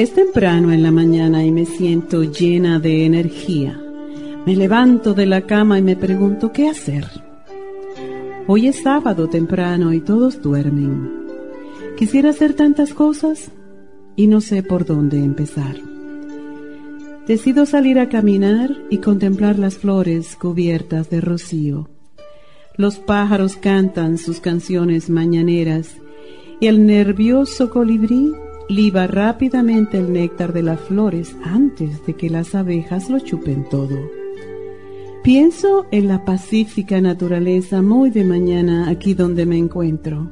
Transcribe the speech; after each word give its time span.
Es 0.00 0.14
temprano 0.14 0.72
en 0.72 0.82
la 0.82 0.90
mañana 0.90 1.44
y 1.44 1.52
me 1.52 1.66
siento 1.66 2.22
llena 2.22 2.78
de 2.78 3.04
energía. 3.04 3.78
Me 4.46 4.56
levanto 4.56 5.12
de 5.12 5.26
la 5.26 5.42
cama 5.42 5.78
y 5.78 5.82
me 5.82 5.94
pregunto 5.94 6.52
qué 6.52 6.70
hacer. 6.70 7.04
Hoy 8.46 8.68
es 8.68 8.82
sábado 8.82 9.28
temprano 9.28 9.92
y 9.92 10.00
todos 10.00 10.40
duermen. 10.40 11.26
Quisiera 11.98 12.30
hacer 12.30 12.54
tantas 12.54 12.94
cosas 12.94 13.50
y 14.16 14.26
no 14.26 14.40
sé 14.40 14.62
por 14.62 14.86
dónde 14.86 15.18
empezar. 15.18 15.76
Decido 17.26 17.66
salir 17.66 17.98
a 17.98 18.08
caminar 18.08 18.74
y 18.88 19.00
contemplar 19.00 19.58
las 19.58 19.76
flores 19.76 20.34
cubiertas 20.34 21.10
de 21.10 21.20
rocío. 21.20 21.90
Los 22.74 22.96
pájaros 22.96 23.56
cantan 23.56 24.16
sus 24.16 24.40
canciones 24.40 25.10
mañaneras 25.10 25.94
y 26.58 26.68
el 26.68 26.86
nervioso 26.86 27.68
colibrí 27.68 28.32
liba 28.70 29.08
rápidamente 29.08 29.98
el 29.98 30.12
néctar 30.12 30.52
de 30.52 30.62
las 30.62 30.78
flores 30.80 31.34
antes 31.42 32.06
de 32.06 32.14
que 32.14 32.30
las 32.30 32.54
abejas 32.54 33.10
lo 33.10 33.18
chupen 33.18 33.68
todo. 33.68 33.98
Pienso 35.24 35.86
en 35.90 36.06
la 36.06 36.24
pacífica 36.24 37.00
naturaleza 37.00 37.82
muy 37.82 38.10
de 38.10 38.24
mañana 38.24 38.88
aquí 38.88 39.14
donde 39.14 39.44
me 39.44 39.58
encuentro. 39.58 40.30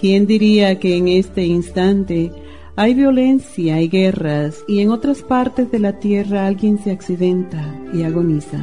¿Quién 0.00 0.26
diría 0.26 0.78
que 0.78 0.96
en 0.96 1.08
este 1.08 1.44
instante 1.44 2.32
hay 2.76 2.94
violencia 2.94 3.80
y 3.82 3.88
guerras 3.88 4.64
y 4.66 4.80
en 4.80 4.90
otras 4.90 5.22
partes 5.22 5.70
de 5.70 5.80
la 5.80 5.98
tierra 5.98 6.46
alguien 6.46 6.78
se 6.78 6.90
accidenta 6.90 7.78
y 7.92 8.04
agoniza? 8.04 8.58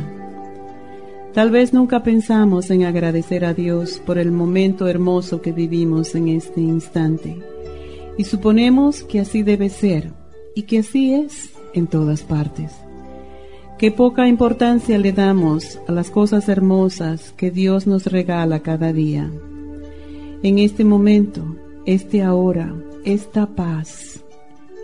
Tal 1.33 1.51
vez 1.51 1.71
nunca 1.71 2.01
pensamos 2.01 2.71
en 2.71 2.83
agradecer 2.83 3.45
a 3.45 3.53
Dios 3.53 4.01
por 4.03 4.17
el 4.17 4.31
momento 4.31 4.87
hermoso 4.87 5.39
que 5.39 5.51
vivimos 5.51 6.15
en 6.15 6.29
este 6.29 6.61
instante 6.61 7.37
y 8.17 8.23
suponemos 8.23 9.03
que 9.03 9.19
así 9.19 9.43
debe 9.43 9.69
ser 9.69 10.11
y 10.55 10.63
que 10.63 10.79
así 10.79 11.13
es 11.13 11.51
en 11.73 11.87
todas 11.87 12.23
partes. 12.23 12.71
Qué 13.77 13.91
poca 13.91 14.27
importancia 14.27 14.97
le 14.97 15.13
damos 15.13 15.79
a 15.87 15.91
las 15.91 16.09
cosas 16.09 16.49
hermosas 16.49 17.31
que 17.37 17.51
Dios 17.51 17.85
nos 17.85 18.07
regala 18.07 18.61
cada 18.61 18.91
día. 18.91 19.31
En 20.41 20.57
este 20.57 20.83
momento, 20.83 21.43
este 21.85 22.23
ahora, 22.23 22.75
esta 23.05 23.45
paz, 23.45 24.23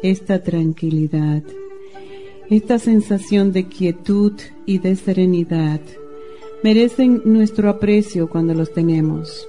esta 0.04 0.44
tranquilidad, 0.44 1.42
esta 2.50 2.78
sensación 2.78 3.52
de 3.52 3.68
quietud 3.68 4.34
y 4.68 4.78
de 4.78 4.96
serenidad 4.96 5.82
merecen 6.64 7.22
nuestro 7.26 7.70
aprecio 7.70 8.30
cuando 8.30 8.54
los 8.54 8.74
tenemos 8.74 9.48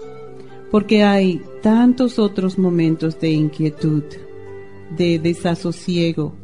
porque 0.75 1.05
hay 1.05 1.41
tantos 1.63 2.19
otros 2.19 2.59
momentos 2.59 3.21
de 3.21 3.31
inquietud, 3.31 4.03
de 4.97 5.21
desasosiego, 5.21 6.35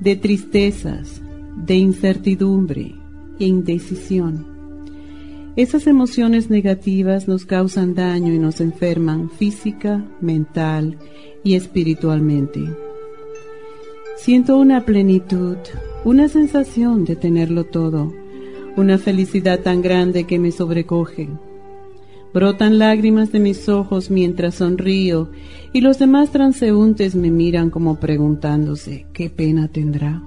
de 0.00 0.16
tristezas, 0.16 1.22
de 1.54 1.76
incertidumbre 1.76 2.96
e 3.38 3.44
indecisión. 3.44 4.44
Esas 5.54 5.86
emociones 5.86 6.50
negativas 6.50 7.28
nos 7.28 7.46
causan 7.46 7.94
daño 7.94 8.34
y 8.34 8.40
nos 8.40 8.60
enferman 8.60 9.30
física, 9.30 10.04
mental 10.20 10.98
y 11.44 11.54
espiritualmente. 11.54 12.74
Siento 14.16 14.58
una 14.58 14.84
plenitud, 14.84 15.58
una 16.04 16.26
sensación 16.26 17.04
de 17.04 17.14
tenerlo 17.14 17.62
todo, 17.62 18.12
una 18.76 18.98
felicidad 18.98 19.60
tan 19.60 19.80
grande 19.80 20.24
que 20.24 20.40
me 20.40 20.50
sobrecoge 20.50 21.28
Brotan 22.32 22.78
lágrimas 22.78 23.32
de 23.32 23.40
mis 23.40 23.68
ojos 23.68 24.08
mientras 24.08 24.56
sonrío 24.56 25.30
y 25.72 25.80
los 25.80 25.98
demás 25.98 26.30
transeúntes 26.30 27.16
me 27.16 27.28
miran 27.28 27.70
como 27.70 27.98
preguntándose 27.98 29.06
qué 29.12 29.30
pena 29.30 29.66
tendrá. 29.66 30.22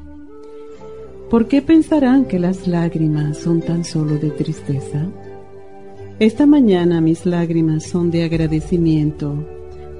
¿Por 1.29 1.47
qué 1.47 1.61
pensarán 1.61 2.25
que 2.25 2.39
las 2.39 2.67
lágrimas 2.67 3.37
son 3.37 3.61
tan 3.61 3.85
solo 3.85 4.17
de 4.17 4.31
tristeza? 4.31 5.07
Esta 6.19 6.45
mañana 6.45 6.99
mis 6.99 7.25
lágrimas 7.25 7.85
son 7.85 8.11
de 8.11 8.25
agradecimiento, 8.25 9.47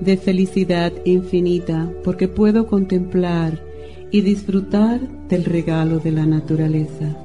de 0.02 0.18
felicidad 0.18 0.91
infinita, 1.06 1.90
porque 2.03 2.28
puedo 2.28 2.68
contemplar 2.68 3.64
y 4.12 4.22
disfrutar 4.22 5.00
del 5.30 5.46
regalo 5.46 6.00
de 6.00 6.12
la 6.12 6.25
naturaleza, 6.25 7.18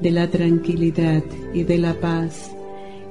de 0.00 0.10
la 0.10 0.30
tranquilidad 0.30 1.22
y 1.52 1.62
de 1.62 1.78
la 1.78 1.94
paz 2.00 2.50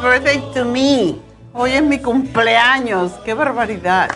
Birthday 0.00 0.40
to 0.54 0.64
me. 0.64 1.16
Hoy 1.52 1.72
es 1.72 1.82
mi 1.82 1.98
cumpleaños. 1.98 3.12
Qué 3.24 3.34
barbaridad. 3.34 4.10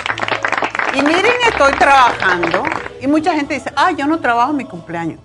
Y 0.94 1.02
miren, 1.02 1.32
estoy 1.48 1.72
trabajando. 1.75 2.62
Y 3.00 3.06
mucha 3.06 3.34
gente 3.34 3.54
dice, 3.54 3.70
ah, 3.76 3.92
yo 3.92 4.06
no 4.06 4.19
trabajo 4.19 4.52
mi 4.52 4.64
cumpleaños. 4.64 5.20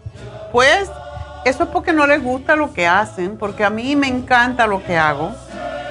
Pues 0.52 0.90
eso 1.46 1.64
es 1.64 1.70
porque 1.70 1.94
no 1.94 2.06
les 2.06 2.22
gusta 2.22 2.56
lo 2.56 2.74
que 2.74 2.88
hacen, 2.88 3.38
porque 3.38 3.64
a 3.64 3.70
mí 3.70 3.96
me 3.96 4.08
encanta 4.08 4.68
lo 4.68 4.84
que 4.84 4.98
hago. 4.98 5.32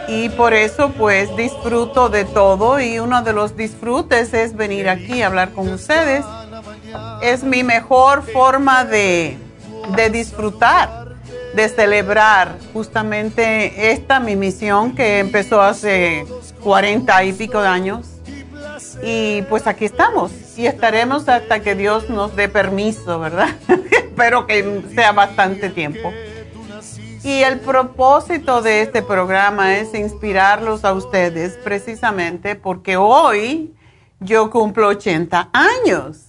Y 0.08 0.28
por 0.30 0.52
eso 0.52 0.90
pues 0.90 1.34
disfruto 1.36 2.08
de 2.08 2.24
todo 2.24 2.80
y 2.80 2.98
uno 2.98 3.22
de 3.22 3.32
los 3.32 3.56
disfrutes 3.56 4.34
es 4.34 4.54
venir 4.54 4.88
aquí 4.88 5.22
a 5.22 5.26
hablar 5.28 5.52
con 5.52 5.68
ustedes. 5.68 6.24
Es 7.22 7.44
mi 7.44 7.62
mejor 7.62 8.22
forma 8.22 8.84
de, 8.84 9.38
de 9.96 10.10
disfrutar 10.10 11.01
de 11.54 11.68
celebrar 11.68 12.56
justamente 12.72 13.92
esta 13.92 14.20
mi 14.20 14.36
misión 14.36 14.94
que 14.94 15.18
empezó 15.18 15.60
hace 15.60 16.26
40 16.62 17.24
y 17.24 17.32
pico 17.32 17.60
de 17.60 17.68
años. 17.68 18.08
Y 19.02 19.42
pues 19.42 19.66
aquí 19.66 19.84
estamos 19.84 20.30
y 20.56 20.66
estaremos 20.66 21.28
hasta 21.28 21.60
que 21.60 21.74
Dios 21.74 22.08
nos 22.08 22.36
dé 22.36 22.48
permiso, 22.48 23.18
¿verdad? 23.18 23.50
Espero 23.90 24.46
que 24.46 24.82
sea 24.94 25.12
bastante 25.12 25.70
tiempo. 25.70 26.12
Y 27.24 27.42
el 27.42 27.60
propósito 27.60 28.62
de 28.62 28.82
este 28.82 29.00
programa 29.00 29.76
es 29.76 29.94
inspirarlos 29.94 30.84
a 30.84 30.92
ustedes 30.92 31.56
precisamente 31.62 32.56
porque 32.56 32.96
hoy 32.96 33.74
yo 34.20 34.50
cumplo 34.50 34.88
80 34.88 35.50
años. 35.52 36.26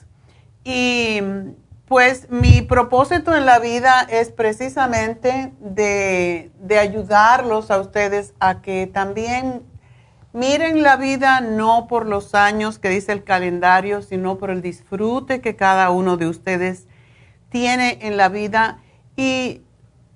Y 0.64 1.20
pues 1.94 2.28
mi 2.32 2.64
propósito 2.64 3.36
en 3.36 3.46
la 3.46 3.60
vida 3.60 4.02
es 4.10 4.32
precisamente 4.32 5.54
de, 5.60 6.50
ayudarlos 6.82 7.70
a 7.70 7.80
ustedes 7.80 8.34
a 8.40 8.64
que 8.64 8.90
también 8.92 9.62
miren 10.34 10.82
la 10.82 10.96
vida 10.96 11.40
no 11.40 11.86
por 11.86 12.08
los 12.08 12.34
años 12.34 12.80
que 12.80 12.90
dice 12.90 13.12
el 13.12 13.24
calendario, 13.24 14.02
sino 14.02 14.40
por 14.40 14.50
el 14.50 14.64
disfrute 14.64 15.40
que 15.40 15.56
cada 15.56 15.92
uno 15.92 16.18
de 16.18 16.28
ustedes 16.28 16.88
tiene 17.50 18.00
en 18.02 18.18
la 18.18 18.28
vida. 18.30 18.80
Y 19.16 19.62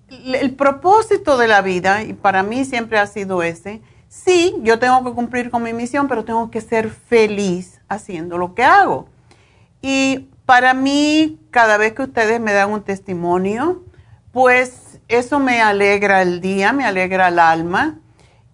el 0.10 0.56
propósito 0.56 1.38
de 1.38 1.48
la 1.48 1.62
vida, 1.62 2.02
y 2.02 2.14
para 2.14 2.42
mí 2.42 2.66
siempre 2.66 2.98
ha 2.98 3.06
sido 3.06 3.44
ese, 3.44 3.84
sí, 4.10 4.56
yo 4.64 4.80
tengo 4.80 5.04
que 5.04 5.12
cumplir 5.12 5.52
con 5.52 5.62
mi 5.62 5.74
misión, 5.74 6.08
pero 6.08 6.26
tengo 6.26 6.50
que 6.50 6.60
ser 6.60 6.90
feliz 6.90 7.80
haciendo 7.88 8.40
lo 8.40 8.56
que 8.56 8.64
hago. 8.64 9.10
Y 9.80 10.30
para 10.48 10.74
mí, 10.74 11.42
cada 11.52 11.78
vez 11.78 11.92
que 11.92 12.04
ustedes 12.04 12.40
me 12.40 12.54
dan 12.54 12.72
un 12.72 12.82
testimonio, 12.82 13.84
pues 14.32 15.02
eso 15.10 15.40
me 15.40 15.62
alegra 15.62 16.22
el 16.22 16.40
día, 16.40 16.72
me 16.72 16.86
alegra 16.86 17.28
el 17.28 17.38
alma. 17.38 18.00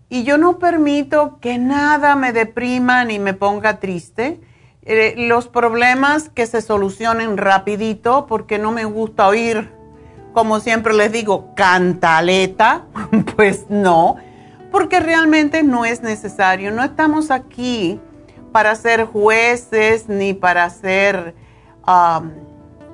Y 0.10 0.24
yo 0.24 0.40
no 0.40 0.58
permito 0.58 1.38
que 1.40 1.60
nada 1.60 2.16
me 2.16 2.34
deprima 2.34 3.06
ni 3.06 3.20
me 3.20 3.36
ponga 3.36 3.80
triste. 3.80 4.42
Eh, 4.82 5.14
los 5.16 5.48
problemas 5.48 6.30
que 6.30 6.48
se 6.48 6.64
solucionen 6.64 7.38
rapidito, 7.38 8.26
porque 8.26 8.58
no 8.58 8.72
me 8.72 8.86
gusta 8.86 9.28
oír, 9.28 9.70
como 10.34 10.62
siempre 10.62 10.96
les 10.96 11.12
digo, 11.12 11.54
cantaleta, 11.56 12.86
pues 13.36 13.68
no, 13.70 14.16
porque 14.72 15.00
realmente 15.00 15.62
no 15.62 15.86
es 15.86 16.02
necesario. 16.02 16.72
No 16.72 16.84
estamos 16.84 17.30
aquí 17.30 18.00
para 18.52 18.74
ser 18.74 19.06
jueces 19.06 20.10
ni 20.10 20.34
para 20.34 20.68
ser 20.72 21.43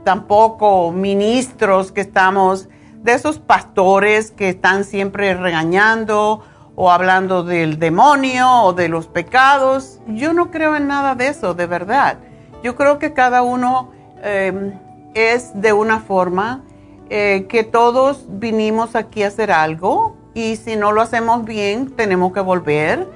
tampoco 0.04 0.92
ministros 0.92 1.92
que 1.92 2.02
estamos, 2.02 2.70
de 3.04 3.14
esos 3.14 3.40
pastores 3.40 4.32
que 4.32 4.50
están 4.50 4.84
siempre 4.84 5.34
regañando 5.34 6.44
o 6.76 6.92
hablando 6.92 7.44
del 7.44 7.80
demonio 7.80 8.64
o 8.64 8.74
de 8.74 8.90
los 8.90 9.08
pecados. 9.08 10.00
Yo 10.08 10.34
no 10.34 10.52
creo 10.52 10.76
en 10.76 10.88
nada 10.88 11.16
de 11.16 11.28
eso, 11.28 11.54
de 11.54 11.66
verdad. 11.66 12.20
Yo 12.64 12.76
creo 12.76 13.00
que 13.00 13.14
cada 13.14 13.42
uno 13.42 13.92
em, 14.22 14.74
es 15.14 15.52
de 15.62 15.74
una 15.74 16.00
forma 16.00 16.64
eh, 17.10 17.48
que 17.50 17.64
todos 17.64 18.26
vinimos 18.28 18.96
aquí 18.96 19.24
a 19.24 19.28
hacer 19.28 19.52
algo 19.52 20.16
y 20.34 20.56
si 20.58 20.76
no 20.76 20.92
lo 20.92 21.02
hacemos 21.02 21.46
bien 21.46 21.92
tenemos 21.96 22.34
que 22.34 22.40
volver. 22.40 23.08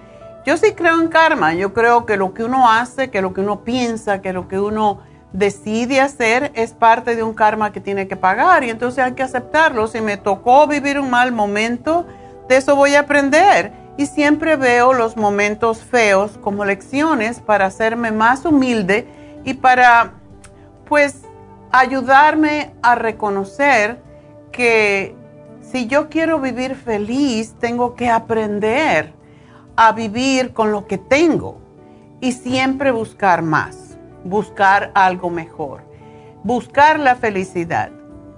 Yo 0.45 0.57
sí 0.57 0.73
creo 0.73 0.99
en 0.99 1.07
karma, 1.07 1.53
yo 1.53 1.73
creo 1.73 2.05
que 2.05 2.17
lo 2.17 2.33
que 2.33 2.43
uno 2.43 2.69
hace, 2.69 3.09
que 3.09 3.21
lo 3.21 3.33
que 3.33 3.41
uno 3.41 3.61
piensa, 3.61 4.21
que 4.21 4.33
lo 4.33 4.47
que 4.47 4.59
uno 4.59 4.99
decide 5.33 5.99
hacer 5.99 6.51
es 6.53 6.73
parte 6.73 7.15
de 7.15 7.23
un 7.23 7.33
karma 7.33 7.73
que 7.73 7.81
tiene 7.81 8.07
que 8.07 8.15
pagar 8.15 8.63
y 8.63 8.69
entonces 8.69 9.03
hay 9.03 9.13
que 9.13 9.23
aceptarlo. 9.23 9.87
Si 9.87 9.99
me 9.99 10.17
tocó 10.17 10.67
vivir 10.67 10.99
un 10.99 11.09
mal 11.09 11.31
momento, 11.31 12.05
de 12.47 12.57
eso 12.57 12.75
voy 12.75 12.95
a 12.95 13.01
aprender. 13.01 13.73
Y 13.97 14.05
siempre 14.05 14.55
veo 14.55 14.93
los 14.93 15.17
momentos 15.17 15.83
feos 15.83 16.39
como 16.41 16.65
lecciones 16.65 17.39
para 17.39 17.65
hacerme 17.65 18.11
más 18.11 18.45
humilde 18.45 19.07
y 19.43 19.55
para, 19.55 20.13
pues, 20.87 21.21
ayudarme 21.71 22.73
a 22.81 22.95
reconocer 22.95 24.01
que 24.51 25.15
si 25.61 25.87
yo 25.87 26.09
quiero 26.09 26.39
vivir 26.39 26.75
feliz, 26.75 27.55
tengo 27.59 27.95
que 27.95 28.09
aprender 28.09 29.13
a 29.75 29.91
vivir 29.91 30.53
con 30.53 30.71
lo 30.71 30.85
que 30.87 30.97
tengo 30.97 31.57
y 32.19 32.31
siempre 32.31 32.91
buscar 32.91 33.41
más 33.41 33.82
buscar 34.23 34.91
algo 34.93 35.29
mejor, 35.29 35.81
buscar 36.43 36.99
la 36.99 37.15
felicidad. 37.15 37.91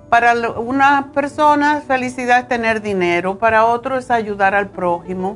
Para 0.10 0.34
una 0.60 1.12
persona 1.14 1.82
felicidad 1.82 2.40
es 2.40 2.48
tener 2.48 2.82
dinero, 2.82 3.38
para 3.38 3.66
otro 3.66 3.98
es 3.98 4.12
ayudar 4.12 4.56
al 4.56 4.70
prójimo, 4.70 5.36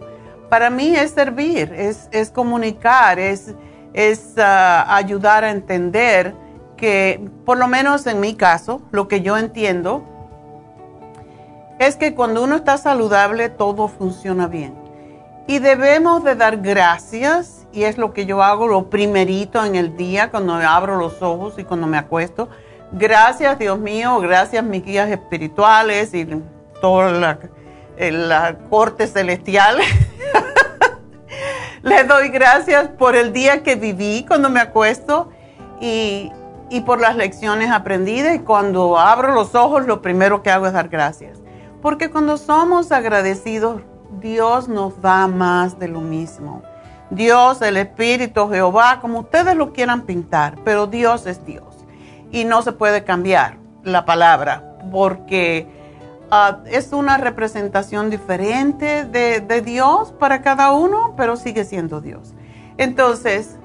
para 0.49 0.69
mí 0.69 0.95
es 0.95 1.11
servir, 1.11 1.73
es, 1.73 2.31
comunicar, 2.31 3.19
es, 3.19 3.53
es 3.93 4.33
ah, 4.37 4.95
ayudar 4.95 5.43
a 5.43 5.51
entender 5.51 6.33
que, 6.77 7.29
por 7.45 7.57
lo 7.57 7.67
menos 7.67 8.07
en 8.07 8.19
mi 8.19 8.35
caso, 8.35 8.81
lo 8.91 9.07
que 9.07 9.21
yo 9.21 9.37
entiendo 9.37 10.03
es 11.79 11.95
que 11.95 12.13
cuando 12.13 12.43
uno 12.43 12.55
está 12.57 12.77
saludable 12.77 13.49
todo 13.49 13.87
funciona 13.87 14.47
bien. 14.47 14.75
Y 15.47 15.59
debemos 15.59 16.23
de 16.23 16.35
dar 16.35 16.57
gracias 16.57 17.58
y 17.71 17.83
es 17.83 17.97
lo 17.97 18.13
que 18.13 18.25
yo 18.25 18.41
hago 18.41 18.67
lo 18.67 18.89
primerito 18.89 19.63
en 19.63 19.75
el 19.75 19.95
día 19.95 20.31
cuando 20.31 20.55
abro 20.55 20.97
los 20.97 21.21
ojos 21.21 21.55
y 21.57 21.63
cuando 21.63 21.87
me 21.87 21.97
acuesto. 21.97 22.49
Gracias 22.91 23.59
Dios 23.59 23.77
mío, 23.79 24.19
gracias 24.19 24.63
mis 24.63 24.83
guías 24.83 25.09
espirituales 25.09 26.13
y 26.13 26.27
toda 26.81 27.11
la, 27.11 27.39
la 27.97 28.57
corte 28.69 29.07
celestial. 29.07 29.77
Les 31.81 32.07
doy 32.07 32.29
gracias 32.29 32.87
por 32.89 33.15
el 33.15 33.31
día 33.31 33.63
que 33.63 33.75
viví 33.75 34.25
cuando 34.27 34.49
me 34.49 34.59
acuesto 34.59 35.29
y, 35.79 36.31
y 36.69 36.81
por 36.81 36.99
las 36.99 37.15
lecciones 37.15 37.71
aprendidas 37.71 38.35
y 38.35 38.39
cuando 38.39 38.97
abro 38.97 39.33
los 39.33 39.55
ojos 39.55 39.85
lo 39.85 40.01
primero 40.01 40.41
que 40.41 40.49
hago 40.49 40.67
es 40.67 40.73
dar 40.73 40.89
gracias. 40.89 41.39
Porque 41.81 42.09
cuando 42.09 42.37
somos 42.37 42.91
agradecidos, 42.91 43.81
Dios 44.19 44.67
nos 44.67 45.01
da 45.01 45.27
más 45.27 45.79
de 45.79 45.87
lo 45.87 46.01
mismo. 46.01 46.63
Dios, 47.09 47.61
el 47.61 47.77
Espíritu, 47.77 48.49
Jehová, 48.49 48.99
como 49.01 49.19
ustedes 49.19 49.55
lo 49.55 49.73
quieran 49.73 50.03
pintar, 50.03 50.57
pero 50.63 50.87
Dios 50.87 51.25
es 51.25 51.43
Dios. 51.45 51.63
Y 52.31 52.45
no 52.45 52.61
se 52.61 52.71
puede 52.71 53.03
cambiar 53.03 53.57
la 53.83 54.05
palabra 54.05 54.77
porque 54.91 55.67
ah, 56.29 56.59
es 56.65 56.93
una 56.93 57.17
representación 57.17 58.09
diferente 58.09 59.05
de, 59.05 59.61
Dios 59.61 60.11
para 60.11 60.41
cada 60.41 60.71
uno, 60.71 61.13
pero 61.17 61.35
sigue 61.35 61.65
siendo 61.65 62.01
Dios. 62.01 62.33
Entonces, 62.77 63.57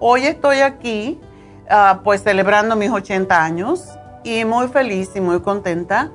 hoy 0.00 0.26
estoy 0.26 0.58
aquí, 0.58 1.20
ah, 1.70 2.00
pues 2.02 2.22
celebrando 2.22 2.74
mis 2.74 2.90
80 2.90 3.42
años 3.42 3.88
y 4.24 4.44
muy 4.44 4.66
feliz 4.68 5.10
y 5.14 5.20
muy 5.20 5.40
contenta 5.40 6.10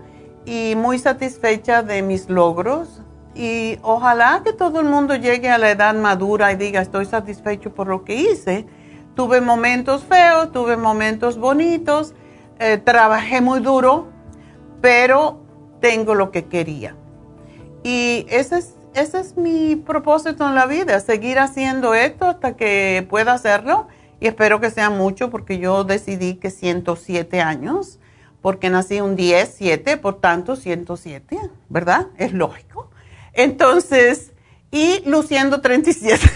y 0.45 0.73
muy 0.75 0.99
satisfecha 0.99 1.83
de 1.83 2.01
mis 2.01 2.29
logros 2.29 3.01
y 3.35 3.77
ojalá 3.83 4.41
que 4.43 4.53
todo 4.53 4.79
el 4.79 4.87
mundo 4.87 5.15
llegue 5.15 5.49
a 5.49 5.57
la 5.57 5.71
edad 5.71 5.93
madura 5.95 6.51
y 6.51 6.55
diga, 6.55 6.81
estoy 6.81 7.05
satisfecho 7.05 7.73
por 7.73 7.87
lo 7.87 8.03
que 8.03 8.15
hice. 8.15 8.65
Tuve 9.15 9.41
momentos 9.41 10.03
feos, 10.03 10.51
tuve 10.51 10.77
momentos 10.77 11.37
bonitos, 11.37 12.13
eh, 12.59 12.77
trabajé 12.77 13.41
muy 13.41 13.59
duro, 13.59 14.07
pero 14.81 15.41
tengo 15.79 16.15
lo 16.15 16.31
que 16.31 16.45
quería. 16.45 16.95
Y 17.83 18.25
ese 18.29 18.57
es, 18.57 18.75
ese 18.93 19.19
es 19.19 19.37
mi 19.37 19.75
propósito 19.75 20.47
en 20.47 20.55
la 20.55 20.65
vida, 20.65 20.99
seguir 20.99 21.39
haciendo 21.39 21.93
esto 21.93 22.25
hasta 22.25 22.55
que 22.55 23.05
pueda 23.09 23.33
hacerlo. 23.33 23.87
Y 24.19 24.27
espero 24.27 24.59
que 24.59 24.69
sea 24.69 24.89
mucho 24.89 25.29
porque 25.29 25.59
yo 25.59 25.85
decidí 25.85 26.35
que 26.35 26.49
107 26.49 27.39
años, 27.39 27.99
porque 28.41 28.69
nací 28.69 28.99
un 28.99 29.15
10, 29.15 29.53
7, 29.57 29.97
por 29.97 30.19
tanto 30.19 30.55
107, 30.55 31.39
¿verdad? 31.69 32.07
Es 32.17 32.33
lógico. 32.33 32.88
Entonces, 33.39 34.31
y 34.69 35.01
luciendo 35.05 35.61
37. 35.61 36.29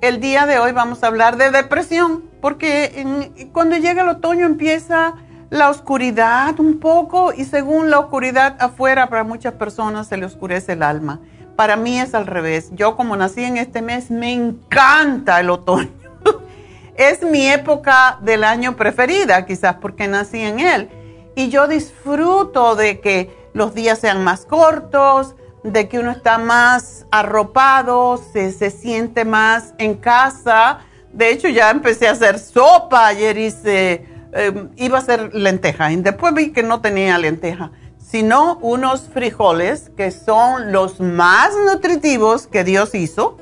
el 0.00 0.20
día 0.20 0.46
de 0.46 0.58
hoy 0.58 0.72
vamos 0.72 1.02
a 1.02 1.08
hablar 1.08 1.36
de 1.36 1.50
depresión, 1.50 2.24
porque 2.40 3.04
cuando 3.52 3.76
llega 3.76 4.02
el 4.02 4.08
otoño 4.08 4.46
empieza 4.46 5.14
la 5.50 5.70
oscuridad 5.70 6.58
un 6.60 6.78
poco 6.78 7.32
y 7.32 7.44
según 7.44 7.90
la 7.90 7.98
oscuridad 7.98 8.56
afuera 8.60 9.08
para 9.08 9.24
muchas 9.24 9.54
personas 9.54 10.06
se 10.06 10.16
le 10.16 10.26
oscurece 10.26 10.74
el 10.74 10.82
alma. 10.82 11.20
Para 11.56 11.76
mí 11.76 11.98
es 11.98 12.14
al 12.14 12.26
revés. 12.26 12.70
Yo 12.74 12.96
como 12.96 13.16
nací 13.16 13.42
en 13.42 13.56
este 13.56 13.82
mes 13.82 14.10
me 14.10 14.32
encanta 14.32 15.40
el 15.40 15.50
otoño. 15.50 15.90
es 16.96 17.22
mi 17.22 17.48
época 17.48 18.18
del 18.22 18.44
año 18.44 18.76
preferida 18.76 19.46
quizás 19.46 19.76
porque 19.76 20.06
nací 20.06 20.40
en 20.40 20.60
él. 20.60 20.88
Y 21.34 21.48
yo 21.48 21.66
disfruto 21.66 22.76
de 22.76 23.00
que 23.00 23.48
los 23.54 23.74
días 23.74 23.98
sean 23.98 24.22
más 24.22 24.44
cortos, 24.44 25.34
de 25.62 25.88
que 25.88 25.98
uno 25.98 26.10
está 26.10 26.38
más 26.38 27.06
arropado, 27.10 28.22
se, 28.32 28.52
se 28.52 28.70
siente 28.70 29.24
más 29.24 29.74
en 29.78 29.94
casa. 29.94 30.80
De 31.12 31.30
hecho 31.30 31.48
ya 31.48 31.70
empecé 31.70 32.08
a 32.08 32.12
hacer 32.12 32.38
sopa, 32.38 33.06
ayer 33.06 33.36
hice 33.38 34.18
Em, 34.32 34.68
iba 34.76 34.98
a 34.98 35.00
ser 35.00 35.34
lenteja 35.34 35.90
y 35.90 35.96
después 35.96 36.34
vi 36.34 36.52
que 36.52 36.62
no 36.62 36.82
tenía 36.82 37.16
lenteja, 37.16 37.70
sino 37.98 38.58
unos 38.60 39.08
frijoles 39.08 39.90
que 39.96 40.10
son 40.10 40.70
los 40.70 41.00
más 41.00 41.50
nutritivos 41.66 42.46
que 42.46 42.62
Dios 42.62 42.94
hizo 42.94 43.38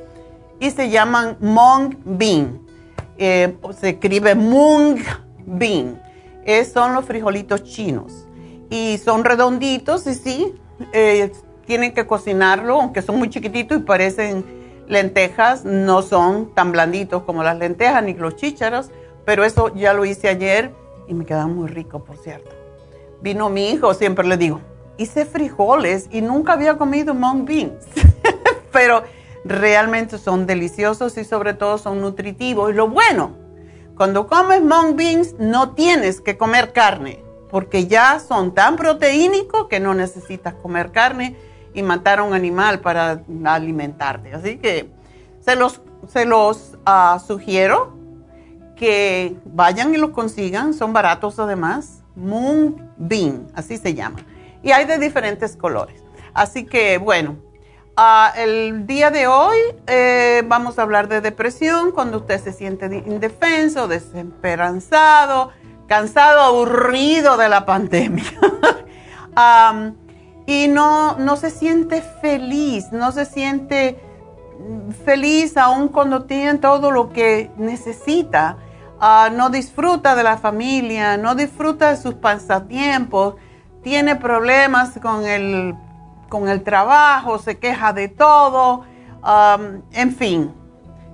y 0.61 0.71
se 0.71 0.91
llaman 0.91 1.39
mung 1.41 1.97
bean. 2.05 2.61
Eh, 3.19 3.57
se 3.81 3.91
escribe 3.91 4.37
mung 4.37 5.01
bean. 5.45 6.01
son 6.73 6.95
los 6.95 7.05
frijolitos 7.05 7.65
chinos 7.65 8.29
y 8.71 8.99
son 8.99 9.25
redonditos 9.25 10.07
y 10.07 10.15
sí, 10.15 10.55
eh, 10.93 11.33
tienen 11.67 11.93
que 11.93 12.07
cocinarlo, 12.07 12.81
aunque 12.81 13.03
son 13.03 13.19
muy 13.19 13.29
chiquititos 13.29 13.79
y 13.79 13.81
parecen 13.83 14.45
lentejas, 14.89 15.65
no 15.65 16.03
son 16.03 16.55
tan 16.55 16.73
blanditos 16.73 17.25
como 17.25 17.43
las 17.43 17.59
lentejas 17.59 18.03
ni 18.05 18.15
los 18.15 18.37
chícharos 18.37 18.91
pero 19.27 19.45
eso 19.45 19.75
ya 19.75 19.93
lo 19.93 20.07
hice 20.07 20.29
ayer 20.29 20.73
y 21.07 21.13
me 21.13 21.27
quedan 21.27 21.55
muy 21.55 21.69
rico, 21.69 22.03
por 22.03 22.17
cierto. 22.17 22.49
Vino 23.21 23.51
mi 23.51 23.71
hijo, 23.71 23.93
siempre 23.93 24.27
le 24.27 24.39
digo, 24.39 24.61
hice 24.97 25.27
frijoles 25.27 26.09
y 26.11 26.23
nunca 26.23 26.53
había 26.53 26.79
comido 26.79 27.13
mung 27.13 27.45
beans, 27.45 27.85
pero 28.73 29.03
realmente 29.45 30.17
son 30.17 30.47
deliciosos 30.47 31.19
y 31.19 31.25
sobre 31.25 31.55
todo 31.55 31.77
son 31.77 32.01
nutritivos. 32.01 32.71
Y 32.71 32.75
lo 32.75 32.89
bueno, 32.89 33.33
cuando 33.97 34.29
comes 34.29 34.63
mung 34.63 34.95
beans 34.95 35.35
no 35.39 35.75
tienes 35.75 36.21
que 36.21 36.39
comer 36.39 36.73
carne, 36.73 37.25
porque 37.51 37.89
ya 37.89 38.21
son 38.21 38.55
tan 38.55 38.77
proteínicos 38.77 39.67
que 39.67 39.81
no 39.81 39.93
necesitas 39.93 40.55
comer 40.55 40.93
carne 40.93 41.37
y 41.77 41.83
matar 41.83 42.19
a 42.19 42.23
un 42.23 42.33
animal 42.33 42.81
para 42.81 43.23
alimentarte. 43.45 44.35
Así 44.35 44.57
que 44.57 44.89
se 45.41 45.55
los, 45.55 45.83
se 46.09 46.25
los 46.25 46.77
ah, 46.87 47.21
sugiero 47.25 47.95
que 48.77 49.37
vayan 49.45 49.95
y 49.95 49.99
los 49.99 50.11
consigan, 50.11 50.73
son 50.75 50.93
baratos 50.93 51.39
además. 51.39 52.03
Moonbeam, 52.17 53.47
así 53.55 53.77
se 53.77 53.93
llama. 53.93 54.17
Y 54.63 54.73
hay 54.73 54.87
de 54.87 54.99
diferentes 54.99 55.55
colores. 55.55 56.03
Así 56.33 56.65
que 56.65 56.97
bueno, 56.97 57.37
ah, 57.95 58.33
el 58.37 58.87
día 58.87 59.11
de 59.11 59.27
hoy 59.27 59.59
eh, 59.87 60.43
vamos 60.47 60.79
a 60.79 60.83
hablar 60.83 61.09
de 61.09 61.21
depresión, 61.21 61.93
cuando 61.93 62.19
usted 62.19 62.43
se 62.43 62.55
siente 62.55 62.87
indefenso, 63.07 63.87
desesperanzado, 63.87 65.51
cansado, 65.87 66.41
aburrido 66.41 67.37
de 67.37 67.51
la 67.51 67.67
pandemia. 67.67 68.25
y 70.47 70.69
no, 70.69 71.19
no 71.19 71.37
se 71.37 71.51
siente 71.51 72.03
feliz, 72.03 72.93
no 72.93 73.13
se 73.13 73.25
siente 73.25 74.01
feliz 75.05 75.57
aún 75.57 75.89
cuando 75.89 76.25
tiene 76.25 76.59
todo 76.59 76.91
lo 76.91 77.11
que 77.11 77.51
necesita. 77.57 78.57
Ah, 78.99 79.29
no 79.33 79.51
disfruta 79.51 80.15
de 80.15 80.23
la 80.23 80.39
familia, 80.39 81.19
no 81.19 81.35
disfruta 81.35 81.91
de 81.91 81.97
sus 81.99 82.15
pasatiempos, 82.15 83.35
tiene 83.83 84.17
problemas 84.17 84.99
con 85.03 85.27
el, 85.27 85.75
con 86.29 86.49
el 86.49 86.63
trabajo, 86.63 87.39
se 87.39 87.59
queja 87.59 87.93
de 87.93 88.09
todo, 88.09 88.85
en 89.93 90.15
fin. 90.15 90.55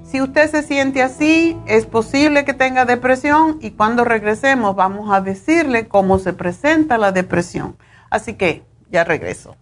Si 0.04 0.20
usted 0.20 0.50
se 0.50 0.62
siente 0.62 1.02
así, 1.02 1.56
es 1.66 1.86
posible 1.86 2.44
que 2.44 2.54
tenga 2.54 2.84
depresión 2.84 3.58
y 3.60 3.70
cuando 3.70 4.04
regresemos 4.04 4.76
vamos 4.76 5.12
a 5.12 5.20
decirle 5.20 5.88
cómo 5.88 6.18
se 6.18 6.32
presenta 6.32 6.98
la 6.98 7.12
depresión. 7.12 7.76
Así 8.10 8.34
que 8.34 8.64
ya 8.92 9.04
regreso. 9.04 9.56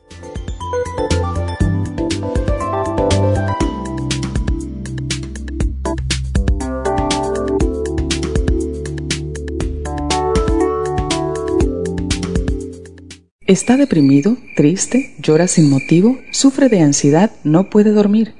¿Está 13.47 13.77
deprimido, 13.77 14.37
triste, 14.55 15.17
llora 15.19 15.49
sin 15.49 15.71
motivo, 15.71 16.19
sufre 16.31 16.69
de 16.69 16.83
ansiedad, 16.83 17.33
no 17.43 17.69
puede 17.69 17.91
dormir? 17.91 18.40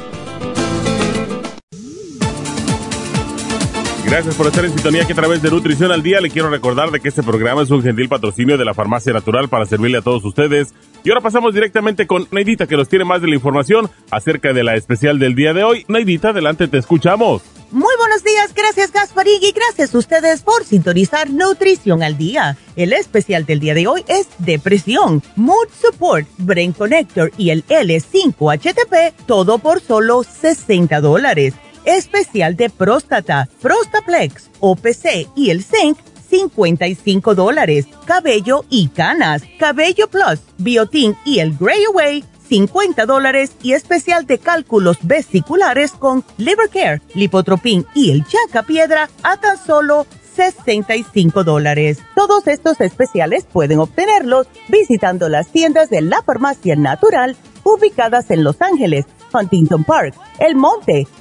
Gracias 4.11 4.35
por 4.35 4.47
estar 4.47 4.65
en 4.65 4.73
sintonía 4.73 5.07
que 5.07 5.13
a 5.13 5.15
través 5.15 5.41
de 5.41 5.49
Nutrición 5.49 5.89
al 5.89 6.03
Día 6.03 6.19
le 6.19 6.29
quiero 6.29 6.49
recordar 6.49 6.91
de 6.91 6.99
que 6.99 7.07
este 7.07 7.23
programa 7.23 7.61
es 7.61 7.71
un 7.71 7.81
gentil 7.81 8.09
patrocinio 8.09 8.57
de 8.57 8.65
la 8.65 8.73
Farmacia 8.73 9.13
Natural 9.13 9.47
para 9.47 9.65
servirle 9.65 9.99
a 9.99 10.01
todos 10.01 10.25
ustedes. 10.25 10.73
Y 11.05 11.09
ahora 11.09 11.21
pasamos 11.21 11.53
directamente 11.53 12.05
con 12.07 12.27
Neidita 12.29 12.67
que 12.67 12.75
nos 12.75 12.89
tiene 12.89 13.05
más 13.05 13.21
de 13.21 13.29
la 13.29 13.35
información 13.35 13.89
acerca 14.09 14.51
de 14.51 14.65
la 14.65 14.75
especial 14.75 15.17
del 15.17 15.33
día 15.33 15.53
de 15.53 15.63
hoy. 15.63 15.85
Neidita, 15.87 16.31
adelante, 16.31 16.67
te 16.67 16.77
escuchamos. 16.77 17.41
Muy 17.71 17.93
buenos 17.99 18.21
días, 18.25 18.53
gracias 18.53 18.91
Gasparig 18.91 19.41
y 19.41 19.53
gracias 19.53 19.95
a 19.95 19.97
ustedes 19.97 20.41
por 20.41 20.65
sintonizar 20.65 21.29
Nutrición 21.29 22.03
al 22.03 22.17
Día. 22.17 22.57
El 22.75 22.91
especial 22.91 23.45
del 23.45 23.61
día 23.61 23.75
de 23.75 23.87
hoy 23.87 24.03
es 24.09 24.27
Depresión, 24.39 25.23
Mood 25.37 25.69
Support, 25.81 26.27
Brain 26.37 26.73
Connector 26.73 27.31
y 27.37 27.51
el 27.51 27.65
L5HTP, 27.67 29.13
todo 29.25 29.59
por 29.59 29.79
solo 29.79 30.23
60 30.23 30.99
dólares 30.99 31.53
especial 31.85 32.55
de 32.55 32.69
próstata, 32.69 33.49
Prostaplex, 33.61 34.49
OPC 34.59 35.27
y 35.35 35.49
el 35.49 35.63
Zinc, 35.63 35.97
55 36.29 37.35
dólares. 37.35 37.87
Cabello 38.05 38.65
y 38.69 38.87
canas, 38.87 39.43
Cabello 39.59 40.07
Plus, 40.07 40.39
Biotin 40.57 41.15
y 41.25 41.39
el 41.39 41.57
Grey 41.57 41.83
Away, 41.85 42.23
50 42.47 43.05
dólares 43.05 43.51
y 43.61 43.73
especial 43.73 44.25
de 44.25 44.37
cálculos 44.37 44.97
vesiculares 45.01 45.91
con 45.91 46.23
Liver 46.37 46.69
Care, 46.69 47.01
Lipotropin 47.13 47.85
y 47.93 48.11
el 48.11 48.25
Chaca 48.25 48.63
Piedra 48.63 49.09
a 49.23 49.37
tan 49.37 49.57
solo 49.57 50.05
65 50.35 51.43
dólares. 51.43 51.99
Todos 52.15 52.47
estos 52.47 52.79
especiales 52.81 53.45
pueden 53.45 53.79
obtenerlos 53.79 54.47
visitando 54.69 55.29
las 55.29 55.47
tiendas 55.47 55.89
de 55.89 56.01
la 56.01 56.21
farmacia 56.23 56.75
natural 56.75 57.35
ubicadas 57.63 58.31
en 58.31 58.43
Los 58.43 58.61
Ángeles, 58.61 59.05
Huntington 59.33 59.83
Park, 59.83 60.15
El 60.39 60.55
Monte, 60.55 61.07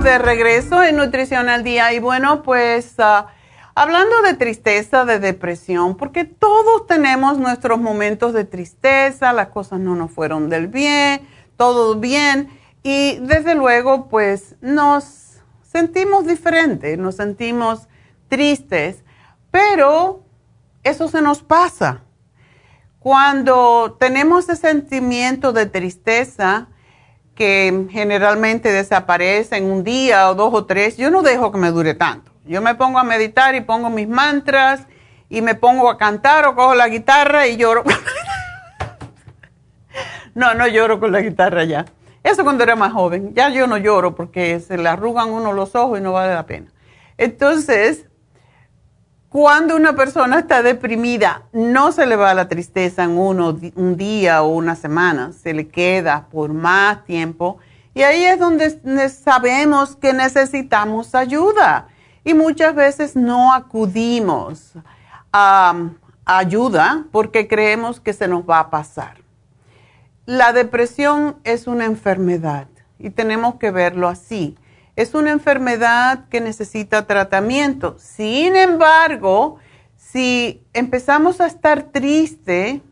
De 0.00 0.16
regreso 0.18 0.82
en 0.82 0.96
Nutrición 0.96 1.50
al 1.50 1.64
Día 1.64 1.92
y 1.92 1.98
bueno, 1.98 2.42
pues 2.42 2.94
ah, 2.98 3.26
hablando 3.74 4.22
de 4.22 4.32
tristeza, 4.32 5.04
de 5.04 5.18
depresión, 5.18 5.98
porque 5.98 6.24
todos 6.24 6.86
tenemos 6.86 7.36
nuestros 7.36 7.78
momentos 7.78 8.32
de 8.32 8.44
tristeza, 8.44 9.34
las 9.34 9.48
cosas 9.48 9.80
no 9.80 9.94
nos 9.94 10.10
fueron 10.10 10.48
del 10.48 10.68
bien, 10.68 11.28
todo 11.58 11.96
bien 11.96 12.48
y 12.82 13.18
desde 13.20 13.54
luego 13.54 14.08
pues 14.08 14.56
nos 14.62 15.42
sentimos 15.62 16.26
diferentes, 16.26 16.96
nos 16.96 17.16
sentimos 17.16 17.86
tristes, 18.28 19.04
pero 19.50 20.24
eso 20.84 21.06
se 21.08 21.20
nos 21.20 21.42
pasa. 21.42 22.00
Cuando 22.98 23.98
tenemos 24.00 24.48
ese 24.48 24.56
sentimiento 24.56 25.52
de 25.52 25.66
tristeza, 25.66 26.68
que 27.34 27.86
generalmente 27.90 28.72
desaparece 28.72 29.56
en 29.56 29.64
un 29.64 29.84
día 29.84 30.30
o 30.30 30.34
dos 30.34 30.52
o 30.52 30.66
tres, 30.66 30.96
yo 30.96 31.10
no 31.10 31.22
dejo 31.22 31.50
que 31.50 31.58
me 31.58 31.70
dure 31.70 31.94
tanto. 31.94 32.30
Yo 32.44 32.60
me 32.60 32.74
pongo 32.74 32.98
a 32.98 33.04
meditar 33.04 33.54
y 33.54 33.60
pongo 33.60 33.88
mis 33.88 34.08
mantras 34.08 34.86
y 35.28 35.42
me 35.42 35.54
pongo 35.54 35.88
a 35.88 35.96
cantar 35.96 36.44
o 36.46 36.54
cojo 36.54 36.74
la 36.74 36.88
guitarra 36.88 37.46
y 37.46 37.56
lloro. 37.56 37.84
no, 40.34 40.54
no 40.54 40.66
lloro 40.66 41.00
con 41.00 41.12
la 41.12 41.20
guitarra 41.20 41.64
ya. 41.64 41.86
Eso 42.22 42.44
cuando 42.44 42.64
era 42.64 42.76
más 42.76 42.92
joven. 42.92 43.32
Ya 43.34 43.48
yo 43.48 43.66
no 43.66 43.78
lloro 43.78 44.14
porque 44.14 44.60
se 44.60 44.76
le 44.76 44.88
arrugan 44.88 45.30
uno 45.30 45.52
los 45.52 45.74
ojos 45.74 45.98
y 45.98 46.02
no 46.02 46.12
vale 46.12 46.34
la 46.34 46.46
pena. 46.46 46.70
Entonces, 47.16 48.06
cuando 49.32 49.76
una 49.76 49.96
persona 49.96 50.40
está 50.40 50.62
deprimida, 50.62 51.44
no 51.54 51.90
se 51.90 52.04
le 52.04 52.16
va 52.16 52.34
la 52.34 52.48
tristeza 52.48 53.04
en 53.04 53.16
uno, 53.16 53.58
un 53.76 53.96
día 53.96 54.42
o 54.42 54.48
una 54.48 54.76
semana, 54.76 55.32
se 55.32 55.54
le 55.54 55.68
queda 55.68 56.26
por 56.30 56.52
más 56.52 57.02
tiempo. 57.06 57.56
Y 57.94 58.02
ahí 58.02 58.26
es 58.26 58.38
donde 58.38 59.08
sabemos 59.08 59.96
que 59.96 60.12
necesitamos 60.12 61.14
ayuda. 61.14 61.88
Y 62.24 62.34
muchas 62.34 62.74
veces 62.74 63.16
no 63.16 63.54
acudimos 63.54 64.74
a, 65.32 65.76
ayuda 66.26 67.06
porque 67.10 67.48
creemos 67.48 68.00
que 68.00 68.12
se 68.12 68.28
nos 68.28 68.42
va 68.42 68.58
a 68.58 68.70
pasar. 68.70 69.16
La 70.26 70.52
depresión 70.52 71.36
es 71.44 71.66
una 71.66 71.86
enfermedad 71.86 72.66
y 72.98 73.08
tenemos 73.08 73.54
que 73.54 73.70
verlo 73.70 74.08
así 74.08 74.58
es 74.96 75.14
una 75.14 75.30
enfermedad 75.30 76.28
que 76.28 76.40
necesita 76.40 77.06
tratamiento. 77.06 77.96
Sin 77.98 78.56
embargo, 78.56 79.58
si 79.96 80.62
empezamos 80.74 81.40
a 81.40 81.46
estar 81.46 81.84
triste 81.84 82.82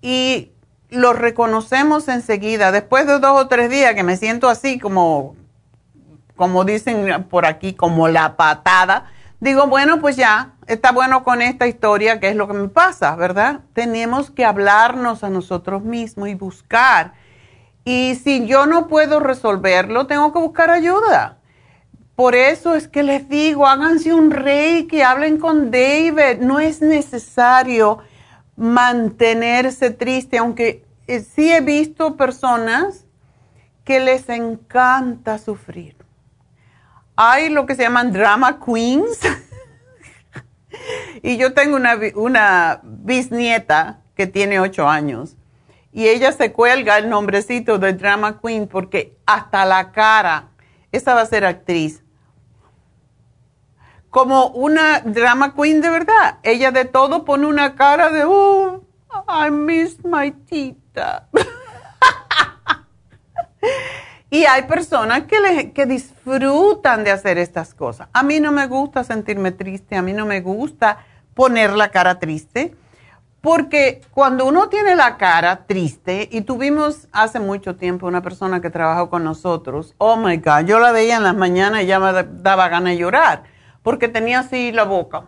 y 0.00 0.52
lo 0.90 1.12
reconocemos 1.12 2.08
enseguida, 2.08 2.70
después 2.70 3.06
de 3.06 3.18
dos 3.18 3.42
o 3.42 3.48
tres 3.48 3.70
días 3.70 3.94
que 3.94 4.04
me 4.04 4.16
siento 4.16 4.48
así 4.48 4.78
como, 4.78 5.34
como 6.36 6.64
dicen 6.64 7.24
por 7.24 7.46
aquí, 7.46 7.74
como 7.74 8.06
la 8.06 8.36
patada, 8.36 9.10
digo, 9.40 9.66
bueno, 9.66 10.00
pues 10.00 10.14
ya, 10.14 10.52
está 10.68 10.92
bueno 10.92 11.24
con 11.24 11.42
esta 11.42 11.66
historia, 11.66 12.20
que 12.20 12.28
es 12.28 12.36
lo 12.36 12.46
que 12.46 12.54
me 12.54 12.68
pasa, 12.68 13.16
¿verdad? 13.16 13.60
Tenemos 13.72 14.30
que 14.30 14.44
hablarnos 14.44 15.24
a 15.24 15.30
nosotros 15.30 15.82
mismos 15.82 16.28
y 16.28 16.34
buscar 16.34 17.14
y 17.84 18.14
si 18.14 18.46
yo 18.46 18.66
no 18.66 18.88
puedo 18.88 19.20
resolverlo, 19.20 20.06
tengo 20.06 20.32
que 20.32 20.38
buscar 20.38 20.70
ayuda. 20.70 21.38
Por 22.16 22.34
eso 22.34 22.74
es 22.74 22.88
que 22.88 23.02
les 23.02 23.28
digo, 23.28 23.66
háganse 23.66 24.14
un 24.14 24.30
reiki, 24.30 25.02
hablen 25.02 25.38
con 25.38 25.70
David. 25.70 26.38
No 26.40 26.60
es 26.60 26.80
necesario 26.80 27.98
mantenerse 28.56 29.90
triste, 29.90 30.38
aunque 30.38 30.84
eh, 31.08 31.20
sí 31.20 31.52
he 31.52 31.60
visto 31.60 32.16
personas 32.16 33.04
que 33.84 34.00
les 34.00 34.28
encanta 34.28 35.38
sufrir. 35.38 35.96
Hay 37.16 37.50
lo 37.50 37.66
que 37.66 37.74
se 37.74 37.82
llaman 37.82 38.12
drama 38.12 38.60
queens. 38.64 39.18
y 41.22 41.36
yo 41.36 41.52
tengo 41.52 41.76
una, 41.76 41.98
una 42.14 42.80
bisnieta 42.82 44.00
que 44.14 44.26
tiene 44.26 44.60
ocho 44.60 44.88
años 44.88 45.36
y 45.94 46.08
ella 46.08 46.32
se 46.32 46.52
cuelga 46.52 46.98
el 46.98 47.08
nombrecito 47.08 47.78
de 47.78 47.92
Drama 47.92 48.40
Queen 48.40 48.66
porque 48.66 49.16
hasta 49.26 49.64
la 49.64 49.92
cara, 49.92 50.48
esa 50.90 51.14
va 51.14 51.20
a 51.20 51.26
ser 51.26 51.46
actriz. 51.46 52.02
Como 54.10 54.48
una 54.48 55.00
drama 55.00 55.54
queen 55.54 55.80
de 55.80 55.90
verdad. 55.90 56.38
Ella 56.42 56.72
de 56.72 56.84
todo 56.84 57.24
pone 57.24 57.46
una 57.46 57.76
cara 57.76 58.10
de, 58.10 58.24
oh, 58.24 58.84
I 59.28 59.50
miss 59.50 60.04
my 60.04 60.32
tita. 60.32 61.28
y 64.30 64.44
hay 64.44 64.62
personas 64.62 65.24
que, 65.24 65.72
que 65.72 65.86
disfrutan 65.86 67.04
de 67.04 67.12
hacer 67.12 67.38
estas 67.38 67.72
cosas. 67.72 68.08
A 68.12 68.24
mí 68.24 68.40
no 68.40 68.50
me 68.50 68.66
gusta 68.66 69.04
sentirme 69.04 69.52
triste, 69.52 69.96
a 69.96 70.02
mí 70.02 70.12
no 70.12 70.26
me 70.26 70.40
gusta 70.40 70.98
poner 71.34 71.72
la 71.72 71.90
cara 71.90 72.18
triste 72.18 72.76
porque 73.44 74.00
cuando 74.10 74.46
uno 74.46 74.70
tiene 74.70 74.96
la 74.96 75.18
cara 75.18 75.66
triste, 75.66 76.30
y 76.32 76.40
tuvimos 76.40 77.08
hace 77.12 77.40
mucho 77.40 77.76
tiempo 77.76 78.06
una 78.06 78.22
persona 78.22 78.62
que 78.62 78.70
trabajó 78.70 79.10
con 79.10 79.22
nosotros, 79.22 79.94
oh 79.98 80.16
my 80.16 80.38
God, 80.38 80.64
yo 80.64 80.78
la 80.78 80.92
veía 80.92 81.18
en 81.18 81.24
las 81.24 81.36
mañanas 81.36 81.82
y 81.82 81.86
ya 81.86 82.00
me 82.00 82.10
daba 82.10 82.70
ganas 82.70 82.94
de 82.94 82.96
llorar, 82.96 83.42
porque 83.82 84.08
tenía 84.08 84.38
así 84.38 84.72
la 84.72 84.84
boca. 84.84 85.26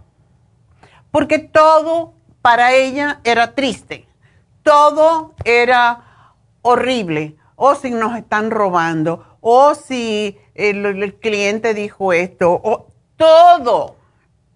Porque 1.11 1.38
todo 1.38 2.14
para 2.40 2.72
ella 2.72 3.20
era 3.22 3.55
triste, 3.55 4.09
todo 4.62 5.35
era 5.44 6.33
horrible, 6.62 7.37
o 7.55 7.74
si 7.74 7.90
nos 7.90 8.16
están 8.16 8.50
robando, 8.50 9.37
o 9.42 9.74
si 9.74 10.38
el, 10.55 10.87
el 10.87 11.14
cliente 11.16 11.74
dijo 11.74 12.14
esto, 12.14 12.50
o 12.64 12.87
todo 13.18 13.96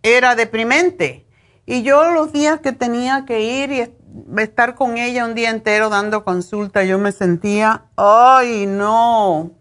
era 0.02 0.34
deprimente. 0.34 1.26
Y 1.70 1.84
yo 1.84 2.10
los 2.10 2.32
días 2.32 2.58
que 2.58 2.72
tenía 2.72 3.24
que 3.24 3.42
ir 3.42 3.70
y 3.70 4.40
estar 4.40 4.74
con 4.74 4.98
ella 4.98 5.24
un 5.24 5.36
día 5.36 5.50
entero 5.50 5.88
dando 5.88 6.24
consulta, 6.24 6.82
yo 6.82 6.98
me 6.98 7.12
sentía, 7.12 7.84
ay, 7.94 8.66
no. 8.66 9.52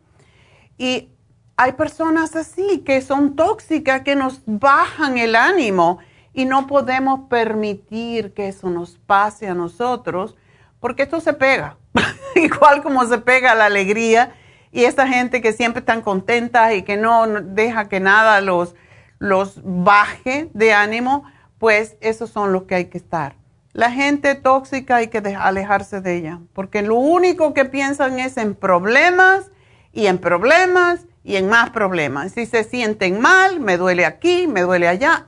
Y 0.79 1.11
hay 1.55 1.73
personas 1.73 2.35
así 2.35 2.79
que 2.79 3.01
son 3.01 3.35
tóxicas, 3.35 4.01
que 4.01 4.15
nos 4.15 4.41
bajan 4.47 5.19
el 5.19 5.35
ánimo 5.35 5.99
y 6.33 6.45
no 6.45 6.65
podemos 6.65 7.29
permitir 7.29 8.33
que 8.33 8.47
eso 8.47 8.71
nos 8.71 8.97
pase 8.97 9.47
a 9.47 9.53
nosotros, 9.53 10.35
porque 10.79 11.03
esto 11.03 11.21
se 11.21 11.33
pega, 11.33 11.77
igual 12.33 12.81
como 12.81 13.05
se 13.05 13.19
pega 13.19 13.53
la 13.53 13.65
alegría 13.65 14.33
y 14.71 14.85
esa 14.85 15.07
gente 15.07 15.41
que 15.41 15.53
siempre 15.53 15.81
están 15.81 16.01
contentas 16.01 16.73
y 16.73 16.81
que 16.81 16.97
no 16.97 17.27
deja 17.27 17.87
que 17.87 17.99
nada 17.99 18.41
los, 18.41 18.73
los 19.19 19.61
baje 19.63 20.49
de 20.55 20.73
ánimo 20.73 21.23
pues 21.59 21.97
esos 22.01 22.31
son 22.31 22.51
los 22.51 22.63
que 22.63 22.75
hay 22.75 22.85
que 22.85 22.97
estar. 22.97 23.35
La 23.73 23.91
gente 23.91 24.33
tóxica 24.33 24.95
hay 24.95 25.09
que 25.09 25.19
alejarse 25.19 26.01
de 26.01 26.15
ella, 26.15 26.39
porque 26.53 26.81
lo 26.81 26.95
único 26.95 27.53
que 27.53 27.65
piensan 27.65 28.17
es 28.17 28.37
en 28.37 28.55
problemas 28.55 29.51
y 29.93 30.07
en 30.07 30.17
problemas 30.17 31.01
y 31.23 31.35
en 31.35 31.47
más 31.47 31.69
problemas. 31.69 32.31
Si 32.31 32.47
se 32.47 32.63
sienten 32.63 33.19
mal, 33.21 33.59
me 33.59 33.77
duele 33.77 34.05
aquí, 34.05 34.47
me 34.47 34.61
duele 34.61 34.87
allá, 34.87 35.27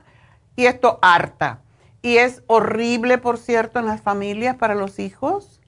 y 0.56 0.66
esto 0.66 0.98
harta. 1.02 1.60
Y 2.00 2.16
es 2.16 2.42
horrible, 2.48 3.18
por 3.18 3.38
cierto, 3.38 3.78
en 3.78 3.86
las 3.86 4.00
familias 4.00 4.56
para 4.56 4.74
los 4.74 4.98
hijos, 4.98 5.60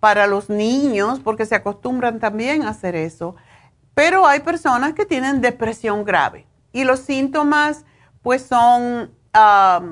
para 0.00 0.26
los 0.26 0.48
niños, 0.48 1.20
porque 1.20 1.44
se 1.44 1.54
acostumbran 1.54 2.18
también 2.18 2.62
a 2.62 2.70
hacer 2.70 2.96
eso. 2.96 3.36
Pero 3.94 4.26
hay 4.26 4.40
personas 4.40 4.94
que 4.94 5.04
tienen 5.04 5.42
depresión 5.42 6.04
grave 6.04 6.46
y 6.72 6.84
los 6.84 7.00
síntomas 7.00 7.84
pues 8.22 8.42
son 8.42 9.10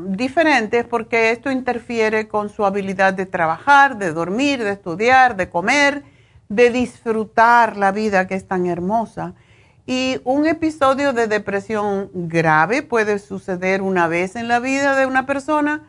diferentes 0.09 0.85
porque 0.85 1.31
esto 1.31 1.51
interfiere 1.51 2.29
con 2.29 2.51
su 2.51 2.67
habilidad 2.67 3.15
de 3.15 3.25
trabajar, 3.25 3.97
de 3.97 4.13
dormir, 4.13 4.63
de 4.63 4.73
estudiar, 4.73 5.37
de 5.37 5.49
comer, 5.49 6.05
de 6.51 6.71
disfrutar 6.71 7.77
la 7.77 7.91
vida 7.91 8.27
que 8.27 8.35
es 8.35 8.47
tan 8.47 8.67
hermosa. 8.67 9.35
Y 9.87 10.21
un 10.25 10.47
episodio 10.47 11.15
de 11.15 11.27
depresión 11.27 12.11
grave 12.13 12.83
puede 12.83 13.19
suceder 13.19 13.81
una 13.81 14.09
vez 14.09 14.37
en 14.37 14.47
la 14.47 14.61
vida 14.61 14.95
de 14.95 15.07
una 15.07 15.25
persona, 15.25 15.89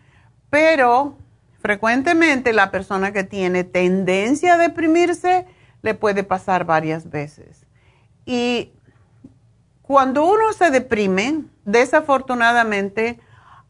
pero 0.50 1.18
frecuentemente 1.60 2.54
la 2.54 2.72
persona 2.72 3.12
que 3.12 3.26
tiene 3.26 3.66
tendencia 3.66 4.54
a 4.54 4.58
deprimirse 4.58 5.46
le 5.82 5.94
puede 5.94 6.24
pasar 6.24 6.64
varias 6.64 7.10
veces. 7.10 7.66
Y 8.26 8.72
cuando 9.82 10.26
uno 10.26 10.54
se 10.54 10.72
deprime, 10.72 11.44
desafortunadamente, 11.66 13.20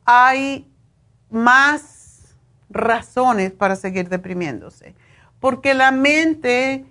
hay 0.06 0.72
más 1.30 2.36
razones 2.70 3.52
para 3.52 3.76
seguir 3.76 4.10
deprimiéndose. 4.10 4.96
Porque 5.40 5.74
la 5.74 5.92
mente, 5.92 6.86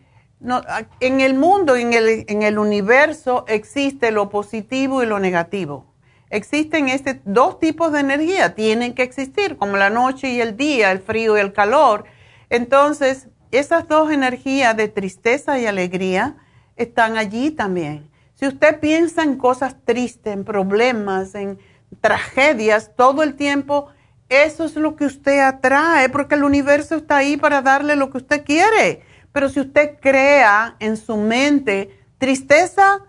en 1.01 1.20
el 1.20 1.35
mundo, 1.35 1.77
en 1.77 1.92
el, 1.92 2.25
en 2.29 2.42
el 2.42 2.59
universo, 2.59 3.44
existe 3.49 4.11
lo 4.11 4.29
positivo 4.29 5.03
y 5.03 5.07
lo 5.07 5.18
negativo. 5.18 5.87
Existen 6.31 6.88
este, 6.88 7.20
dos 7.25 7.59
tipos 7.59 7.92
de 7.92 8.01
energía, 8.01 8.55
tienen 8.55 8.94
que 8.94 9.03
existir, 9.03 9.57
como 9.57 9.77
la 9.77 9.90
noche 9.90 10.31
y 10.31 10.40
el 10.40 10.57
día, 10.57 10.92
el 10.92 11.01
frío 11.01 11.37
y 11.37 11.40
el 11.40 11.53
calor. 11.53 12.05
Entonces, 12.51 13.29
esas 13.51 13.88
dos 13.88 14.12
energías 14.12 14.77
de 14.77 14.88
tristeza 14.88 15.59
y 15.59 15.66
alegría 15.66 16.37
están 16.77 17.18
allí 17.18 17.51
también. 17.51 18.09
Si 18.35 18.46
usted 18.46 18.79
piensa 18.81 19.23
en 19.25 19.37
cosas 19.37 19.77
tristes, 19.85 20.33
en 20.33 20.44
problemas, 20.44 21.35
en 21.35 21.59
tragedias 22.01 22.93
todo 22.97 23.23
el 23.23 23.35
tiempo, 23.35 23.89
eso 24.29 24.65
es 24.65 24.77
lo 24.77 24.97
que 24.97 25.05
usted 25.05 25.41
atrae, 25.41 26.09
porque 26.09 26.37
el 26.37 26.45
universo 26.45 26.97
está 26.97 27.19
ahí 27.19 27.37
para 27.37 27.63
darle 27.63 27.97
lo 27.97 28.11
que 28.11 28.19
usted 28.19 28.45
quiere. 28.45 29.03
Pero 29.33 29.49
si 29.49 29.61
usted 29.61 29.99
crea 30.01 30.77
en 30.79 30.97
su 30.97 31.17
mente 31.17 31.99
tristeza, 32.19 33.01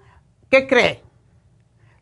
¿qué 0.49 0.67
cree? 0.67 1.03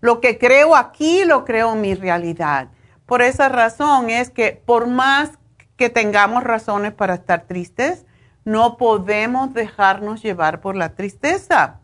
Lo 0.02 0.21
que 0.21 0.38
creo 0.38 0.75
aquí 0.75 1.25
lo 1.25 1.43
creo 1.43 1.75
mi 1.75 1.95
realidad. 1.95 2.69
Por 3.06 3.21
esa 3.21 3.49
razón 3.49 4.10
es 4.10 4.30
que 4.30 4.62
por 4.65 4.88
más 4.88 5.32
que 5.75 5.89
tengamos 5.89 6.43
razones 6.43 6.93
para 6.93 7.15
estar 7.15 7.45
tristes, 7.45 8.06
no 8.45 8.78
podemos 8.78 9.54
dejarnos 9.54 10.21
llevar 10.21 10.62
por 10.62 10.75
la 10.75 10.95
tristeza. 10.95 11.80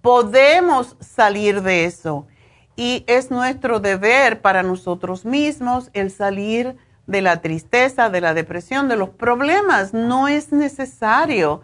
Podemos 0.00 0.96
salir 1.00 1.62
de 1.62 1.84
eso 1.84 2.26
y 2.78 3.02
es 3.08 3.32
nuestro 3.32 3.80
deber 3.80 4.40
para 4.40 4.62
nosotros 4.62 5.24
mismos 5.24 5.90
el 5.94 6.12
salir 6.12 6.76
de 7.08 7.22
la 7.22 7.40
tristeza, 7.40 8.08
de 8.08 8.20
la 8.20 8.34
depresión, 8.34 8.88
de 8.88 8.94
los 8.94 9.08
problemas. 9.08 9.94
No 9.94 10.28
es 10.28 10.52
necesario. 10.52 11.62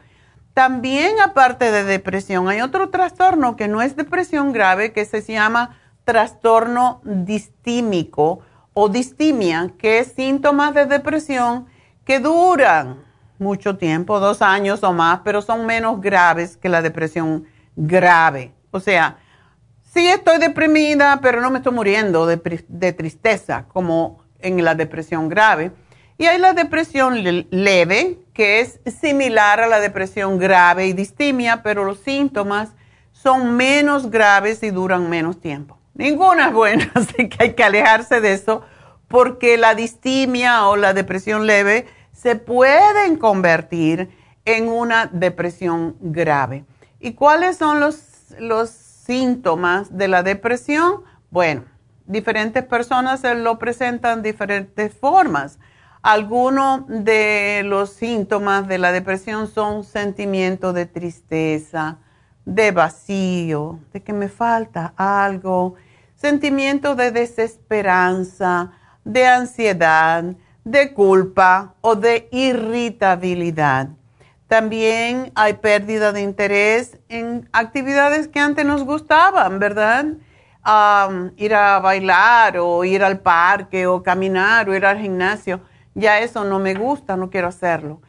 También 0.55 1.20
aparte 1.20 1.70
de 1.70 1.85
depresión, 1.85 2.48
hay 2.48 2.62
otro 2.62 2.90
trastorno 2.90 3.55
que 3.55 3.68
no 3.68 3.81
es 3.81 3.94
depresión 3.94 4.53
grave, 4.53 4.92
que 4.92 5.05
se 5.05 5.22
llama 5.22 5.79
trastorno 6.03 7.00
distímico 7.05 8.40
o 8.72 8.88
distimia, 8.88 9.70
que 9.79 10.00
es 10.00 10.14
síntomas 10.16 10.74
de 10.74 10.87
depresión 10.87 11.66
que 12.05 12.18
duran 12.18 13.05
mucho 13.38 13.77
tiempo, 13.77 14.18
dos 14.18 14.42
años 14.42 14.83
o 14.83 14.92
más, 14.92 15.20
pero 15.22 15.42
son 15.42 15.64
menos 15.64 16.00
graves 16.00 16.57
que 16.57 16.68
la 16.68 16.83
depresión 16.83 17.44
grave. 17.77 18.53
O 18.72 18.81
sea, 18.81 19.18
sí 19.94 20.09
estoy 20.09 20.38
deprimida, 20.38 21.20
pero 21.22 21.40
no 21.40 21.50
me 21.50 21.59
estoy 21.59 21.72
muriendo 21.72 22.26
de, 22.26 22.92
tristeza 22.92 23.66
como 23.68 24.18
en 24.40 24.62
la 24.62 24.74
depresión 24.74 25.28
grave. 25.28 25.70
Y 26.18 26.26
hay 26.26 26.38
la 26.38 26.52
depresión 26.52 27.22
leve, 27.50 28.18
que 28.35 28.61
es 28.61 28.80
similar 29.00 29.61
a 29.61 29.66
la 29.66 29.80
depresión 29.80 30.38
grave 30.38 30.87
y 30.87 30.92
distimia, 30.92 31.62
pero 31.62 31.85
los 31.85 32.00
síntomas 32.00 32.70
son 33.12 33.57
menos 33.57 34.11
graves 34.11 34.62
y 34.62 34.70
duran 34.70 35.09
menos 35.09 35.40
tiempo. 35.40 35.78
Ninguna 35.94 36.48
es 36.48 36.52
buena, 36.52 36.90
así 36.94 37.28
que 37.28 37.37
hay 37.44 37.54
que 37.54 37.64
alejarse 37.64 38.20
de 38.20 38.33
eso, 38.33 38.62
porque 39.09 39.57
la 39.57 39.74
distimia 39.74 40.66
o 40.66 40.76
la 40.76 40.92
depresión 40.92 41.46
leve 41.46 41.87
se 42.12 42.37
pueden 42.37 43.16
convertir 43.16 44.11
en 44.44 44.68
una 44.68 45.07
depresión 45.07 45.96
grave. 46.00 46.64
¿Y 47.00 47.12
cuáles 47.12 47.57
son 47.57 47.80
los, 47.80 48.35
los 48.38 48.83
síntomas 49.04 49.96
de 49.96 50.08
la 50.08 50.22
depresión? 50.22 51.02
Bueno, 51.30 51.64
diferentes 52.06 52.64
personas 52.64 53.20
se 53.20 53.34
lo 53.34 53.58
presentan 53.58 54.22
diferentes 54.22 54.94
formas. 54.94 55.58
Algunos 56.02 56.82
de 56.86 57.62
los 57.64 57.90
síntomas 57.90 58.68
de 58.68 58.78
la 58.78 58.92
depresión 58.92 59.48
son 59.48 59.84
sentimientos 59.84 60.74
de 60.74 60.86
tristeza, 60.86 61.98
de 62.44 62.72
vacío, 62.72 63.80
de 63.92 64.02
que 64.02 64.12
me 64.12 64.28
falta 64.28 64.92
algo, 64.96 65.74
sentimientos 66.14 66.96
de 66.96 67.10
desesperanza, 67.10 68.72
de 69.04 69.26
ansiedad, 69.26 70.24
de 70.64 70.92
culpa 70.92 71.74
o 71.80 71.94
de 71.94 72.28
irritabilidad. 72.32 73.88
También 74.48 75.33
hay 75.35 75.54
pérdida 75.54 76.12
de 76.12 76.20
interés 76.20 76.98
en 77.09 77.48
actividades 77.52 78.28
que 78.28 78.40
antes 78.40 78.64
nos 78.64 78.85
gustaban, 78.85 79.59
¿verdad? 79.59 80.07
ir 81.37 81.54
a 81.54 81.78
bailar 81.78 82.57
o 82.57 82.85
ir 82.85 83.04
al 83.04 83.20
parque 83.20 83.87
o 83.87 84.02
caminar 84.02 84.68
o 84.68 84.74
ir 84.74 84.87
al 84.87 84.98
gimnasio. 84.98 85.61
Ya 85.94 86.20
eso 86.20 86.44
no 86.44 86.59
me 86.59 86.74
gusta, 86.74 87.16
no 87.16 87.30
quiero 87.30 87.48
hacerlo. 87.48 88.00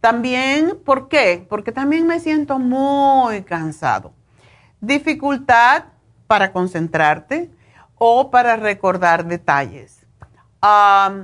También, 0.00 0.78
¿por 0.84 1.08
qué? 1.08 1.44
Porque 1.48 1.72
también 1.72 2.06
me 2.06 2.20
siento 2.20 2.58
muy 2.58 3.42
cansado. 3.42 4.12
Dificultad 4.80 5.84
para 6.26 6.52
concentrarte 6.52 7.50
o 7.96 8.30
para 8.30 8.56
recordar 8.56 9.24
detalles. 9.24 10.06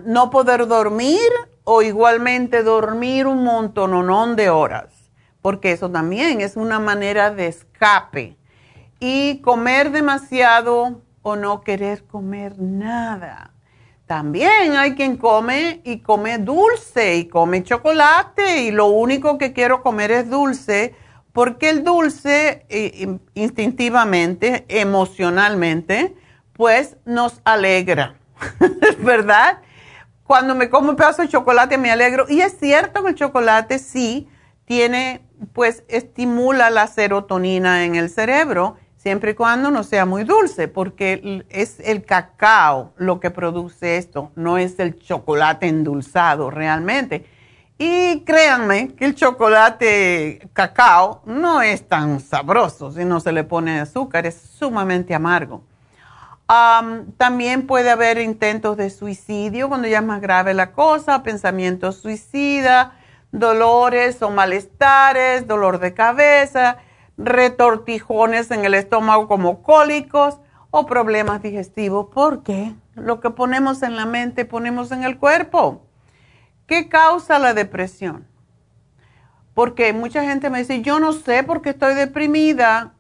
no 0.07 0.31
poder 0.31 0.67
dormir 0.67 1.31
o 1.65 1.83
igualmente 1.83 2.63
dormir 2.63 3.27
un 3.27 3.45
montón 3.45 4.37
de 4.37 4.51
horas, 4.51 5.11
porque 5.43 5.73
eso 5.73 5.91
también 5.91 6.41
es 6.41 6.57
una 6.57 6.79
manera 6.79 7.31
de 7.31 7.47
escape. 7.47 8.37
Y 8.99 9.41
comer 9.41 9.91
demasiado 9.93 11.01
o 11.23 11.37
no 11.37 11.63
querer 11.63 12.05
comer 12.05 12.59
nada. 12.59 13.53
También 14.07 14.75
hay 14.77 14.95
quien 14.95 15.17
come 15.17 15.81
y 15.85 16.01
come 16.01 16.39
dulce 16.39 17.17
y 17.17 17.29
come 17.29 17.63
chocolate 17.63 18.63
y 18.63 18.73
lo 18.73 18.87
único 18.87 19.39
que 19.39 19.53
quiero 19.53 19.83
comer 19.83 20.11
es 20.11 20.29
dulce 20.29 20.95
porque 21.33 21.71
el 21.71 21.85
dulce 21.85 22.67
eh, 22.69 23.19
instintivamente, 23.35 24.65
emocionalmente, 24.69 26.17
pues 26.55 26.97
nos 27.05 27.41
alegra, 27.45 28.17
¿verdad? 28.99 29.61
Cuando 30.31 30.55
me 30.55 30.71
como 30.71 30.91
un 30.91 30.95
pedazo 30.95 31.23
de 31.23 31.29
chocolate 31.29 31.77
me 31.77 31.91
alegro. 31.91 32.25
Y 32.29 32.41
es 32.41 32.57
cierto 32.57 33.03
que 33.03 33.09
el 33.09 33.15
chocolate 33.17 33.81
sí 33.81 34.29
tiene, 34.65 35.23
pues 35.53 35.83
estimula 35.89 36.71
la 36.71 36.87
serotonina 36.87 37.85
en 37.85 37.97
el 37.97 38.09
cerebro, 38.09 38.77
siempre 38.97 39.33
y 39.33 39.35
cuando 39.35 39.73
no 39.73 39.83
sea 39.83 40.07
muy 40.07 40.23
dulce, 40.23 40.69
porque 40.69 41.45
es 41.49 41.81
el 41.81 42.05
cacao 42.05 42.93
lo 42.97 43.19
que 43.19 43.33
produce 43.33 43.97
esto, 43.97 44.31
no 44.37 44.57
es 44.57 44.79
el 44.79 45.01
chocolate 45.01 45.67
endulzado 45.67 46.49
realmente. 46.49 47.27
Y 47.77 48.21
créanme 48.21 48.95
que 48.95 49.07
el 49.07 49.17
chocolate 49.17 50.49
cacao 50.53 51.23
no 51.27 51.61
es 51.61 51.89
tan 51.89 52.21
sabroso 52.21 52.93
si 52.93 53.05
no 53.05 53.19
se 53.19 53.33
le 53.33 53.43
pone 53.43 53.81
azúcar, 53.81 54.27
es 54.27 54.41
sumamente 54.41 55.13
amargo 55.13 55.65
también 57.17 57.69
puede 57.69 57.91
haber 57.91 58.19
intentos 58.19 58.77
de 58.77 58.91
suicidio 58.91 59.69
cuando 59.69 59.87
ya 59.87 59.99
es 59.99 60.05
más 60.05 60.21
grave 60.21 60.53
la 60.53 60.73
cosa, 60.73 61.23
pensamientos 61.23 61.97
suicida, 61.97 62.95
dolores 63.31 64.21
o 64.23 64.31
malestares, 64.31 65.47
dolor 65.47 65.79
de 65.79 65.95
cabeza, 65.95 66.79
retortijones 67.17 68.51
en 68.51 68.65
el 68.65 68.75
estómago 68.75 69.29
como 69.29 69.63
cólicos 69.63 70.41
o 70.73 70.87
problemas 70.87 71.41
digestivos, 71.41 72.09
porque 72.13 72.75
lo 72.95 73.21
que 73.21 73.31
ponemos 73.31 73.85
en 73.85 73.95
la 73.95 74.07
mente 74.07 74.45
ponemos 74.45 74.91
en 74.91 75.05
el 75.05 75.19
cuerpo. 75.19 75.87
¿Qué 76.67 76.89
causa 76.89 77.39
la 77.39 77.55
depresión? 77.55 78.27
Porque 79.55 79.93
mucha 79.93 80.25
gente 80.25 80.51
me 80.51 80.59
dice, 80.59 80.83
yo 80.83 80.99
no 80.99 81.13
sé 81.13 81.45
por 81.45 81.63
qué 81.63 81.71
estoy 81.71 81.95
deprimida 81.95 82.95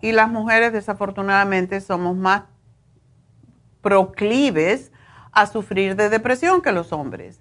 y 0.00 0.12
las 0.12 0.30
mujeres 0.30 0.72
desafortunadamente 0.72 1.82
somos 1.82 2.16
más 2.16 2.42
proclives 3.84 4.90
a 5.30 5.46
sufrir 5.46 5.94
de 5.94 6.08
depresión 6.08 6.62
que 6.62 6.72
los 6.72 6.92
hombres. 6.92 7.40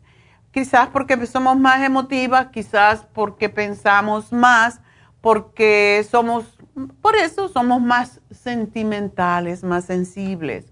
Quizás 0.51 0.89
porque 0.89 1.25
somos 1.25 1.57
más 1.57 1.81
emotivas, 1.81 2.47
quizás 2.47 3.07
porque 3.13 3.49
pensamos 3.49 4.31
más, 4.31 4.81
porque 5.21 6.05
somos, 6.07 6.59
por 7.01 7.15
eso 7.15 7.47
somos 7.47 7.81
más 7.81 8.21
sentimentales, 8.29 9.63
más 9.63 9.85
sensibles. 9.85 10.65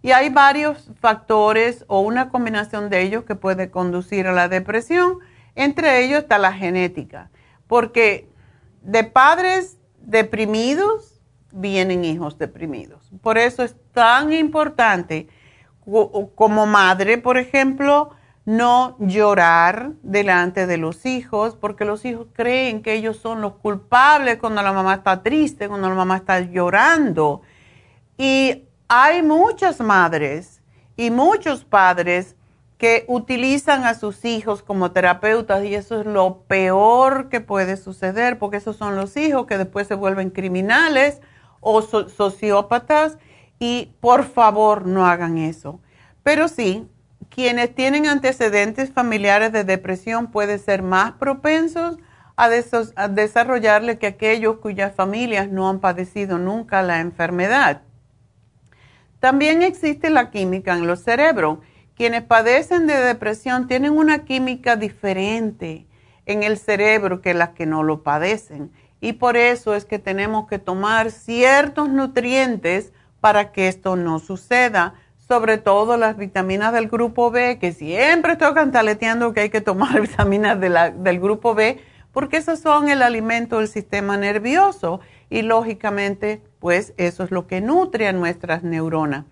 Y 0.00 0.12
hay 0.12 0.30
varios 0.30 0.90
factores 1.00 1.84
o 1.88 2.00
una 2.00 2.30
combinación 2.30 2.88
de 2.88 3.02
ellos 3.02 3.24
que 3.24 3.34
puede 3.34 3.70
conducir 3.70 4.26
a 4.28 4.32
la 4.32 4.48
depresión. 4.48 5.18
Entre 5.54 6.04
ellos 6.04 6.20
está 6.20 6.38
la 6.38 6.52
genética, 6.52 7.30
porque 7.66 8.30
de 8.80 9.04
padres 9.04 9.76
deprimidos 9.98 11.20
vienen 11.52 12.04
hijos 12.04 12.38
deprimidos. 12.38 13.10
Por 13.22 13.36
eso 13.38 13.62
es 13.62 13.76
tan 13.92 14.32
importante 14.32 15.28
como 16.34 16.66
madre, 16.66 17.18
por 17.18 17.38
ejemplo, 17.38 18.10
no 18.44 18.96
llorar 18.98 19.92
delante 20.02 20.66
de 20.66 20.76
los 20.76 21.06
hijos, 21.06 21.56
porque 21.56 21.84
los 21.84 22.04
hijos 22.04 22.28
creen 22.32 22.82
que 22.82 22.94
ellos 22.94 23.16
son 23.16 23.40
los 23.40 23.54
culpables 23.54 24.38
cuando 24.38 24.62
la 24.62 24.72
mamá 24.72 24.94
está 24.94 25.22
triste, 25.22 25.68
cuando 25.68 25.88
la 25.88 25.94
mamá 25.94 26.16
está 26.16 26.40
llorando. 26.40 27.42
Y 28.16 28.64
hay 28.88 29.22
muchas 29.22 29.80
madres 29.80 30.62
y 30.96 31.10
muchos 31.10 31.64
padres 31.64 32.36
que 32.76 33.04
utilizan 33.08 33.84
a 33.84 33.94
sus 33.94 34.24
hijos 34.24 34.62
como 34.62 34.90
terapeutas 34.90 35.64
y 35.64 35.74
eso 35.74 36.00
es 36.00 36.06
lo 36.06 36.44
peor 36.48 37.28
que 37.28 37.40
puede 37.40 37.76
suceder, 37.76 38.38
porque 38.38 38.56
esos 38.56 38.76
son 38.76 38.96
los 38.96 39.16
hijos 39.18 39.46
que 39.46 39.58
después 39.58 39.86
se 39.86 39.94
vuelven 39.94 40.30
criminales 40.30 41.20
o 41.60 41.82
sociópatas 41.82 43.18
y 43.60 43.94
por 44.00 44.24
favor 44.24 44.86
no 44.86 45.06
hagan 45.06 45.38
eso. 45.38 45.78
Pero 46.24 46.48
sí, 46.48 46.88
quienes 47.28 47.72
tienen 47.74 48.08
antecedentes 48.08 48.90
familiares 48.90 49.52
de 49.52 49.62
depresión 49.62 50.32
pueden 50.32 50.58
ser 50.58 50.82
más 50.82 51.12
propensos 51.12 51.98
a, 52.36 52.48
desarrollarle 53.08 53.98
que 53.98 54.06
aquellos 54.06 54.56
cuyas 54.56 54.94
familias 54.94 55.48
no 55.48 55.68
han 55.68 55.78
padecido 55.78 56.38
nunca 56.38 56.82
la 56.82 57.00
enfermedad. 57.00 57.82
También 59.20 59.62
existe 59.62 60.08
la 60.08 60.30
química 60.30 60.72
en 60.72 60.86
los 60.86 61.00
cerebros. 61.00 61.58
Quienes 61.94 62.22
padecen 62.22 62.86
de 62.86 62.96
depresión 62.96 63.68
tienen 63.68 63.92
una 63.92 64.24
química 64.24 64.76
diferente 64.76 65.86
en 66.24 66.42
el 66.42 66.56
cerebro 66.56 67.20
que 67.20 67.34
las 67.34 67.50
que 67.50 67.66
no 67.66 67.82
lo 67.82 68.02
padecen. 68.02 68.72
Y 69.02 69.14
por 69.14 69.36
eso 69.36 69.74
es 69.74 69.84
que 69.84 69.98
tenemos 69.98 70.48
que 70.48 70.58
tomar 70.58 71.10
ciertos 71.10 71.90
nutrientes 71.90 72.94
para 73.20 73.52
que 73.52 73.68
esto 73.68 73.96
no 73.96 74.18
suceda 74.18 74.94
sobre 75.30 75.58
todo 75.58 75.96
las 75.96 76.16
vitaminas 76.16 76.72
del 76.72 76.88
grupo 76.88 77.30
B, 77.30 77.58
que 77.60 77.70
siempre 77.70 78.32
estoy 78.32 78.52
cantaleteando 78.52 79.32
que 79.32 79.42
hay 79.42 79.48
que 79.48 79.60
tomar 79.60 80.00
vitaminas 80.00 80.58
del 80.58 81.20
grupo 81.20 81.54
B, 81.54 81.80
porque 82.10 82.38
esos 82.38 82.58
son 82.58 82.88
el 82.88 83.00
alimento 83.00 83.58
del 83.58 83.68
sistema 83.68 84.16
nervioso 84.16 84.98
y 85.28 85.42
lógicamente, 85.42 86.42
pues 86.58 86.94
eso 86.96 87.22
es 87.22 87.30
lo 87.30 87.46
que 87.46 87.60
nutre 87.60 88.08
a 88.08 88.12
nuestras 88.12 88.64
neuronas. 88.64 89.24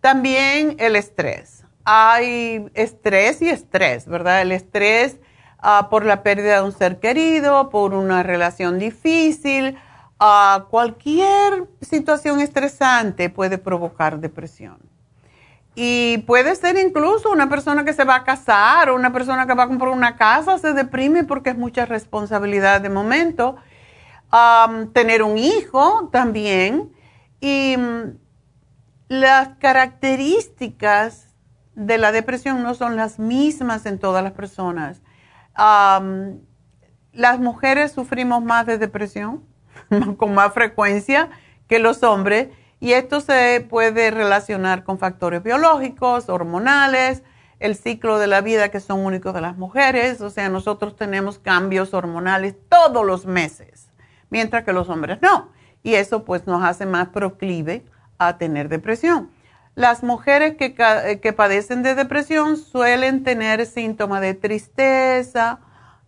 También 0.00 0.74
el 0.80 0.96
estrés. 0.96 1.64
Hay 1.84 2.66
estrés 2.74 3.40
y 3.40 3.48
estrés, 3.48 4.08
¿verdad? 4.08 4.42
El 4.42 4.50
estrés 4.50 5.18
ah, 5.60 5.86
por 5.88 6.04
la 6.04 6.24
pérdida 6.24 6.56
de 6.56 6.62
un 6.62 6.72
ser 6.72 6.98
querido, 6.98 7.70
por 7.70 7.94
una 7.94 8.24
relación 8.24 8.80
difícil, 8.80 9.78
cualquier 10.70 11.68
situación 11.80 12.40
estresante 12.40 13.30
puede 13.30 13.58
provocar 13.58 14.18
depresión. 14.18 14.78
Y 15.74 16.18
puede 16.26 16.54
ser 16.56 16.78
incluso 16.78 17.30
una 17.30 17.50
persona 17.50 17.84
que 17.84 17.92
se 17.92 18.04
va 18.04 18.16
a 18.16 18.24
casar 18.24 18.88
o 18.88 18.94
una 18.94 19.12
persona 19.12 19.46
que 19.46 19.54
va 19.54 19.64
a 19.64 19.68
comprar 19.68 19.90
una 19.90 20.16
casa 20.16 20.58
se 20.58 20.72
deprime 20.72 21.24
porque 21.24 21.50
es 21.50 21.58
mucha 21.58 21.84
responsabilidad 21.84 22.80
de 22.80 22.88
momento. 22.88 23.56
tener 24.94 25.22
un 25.22 25.36
hijo 25.36 26.08
también. 26.10 26.92
Y 27.40 27.76
mm, 27.76 28.18
las 29.08 29.48
características 29.58 31.34
de 31.74 31.98
la 31.98 32.10
depresión 32.10 32.62
no 32.62 32.74
son 32.74 32.96
las 32.96 33.18
mismas 33.18 33.84
en 33.84 33.98
todas 33.98 34.24
las 34.24 34.32
personas. 34.32 35.02
las 37.12 37.38
mujeres 37.38 37.92
sufrimos 37.92 38.42
más 38.42 38.64
de 38.66 38.78
depresión 38.78 39.42
con 40.16 40.34
más 40.34 40.52
frecuencia 40.52 41.30
que 41.68 41.78
los 41.78 42.02
hombres 42.02 42.48
y 42.78 42.92
esto 42.92 43.20
se 43.20 43.66
puede 43.68 44.10
relacionar 44.10 44.84
con 44.84 44.98
factores 44.98 45.42
biológicos, 45.42 46.28
hormonales, 46.28 47.22
el 47.58 47.74
ciclo 47.74 48.18
de 48.18 48.26
la 48.26 48.42
vida 48.42 48.68
que 48.68 48.80
son 48.80 49.00
únicos 49.04 49.32
de 49.34 49.40
las 49.40 49.56
mujeres. 49.56 50.20
O 50.20 50.30
sea, 50.30 50.48
nosotros 50.48 50.94
tenemos 50.96 51.38
cambios 51.38 51.94
hormonales 51.94 52.54
todos 52.68 53.04
los 53.04 53.24
meses, 53.24 53.88
mientras 54.28 54.64
que 54.64 54.72
los 54.72 54.88
hombres 54.90 55.18
no. 55.22 55.50
Y 55.82 55.94
eso 55.94 56.24
pues 56.24 56.46
nos 56.46 56.62
hace 56.62 56.84
más 56.84 57.08
proclive 57.08 57.84
a 58.18 58.36
tener 58.36 58.68
depresión. 58.68 59.30
Las 59.74 60.02
mujeres 60.02 60.56
que, 60.56 60.74
que 60.74 61.32
padecen 61.32 61.82
de 61.82 61.94
depresión 61.94 62.56
suelen 62.56 63.24
tener 63.24 63.64
síntomas 63.66 64.20
de 64.22 64.34
tristeza, 64.34 65.60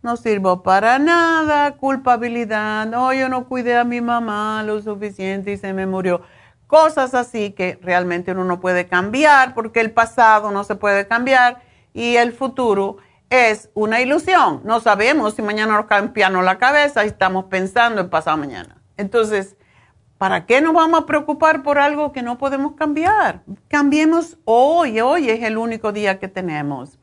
no 0.09 0.17
sirvo 0.17 0.63
para 0.63 0.99
nada, 0.99 1.77
culpabilidad, 1.77 2.87
no, 2.87 3.13
yo 3.13 3.29
no 3.29 3.47
cuidé 3.47 3.77
a 3.77 3.85
mi 3.85 4.01
mamá 4.01 4.63
lo 4.63 4.81
suficiente 4.81 5.53
y 5.53 5.59
se 5.59 5.75
me 5.75 5.87
murió 5.87 6.23
cosas 6.67 7.13
así 7.13 7.51
que 7.51 7.79
realmente 7.83 8.33
uno 8.33 8.45
no 8.45 8.59
puede 8.59 8.87
cambiar 8.87 9.53
porque 9.53 9.81
el 9.81 9.91
pasado 9.91 10.51
no 10.51 10.65
se 10.65 10.77
puede 10.77 11.07
cambiar 11.07 11.61
y 11.93 12.17
el 12.17 12.33
futuro 12.33 12.97
es 13.29 13.69
una 13.75 14.01
ilusión. 14.01 14.63
No 14.65 14.81
sabemos 14.81 15.35
si 15.35 15.43
mañana 15.43 15.77
nos 15.77 16.09
piano 16.13 16.41
la 16.41 16.57
cabeza 16.57 17.05
y 17.05 17.09
estamos 17.09 17.45
pensando 17.45 18.01
en 18.01 18.09
pasado 18.09 18.39
mañana. 18.39 18.81
Entonces, 18.97 19.57
¿para 20.17 20.47
qué 20.47 20.63
nos 20.63 20.73
vamos 20.73 21.03
a 21.03 21.07
preocupar 21.07 21.63
por 21.63 21.79
algo 21.79 22.13
que 22.13 22.23
no 22.23 22.39
podemos 22.39 22.73
cambiar? 22.77 23.43
Cambiemos 23.69 24.39
hoy, 24.47 25.03
hoy 25.03 25.29
es 25.29 25.43
el 25.43 25.59
único 25.59 25.93
día 25.93 26.19
que 26.19 26.29
tenemos. 26.29 26.99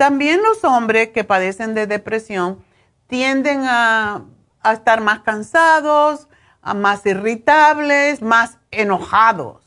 También 0.00 0.40
los 0.40 0.64
hombres 0.64 1.10
que 1.10 1.24
padecen 1.24 1.74
de 1.74 1.86
depresión 1.86 2.64
tienden 3.06 3.64
a, 3.66 4.24
a 4.62 4.72
estar 4.72 5.02
más 5.02 5.20
cansados, 5.20 6.26
más 6.74 7.04
irritables, 7.04 8.22
más 8.22 8.56
enojados. 8.70 9.62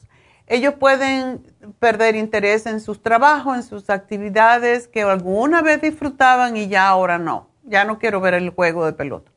Ellos 0.47 0.73
pueden 0.73 1.43
perder 1.77 2.15
interés 2.15 2.65
en 2.65 2.79
sus 2.79 3.03
trabajos, 3.03 3.57
en 3.57 3.61
sus 3.61 3.91
actividades 3.91 4.87
que 4.87 5.03
alguna 5.03 5.61
vez 5.61 5.79
disfrutaban 5.81 6.57
y 6.57 6.67
ya 6.67 6.87
ahora 6.87 7.19
no. 7.19 7.49
Ya 7.61 7.85
no 7.85 7.99
quiero 7.99 8.19
ver 8.19 8.33
el 8.33 8.49
juego 8.49 8.87
de 8.87 8.93
pelota. 8.93 9.31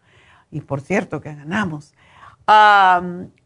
Y 0.51 0.63
por 0.63 0.81
cierto 0.81 1.21
que 1.21 1.35
ganamos. 1.35 1.93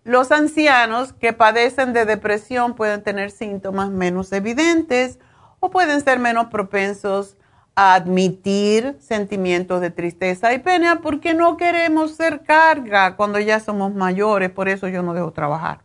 los 0.05 0.31
ancianos 0.31 1.15
que 1.15 1.33
padecen 1.33 1.95
de 1.95 2.05
depresión 2.05 2.77
pueden 2.77 3.03
tener 3.03 3.33
síntomas 3.33 3.91
menos 3.91 4.31
evidentes 4.31 5.19
o 5.59 5.69
pueden 5.69 6.01
ser 6.01 6.21
menos 6.21 6.47
propensos 6.47 7.37
admitir 7.75 8.97
sentimientos 9.01 9.81
de 9.81 9.91
tristeza 9.91 10.53
y 10.53 10.59
pena 10.59 11.01
porque 11.01 11.35
no 11.35 11.57
queremos 11.57 12.15
ser 12.17 12.43
carga 12.43 13.17
cuando 13.17 13.39
ya 13.39 13.61
somos 13.61 13.95
mayores, 13.95 14.51
por 14.51 14.69
eso 14.69 14.89
yo 14.89 15.03
no 15.03 15.15
debo 15.15 15.33
trabajar. 15.33 15.81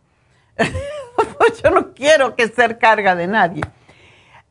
yo 1.62 1.70
no 1.70 1.94
quiero 1.94 2.34
que 2.34 2.48
ser 2.48 2.78
carga 2.78 3.14
de 3.14 3.26
nadie. 3.26 3.62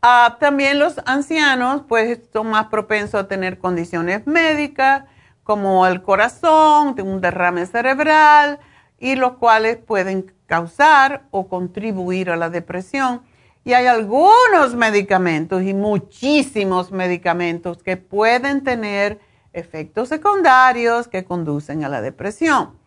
Ah, 0.02 0.38
también 0.40 0.80
los 0.80 1.00
ancianos 1.06 1.82
pues 1.88 2.20
son 2.32 2.50
más 2.50 2.68
propensos 2.68 3.16
a 3.16 3.28
tener 3.28 3.58
condiciones 3.58 4.28
médicas 4.28 5.06
como 5.44 5.88
el 5.88 6.02
corazón, 6.02 6.96
un 7.02 7.22
derrame 7.22 7.66
cerebral 7.66 8.60
y 9.00 9.16
los 9.16 9.34
cuales 9.34 9.78
pueden 9.78 10.34
causar 10.48 11.24
o 11.32 11.48
contribuir 11.48 12.30
a 12.30 12.36
la 12.36 12.50
depresión 12.50 13.22
y 13.66 13.74
hay 13.74 13.88
algunos 13.88 14.76
medicamentos 14.76 15.64
y 15.64 15.74
muchísimos 15.74 16.92
medicamentos 16.92 17.82
que 17.82 17.98
pueden 17.98 18.64
tener 18.64 19.20
efectos 19.54 20.10
secundarios 20.10 21.08
que 21.08 21.26
conducen 21.26 21.84
a 21.84 21.90
la 21.90 22.02
depresión. 22.02 22.78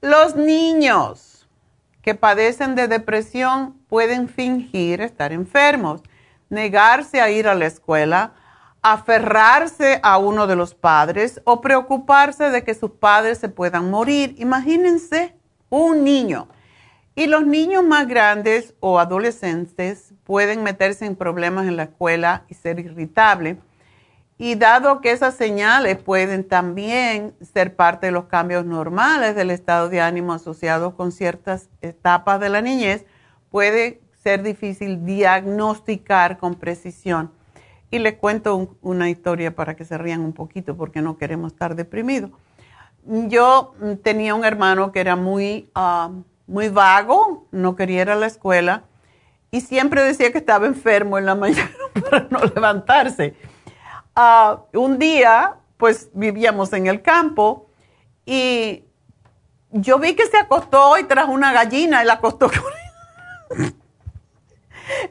Los 0.00 0.34
niños 0.34 1.48
que 2.02 2.16
padecen 2.16 2.74
de 2.74 2.88
depresión 2.88 3.74
pueden 3.88 4.28
fingir 4.28 5.00
estar 5.02 5.32
enfermos, 5.32 6.02
negarse 6.50 7.20
a 7.20 7.30
ir 7.30 7.46
a 7.46 7.54
la 7.54 7.66
escuela, 7.66 8.32
aferrarse 8.82 10.00
a 10.02 10.18
uno 10.18 10.48
de 10.48 10.56
los 10.56 10.74
padres 10.74 11.40
o 11.44 11.60
preocuparse 11.60 12.50
de 12.50 12.64
que 12.64 12.74
sus 12.74 12.90
padres 12.90 13.38
se 13.38 13.48
puedan 13.48 13.88
morir. 13.88 14.34
Imagínense 14.38 15.36
un 15.70 16.02
niño 16.02 16.48
y 17.18 17.26
los 17.26 17.44
niños 17.44 17.82
más 17.82 18.06
grandes 18.06 18.74
o 18.78 19.00
adolescentes 19.00 20.14
pueden 20.22 20.62
meterse 20.62 21.04
en 21.04 21.16
problemas 21.16 21.66
en 21.66 21.76
la 21.76 21.82
escuela 21.82 22.44
y 22.48 22.54
ser 22.54 22.78
irritables. 22.78 23.56
Y 24.38 24.54
dado 24.54 25.00
que 25.00 25.10
esas 25.10 25.34
señales 25.34 25.98
pueden 25.98 26.44
también 26.46 27.34
ser 27.40 27.74
parte 27.74 28.06
de 28.06 28.12
los 28.12 28.26
cambios 28.26 28.64
normales 28.64 29.34
del 29.34 29.50
estado 29.50 29.88
de 29.88 30.00
ánimo 30.00 30.32
asociados 30.32 30.94
con 30.94 31.10
ciertas 31.10 31.68
etapas 31.82 32.38
de 32.38 32.50
la 32.50 32.60
niñez, 32.60 33.04
puede 33.50 34.00
ser 34.22 34.44
difícil 34.44 35.04
diagnosticar 35.04 36.38
con 36.38 36.54
precisión. 36.54 37.32
Y 37.90 37.98
les 37.98 38.14
cuento 38.14 38.76
una 38.80 39.10
historia 39.10 39.56
para 39.56 39.74
que 39.74 39.84
se 39.84 39.98
rían 39.98 40.20
un 40.20 40.34
poquito 40.34 40.76
porque 40.76 41.02
no 41.02 41.18
queremos 41.18 41.50
estar 41.50 41.74
deprimidos. 41.74 42.30
Yo 43.04 43.74
tenía 44.04 44.36
un 44.36 44.44
hermano 44.44 44.92
que 44.92 45.00
era 45.00 45.16
muy... 45.16 45.68
Ah, 45.74 46.12
muy 46.48 46.70
vago, 46.70 47.46
no 47.52 47.76
quería 47.76 48.02
ir 48.02 48.10
a 48.10 48.16
la 48.16 48.26
escuela 48.26 48.84
y 49.50 49.60
siempre 49.60 50.02
decía 50.02 50.32
que 50.32 50.38
estaba 50.38 50.66
enfermo 50.66 51.18
en 51.18 51.26
la 51.26 51.34
mañana 51.36 51.70
para 52.10 52.26
no 52.30 52.40
levantarse. 52.40 53.36
Ah, 54.16 54.62
un 54.72 54.98
día, 54.98 55.56
pues 55.76 56.08
vivíamos 56.12 56.72
en 56.72 56.86
el 56.88 57.02
campo 57.02 57.70
y 58.26 58.84
yo 59.70 59.98
vi 59.98 60.14
que 60.14 60.26
se 60.26 60.38
acostó 60.38 60.98
y 60.98 61.04
trajo 61.04 61.30
una 61.32 61.52
gallina 61.52 62.02
y 62.02 62.06
la 62.06 62.14
acostó 62.14 62.50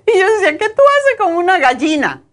Y 0.05 0.19
yo 0.19 0.25
decía, 0.33 0.57
¿qué 0.57 0.69
tú 0.69 0.81
haces 0.81 1.17
con 1.19 1.35
una 1.35 1.59
gallina? 1.59 2.23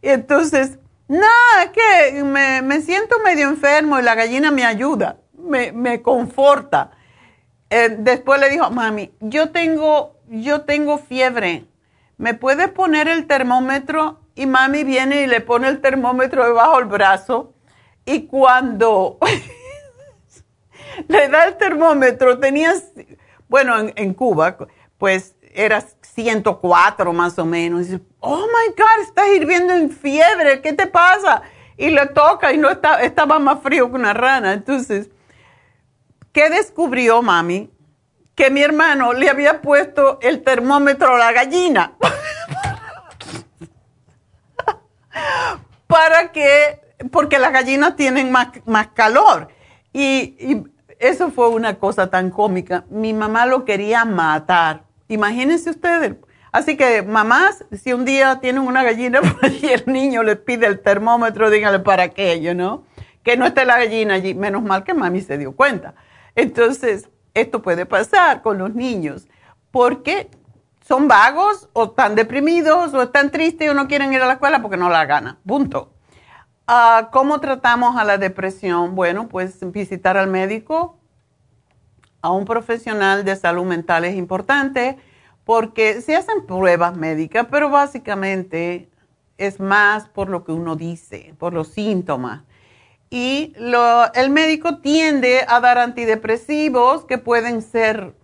Y 0.00 0.08
entonces, 0.08 0.78
nada, 1.08 1.64
es 1.64 1.70
que 1.70 2.22
me, 2.22 2.80
siento 2.80 3.18
medio 3.24 3.48
enfermo 3.48 3.98
y 3.98 4.02
la 4.02 4.14
gallina 4.14 4.52
me 4.52 4.64
ayuda, 4.64 5.18
me, 5.36 5.72
me 5.72 6.00
conforta. 6.00 6.92
Eh, 7.74 7.96
después 7.98 8.38
le 8.38 8.50
dijo, 8.50 8.70
mami, 8.70 9.14
yo 9.20 9.50
tengo, 9.50 10.20
yo 10.28 10.60
tengo 10.60 10.98
fiebre, 10.98 11.64
¿me 12.18 12.34
puedes 12.34 12.68
poner 12.68 13.08
el 13.08 13.26
termómetro? 13.26 14.20
Y 14.34 14.44
mami 14.44 14.84
viene 14.84 15.22
y 15.22 15.26
le 15.26 15.40
pone 15.40 15.68
el 15.68 15.80
termómetro 15.80 16.44
debajo 16.44 16.76
del 16.76 16.84
brazo. 16.84 17.54
Y 18.04 18.26
cuando 18.26 19.16
le 21.08 21.28
da 21.30 21.46
el 21.46 21.56
termómetro, 21.56 22.38
tenías, 22.38 22.92
bueno, 23.48 23.74
en, 23.96 24.12
Cuba, 24.12 24.58
pues 24.98 25.34
era 25.54 25.82
104 26.02 27.10
más 27.14 27.38
o 27.38 27.46
menos. 27.46 27.80
Y 27.80 27.84
dice, 27.84 28.02
oh 28.20 28.36
my 28.36 28.74
God, 28.76 29.02
estás 29.02 29.28
hirviendo 29.34 29.72
en 29.72 29.90
fiebre, 29.90 30.60
¿qué 30.60 30.74
te 30.74 30.88
pasa? 30.88 31.40
Y 31.78 31.88
le 31.88 32.04
toca 32.08 32.52
y 32.52 32.58
no 32.58 32.68
está, 32.68 33.00
estaba 33.00 33.38
más 33.38 33.62
frío 33.62 33.88
que 33.88 33.96
una 33.96 34.12
rana. 34.12 34.52
Entonces, 34.52 35.08
¿qué 36.32 36.50
descubrió 36.50 37.22
mami? 37.22 37.70
Que 38.34 38.50
mi 38.50 38.62
hermano 38.62 39.12
le 39.12 39.28
había 39.28 39.60
puesto 39.60 40.18
el 40.22 40.42
termómetro 40.42 41.14
a 41.14 41.18
la 41.18 41.32
gallina. 41.32 41.92
Para 45.86 46.32
que, 46.32 46.80
porque 47.10 47.38
las 47.38 47.52
gallinas 47.52 47.96
tienen 47.96 48.32
más, 48.32 48.48
más 48.64 48.88
calor. 48.88 49.48
Y, 49.92 50.36
y 50.38 50.64
eso 50.98 51.30
fue 51.30 51.48
una 51.50 51.78
cosa 51.78 52.08
tan 52.08 52.30
cómica. 52.30 52.84
Mi 52.88 53.12
mamá 53.12 53.44
lo 53.44 53.64
quería 53.64 54.04
matar 54.06 54.84
Imagínense 55.12 55.68
ustedes. 55.68 56.14
Así 56.52 56.76
que 56.76 57.02
mamás, 57.02 57.64
si 57.72 57.92
un 57.92 58.06
día 58.06 58.40
tienen 58.40 58.62
una 58.62 58.82
gallina 58.82 59.20
y 59.62 59.66
el 59.66 59.84
niño 59.86 60.22
le 60.22 60.36
pide 60.36 60.66
el 60.66 60.80
termómetro, 60.80 61.50
díganle 61.50 61.80
para 61.80 62.08
qué, 62.08 62.40
¿yo 62.40 62.54
no? 62.54 62.84
Que 63.22 63.36
no 63.36 63.44
esté 63.44 63.66
la 63.66 63.76
gallina 63.76 64.14
allí. 64.14 64.34
Menos 64.34 64.62
mal 64.62 64.84
que 64.84 64.94
mami 64.94 65.20
se 65.20 65.36
dio 65.36 65.52
cuenta. 65.52 65.94
Entonces, 66.34 67.08
esto 67.34 67.62
puede 67.62 67.86
pasar 67.86 68.42
con 68.42 68.58
los 68.58 68.74
niños 68.74 69.28
porque 69.70 70.30
son 70.86 71.08
vagos 71.08 71.68
o 71.72 71.84
están 71.84 72.14
deprimidos 72.14 72.92
o 72.94 73.02
están 73.02 73.30
tristes 73.30 73.70
o 73.70 73.74
no 73.74 73.88
quieren 73.88 74.12
ir 74.12 74.20
a 74.20 74.26
la 74.26 74.34
escuela 74.34 74.60
porque 74.60 74.76
no 74.76 74.90
la 74.90 75.04
gana. 75.06 75.38
Punto. 75.46 75.92
Ah, 76.66 77.08
¿Cómo 77.12 77.40
tratamos 77.40 77.96
a 77.96 78.04
la 78.04 78.18
depresión? 78.18 78.94
Bueno, 78.94 79.28
pues 79.28 79.58
visitar 79.72 80.16
al 80.16 80.28
médico, 80.28 80.98
a 82.20 82.30
un 82.30 82.44
profesional 82.44 83.24
de 83.24 83.36
salud 83.36 83.64
mental 83.64 84.04
es 84.04 84.14
importante 84.14 84.96
porque 85.44 86.00
se 86.00 86.14
hacen 86.14 86.46
pruebas 86.46 86.96
médicas, 86.96 87.46
pero 87.50 87.68
básicamente 87.68 88.88
es 89.38 89.58
más 89.58 90.08
por 90.08 90.28
lo 90.28 90.44
que 90.44 90.52
uno 90.52 90.76
dice, 90.76 91.34
por 91.38 91.52
los 91.52 91.68
síntomas. 91.68 92.42
Y 93.12 93.52
el 94.14 94.30
médico 94.30 94.78
tiende 94.78 95.44
a 95.46 95.60
dar 95.60 95.76
antidepresivos 95.76 97.04
que 97.04 97.18
pueden 97.18 97.60
ser 97.60 98.14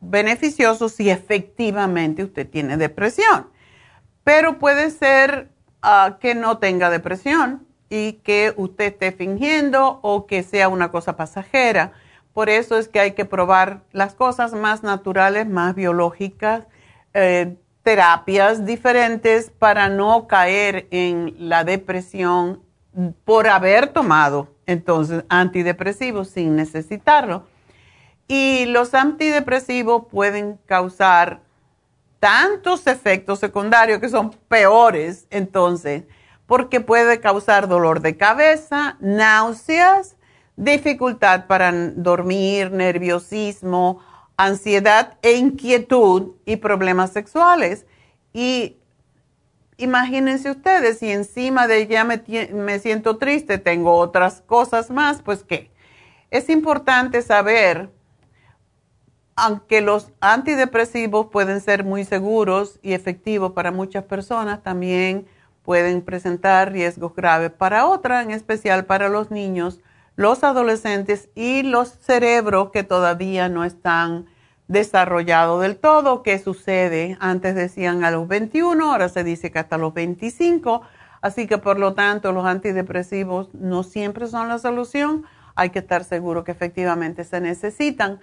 beneficiosos 0.00 0.92
si 0.92 1.08
efectivamente 1.08 2.24
usted 2.24 2.46
tiene 2.50 2.76
depresión. 2.76 3.48
Pero 4.22 4.58
puede 4.58 4.90
ser 4.90 5.48
ah, 5.80 6.18
que 6.20 6.34
no 6.34 6.58
tenga 6.58 6.90
depresión 6.90 7.66
y 7.88 8.20
que 8.22 8.52
usted 8.58 8.92
esté 8.92 9.12
fingiendo 9.12 9.98
o 10.02 10.26
que 10.26 10.42
sea 10.42 10.68
una 10.68 10.90
cosa 10.90 11.16
pasajera. 11.16 11.92
Por 12.34 12.50
eso 12.50 12.76
es 12.76 12.88
que 12.88 13.00
hay 13.00 13.12
que 13.12 13.24
probar 13.24 13.80
las 13.92 14.14
cosas 14.14 14.52
más 14.52 14.82
naturales, 14.82 15.48
más 15.48 15.74
biológicas, 15.74 16.66
eh, 17.14 17.56
terapias 17.82 18.66
diferentes 18.66 19.50
para 19.50 19.88
no 19.88 20.26
caer 20.26 20.86
en 20.90 21.34
la 21.38 21.64
depresión 21.64 22.63
por 23.24 23.48
haber 23.48 23.88
tomado 23.88 24.48
entonces 24.66 25.24
antidepresivos 25.28 26.28
sin 26.28 26.56
necesitarlo. 26.56 27.46
Y 28.26 28.66
los 28.66 28.94
antidepresivos 28.94 30.06
pueden 30.10 30.58
causar 30.66 31.40
tantos 32.20 32.86
efectos 32.86 33.38
secundarios 33.38 34.00
que 34.00 34.08
son 34.08 34.30
peores 34.48 35.26
entonces, 35.30 36.04
porque 36.46 36.80
puede 36.80 37.20
causar 37.20 37.68
dolor 37.68 38.00
de 38.00 38.16
cabeza, 38.16 38.96
náuseas, 39.00 40.16
dificultad 40.56 41.46
para 41.46 41.70
dormir, 41.72 42.70
nerviosismo, 42.70 44.00
ansiedad 44.36 45.18
e 45.22 45.32
inquietud 45.32 46.32
y 46.46 46.56
problemas 46.56 47.12
sexuales. 47.12 47.86
Y 48.32 48.78
imagínense 49.76 50.50
ustedes, 50.50 50.98
si 50.98 51.10
encima 51.10 51.66
de 51.66 51.86
ya 51.86 52.04
me, 52.04 52.22
me 52.52 52.78
siento 52.78 53.16
triste, 53.16 53.58
tengo 53.58 53.94
otras 53.94 54.42
cosas 54.42 54.90
más, 54.90 55.22
pues 55.22 55.44
qué. 55.44 55.70
Es 56.30 56.48
importante 56.48 57.22
saber, 57.22 57.90
aunque 59.36 59.80
los 59.80 60.10
antidepresivos 60.20 61.26
pueden 61.26 61.60
ser 61.60 61.84
muy 61.84 62.04
seguros 62.04 62.78
y 62.82 62.92
efectivos 62.92 63.52
para 63.52 63.70
muchas 63.70 64.04
personas, 64.04 64.62
también 64.62 65.26
pueden 65.62 66.02
presentar 66.02 66.72
riesgos 66.72 67.14
graves 67.14 67.50
para 67.50 67.86
otras, 67.86 68.24
en 68.24 68.30
especial 68.30 68.84
para 68.84 69.08
los 69.08 69.30
niños 69.30 69.80
los 70.16 70.44
adolescentes 70.44 71.28
y 71.34 71.62
los 71.62 71.88
cerebros 71.88 72.70
que 72.70 72.84
todavía 72.84 73.48
no 73.48 73.64
están 73.64 74.26
desarrollados 74.68 75.62
del 75.62 75.76
todo. 75.76 76.22
¿Qué 76.22 76.38
sucede? 76.38 77.16
Antes 77.20 77.54
decían 77.54 78.04
a 78.04 78.10
los 78.10 78.28
21, 78.28 78.92
ahora 78.92 79.08
se 79.08 79.24
dice 79.24 79.50
que 79.50 79.58
hasta 79.58 79.78
los 79.78 79.94
25. 79.94 80.82
Así 81.20 81.46
que 81.46 81.58
por 81.58 81.78
lo 81.78 81.94
tanto 81.94 82.32
los 82.32 82.44
antidepresivos 82.44 83.48
no 83.54 83.82
siempre 83.82 84.26
son 84.26 84.48
la 84.48 84.58
solución. 84.58 85.24
Hay 85.54 85.70
que 85.70 85.78
estar 85.78 86.04
seguro 86.04 86.44
que 86.44 86.52
efectivamente 86.52 87.24
se 87.24 87.40
necesitan. 87.40 88.20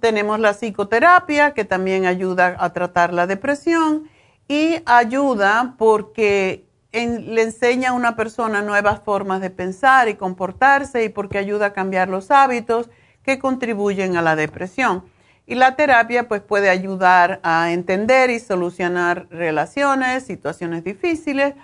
tenemos 0.00 0.40
la 0.40 0.54
psicoterapia 0.54 1.52
que 1.52 1.64
también 1.64 2.06
ayuda 2.06 2.56
a 2.58 2.72
tratar 2.72 3.12
la 3.12 3.26
depresión 3.26 4.08
y 4.48 4.80
ayuda 4.86 5.74
porque 5.78 6.66
le 6.92 7.42
enseña 7.42 7.90
a 7.90 7.92
una 7.92 8.16
persona 8.16 8.62
nuevas 8.62 9.00
formas 9.00 9.40
de 9.40 9.50
pensar 9.50 10.08
y 10.08 10.14
comportarse 10.14 11.04
y 11.04 11.08
porque 11.08 11.38
ayuda 11.38 11.66
a 11.66 11.72
cambiar 11.72 12.08
los 12.08 12.30
hábitos 12.30 12.88
que 13.22 13.38
contribuyen 13.38 14.16
a 14.16 14.22
la 14.22 14.36
depresión. 14.36 15.04
Y 15.46 15.56
la 15.56 15.76
terapia 15.76 16.26
pues 16.26 16.40
puede 16.40 16.70
ayudar 16.70 17.40
a 17.42 17.72
entender 17.72 18.30
y 18.30 18.40
solucionar 18.40 19.26
relaciones, 19.30 20.24
situaciones 20.24 20.84
difíciles 20.84 21.54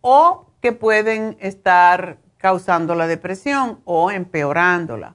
o 0.00 0.46
que 0.60 0.72
pueden 0.72 1.36
estar 1.40 2.18
causando 2.36 2.94
la 2.94 3.06
depresión 3.06 3.80
o 3.84 4.10
empeorándola. 4.10 5.14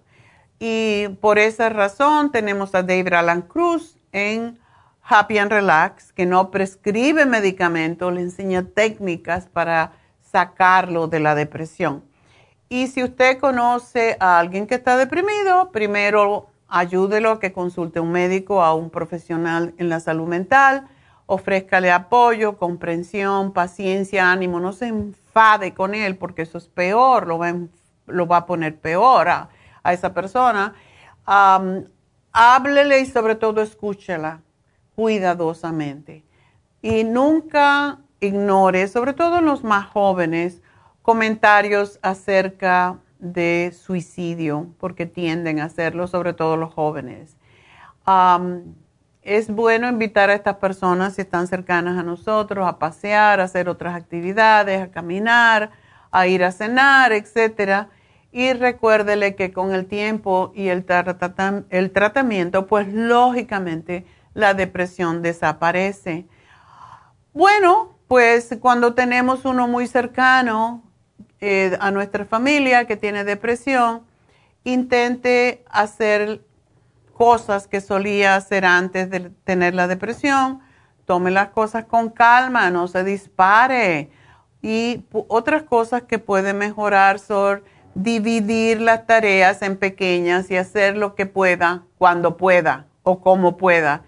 Y 0.60 1.10
por 1.20 1.40
esa 1.40 1.70
razón 1.70 2.32
tenemos 2.32 2.74
a 2.76 2.84
David 2.84 3.14
Alan 3.14 3.42
Cruz 3.42 3.98
en 4.14 4.60
Happy 5.02 5.38
and 5.38 5.52
Relax, 5.52 6.14
que 6.14 6.26
no 6.26 6.50
prescribe 6.50 7.26
medicamentos, 7.26 8.14
le 8.14 8.22
enseña 8.22 8.64
técnicas 8.64 9.48
para 9.48 9.92
sacarlo 10.22 11.08
de 11.08 11.20
la 11.20 11.36
depresión. 11.36 12.06
Y 12.70 12.88
si 12.88 13.04
usted 13.04 13.38
conoce 13.40 14.16
a 14.20 14.40
alguien 14.40 14.66
que 14.66 14.76
está 14.76 14.96
deprimido, 14.96 15.72
primero 15.72 16.48
ayúdelo 16.74 17.30
a 17.30 17.40
que 17.40 17.54
consulte 17.54 18.00
a 18.00 18.02
un 18.02 18.12
médico, 18.12 18.64
a 18.64 18.74
un 18.74 18.90
profesional 18.90 19.76
en 19.78 19.90
la 19.90 20.00
salud 20.00 20.28
mental, 20.28 20.88
ofrézcale 21.28 21.92
apoyo, 21.92 22.58
comprensión, 22.58 23.54
paciencia, 23.54 24.32
ánimo, 24.32 24.60
no 24.60 24.74
se 24.74 24.88
enfade 24.88 25.76
con 25.76 25.94
él 25.94 26.18
porque 26.18 26.42
eso 26.42 26.58
es 26.58 26.68
peor, 26.68 27.28
lo 27.28 27.38
va, 27.38 28.38
a 28.38 28.46
poner 28.48 28.80
peor 28.80 29.30
a, 29.30 29.50
esa 29.86 30.16
persona. 30.16 30.74
háblele 31.26 33.02
y 33.02 33.06
sobre 33.06 33.36
todo 33.36 33.62
escúchela 33.62 34.42
cuidadosamente. 34.96 36.24
Y 36.82 37.04
nunca 37.04 38.00
ignore, 38.20 38.88
sobre 38.88 39.14
todo 39.14 39.38
en 39.38 39.46
los 39.46 39.64
más 39.64 39.86
jóvenes, 39.86 40.64
comentarios 41.04 42.00
acerca 42.02 42.98
suicidio, 43.74 44.68
porque 44.80 45.06
tienden 45.06 45.60
a 45.60 45.66
hacerlo, 45.66 46.08
sobre 46.08 46.34
todo 46.34 46.58
los 46.58 46.74
jóvenes. 46.74 47.38
es 49.22 49.50
bueno 49.50 49.88
invitar 49.88 50.30
a 50.30 50.34
estas 50.34 50.58
personas, 50.58 51.16
si 51.16 51.22
están 51.22 51.48
cercanas 51.48 51.98
a 51.98 52.04
nosotros, 52.04 52.68
a 52.68 52.80
pasear, 52.80 53.40
a 53.40 53.44
hacer 53.46 53.70
otras 53.70 53.96
actividades, 53.96 54.82
a 54.82 54.92
caminar, 54.92 55.72
a 56.12 56.28
ir 56.28 56.44
a 56.44 56.52
cenar, 56.52 57.12
etcétera. 57.14 57.90
Y 58.32 58.54
recuérdele 58.54 59.36
que 59.36 59.54
con 59.54 59.74
el 59.74 59.86
tiempo 59.86 60.52
y 60.56 60.68
el, 60.68 60.86
el 61.70 61.92
tratamiento, 61.92 62.68
pues 62.68 62.92
lógicamente 62.92 64.06
la 64.34 64.54
depresión 64.54 65.22
desaparece. 65.22 66.28
Bueno, 67.34 67.98
pues 68.08 68.58
cuando 68.60 68.94
tenemos 68.94 69.46
uno 69.46 69.68
muy 69.68 69.88
cercano 69.88 70.84
eh, 71.46 71.78
a 71.82 71.92
nuestra 71.92 72.24
familia 72.24 72.86
que 72.86 72.96
tiene 72.96 73.26
depresión, 73.26 74.04
intente 74.64 75.66
hacer 75.70 76.40
cosas 77.18 77.68
que 77.68 77.82
solía 77.82 78.38
hacer 78.38 78.64
antes 78.64 79.10
de 79.10 79.30
tener 79.44 79.76
la 79.76 79.88
depresión. 79.88 80.62
Tome 81.06 81.32
las 81.32 81.50
cosas 81.50 81.84
con 81.84 82.12
calma, 82.12 82.70
no 82.70 82.88
se 82.88 83.04
dispare. 83.04 84.10
Y 84.62 85.04
otras 85.28 85.64
cosas 85.64 86.04
que 86.04 86.18
puede 86.18 86.54
mejorar 86.54 87.20
son 87.20 87.62
dividir 87.94 88.80
las 88.80 89.06
tareas 89.06 89.62
en 89.64 89.76
pequeñas 89.76 90.50
y 90.50 90.56
hacer 90.56 90.96
lo 90.96 91.14
que 91.14 91.26
pueda, 91.26 91.84
cuando 91.98 92.38
pueda 92.38 92.86
o 93.04 93.20
como 93.20 93.58
pueda. 93.58 94.04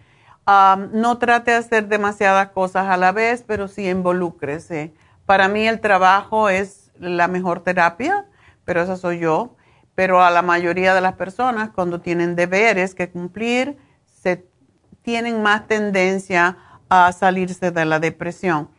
no 0.47 1.17
trate 1.17 1.51
de 1.51 1.57
hacer 1.57 1.89
demasiadas 1.89 2.51
cosas 2.51 2.88
a 2.88 2.95
la 2.95 3.11
vez, 3.11 3.43
pero 3.45 3.67
sí 3.67 3.89
involúcrese. 3.89 4.93
Para 5.25 5.49
mí 5.49 5.67
el 5.67 5.81
trabajo 5.81 6.47
es 6.47 6.84
la 6.99 7.27
mejor 7.27 7.61
terapia, 7.61 8.25
pero 8.63 8.81
esa 8.81 8.97
soy 8.97 9.19
yo. 9.19 9.55
Pero 9.95 10.21
a 10.21 10.29
la 10.29 10.41
mayoría 10.41 10.93
de 10.93 11.01
las 11.01 11.13
personas, 11.13 11.69
cuando 11.69 12.01
tienen 12.01 12.35
deberes 12.35 12.95
que 12.95 13.09
cumplir, 13.09 13.77
se 14.05 14.45
tienen 15.01 15.41
más 15.41 15.67
tendencia 15.67 16.57
a 16.89 17.11
salirse 17.11 17.71
de 17.71 17.85
la 17.85 17.99
depresión. 17.99 18.69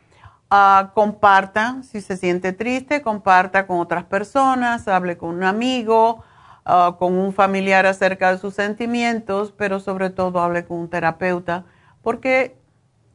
Uh, 0.49 0.93
comparta, 0.93 1.81
si 1.83 1.99
se 2.01 2.15
siente 2.15 2.53
triste, 2.53 3.01
comparta 3.01 3.67
con 3.67 3.79
otras 3.79 4.05
personas, 4.05 4.87
hable 4.87 5.17
con 5.17 5.29
un 5.35 5.43
amigo, 5.43 6.23
ah, 6.63 6.95
con 6.97 7.17
un 7.17 7.33
familiar 7.33 7.85
acerca 7.85 8.31
de 8.31 8.37
sus 8.37 8.53
sentimientos, 8.53 9.51
pero 9.57 9.81
sobre 9.81 10.09
todo 10.09 10.39
hable 10.39 10.65
con 10.65 10.77
un 10.79 10.89
terapeuta, 10.89 11.65
porque 12.01 12.57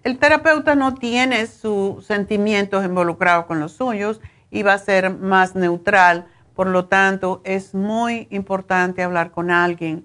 el 0.03 0.19
terapeuta 0.19 0.75
no 0.75 0.95
tiene 0.95 1.47
sus 1.47 2.05
sentimientos 2.05 2.85
involucrados 2.85 3.47
con 3.47 3.61
los 3.61 3.73
suyos 3.73 4.21
y 4.53 4.63
va 4.63 4.75
a 4.75 4.79
ser 4.79 5.11
más 5.11 5.57
neutral. 5.57 6.27
Por 6.55 6.69
lo 6.69 6.85
tanto, 6.85 7.41
es 7.43 7.75
muy 7.75 8.29
importante 8.31 9.03
hablar 9.03 9.33
con 9.33 9.51
alguien. 9.51 10.05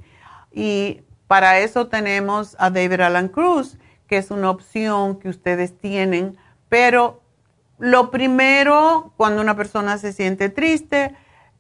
Y 0.51 1.01
para 1.27 1.59
eso 1.59 1.87
tenemos 1.87 2.55
a 2.57 2.71
David 2.71 3.01
Alan 3.01 3.27
Cruz, 3.27 3.77
que 4.07 4.17
es 4.17 4.31
una 4.31 4.49
opción 4.49 5.19
que 5.19 5.27
ustedes 5.27 5.77
tienen. 5.77 6.37
Pero 6.69 7.21
lo 7.77 8.09
primero, 8.09 9.13
cuando 9.17 9.41
una 9.41 9.57
persona 9.57 9.97
se 9.97 10.13
siente 10.13 10.49
triste, 10.49 11.13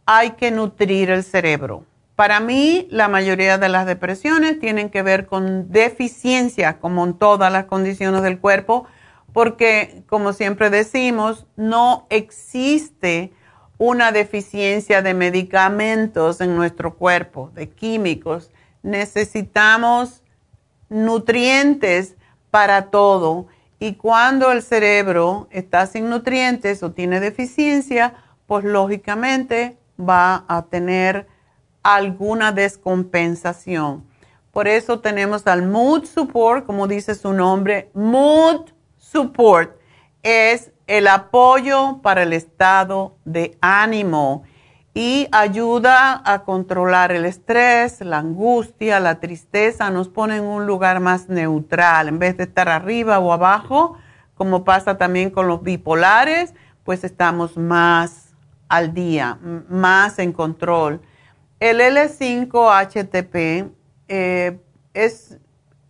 hay 0.05 0.31
que 0.31 0.49
nutrir 0.51 1.09
el 1.09 1.23
cerebro. 1.23 1.83
Para 2.15 2.39
mí, 2.39 2.87
la 2.89 3.09
mayoría 3.09 3.57
de 3.57 3.69
las 3.69 3.85
depresiones 3.85 4.59
tienen 4.59 4.89
que 4.89 5.03
ver 5.03 5.27
con 5.27 5.69
deficiencia, 5.69 6.79
como 6.79 7.05
en 7.05 7.13
todas 7.13 7.51
las 7.51 7.65
condiciones 7.65 8.23
del 8.23 8.39
cuerpo, 8.39 8.87
porque, 9.37 10.03
como 10.09 10.33
siempre 10.33 10.71
decimos, 10.71 11.45
no 11.55 12.07
existe 12.09 13.31
una 13.77 14.11
deficiencia 14.11 15.03
de 15.03 15.13
medicamentos 15.13 16.41
en 16.41 16.55
nuestro 16.55 16.95
cuerpo, 16.95 17.51
de 17.53 17.69
químicos. 17.69 18.49
Necesitamos 18.81 20.23
nutrientes 20.89 22.15
para 22.49 22.89
todo. 22.89 23.45
Y 23.77 23.93
cuando 23.93 24.51
el 24.51 24.63
cerebro 24.63 25.47
está 25.51 25.85
sin 25.85 26.09
nutrientes 26.09 26.81
o 26.81 26.93
tiene 26.93 27.19
deficiencia, 27.19 28.15
pues 28.47 28.65
lógicamente 28.65 29.77
va 29.99 30.45
a 30.47 30.65
tener 30.65 31.27
alguna 31.83 32.51
descompensación. 32.53 34.03
Por 34.51 34.67
eso 34.67 34.99
tenemos 34.99 35.45
al 35.45 35.67
Mood 35.67 36.05
Support, 36.05 36.65
como 36.65 36.87
dice 36.87 37.13
su 37.13 37.33
nombre, 37.33 37.91
Mood 37.93 38.71
Support 39.11 39.77
es 40.21 40.71
el 40.85 41.07
apoyo 41.07 42.01
para 42.01 42.23
el 42.23 42.33
estado 42.33 43.15
de 43.23 43.57
ánimo 43.61 44.43
y 44.93 45.27
ayuda 45.31 46.21
a 46.25 46.43
controlar 46.43 47.11
el 47.11 47.25
estrés, 47.25 48.01
la 48.01 48.17
angustia, 48.17 48.99
la 48.99 49.19
tristeza, 49.19 49.89
nos 49.91 50.09
pone 50.09 50.37
en 50.37 50.43
un 50.43 50.65
lugar 50.65 50.99
más 50.99 51.29
neutral, 51.29 52.09
en 52.09 52.19
vez 52.19 52.35
de 52.35 52.43
estar 52.43 52.67
arriba 52.67 53.19
o 53.19 53.31
abajo, 53.31 53.97
como 54.35 54.65
pasa 54.65 54.97
también 54.97 55.29
con 55.29 55.47
los 55.47 55.63
bipolares, 55.63 56.53
pues 56.83 57.03
estamos 57.03 57.55
más 57.57 58.33
al 58.67 58.93
día, 58.93 59.37
más 59.69 60.19
en 60.19 60.33
control. 60.33 60.99
El 61.59 61.79
L5-HTP 61.79 63.69
eh, 64.09 64.59
es 64.93 65.37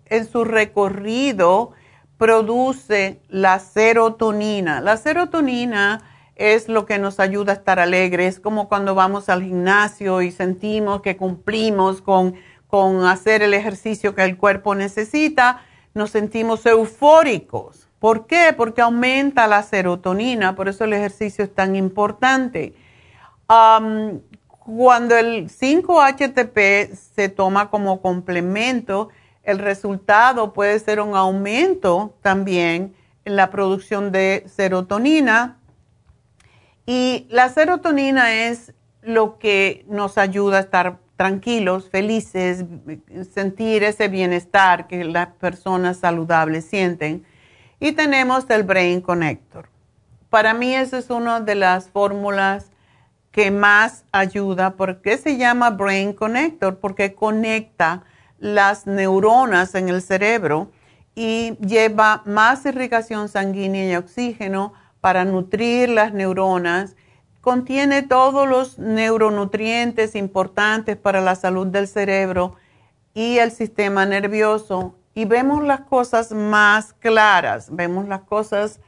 en 0.05 0.29
su 0.29 0.43
recorrido 0.43 1.73
produce 2.17 3.19
la 3.29 3.59
serotonina. 3.59 4.81
La 4.81 4.97
serotonina 4.97 6.01
es 6.35 6.69
lo 6.69 6.85
que 6.85 6.99
nos 6.99 7.19
ayuda 7.19 7.53
a 7.53 7.55
estar 7.55 7.79
alegres, 7.79 8.39
como 8.39 8.67
cuando 8.67 8.95
vamos 8.95 9.29
al 9.29 9.43
gimnasio 9.43 10.21
y 10.21 10.31
sentimos 10.31 11.01
que 11.01 11.17
cumplimos 11.17 12.01
con, 12.01 12.35
con 12.67 13.05
hacer 13.05 13.41
el 13.41 13.53
ejercicio 13.53 14.13
que 14.13 14.23
el 14.23 14.37
cuerpo 14.37 14.75
necesita, 14.75 15.61
nos 15.93 16.11
sentimos 16.11 16.65
eufóricos. 16.65 17.87
¿Por 17.99 18.27
qué? 18.27 18.53
Porque 18.55 18.81
aumenta 18.81 19.47
la 19.47 19.63
serotonina, 19.63 20.55
por 20.55 20.69
eso 20.69 20.83
el 20.83 20.93
ejercicio 20.93 21.43
es 21.43 21.53
tan 21.53 21.75
importante 21.75 22.75
cuando 23.47 25.15
el 25.15 25.49
5-HTP 25.49 26.93
se 26.93 27.29
toma 27.29 27.69
como 27.69 28.01
complemento, 28.01 29.09
el 29.47 29.59
resultado 29.59 30.51
puede 30.51 30.77
ser 30.77 30.99
un 30.99 31.15
aumento 31.15 32.13
también 32.21 32.93
en 33.23 33.37
la 33.37 33.49
producción 33.49 34.11
de 34.11 34.43
serotonina. 34.45 35.57
Y 36.85 37.27
la 37.29 37.47
serotonina 37.47 38.33
es 38.33 38.73
lo 39.01 39.39
que 39.39 39.85
nos 39.87 40.17
ayuda 40.17 40.57
a 40.57 40.59
estar 40.59 40.99
tranquilos, 41.15 41.89
felices, 41.89 42.65
sentir 43.33 43.85
ese 43.85 44.09
bienestar 44.09 44.85
que 44.87 45.05
las 45.05 45.27
personas 45.27 45.95
saludables 45.95 46.65
sienten. 46.65 47.25
Y 47.79 47.93
tenemos 47.93 48.45
el 48.49 48.63
Brain 48.63 48.99
Connector. 48.99 49.69
Para 50.29 50.53
mí 50.53 50.75
esa 50.75 50.97
es 50.97 51.09
una 51.09 51.39
de 51.39 51.55
las 51.55 51.89
fórmulas 51.89 52.69
que 53.31 53.49
más 53.49 54.03
ayuda. 54.11 54.75
¿Por 54.75 55.01
qué 55.01 55.17
se 55.17 55.37
llama 55.37 55.69
Brain 55.69 56.11
Connector? 56.11 56.79
Porque 56.79 57.15
conecta 57.15 58.03
las 58.39 58.87
neuronas 58.87 59.75
en 59.75 59.89
el 59.89 60.01
cerebro 60.01 60.71
y 61.15 61.57
lleva 61.57 62.21
más 62.25 62.65
irrigación 62.65 63.29
sanguínea 63.29 63.91
y 63.91 63.95
oxígeno 63.95 64.73
para 65.01 65.25
nutrir 65.25 65.89
las 65.89 66.13
neuronas. 66.13 66.95
Contiene 67.41 68.03
todos 68.03 68.47
los 68.47 68.77
neuronutrientes 68.77 70.15
importantes 70.15 70.97
para 70.97 71.21
la 71.21 71.35
salud 71.35 71.67
del 71.67 71.87
cerebro 71.87 72.55
y 73.13 73.39
el 73.39 73.51
sistema 73.51 74.05
nervioso. 74.05 74.93
Y 75.15 75.25
vemos 75.25 75.63
las 75.63 75.81
cosas 75.81 76.31
más 76.31 76.93
claras, 76.93 77.75
vemos 77.75 78.07
las 78.07 78.21
cosas 78.21 78.79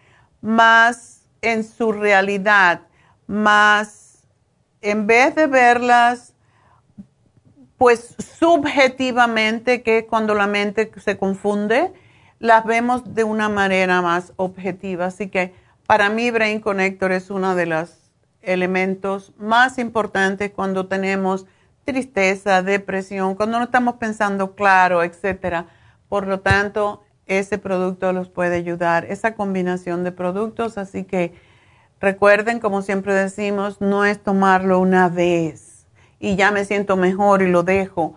más 0.41 1.25
en 1.41 1.63
su 1.63 1.91
realidad, 1.91 2.81
más 3.25 4.27
en 4.81 5.07
vez 5.07 5.33
de 5.35 5.47
verlas 5.47 6.33
pues 7.79 8.15
subjetivamente, 8.37 9.81
que 9.83 10.05
cuando 10.05 10.35
la 10.35 10.47
mente 10.47 10.91
se 10.97 11.17
confunde, 11.17 11.91
las 12.37 12.65
vemos 12.65 13.15
de 13.15 13.23
una 13.23 13.47
manera 13.49 14.01
más 14.01 14.33
objetiva. 14.35 15.05
Así 15.05 15.29
que 15.29 15.55
para 15.87 16.09
mí 16.09 16.29
Brain 16.29 16.59
Connector 16.59 17.13
es 17.13 17.31
uno 17.31 17.55
de 17.55 17.65
los 17.65 18.11
elementos 18.41 19.33
más 19.37 19.79
importantes 19.79 20.51
cuando 20.51 20.87
tenemos 20.87 21.47
tristeza, 21.85 22.61
depresión, 22.61 23.35
cuando 23.35 23.57
no 23.57 23.63
estamos 23.63 23.95
pensando 23.95 24.55
claro, 24.55 25.01
etcétera. 25.01 25.67
Por 26.09 26.27
lo 26.27 26.41
tanto, 26.41 27.01
ese 27.27 27.57
producto 27.57 28.11
los 28.11 28.29
puede 28.29 28.57
ayudar, 28.57 29.05
esa 29.05 29.35
combinación 29.35 30.03
de 30.03 30.11
productos, 30.11 30.77
así 30.77 31.05
que 31.05 31.33
Recuerden, 32.01 32.59
como 32.59 32.81
siempre 32.81 33.13
decimos, 33.13 33.81
no 33.81 34.05
es 34.05 34.23
tomarlo 34.23 34.79
una 34.79 35.09
vez 35.09 35.68
y 36.19 36.35
ya 36.35 36.51
me 36.51 36.65
siento 36.65 36.97
mejor 36.97 37.41
y 37.41 37.47
lo 37.47 37.63
dejo. 37.63 38.15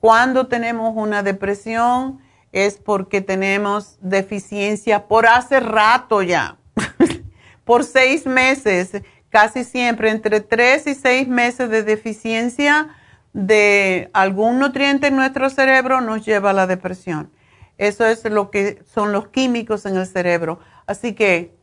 Cuando 0.00 0.46
tenemos 0.46 0.92
una 0.96 1.22
depresión 1.22 2.20
es 2.52 2.76
porque 2.76 3.20
tenemos 3.20 3.98
deficiencia 4.00 5.06
por 5.06 5.26
hace 5.26 5.60
rato 5.60 6.22
ya, 6.22 6.56
por 7.64 7.84
seis 7.84 8.26
meses, 8.26 8.92
casi 9.30 9.64
siempre 9.64 10.10
entre 10.10 10.40
tres 10.40 10.86
y 10.86 10.94
seis 10.94 11.28
meses 11.28 11.68
de 11.68 11.82
deficiencia 11.82 12.88
de 13.32 14.10
algún 14.12 14.58
nutriente 14.58 15.08
en 15.08 15.16
nuestro 15.16 15.50
cerebro 15.50 16.00
nos 16.00 16.24
lleva 16.24 16.50
a 16.50 16.54
la 16.54 16.66
depresión. 16.66 17.30
Eso 17.76 18.06
es 18.06 18.24
lo 18.24 18.50
que 18.50 18.82
son 18.92 19.12
los 19.12 19.28
químicos 19.28 19.86
en 19.86 19.96
el 19.96 20.06
cerebro. 20.06 20.58
Así 20.86 21.14
que 21.14 21.54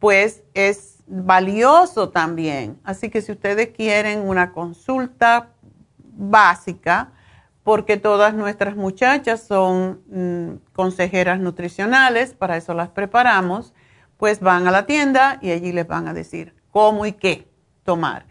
pues 0.00 0.42
es 0.52 0.95
valioso 1.06 2.10
también. 2.10 2.78
Así 2.84 3.10
que 3.10 3.22
si 3.22 3.32
ustedes 3.32 3.68
quieren 3.68 4.20
una 4.20 4.52
consulta 4.52 5.50
básica, 5.98 7.12
porque 7.62 7.96
todas 7.96 8.32
nuestras 8.34 8.76
muchachas 8.76 9.42
son 9.42 10.00
mm, 10.08 10.72
consejeras 10.72 11.40
nutricionales, 11.40 12.32
para 12.32 12.56
eso 12.56 12.74
las 12.74 12.90
preparamos, 12.90 13.74
pues 14.16 14.40
van 14.40 14.66
a 14.66 14.70
la 14.70 14.86
tienda 14.86 15.38
y 15.42 15.50
allí 15.50 15.72
les 15.72 15.86
van 15.86 16.08
a 16.08 16.14
decir 16.14 16.54
cómo 16.70 17.06
y 17.06 17.12
qué 17.12 17.48
tomar. 17.84 18.26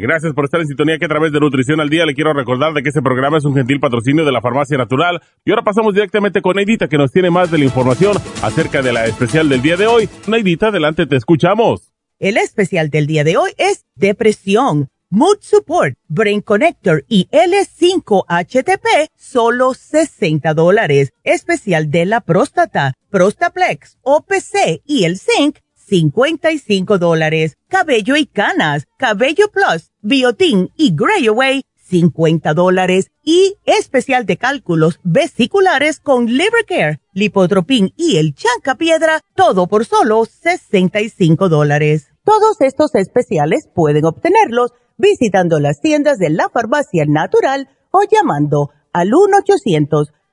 Gracias 0.00 0.32
por 0.32 0.46
estar 0.46 0.62
en 0.62 0.66
sintonía 0.66 0.98
que 0.98 1.04
a 1.04 1.08
través 1.08 1.30
de 1.30 1.40
Nutrición 1.40 1.78
al 1.78 1.90
Día 1.90 2.06
le 2.06 2.14
quiero 2.14 2.32
recordar 2.32 2.72
de 2.72 2.82
que 2.82 2.88
este 2.88 3.02
programa 3.02 3.36
es 3.36 3.44
un 3.44 3.54
gentil 3.54 3.80
patrocinio 3.80 4.24
de 4.24 4.32
la 4.32 4.40
Farmacia 4.40 4.78
Natural. 4.78 5.20
Y 5.44 5.50
ahora 5.50 5.62
pasamos 5.62 5.92
directamente 5.92 6.40
con 6.40 6.56
Neidita 6.56 6.88
que 6.88 6.96
nos 6.96 7.12
tiene 7.12 7.28
más 7.28 7.50
de 7.50 7.58
la 7.58 7.66
información 7.66 8.16
acerca 8.42 8.80
de 8.80 8.94
la 8.94 9.04
especial 9.04 9.50
del 9.50 9.60
día 9.60 9.76
de 9.76 9.86
hoy. 9.86 10.08
Neidita, 10.26 10.68
adelante, 10.68 11.06
te 11.06 11.16
escuchamos. 11.16 11.92
El 12.18 12.38
especial 12.38 12.88
del 12.88 13.06
día 13.06 13.24
de 13.24 13.36
hoy 13.36 13.50
es 13.58 13.84
depresión, 13.94 14.88
mood 15.10 15.36
support, 15.40 15.98
brain 16.08 16.40
connector 16.40 17.04
y 17.06 17.28
L5-HTP, 17.30 19.08
solo 19.18 19.74
60 19.74 20.54
dólares. 20.54 21.12
Especial 21.24 21.90
de 21.90 22.06
la 22.06 22.22
próstata, 22.22 22.94
Prostaplex, 23.10 23.98
OPC 24.00 24.80
y 24.86 25.04
el 25.04 25.18
zinc 25.18 25.58
55 25.90 26.96
dólares. 26.98 27.58
Cabello 27.68 28.16
y 28.16 28.24
canas, 28.26 28.86
Cabello 28.96 29.50
Plus, 29.50 29.90
Biotin 30.00 30.70
y 30.76 30.94
Grey 30.94 31.26
Away, 31.26 31.64
50 31.74 32.54
dólares. 32.54 33.10
Y 33.24 33.56
especial 33.64 34.24
de 34.24 34.36
cálculos 34.36 35.00
vesiculares 35.02 35.98
con 35.98 36.26
Liver 36.26 36.64
Care, 36.66 37.00
Lipotropin 37.12 37.92
y 37.96 38.18
el 38.18 38.36
Chanca 38.36 38.76
Piedra, 38.76 39.20
todo 39.34 39.66
por 39.66 39.84
solo 39.84 40.24
65 40.24 41.48
dólares. 41.48 42.06
Todos 42.24 42.60
estos 42.60 42.94
especiales 42.94 43.68
pueden 43.74 44.04
obtenerlos 44.04 44.70
visitando 44.96 45.58
las 45.58 45.80
tiendas 45.80 46.18
de 46.18 46.30
la 46.30 46.48
farmacia 46.50 47.04
natural 47.08 47.68
o 47.90 48.02
llamando 48.08 48.70
al 48.92 49.10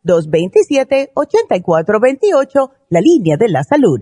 1-800-227-8428, 0.06 2.72
la 2.90 3.02
línea 3.02 3.38
de 3.38 3.50
la 3.50 3.64
salud 3.64 4.02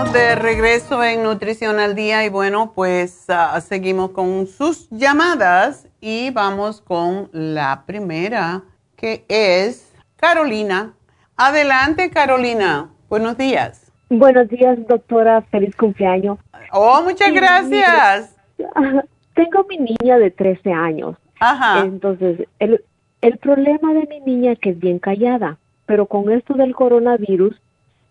Estamos 0.00 0.18
de 0.18 0.34
regreso 0.34 1.04
en 1.04 1.22
Nutrición 1.22 1.78
al 1.78 1.94
Día 1.94 2.24
y 2.24 2.30
bueno, 2.30 2.72
pues 2.74 3.26
ah, 3.28 3.60
seguimos 3.60 4.12
con 4.12 4.46
sus 4.46 4.88
llamadas 4.88 5.90
y 6.00 6.30
vamos 6.30 6.80
con 6.80 7.28
la 7.32 7.82
primera 7.84 8.62
que 8.96 9.26
es 9.28 9.92
Carolina. 10.16 10.94
Adelante, 11.36 12.08
Carolina. 12.08 12.88
Buenos 13.10 13.36
días. 13.36 13.92
Buenos 14.08 14.48
días, 14.48 14.78
doctora. 14.88 15.42
Feliz 15.50 15.76
cumpleaños. 15.76 16.38
Oh, 16.72 17.02
muchas 17.02 17.34
gracias. 17.34 18.34
tengo 19.34 19.66
mi 19.68 19.76
niña 19.76 20.16
de 20.16 20.30
13 20.30 20.72
años. 20.72 21.18
Ajá. 21.40 21.80
Entonces, 21.80 22.48
el, 22.58 22.82
el 23.20 23.36
problema 23.36 23.92
de 23.92 24.06
mi 24.06 24.20
niña 24.20 24.52
es 24.52 24.58
que 24.60 24.70
es 24.70 24.78
bien 24.78 24.98
callada, 24.98 25.58
pero 25.84 26.06
con 26.06 26.32
esto 26.32 26.54
del 26.54 26.74
coronavirus, 26.74 27.54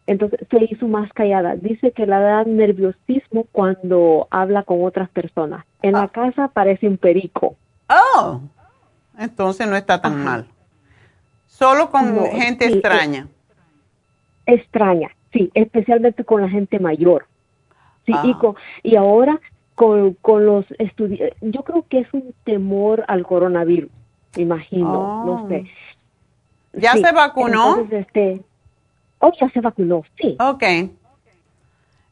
entonces 0.10 0.40
se 0.50 0.64
hizo 0.66 0.88
más 0.88 1.12
callada. 1.14 1.56
Dice 1.56 1.92
que 1.92 2.06
le 2.06 2.12
da 2.14 2.44
nerviosismo 2.44 3.46
cuando 3.52 4.28
habla 4.32 4.64
con 4.64 4.84
otras 4.84 5.10
personas. 5.10 5.66
En 5.82 5.94
la 5.94 6.04
Ah. 6.04 6.08
casa 6.10 6.48
parece 6.50 6.88
un 6.88 6.98
perico. 6.98 7.56
Oh, 7.90 8.42
entonces 9.18 9.68
no 9.68 9.76
está 9.76 10.02
tan 10.02 10.24
mal. 10.24 10.46
Solo 11.48 11.90
con 11.90 12.16
No, 12.16 12.24
gente 12.32 12.68
sí, 12.68 12.74
extraña. 12.74 13.28
extraña, 14.46 15.10
sí, 15.34 15.52
especialmente 15.54 16.24
con 16.24 16.42
la 16.42 16.50
gente 16.50 16.80
mayor. 16.80 17.26
Sí, 18.06 18.14
y, 18.24 18.32
Ah. 18.32 18.38
con, 18.40 18.56
y 18.84 18.96
ahora 18.96 19.40
con, 19.76 20.14
con 20.16 20.46
los 20.46 20.66
estudiantes, 20.78 21.38
yo 21.42 21.64
creo 21.64 21.86
que 21.88 22.00
es 22.00 22.14
un 22.14 22.34
temor 22.44 23.04
al 23.08 23.24
coronavirus, 23.26 23.90
me 24.36 24.44
imagino, 24.44 25.00
Oh. 25.00 25.26
no 25.26 25.48
sé. 25.50 25.66
¿Ya 26.74 26.94
Sí, 26.94 27.02
se 27.04 27.12
vacunó? 27.12 27.72
Entonces, 27.78 28.06
este, 28.08 28.42
oh, 29.20 29.32
ya 29.40 29.50
se 29.50 29.62
vacunó, 29.62 30.04
sí. 30.20 30.36
Ok. 30.40 30.64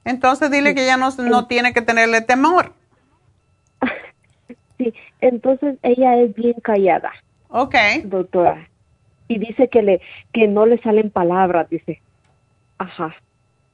Entonces 0.06 0.50
dile 0.52 0.74
que 0.74 0.86
ya 0.86 0.96
no, 0.98 1.10
no 1.18 1.48
tiene 1.48 1.74
que 1.74 1.82
tenerle 1.82 2.22
temor. 2.22 2.74
Sí, 4.78 4.94
entonces 5.22 5.76
ella 5.82 6.18
es 6.20 6.36
bien 6.36 6.54
callada, 6.62 7.12
Ok. 7.50 7.74
doctora, 8.04 8.70
y 9.28 9.40
dice 9.40 9.70
que 9.70 9.82
le 9.82 10.02
que 10.32 10.48
no 10.48 10.68
le 10.68 10.80
salen 10.84 11.10
palabras, 11.10 11.68
dice. 11.68 12.00
Ajá, 12.78 13.16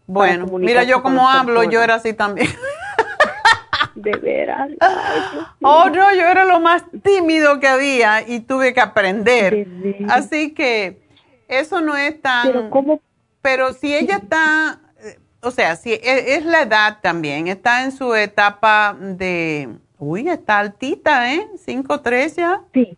Bueno, 0.07 0.45
mira 0.59 0.83
yo 0.85 1.03
como 1.03 1.29
hablo, 1.29 1.63
yo 1.65 1.83
era 1.83 1.95
así 1.95 2.13
también. 2.13 2.47
de 3.95 4.11
veras. 4.11 4.69
Oh, 5.61 5.89
no, 5.89 6.13
yo 6.13 6.27
era 6.27 6.45
lo 6.45 6.59
más 6.59 6.83
tímido 7.03 7.59
que 7.59 7.67
había 7.67 8.27
y 8.27 8.41
tuve 8.41 8.73
que 8.73 8.81
aprender. 8.81 9.67
Así 10.09 10.53
que 10.53 11.01
eso 11.47 11.79
no 11.81 11.95
es 11.95 12.21
tan... 12.21 12.47
Pero 12.47 12.69
cómo 12.69 13.01
Pero 13.43 13.73
si 13.73 13.93
ella 13.93 14.15
está, 14.15 14.79
eh, 15.03 15.19
o 15.41 15.51
sea, 15.51 15.75
si 15.75 15.91
e- 15.91 16.35
es, 16.35 16.45
la 16.45 16.61
edad 16.61 16.99
también, 17.01 17.47
está 17.49 17.83
en 17.83 17.91
su 17.91 18.15
etapa 18.15 18.97
de, 18.99 19.67
uy, 19.99 20.29
está 20.29 20.59
altita, 20.59 21.31
¿eh? 21.33 21.45
5'3 21.57 22.37
ya. 22.37 22.61
sí, 22.73 22.97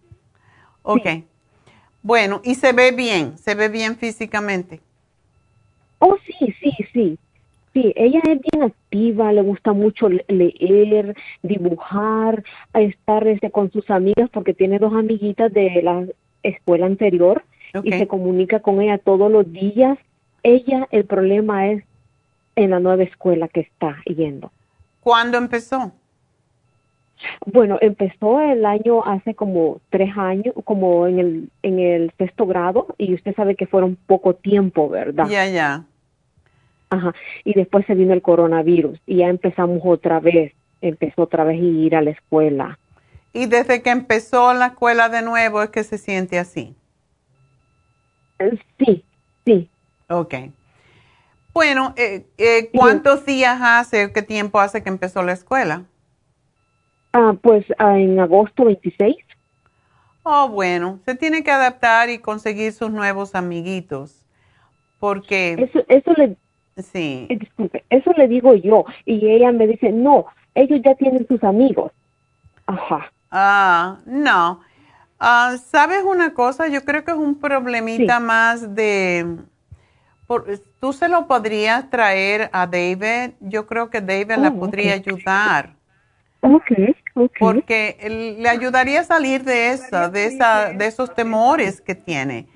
Ok. 0.83 1.07
Bueno, 2.03 2.39
y 2.43 2.53
se 2.53 2.71
ve 2.71 2.91
bien, 2.91 3.35
se 3.39 3.55
ve 3.55 3.67
bien 3.67 3.95
físicamente. 3.97 4.79
Oh, 5.97 6.15
sí, 6.23 6.53
sí, 6.61 6.71
sí. 6.93 7.17
Sí, 7.73 7.91
ella 7.95 8.19
es 8.29 8.39
bien 8.39 8.63
activa, 8.63 9.33
le 9.33 9.41
gusta 9.41 9.73
mucho 9.73 10.07
le- 10.07 10.23
leer, 10.29 11.15
dibujar, 11.41 12.43
estar 12.73 13.27
este, 13.27 13.49
con 13.49 13.71
sus 13.71 13.89
amigas 13.89 14.29
porque 14.31 14.53
tiene 14.53 14.77
dos 14.77 14.93
amiguitas 14.93 15.51
de 15.51 15.81
la 15.81 16.05
escuela 16.43 16.85
anterior 16.85 17.43
y 17.83 17.91
se 17.91 18.07
comunica 18.07 18.59
con 18.61 18.81
ella 18.81 18.99
todos 18.99 19.29
los 19.31 19.51
días. 19.51 19.97
Ella, 20.47 20.87
el 20.91 21.05
problema 21.05 21.71
es 21.71 21.83
en 22.55 22.69
la 22.69 22.79
nueva 22.79 23.01
escuela 23.01 23.47
que 23.47 23.61
está 23.61 23.97
yendo. 24.05 24.51
¿Cuándo 25.01 25.39
empezó? 25.39 25.91
Bueno, 27.47 27.79
empezó 27.81 28.39
el 28.39 28.63
año 28.63 29.03
hace 29.03 29.33
como 29.33 29.81
tres 29.89 30.15
años, 30.15 30.53
como 30.63 31.07
en 31.07 31.17
el, 31.17 31.49
en 31.63 31.79
el 31.79 32.11
sexto 32.19 32.45
grado, 32.45 32.93
y 32.99 33.15
usted 33.15 33.35
sabe 33.35 33.55
que 33.55 33.65
fueron 33.65 33.97
poco 34.05 34.35
tiempo, 34.35 34.87
¿verdad? 34.87 35.25
Ya, 35.27 35.47
ya. 35.47 35.85
Ajá. 36.91 37.15
Y 37.43 37.55
después 37.55 37.83
se 37.87 37.95
vino 37.95 38.13
el 38.13 38.21
coronavirus 38.21 38.99
y 39.07 39.17
ya 39.17 39.29
empezamos 39.29 39.81
otra 39.83 40.19
vez, 40.19 40.53
empezó 40.79 41.23
otra 41.23 41.43
vez 41.43 41.59
a 41.59 41.63
ir 41.63 41.95
a 41.95 42.03
la 42.03 42.11
escuela. 42.11 42.77
Y 43.33 43.47
desde 43.47 43.81
que 43.81 43.89
empezó 43.89 44.53
la 44.53 44.67
escuela 44.67 45.09
de 45.09 45.23
nuevo 45.23 45.63
es 45.63 45.71
que 45.71 45.83
se 45.83 45.97
siente 45.97 46.37
así. 46.37 46.75
Eh, 48.37 48.59
Sí, 48.77 49.03
sí. 49.43 49.69
Ok. 50.09 50.33
Bueno, 51.53 51.93
eh, 51.97 52.25
eh, 52.37 52.69
¿cuántos 52.73 53.25
días 53.25 53.59
hace, 53.61 54.11
qué 54.11 54.21
tiempo 54.21 54.59
hace 54.59 54.83
que 54.83 54.89
empezó 54.89 55.23
la 55.23 55.31
escuela? 55.31 55.85
Ah, 57.13 57.33
pues 57.41 57.65
ah, 57.77 57.97
en 57.97 58.19
agosto 58.19 58.65
26. 58.65 59.15
Oh, 60.23 60.49
bueno, 60.49 60.99
se 61.05 61.15
tiene 61.15 61.43
que 61.43 61.51
adaptar 61.51 62.09
y 62.09 62.19
conseguir 62.19 62.73
sus 62.73 62.91
nuevos 62.91 63.35
amiguitos. 63.35 64.25
Porque, 64.99 65.53
Eso, 65.53 65.85
eso 65.87 66.11
le, 66.17 66.35
sí, 66.81 67.27
eh, 67.29 67.37
disculpe, 67.37 67.85
eso 67.89 68.11
le 68.17 68.27
digo 68.27 68.55
yo. 68.55 68.85
Y 69.05 69.29
ella 69.29 69.51
me 69.51 69.67
dice, 69.67 69.91
no, 69.91 70.25
ellos 70.55 70.81
ya 70.83 70.95
tienen 70.95 71.27
sus 71.27 71.43
amigos. 71.43 71.91
Ajá. 72.67 73.11
ah, 73.31 73.99
no. 74.05 74.61
Ah, 75.19 75.57
¿Sabes 75.63 76.03
una 76.03 76.33
cosa? 76.33 76.67
Yo 76.67 76.83
creo 76.85 77.03
que 77.05 77.11
es 77.11 77.17
un 77.17 77.39
problemita 77.39 78.19
Sí. 78.19 78.23
más 78.23 78.75
de... 78.75 79.37
por- 80.27 80.45
Tú 80.79 80.93
se 80.93 81.09
lo 81.09 81.27
podrías 81.27 81.89
traer 81.89 82.49
a 82.53 82.67
David. 82.67 83.33
Yo 83.39 83.65
creo 83.67 83.89
que 83.89 84.01
David 84.01 84.33
la 84.37 84.49
Oh, 84.49 84.59
podría 84.59 84.93
ayudar. 84.93 85.73
Ok, 86.41 86.71
ok. 87.15 87.31
Porque 87.39 88.35
le 88.37 88.49
ayudaría 88.49 89.01
a 89.01 89.03
salir 89.03 89.43
de 89.43 89.71
esa, 89.71 90.09
de 90.09 90.25
esa, 90.25 90.73
de 90.73 90.85
esos 90.85 91.13
temores 91.15 91.81
que 91.81 91.95
tiene. 91.95 92.47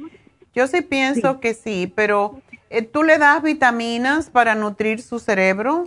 Yo 0.53 0.67
sí 0.67 0.81
pienso 0.81 1.39
que 1.39 1.53
sí, 1.53 1.91
pero 1.95 2.41
eh, 2.69 2.81
¿tú 2.83 3.03
le 3.03 3.17
das 3.17 3.41
vitaminas 3.41 4.29
para 4.29 4.55
nutrir 4.55 5.01
su 5.01 5.19
cerebro? 5.19 5.85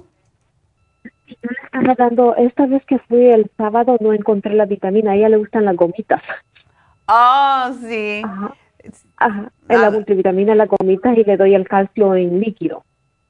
Yo 1.05 1.35
le 1.43 1.57
estaba 1.64 1.95
dando, 1.97 2.37
esta 2.37 2.66
vez 2.66 2.85
que 2.87 2.99
fui 3.01 3.26
el 3.26 3.51
sábado 3.57 3.97
no 4.01 4.12
encontré 4.12 4.55
la 4.55 4.66
vitamina, 4.66 5.12
a 5.12 5.14
ella 5.16 5.28
le 5.28 5.37
gustan 5.37 5.64
las 5.64 5.76
gomitas. 5.76 6.22
Ah, 7.07 7.72
sí. 7.80 8.22
Ajá. 8.24 8.55
Ajá. 9.25 9.53
En 9.68 9.81
la 9.81 9.91
multivitamina, 9.91 10.55
las 10.55 10.68
gomitas 10.68 11.16
y 11.16 11.25
le 11.25 11.37
doy 11.37 11.55
el 11.55 11.66
calcio 11.66 12.14
en 12.14 12.41
líquido. 12.41 12.85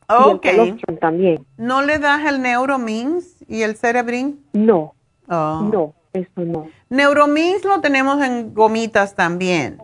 Ok. 0.09 0.45
Y 0.45 0.49
el 0.49 0.57
colostrum 0.57 0.97
también. 0.99 1.47
¿No 1.57 1.82
le 1.82 1.99
das 1.99 2.24
el 2.26 2.43
Neuromins 2.43 3.36
y 3.49 3.62
el 3.62 3.76
Cerebrin? 3.76 4.45
No, 4.53 4.95
Oh. 5.28 5.68
no, 5.72 5.95
eso 6.12 6.28
no. 6.36 6.66
Neuromins 6.90 7.64
lo 7.64 7.80
tenemos 7.80 8.22
en 8.22 8.53
gomitas 8.55 9.14
también. 9.14 9.78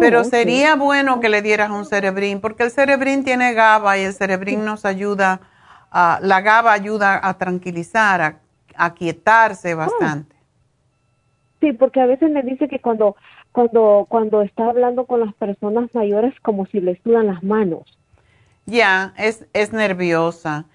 Pero 0.00 0.18
Oh, 0.18 0.22
ok. 0.22 0.28
sería 0.28 0.76
bueno 0.76 1.18
que 1.20 1.28
le 1.28 1.42
dieras 1.42 1.70
un 1.70 1.84
cerebrín, 1.84 2.40
porque 2.40 2.62
el 2.62 2.70
cerebrín 2.70 3.24
tiene 3.24 3.52
GABA 3.54 3.98
y 3.98 4.02
el 4.02 4.12
cerebrín 4.12 4.64
nos 4.64 4.84
ayuda, 4.84 5.40
a, 5.90 6.20
la 6.22 6.40
GABA 6.40 6.72
ayuda 6.72 7.20
a 7.26 7.34
tranquilizar, 7.36 8.20
a, 8.22 8.38
a 8.76 8.94
quietarse 8.94 9.74
bastante. 9.74 10.36
Sí, 11.60 11.72
porque 11.72 12.00
a 12.00 12.06
veces 12.06 12.30
me 12.30 12.42
dice 12.42 12.68
que 12.68 12.78
cuando, 12.78 13.16
cuando, 13.52 14.06
cuando 14.08 14.42
está 14.42 14.68
hablando 14.68 15.06
con 15.06 15.20
las 15.20 15.34
personas 15.34 15.94
mayores 15.94 16.34
como 16.40 16.66
si 16.66 16.80
le 16.80 17.00
sudan 17.02 17.26
las 17.26 17.42
manos. 17.42 17.98
Ya, 18.66 19.14
es, 19.16 19.46
es 19.52 19.72
nerviosa. 19.72 20.66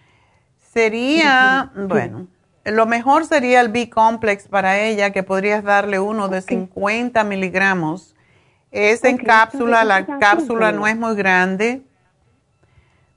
Sería, 0.58 1.72
bueno, 1.76 2.28
lo 2.66 2.86
mejor 2.86 3.26
sería 3.26 3.62
el 3.62 3.70
B-complex 3.70 4.48
para 4.48 4.80
ella, 4.80 5.12
que 5.12 5.24
podrías 5.24 5.64
darle 5.64 6.00
uno 6.00 6.28
de 6.28 6.42
50 6.42 7.24
miligramos. 7.24 8.16
Es 8.72 9.06
en 9.06 9.18
cápsula, 9.18 9.84
entonces 9.84 10.08
la 10.10 10.20
cápsula 10.20 10.72
no 10.74 10.86
es 10.86 10.98
muy 10.98 11.16
grande. 11.16 11.82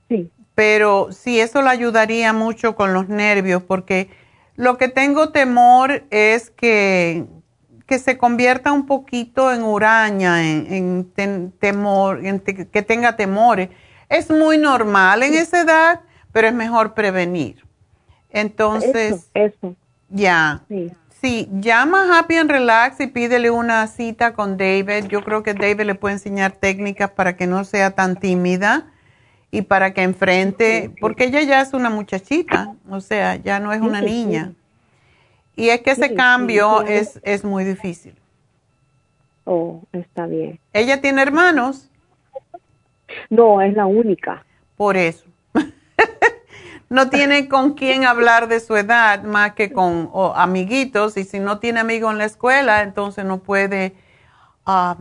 Sí, 0.07 0.31
pero 0.59 1.13
sí, 1.13 1.39
eso 1.39 1.61
le 1.61 1.69
ayudaría 1.69 2.33
mucho 2.33 2.75
con 2.75 2.93
los 2.93 3.07
nervios, 3.07 3.63
porque 3.63 4.09
lo 4.57 4.77
que 4.77 4.89
tengo 4.89 5.29
temor 5.29 6.03
es 6.09 6.49
que, 6.49 7.25
que 7.89 7.97
se 7.97 8.19
convierta 8.19 8.71
un 8.71 8.85
poquito 8.85 9.51
en 9.51 9.63
uraña, 9.63 10.43
en, 10.45 11.11
temor, 11.59 12.23
en 12.23 12.39
te- 12.39 12.67
que 12.67 12.81
tenga 12.83 13.15
temores. 13.15 13.69
Es 14.09 14.29
muy 14.29 14.59
normal 14.59 15.23
en 15.23 15.33
esa 15.33 15.61
edad, 15.61 16.01
pero 16.31 16.47
es 16.47 16.53
mejor 16.53 16.93
prevenir. 16.93 17.65
Entonces, 18.29 18.93
eso, 19.13 19.25
eso, 19.33 19.75
ya, 20.07 20.61
sí. 20.67 20.91
Sí, 21.19 21.49
llama 21.59 22.03
a 22.03 22.19
Happy 22.19 22.35
and 22.35 22.49
Relax 22.49 22.99
y 23.01 23.07
pídele 23.07 23.49
una 23.49 23.87
cita 23.87 24.33
con 24.33 24.55
David. 24.55 25.07
Yo 25.09 25.21
creo 25.23 25.41
que 25.41 25.53
David 25.55 25.81
le 25.81 25.95
puede 25.95 26.13
enseñar 26.13 26.51
técnicas 26.53 27.09
para 27.09 27.35
que 27.35 27.45
no 27.47 27.63
sea 27.65 27.91
tan 27.91 28.15
tímida 28.15 28.85
y 29.51 29.63
para 29.63 29.93
que 29.93 30.03
enfrente, 30.03 30.91
porque 31.01 31.25
ella 31.25 31.41
ya 31.41 31.59
es 31.59 31.73
una 31.73 31.89
muchachita, 31.89 32.75
o 32.89 33.01
sea, 33.01 33.35
ya 33.35 33.59
no 33.59 33.73
es 33.73 33.81
una 33.81 33.99
niña. 34.01 34.53
Y 35.55 35.69
es 35.69 35.81
que 35.81 35.91
ese 35.91 36.13
cambio 36.13 36.83
es, 36.83 37.19
es 37.23 37.43
muy 37.43 37.63
difícil. 37.63 38.15
Oh, 39.45 39.81
está 39.91 40.25
bien. 40.25 40.59
¿Ella 40.73 41.01
tiene 41.01 41.21
hermanos? 41.21 41.89
No, 43.29 43.61
es 43.61 43.73
la 43.73 43.85
única. 43.85 44.45
Por 44.77 44.95
eso. 44.95 45.25
no 46.89 47.09
tiene 47.09 47.49
con 47.49 47.73
quién 47.73 48.05
hablar 48.05 48.47
de 48.47 48.59
su 48.59 48.75
edad 48.75 49.23
más 49.23 49.53
que 49.53 49.73
con 49.73 50.11
amiguitos 50.35 51.17
y 51.17 51.23
si 51.23 51.39
no 51.39 51.59
tiene 51.59 51.79
amigos 51.79 52.11
en 52.11 52.19
la 52.19 52.25
escuela, 52.25 52.81
entonces 52.83 53.25
no 53.25 53.39
puede 53.39 53.93
ah, 54.65 54.97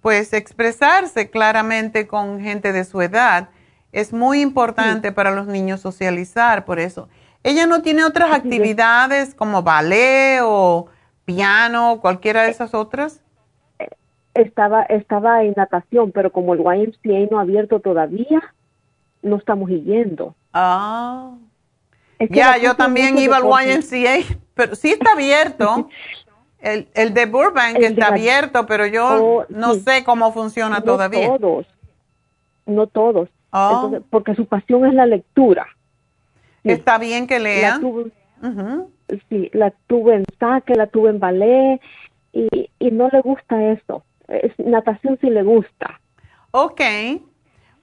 pues 0.00 0.32
expresarse 0.32 1.30
claramente 1.30 2.06
con 2.06 2.40
gente 2.40 2.72
de 2.72 2.84
su 2.84 3.00
edad. 3.00 3.48
Es 3.92 4.12
muy 4.12 4.40
importante 4.40 5.12
para 5.12 5.30
los 5.30 5.46
niños 5.46 5.80
socializar, 5.80 6.64
por 6.64 6.78
eso. 6.78 7.08
¿Ella 7.44 7.66
no 7.66 7.82
tiene 7.82 8.04
otras 8.04 8.32
actividades 8.32 9.34
como 9.34 9.62
ballet 9.62 10.40
o 10.42 10.86
piano, 11.24 11.98
cualquiera 12.00 12.42
de 12.42 12.50
esas 12.50 12.74
otras? 12.74 13.20
Estaba, 14.34 14.82
estaba 14.84 15.42
en 15.42 15.54
natación, 15.56 16.12
pero 16.12 16.32
como 16.32 16.54
el 16.54 16.60
YMCA 16.60 17.28
no 17.30 17.38
ha 17.38 17.42
abierto 17.42 17.80
todavía, 17.80 18.54
no 19.22 19.36
estamos 19.36 19.68
yendo. 19.68 20.34
Ah. 20.52 21.32
ya, 22.30 22.56
yo 22.58 22.74
también 22.76 23.18
iba 23.18 23.36
al 23.36 23.44
YMCA, 23.44 24.36
pero 24.54 24.74
sí 24.74 24.90
está 24.90 25.12
abierto. 25.12 25.88
el, 26.60 26.88
el 26.94 27.12
de 27.12 27.26
Burbank 27.26 27.76
está 27.78 28.08
abierto, 28.08 28.66
pero 28.66 28.86
yo 28.86 29.06
oh, 29.06 29.46
no 29.48 29.74
sé 29.74 30.04
cómo 30.04 30.32
funciona 30.32 30.78
no 30.78 30.84
todavía. 30.84 31.26
Todos, 31.36 31.66
no 32.66 32.86
todos. 32.86 33.28
Oh. 33.54 33.98
porque 34.08 34.34
su 34.34 34.46
pasión 34.46 34.86
es 34.86 34.94
la 34.94 35.04
lectura. 35.04 35.66
Está 36.64 36.98
bien 36.98 37.26
que 37.26 37.38
lea. 37.38 37.80
Sí, 39.28 39.50
la 39.52 39.70
tuve 39.88 40.16
en 40.16 40.24
saque, 40.38 40.74
la 40.74 40.86
tuve 40.86 41.10
en 41.10 41.18
ballet 41.18 41.80
y, 42.32 42.70
y 42.78 42.90
no 42.90 43.08
le 43.08 43.20
gusta 43.20 43.72
eso. 43.72 44.04
natación 44.58 45.18
sí 45.20 45.28
le 45.28 45.42
gusta. 45.42 46.00
Ok. 46.50 46.80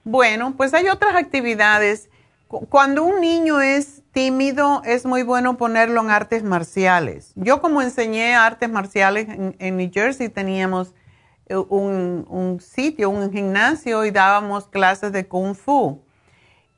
Bueno, 0.04 0.54
pues 0.56 0.74
hay 0.74 0.88
otras 0.88 1.14
actividades. 1.14 2.10
Cuando 2.48 3.04
un 3.04 3.20
niño 3.20 3.60
es 3.60 4.02
tímido, 4.12 4.82
es 4.84 5.06
muy 5.06 5.22
bueno 5.22 5.56
ponerlo 5.56 6.00
en 6.00 6.10
artes 6.10 6.42
marciales. 6.42 7.32
Yo 7.36 7.60
como 7.60 7.80
enseñé 7.80 8.34
artes 8.34 8.68
marciales 8.68 9.28
en, 9.28 9.54
en 9.60 9.76
New 9.76 9.90
Jersey, 9.92 10.28
teníamos 10.28 10.94
eh, 11.46 11.56
un, 11.56 12.26
un, 12.28 12.60
sitio, 12.60 13.10
un 13.10 13.30
gimnasio 13.32 14.04
y 14.04 14.10
dábamos 14.10 14.66
clases 14.66 15.12
de 15.12 15.28
kung 15.28 15.54
fu. 15.54 16.02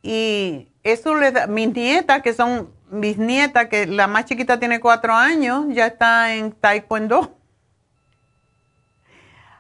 Y 0.02 0.68
eso 0.82 1.14
le 1.14 1.32
da, 1.32 1.46
mis 1.46 1.72
nietas, 1.72 2.22
que 2.22 2.34
son 2.34 2.70
mis 2.90 3.16
nietas, 3.18 3.68
que 3.68 3.86
la 3.86 4.06
más 4.06 4.26
chiquita 4.26 4.58
tiene 4.58 4.80
cuatro 4.80 5.14
años, 5.14 5.66
ya 5.70 5.86
está 5.86 6.34
en 6.34 6.52
taekwondo. 6.52 7.36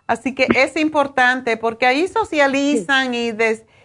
Así 0.06 0.34
que 0.34 0.46
es 0.54 0.76
importante 0.76 1.56
porque 1.56 1.86
ahí 1.86 2.06
socializan 2.08 3.14
y, 3.14 3.30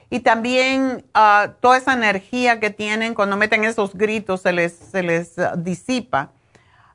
y 0.09 0.19
también 0.19 1.05
ah, 1.13 1.53
toda 1.61 1.77
esa 1.77 1.93
energía 1.93 2.59
que 2.59 2.69
tienen 2.69 3.13
cuando 3.13 3.37
meten 3.37 3.63
esos 3.63 3.95
gritos 3.95 4.41
se 4.41 4.51
les, 4.51 4.73
se 4.73 5.03
les 5.03 5.39
ah, 5.39 5.55
disipa. 5.55 6.31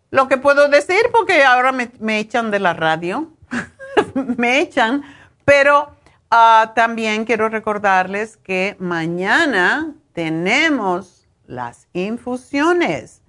lo 0.09 0.28
que 0.28 0.38
puedo 0.38 0.67
decir 0.67 1.01
porque 1.11 1.43
ahora 1.43 1.72
me 1.72 2.19
echan 2.19 2.51
de 2.51 2.59
la 2.59 2.74
radio. 2.74 3.32
me 4.38 4.59
echan, 4.59 5.03
pero 5.45 5.95
ah, 6.30 6.74
también 6.76 7.26
quiero 7.26 7.49
recordarles 7.49 8.38
que 8.38 8.76
mañana 8.80 9.93
tenemos 10.13 11.28
las 11.45 11.88
infusiones 11.93 13.22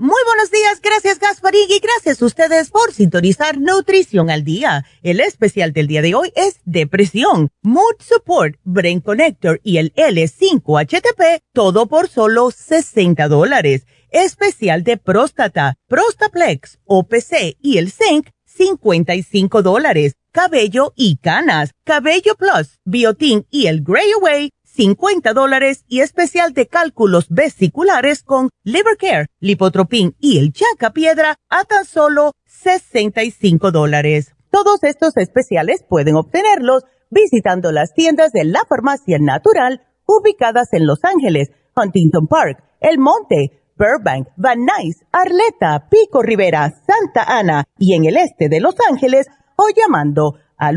Muy 0.00 0.20
buenos 0.26 0.52
días, 0.52 0.80
gracias 0.80 1.18
Gasparig 1.18 1.68
y 1.68 1.80
gracias 1.80 2.22
a 2.22 2.26
ustedes 2.26 2.70
por 2.70 2.92
sintonizar 2.92 3.58
Nutrición 3.58 4.30
al 4.30 4.44
Día. 4.44 4.84
El 5.02 5.18
especial 5.18 5.72
del 5.72 5.88
día 5.88 6.02
de 6.02 6.14
hoy 6.14 6.32
es 6.36 6.60
Depresión, 6.64 7.50
Mood 7.62 7.96
Support, 7.98 8.60
Brain 8.62 9.00
Connector 9.00 9.60
y 9.64 9.78
el 9.78 9.92
L5-HTP, 9.94 11.40
todo 11.52 11.88
por 11.88 12.08
solo 12.08 12.52
60 12.52 13.26
dólares 13.26 13.86
especial 14.10 14.84
de 14.84 14.98
próstata, 14.98 15.76
Prostaplex, 15.88 16.78
OPC 16.84 17.56
y 17.60 17.78
el 17.78 17.90
Zinc, 17.90 18.28
55 18.44 19.62
dólares. 19.62 20.14
Cabello 20.30 20.92
y 20.94 21.16
canas, 21.16 21.74
Cabello 21.84 22.36
Plus, 22.36 22.78
Biotin 22.84 23.46
y 23.50 23.66
el 23.66 23.82
Grey 23.82 24.12
Away, 24.12 24.52
50 24.78 25.32
dólares 25.32 25.84
y 25.88 26.02
especial 26.02 26.54
de 26.54 26.68
cálculos 26.68 27.26
vesiculares 27.30 28.22
con 28.22 28.50
Liver 28.62 28.96
Care, 28.96 29.26
Lipotropin 29.40 30.14
y 30.20 30.38
el 30.38 30.52
Jaca 30.54 30.92
Piedra 30.92 31.34
a 31.48 31.64
tan 31.64 31.84
solo 31.84 32.34
65 32.46 33.72
dólares. 33.72 34.36
Todos 34.52 34.84
estos 34.84 35.16
especiales 35.16 35.82
pueden 35.82 36.14
obtenerlos 36.14 36.84
visitando 37.10 37.72
las 37.72 37.92
tiendas 37.92 38.30
de 38.30 38.44
la 38.44 38.60
farmacia 38.68 39.18
natural 39.18 39.82
ubicadas 40.06 40.72
en 40.72 40.86
Los 40.86 41.00
Ángeles, 41.02 41.50
Huntington 41.74 42.28
Park, 42.28 42.62
El 42.78 43.00
Monte, 43.00 43.60
Burbank, 43.76 44.28
Van 44.36 44.60
Nuys, 44.60 45.04
Arleta, 45.10 45.88
Pico 45.90 46.22
Rivera, 46.22 46.72
Santa 46.86 47.24
Ana 47.24 47.64
y 47.78 47.94
en 47.94 48.04
el 48.04 48.16
este 48.16 48.48
de 48.48 48.60
Los 48.60 48.76
Ángeles 48.88 49.26
o 49.56 49.70
llamando 49.76 50.34
al 50.56 50.76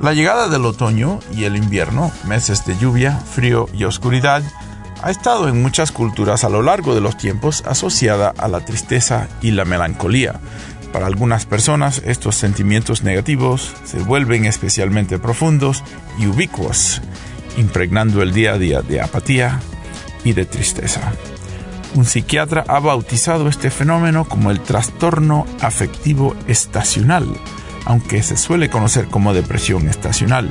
La 0.00 0.14
llegada 0.14 0.48
del 0.48 0.64
otoño 0.64 1.20
y 1.30 1.44
el 1.44 1.56
invierno, 1.56 2.10
meses 2.24 2.64
de 2.64 2.74
lluvia, 2.78 3.18
frío 3.18 3.68
y 3.74 3.84
oscuridad, 3.84 4.42
ha 5.02 5.10
estado 5.10 5.46
en 5.46 5.60
muchas 5.60 5.92
culturas 5.92 6.42
a 6.42 6.48
lo 6.48 6.62
largo 6.62 6.94
de 6.94 7.02
los 7.02 7.18
tiempos 7.18 7.62
asociada 7.66 8.32
a 8.38 8.48
la 8.48 8.64
tristeza 8.64 9.28
y 9.42 9.50
la 9.50 9.66
melancolía. 9.66 10.40
Para 10.90 11.06
algunas 11.06 11.44
personas 11.44 12.00
estos 12.06 12.34
sentimientos 12.34 13.02
negativos 13.02 13.74
se 13.84 13.98
vuelven 13.98 14.46
especialmente 14.46 15.18
profundos 15.18 15.84
y 16.18 16.28
ubicuos, 16.28 17.02
impregnando 17.58 18.22
el 18.22 18.32
día 18.32 18.54
a 18.54 18.58
día 18.58 18.80
de 18.80 19.02
apatía 19.02 19.60
y 20.24 20.32
de 20.32 20.46
tristeza. 20.46 21.12
Un 21.94 22.06
psiquiatra 22.06 22.64
ha 22.68 22.80
bautizado 22.80 23.48
este 23.48 23.70
fenómeno 23.70 24.24
como 24.26 24.50
el 24.50 24.60
trastorno 24.60 25.44
afectivo 25.60 26.34
estacional 26.46 27.26
aunque 27.84 28.22
se 28.22 28.36
suele 28.36 28.70
conocer 28.70 29.06
como 29.06 29.34
depresión 29.34 29.88
estacional. 29.88 30.50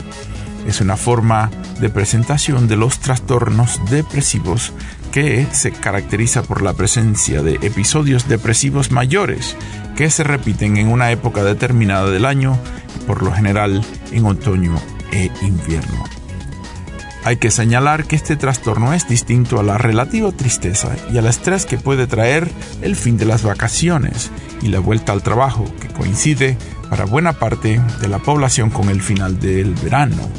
Es 0.68 0.82
una 0.82 0.98
forma 0.98 1.50
de 1.80 1.90
presentación 1.90 2.68
de 2.68 2.76
los 2.76 3.00
trastornos 3.00 3.80
depresivos 3.90 4.74
que 5.12 5.48
se 5.52 5.72
caracteriza 5.72 6.44
por 6.44 6.62
la 6.62 6.74
presencia 6.74 7.42
de 7.42 7.56
episodios 7.62 8.28
depresivos 8.28 8.92
mayores 8.92 9.56
que 9.96 10.10
se 10.10 10.24
repiten 10.24 10.78
en 10.78 10.88
una 10.88 11.12
época 11.12 11.44
determinada 11.44 12.10
del 12.10 12.26
año, 12.26 12.58
por 13.08 13.24
lo 13.24 13.32
general 13.32 13.84
en 14.12 14.26
otoño 14.26 14.76
e 15.12 15.32
invierno. 15.42 16.06
Hay 17.26 17.38
que 17.38 17.52
señalar 17.52 18.06
que 18.06 18.16
este 18.16 18.38
trastorno 18.38 18.94
es 18.94 19.08
distinto 19.08 19.60
a 19.60 19.64
la 19.64 19.78
relativa 19.78 20.32
tristeza 20.32 20.96
y 21.12 21.18
al 21.18 21.28
estrés 21.28 21.66
que 21.66 21.78
puede 21.78 22.08
traer 22.08 22.50
el 22.82 22.96
fin 22.96 23.18
de 23.18 23.26
las 23.26 23.44
vacaciones 23.44 24.32
y 24.62 24.70
la 24.70 24.80
vuelta 24.80 25.12
al 25.12 25.22
trabajo, 25.22 25.66
que 25.82 25.90
coincide 25.90 26.58
para 26.90 27.06
buena 27.06 27.34
parte 27.34 27.82
de 28.02 28.08
la 28.08 28.20
población 28.20 28.70
con 28.70 28.90
el 28.90 29.02
final 29.02 29.40
del 29.40 29.74
verano, 29.76 30.30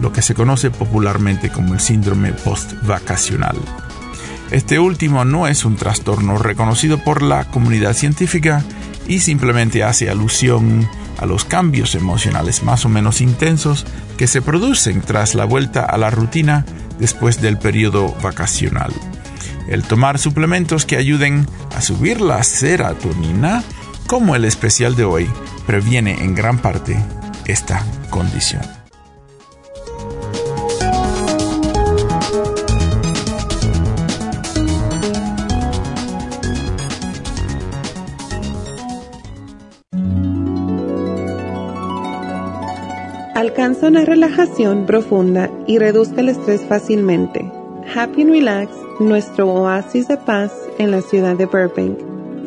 lo 0.00 0.12
que 0.12 0.22
se 0.22 0.34
conoce 0.34 0.70
popularmente 0.70 1.50
como 1.50 1.74
el 1.74 1.80
síndrome 1.80 2.32
post-vacacional. 2.32 3.56
Este 4.50 4.78
último 4.78 5.24
no 5.24 5.46
es 5.46 5.64
un 5.64 5.76
trastorno 5.76 6.36
reconocido 6.36 6.98
por 6.98 7.22
la 7.22 7.44
comunidad 7.44 7.92
científica 7.92 8.64
y 9.06 9.20
simplemente 9.20 9.84
hace 9.84 10.10
alusión 10.10 10.88
a 11.18 11.26
los 11.26 11.44
cambios 11.44 11.94
emocionales 11.94 12.62
más 12.62 12.84
o 12.84 12.88
menos 12.88 13.20
intensos 13.20 13.86
que 14.16 14.26
se 14.26 14.42
producen 14.42 15.02
tras 15.02 15.34
la 15.34 15.44
vuelta 15.44 15.84
a 15.84 15.98
la 15.98 16.10
rutina 16.10 16.64
después 16.98 17.40
del 17.40 17.58
periodo 17.58 18.14
vacacional. 18.22 18.92
El 19.68 19.84
tomar 19.84 20.18
suplementos 20.18 20.84
que 20.84 20.96
ayuden 20.96 21.46
a 21.76 21.80
subir 21.80 22.20
la 22.20 22.42
serotonina, 22.42 23.62
como 24.10 24.34
el 24.34 24.44
especial 24.44 24.96
de 24.96 25.04
hoy, 25.04 25.30
previene 25.68 26.24
en 26.24 26.34
gran 26.34 26.58
parte 26.58 26.96
esta 27.46 27.86
condición. 28.10 28.62
Alcanza 43.36 43.86
una 43.86 44.04
relajación 44.04 44.86
profunda 44.86 45.48
y 45.68 45.78
reduzca 45.78 46.20
el 46.20 46.30
estrés 46.30 46.62
fácilmente. 46.62 47.48
Happy 47.94 48.22
and 48.22 48.32
Relax, 48.32 48.72
nuestro 48.98 49.46
oasis 49.52 50.08
de 50.08 50.16
paz 50.16 50.50
en 50.78 50.90
la 50.90 51.00
ciudad 51.00 51.36
de 51.36 51.46
Burbank, 51.46 52.09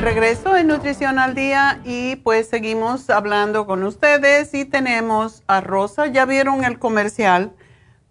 Regreso 0.00 0.56
en 0.56 0.68
Nutrición 0.68 1.18
al 1.18 1.34
Día 1.34 1.80
y 1.84 2.16
pues 2.16 2.48
seguimos 2.48 3.10
hablando 3.10 3.66
con 3.66 3.82
ustedes 3.82 4.54
y 4.54 4.64
tenemos 4.64 5.42
a 5.46 5.60
Rosa. 5.60 6.06
Ya 6.06 6.24
vieron 6.24 6.64
el 6.64 6.78
comercial 6.78 7.52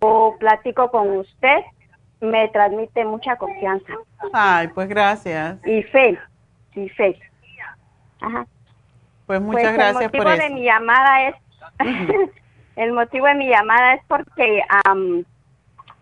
o 0.00 0.36
platico 0.38 0.90
con 0.90 1.16
usted, 1.16 1.60
me 2.20 2.48
transmite 2.48 3.04
mucha 3.04 3.36
confianza. 3.36 3.92
Ay, 4.32 4.68
pues 4.68 4.88
gracias. 4.88 5.58
Y 5.64 5.82
fe, 5.84 6.18
y 6.74 6.88
fe. 6.90 7.18
Ajá. 8.20 8.46
Pues 9.26 9.40
muchas 9.40 9.62
pues 9.62 9.74
gracias 9.74 10.10
por 10.10 10.20
eso. 10.20 10.28
El 10.28 10.36
motivo 10.36 10.48
de 10.48 10.54
mi 10.54 10.64
llamada 10.64 11.28
es, 11.28 11.34
el 12.76 12.92
motivo 12.92 13.26
de 13.26 13.34
mi 13.34 13.48
llamada 13.48 13.94
es 13.94 14.02
porque 14.06 14.62
um, 14.90 15.24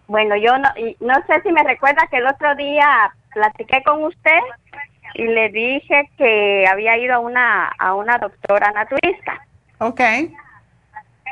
bueno, 0.07 0.37
yo 0.37 0.57
no, 0.59 0.69
no 1.01 1.15
sé 1.27 1.41
si 1.43 1.53
me 1.53 1.63
recuerda 1.63 2.07
que 2.11 2.19
el 2.19 2.27
otro 2.27 2.55
día 2.57 3.15
platiqué 3.33 3.83
con 3.83 4.05
usted 4.05 4.39
y 5.15 5.25
le 5.25 5.49
dije 5.51 6.11
que 6.19 6.67
había 6.67 6.97
ido 6.99 7.15
a 7.15 7.19
una, 7.19 7.69
a 7.79 7.95
una 7.95 8.19
doctora 8.19 8.71
naturista. 8.73 9.47
Ok. 9.79 10.01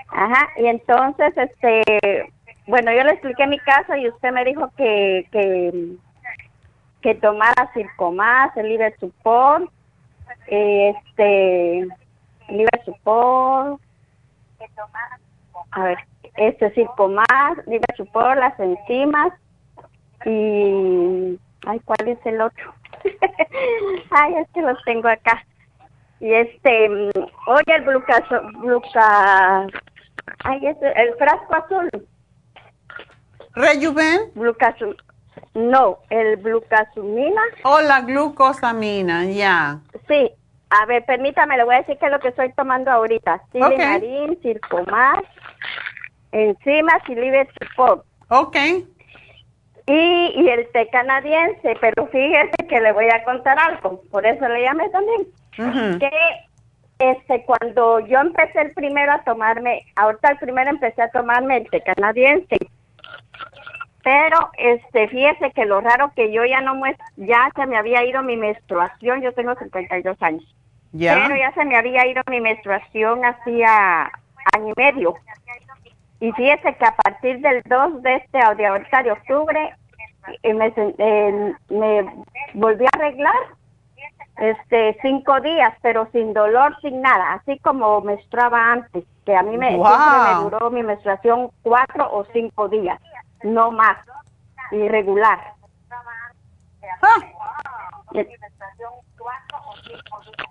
Ajá, 0.08 0.48
y 0.58 0.66
entonces, 0.66 1.32
este, 1.36 2.32
bueno, 2.66 2.92
yo 2.92 3.02
le 3.02 3.12
expliqué 3.12 3.46
mi 3.46 3.58
caso 3.58 3.96
y 3.96 4.08
usted 4.08 4.30
me 4.32 4.44
dijo 4.44 4.70
que, 4.76 5.26
que, 5.32 5.96
que 7.00 7.14
tomara 7.16 7.70
Circomás, 7.72 8.56
el 8.56 8.68
Liver 8.68 8.94
Support, 8.98 9.70
este, 10.46 11.88
Liver 12.48 12.84
Support, 12.84 13.80
a 15.72 15.82
ver, 15.82 15.98
este 16.36 16.72
Circomás, 16.72 17.56
Liver 17.66 17.96
Support, 17.96 18.38
las 18.38 18.58
enzimas 18.58 19.32
y, 20.24 21.38
ay, 21.66 21.80
¿cuál 21.84 22.08
es 22.08 22.18
el 22.24 22.40
otro? 22.40 22.74
ay, 24.10 24.34
es 24.36 24.48
que 24.54 24.62
los 24.62 24.78
tengo 24.84 25.08
acá. 25.08 25.44
Y 26.20 26.32
este, 26.32 26.88
oye, 27.46 27.74
el 27.74 27.84
glucaso, 27.84 28.40
gluca, 28.60 29.66
ay, 30.44 30.66
es 30.66 30.76
el 30.80 31.14
frasco 31.16 31.54
azul. 31.54 31.90
Rejuven. 33.54 34.30
Glucaso, 34.34 34.94
No, 35.54 35.98
el 36.10 36.36
glucosamina. 36.36 37.42
Oh, 37.64 37.80
la 37.80 38.00
glucosamina, 38.02 39.26
ya. 39.26 39.80
Sí, 40.08 40.30
a 40.70 40.86
ver, 40.86 41.04
permítame, 41.04 41.56
le 41.56 41.64
voy 41.64 41.74
a 41.74 41.78
decir 41.78 41.98
qué 41.98 42.06
es 42.06 42.12
lo 42.12 42.20
que 42.20 42.28
estoy 42.28 42.52
tomando 42.52 42.90
ahorita. 42.90 43.42
Silimarín, 43.52 44.30
okay. 44.30 44.38
Circomar, 44.42 45.22
enzimas 46.32 47.02
y 47.08 47.14
Support. 47.66 48.04
Ok. 48.28 48.56
Y, 49.86 50.32
y 50.36 50.48
el 50.48 50.70
té 50.72 50.88
canadiense, 50.88 51.76
pero 51.80 52.06
fíjese 52.06 52.56
que 52.68 52.80
le 52.80 52.92
voy 52.92 53.08
a 53.10 53.24
contar 53.24 53.58
algo, 53.58 54.02
por 54.10 54.24
eso 54.24 54.48
le 54.48 54.62
llamé 54.62 54.88
también. 54.90 55.98
Que 55.98 56.10
este, 56.98 57.44
cuando 57.44 58.00
yo 58.00 58.20
empecé 58.20 58.60
el 58.60 58.72
primero 58.74 59.12
a 59.12 59.24
tomarme, 59.24 59.82
ahorita 59.96 60.30
el 60.30 60.38
primero 60.38 60.70
empecé 60.70 61.02
a 61.02 61.10
tomarme 61.10 61.58
el 61.58 61.70
té 61.70 61.82
canadiense. 61.82 62.58
Pero 64.04 64.50
este, 64.56 65.08
fíjese 65.08 65.50
que 65.52 65.64
lo 65.64 65.80
raro 65.80 66.12
que 66.14 66.32
yo 66.32 66.44
ya 66.44 66.60
no 66.60 66.74
muestro, 66.74 67.04
ya 67.16 67.50
se 67.54 67.66
me 67.66 67.76
había 67.76 68.04
ido 68.04 68.22
mi 68.22 68.36
menstruación, 68.36 69.20
yo 69.20 69.32
tengo 69.32 69.54
52 69.56 70.16
años. 70.22 70.44
Pero 70.92 71.36
ya 71.36 71.52
se 71.54 71.64
me 71.64 71.76
había 71.76 72.06
ido 72.06 72.22
mi 72.28 72.40
menstruación 72.40 73.24
hacía 73.24 74.10
año 74.52 74.74
y 74.76 74.80
medio. 74.80 75.14
Y 76.22 76.30
fíjese 76.34 76.76
que 76.76 76.84
a 76.84 76.94
partir 76.94 77.40
del 77.40 77.62
2 77.64 78.00
de 78.04 78.14
este, 78.14 78.38
de 78.54 78.66
ahorita 78.66 79.02
de 79.02 79.10
octubre, 79.10 79.74
eh, 80.44 80.54
me, 80.54 80.72
eh, 80.76 81.54
me 81.68 82.24
volví 82.54 82.84
a 82.84 82.90
arreglar 82.96 83.34
este 84.36 84.96
cinco 85.02 85.40
días, 85.40 85.74
pero 85.82 86.08
sin 86.12 86.32
dolor, 86.32 86.78
sin 86.80 87.02
nada, 87.02 87.32
así 87.32 87.58
como 87.58 88.02
menstruaba 88.02 88.70
antes, 88.70 89.02
que 89.26 89.34
a 89.34 89.42
mí 89.42 89.58
me, 89.58 89.70
siempre 89.70 89.88
me 90.28 90.42
duró 90.44 90.70
mi 90.70 90.84
menstruación 90.84 91.50
cuatro 91.62 92.08
o 92.12 92.24
cinco 92.32 92.68
días, 92.68 93.00
no 93.42 93.72
más, 93.72 93.98
irregular. 94.70 95.54
Ah. 97.02 97.18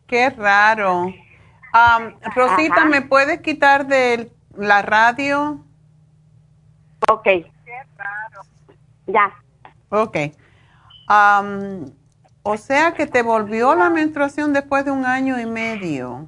Qué 0.05 0.30
raro. 0.32 1.03
Um, 1.03 2.13
Rosita, 2.36 2.84
¿me 2.84 3.01
puedes 3.03 3.39
quitar 3.39 3.86
de 3.86 4.30
la 4.57 4.81
radio? 4.81 5.63
Ok. 7.11 7.27
Ya. 9.07 9.33
Ok. 9.89 10.17
Um, 11.09 11.91
o 12.43 12.57
sea 12.57 12.93
que 12.93 13.05
te 13.05 13.21
volvió 13.21 13.75
la 13.75 13.89
menstruación 13.89 14.53
después 14.53 14.85
de 14.85 14.91
un 14.91 15.05
año 15.05 15.39
y 15.39 15.45
medio. 15.45 16.27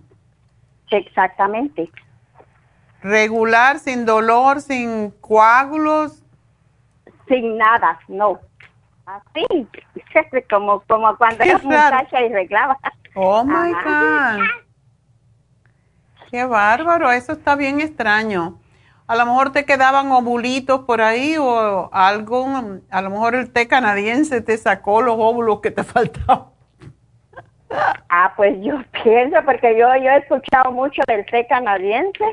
Exactamente. 0.92 1.90
Regular, 3.02 3.80
sin 3.80 4.06
dolor, 4.06 4.62
sin 4.62 5.12
coágulos. 5.22 6.24
Sin 7.28 7.58
nada, 7.58 8.00
no. 8.08 8.40
Así, 9.06 9.46
como, 10.50 10.82
como 10.82 11.16
cuando 11.18 11.44
era 11.44 11.58
muchacha 11.60 12.22
y 12.22 12.26
arreglaba. 12.26 12.78
Oh 13.16 13.44
my 13.44 13.74
God. 13.74 14.63
Qué 16.34 16.46
bárbaro, 16.46 17.12
eso 17.12 17.34
está 17.34 17.56
bien 17.56 17.80
extraño. 17.80 18.60
A 19.06 19.16
lo 19.16 19.24
mejor 19.28 19.52
te 19.52 19.66
quedaban 19.66 20.12
ovulitos 20.12 20.80
por 20.80 21.00
ahí 21.00 21.36
o 21.38 21.92
algo, 21.94 22.48
a 22.90 23.02
lo 23.04 23.10
mejor 23.12 23.36
el 23.36 23.54
té 23.54 23.68
canadiense 23.68 24.42
te 24.42 24.58
sacó 24.58 25.04
los 25.04 25.14
óvulos 25.16 25.60
que 25.60 25.70
te 25.70 25.84
faltaban. 25.84 26.46
Ah, 28.10 28.34
pues 28.36 28.60
yo 28.64 28.82
pienso, 29.04 29.38
porque 29.46 29.78
yo, 29.78 29.88
yo 29.98 30.10
he 30.10 30.18
escuchado 30.18 30.72
mucho 30.72 31.04
del 31.06 31.24
té 31.28 31.46
canadiense 31.46 32.26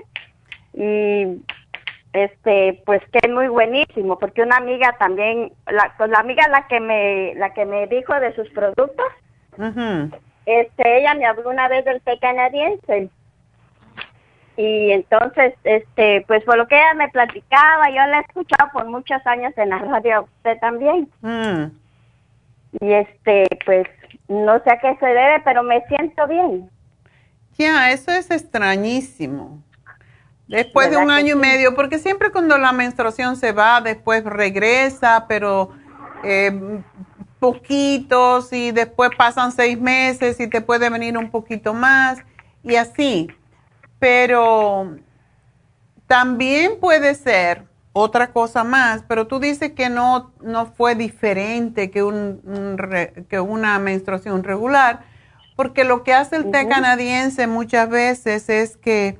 y 0.72 1.42
este 2.14 2.82
pues 2.86 3.02
que 3.12 3.18
es 3.22 3.30
muy 3.30 3.48
buenísimo 3.48 4.18
porque 4.18 4.40
una 4.40 4.56
amiga 4.56 4.96
también 4.98 5.52
la 5.66 5.92
pues 5.98 6.08
la 6.08 6.20
amiga 6.20 6.48
la 6.48 6.66
que 6.68 6.80
me 6.80 7.34
la 7.34 7.52
que 7.52 7.66
me 7.66 7.86
dijo 7.86 8.18
de 8.18 8.34
sus 8.34 8.48
productos 8.48 9.06
este 10.46 10.98
ella 10.98 11.14
me 11.14 11.26
habló 11.26 11.50
una 11.50 11.68
vez 11.68 11.84
del 11.84 12.00
té 12.00 12.18
canadiense 12.18 13.10
y 14.60 14.92
entonces 14.92 15.54
este 15.64 16.22
pues 16.28 16.44
por 16.44 16.58
lo 16.58 16.68
que 16.68 16.76
ella 16.76 16.92
me 16.92 17.08
platicaba 17.08 17.88
yo 17.88 18.06
la 18.06 18.18
he 18.18 18.20
escuchado 18.20 18.70
por 18.72 18.86
muchos 18.86 19.26
años 19.26 19.54
en 19.56 19.70
la 19.70 19.78
radio 19.78 20.28
usted 20.36 20.58
también 20.60 21.08
mm. 21.22 21.64
y 22.84 22.92
este 22.92 23.46
pues 23.64 23.86
no 24.28 24.62
sé 24.62 24.70
a 24.70 24.78
qué 24.78 24.94
se 25.00 25.06
debe 25.06 25.40
pero 25.46 25.62
me 25.62 25.80
siento 25.86 26.26
bien 26.26 26.68
ya 27.56 27.90
eso 27.90 28.12
es 28.12 28.30
extrañísimo 28.30 29.62
Después 30.46 30.90
de 30.90 30.96
un 30.96 31.12
año 31.12 31.36
y 31.36 31.38
medio, 31.38 31.76
porque 31.76 32.00
siempre 32.00 32.32
cuando 32.32 32.58
la 32.58 32.72
menstruación 32.72 33.36
se 33.36 33.52
va, 33.52 33.80
después 33.80 34.24
regresa, 34.24 35.26
pero 35.28 35.70
eh, 36.24 36.80
poquitos 37.38 38.52
y 38.52 38.72
después 38.72 39.10
pasan 39.16 39.52
seis 39.52 39.80
meses 39.80 40.40
y 40.40 40.48
te 40.48 40.60
puede 40.60 40.90
venir 40.90 41.16
un 41.16 41.30
poquito 41.30 41.72
más 41.72 42.18
y 42.64 42.74
así. 42.74 43.28
Pero 44.00 44.96
también 46.08 46.80
puede 46.80 47.14
ser 47.14 47.70
otra 47.92 48.32
cosa 48.32 48.64
más, 48.64 49.04
pero 49.06 49.28
tú 49.28 49.38
dices 49.38 49.72
que 49.72 49.88
no, 49.88 50.32
no 50.40 50.66
fue 50.66 50.96
diferente 50.96 51.90
que, 51.90 52.02
un, 52.02 52.76
que 53.28 53.38
una 53.38 53.78
menstruación 53.78 54.42
regular, 54.42 55.04
porque 55.54 55.84
lo 55.84 56.02
que 56.02 56.14
hace 56.14 56.36
el 56.36 56.50
té 56.50 56.66
canadiense 56.68 57.46
muchas 57.46 57.88
veces 57.88 58.48
es 58.48 58.76
que 58.76 59.18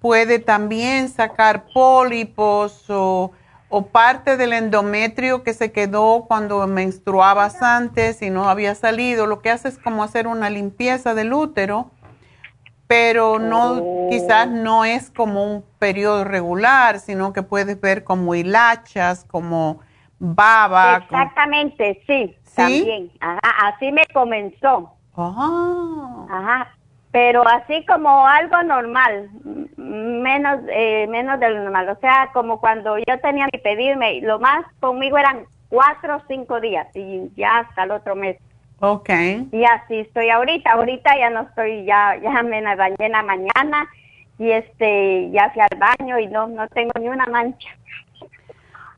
puede 0.00 0.38
también 0.38 1.08
sacar 1.08 1.66
pólipos 1.72 2.84
o, 2.88 3.32
parte 3.92 4.36
del 4.36 4.52
endometrio 4.52 5.44
que 5.44 5.54
se 5.54 5.70
quedó 5.70 6.24
cuando 6.26 6.66
menstruabas 6.66 7.62
antes 7.62 8.20
y 8.20 8.28
no 8.28 8.48
había 8.48 8.74
salido. 8.74 9.26
Lo 9.26 9.40
que 9.40 9.50
hace 9.50 9.68
es 9.68 9.78
como 9.78 10.02
hacer 10.02 10.26
una 10.26 10.50
limpieza 10.50 11.14
del 11.14 11.32
útero, 11.32 11.92
pero 12.90 13.38
no, 13.38 14.08
quizás 14.10 14.48
oh. 14.48 14.50
no 14.50 14.84
es 14.84 15.12
como 15.12 15.44
un 15.44 15.64
periodo 15.78 16.24
regular, 16.24 16.98
sino 16.98 17.32
que 17.32 17.44
puedes 17.44 17.80
ver 17.80 18.02
como 18.02 18.34
hilachas, 18.34 19.24
como 19.26 19.78
baba. 20.18 20.96
Exactamente, 20.96 22.02
sí, 22.04 22.36
también. 22.56 23.12
así 23.20 23.92
me 23.92 24.04
comenzó. 24.12 24.92
Ah. 25.16 26.26
Ajá, 26.30 26.74
pero 27.12 27.46
así 27.46 27.86
como 27.86 28.26
algo 28.26 28.60
normal, 28.64 29.30
menos 29.76 30.58
eh, 30.72 31.06
menos 31.08 31.38
de 31.38 31.48
lo 31.48 31.62
normal. 31.62 31.90
O 31.90 32.00
sea, 32.00 32.30
como 32.32 32.58
cuando 32.58 32.98
yo 32.98 33.20
tenía 33.22 33.46
mi 33.52 33.60
pedirme, 33.60 34.20
lo 34.22 34.40
más 34.40 34.66
conmigo 34.80 35.16
eran 35.16 35.44
cuatro 35.68 36.16
o 36.16 36.22
cinco 36.26 36.60
días 36.60 36.88
y 36.96 37.30
ya 37.36 37.58
hasta 37.58 37.84
el 37.84 37.92
otro 37.92 38.16
mes. 38.16 38.36
Ok. 38.80 39.10
Y 39.52 39.64
así 39.64 40.00
estoy 40.00 40.30
ahorita. 40.30 40.72
Ahorita 40.72 41.16
ya 41.18 41.30
no 41.30 41.42
estoy, 41.42 41.84
ya, 41.84 42.16
ya 42.22 42.42
me 42.42 42.62
bañé 42.76 42.96
en 42.98 43.12
la 43.12 43.22
mañana 43.22 43.88
y 44.38 44.50
este, 44.50 45.30
ya 45.30 45.50
fui 45.50 45.62
al 45.62 45.78
baño 45.78 46.18
y 46.18 46.26
no, 46.26 46.46
no 46.46 46.66
tengo 46.68 46.92
ni 46.98 47.08
una 47.08 47.26
mancha. 47.26 47.68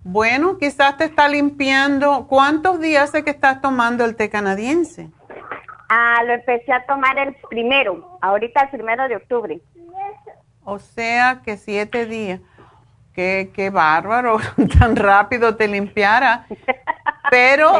Bueno, 0.04 0.56
quizás 0.58 0.96
te 0.96 1.04
está 1.04 1.28
limpiando. 1.28 2.26
¿Cuántos 2.28 2.80
días 2.80 3.04
hace 3.04 3.24
que 3.24 3.30
estás 3.30 3.60
tomando 3.60 4.04
el 4.04 4.16
té 4.16 4.30
canadiense? 4.30 5.10
Ah, 5.88 6.22
lo 6.24 6.32
empecé 6.32 6.72
a 6.72 6.86
tomar 6.86 7.18
el 7.18 7.34
primero, 7.50 8.18
ahorita 8.22 8.62
el 8.62 8.70
primero 8.70 9.08
de 9.08 9.16
octubre. 9.16 9.60
O 10.64 10.78
sea 10.78 11.42
que 11.44 11.56
siete 11.56 12.06
días. 12.06 12.40
Qué, 13.14 13.50
qué 13.54 13.70
bárbaro, 13.70 14.38
tan 14.78 14.96
rápido 14.96 15.54
te 15.56 15.68
limpiara. 15.68 16.46
Pero, 17.30 17.72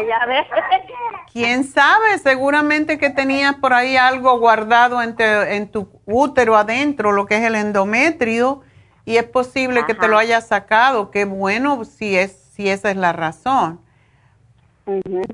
quién 1.33 1.65
sabe, 1.65 2.19
seguramente 2.19 2.99
que 2.99 3.11
tenías 3.11 3.55
por 3.57 3.73
ahí 3.73 3.97
algo 3.97 4.39
guardado 4.39 5.03
en, 5.03 5.15
en 5.19 5.69
tu 5.69 5.89
útero 6.07 6.57
adentro, 6.57 7.13
lo 7.13 7.27
que 7.27 7.37
es 7.37 7.45
el 7.45 7.55
endometrio, 7.55 8.63
y 9.05 9.17
es 9.17 9.25
posible 9.25 9.85
que 9.87 9.95
te 9.95 10.09
lo 10.09 10.19
hayas 10.19 10.47
sacado. 10.47 11.11
Qué 11.11 11.25
bueno 11.25 11.85
si, 11.85 12.17
es, 12.17 12.33
si 12.55 12.69
esa 12.69 12.91
es 12.91 12.97
la 12.97 13.13
razón. 13.13 13.81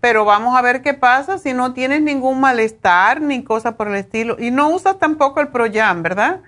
Pero 0.00 0.24
vamos 0.24 0.56
a 0.56 0.62
ver 0.62 0.82
qué 0.82 0.94
pasa 0.94 1.38
si 1.38 1.54
no 1.54 1.72
tienes 1.72 2.02
ningún 2.02 2.40
malestar 2.40 3.20
ni 3.20 3.42
cosa 3.42 3.76
por 3.76 3.88
el 3.88 3.96
estilo. 3.96 4.36
Y 4.38 4.50
no 4.50 4.68
usas 4.68 4.98
tampoco 4.98 5.40
el 5.40 5.48
Proyam, 5.48 6.02
¿verdad? 6.02 6.40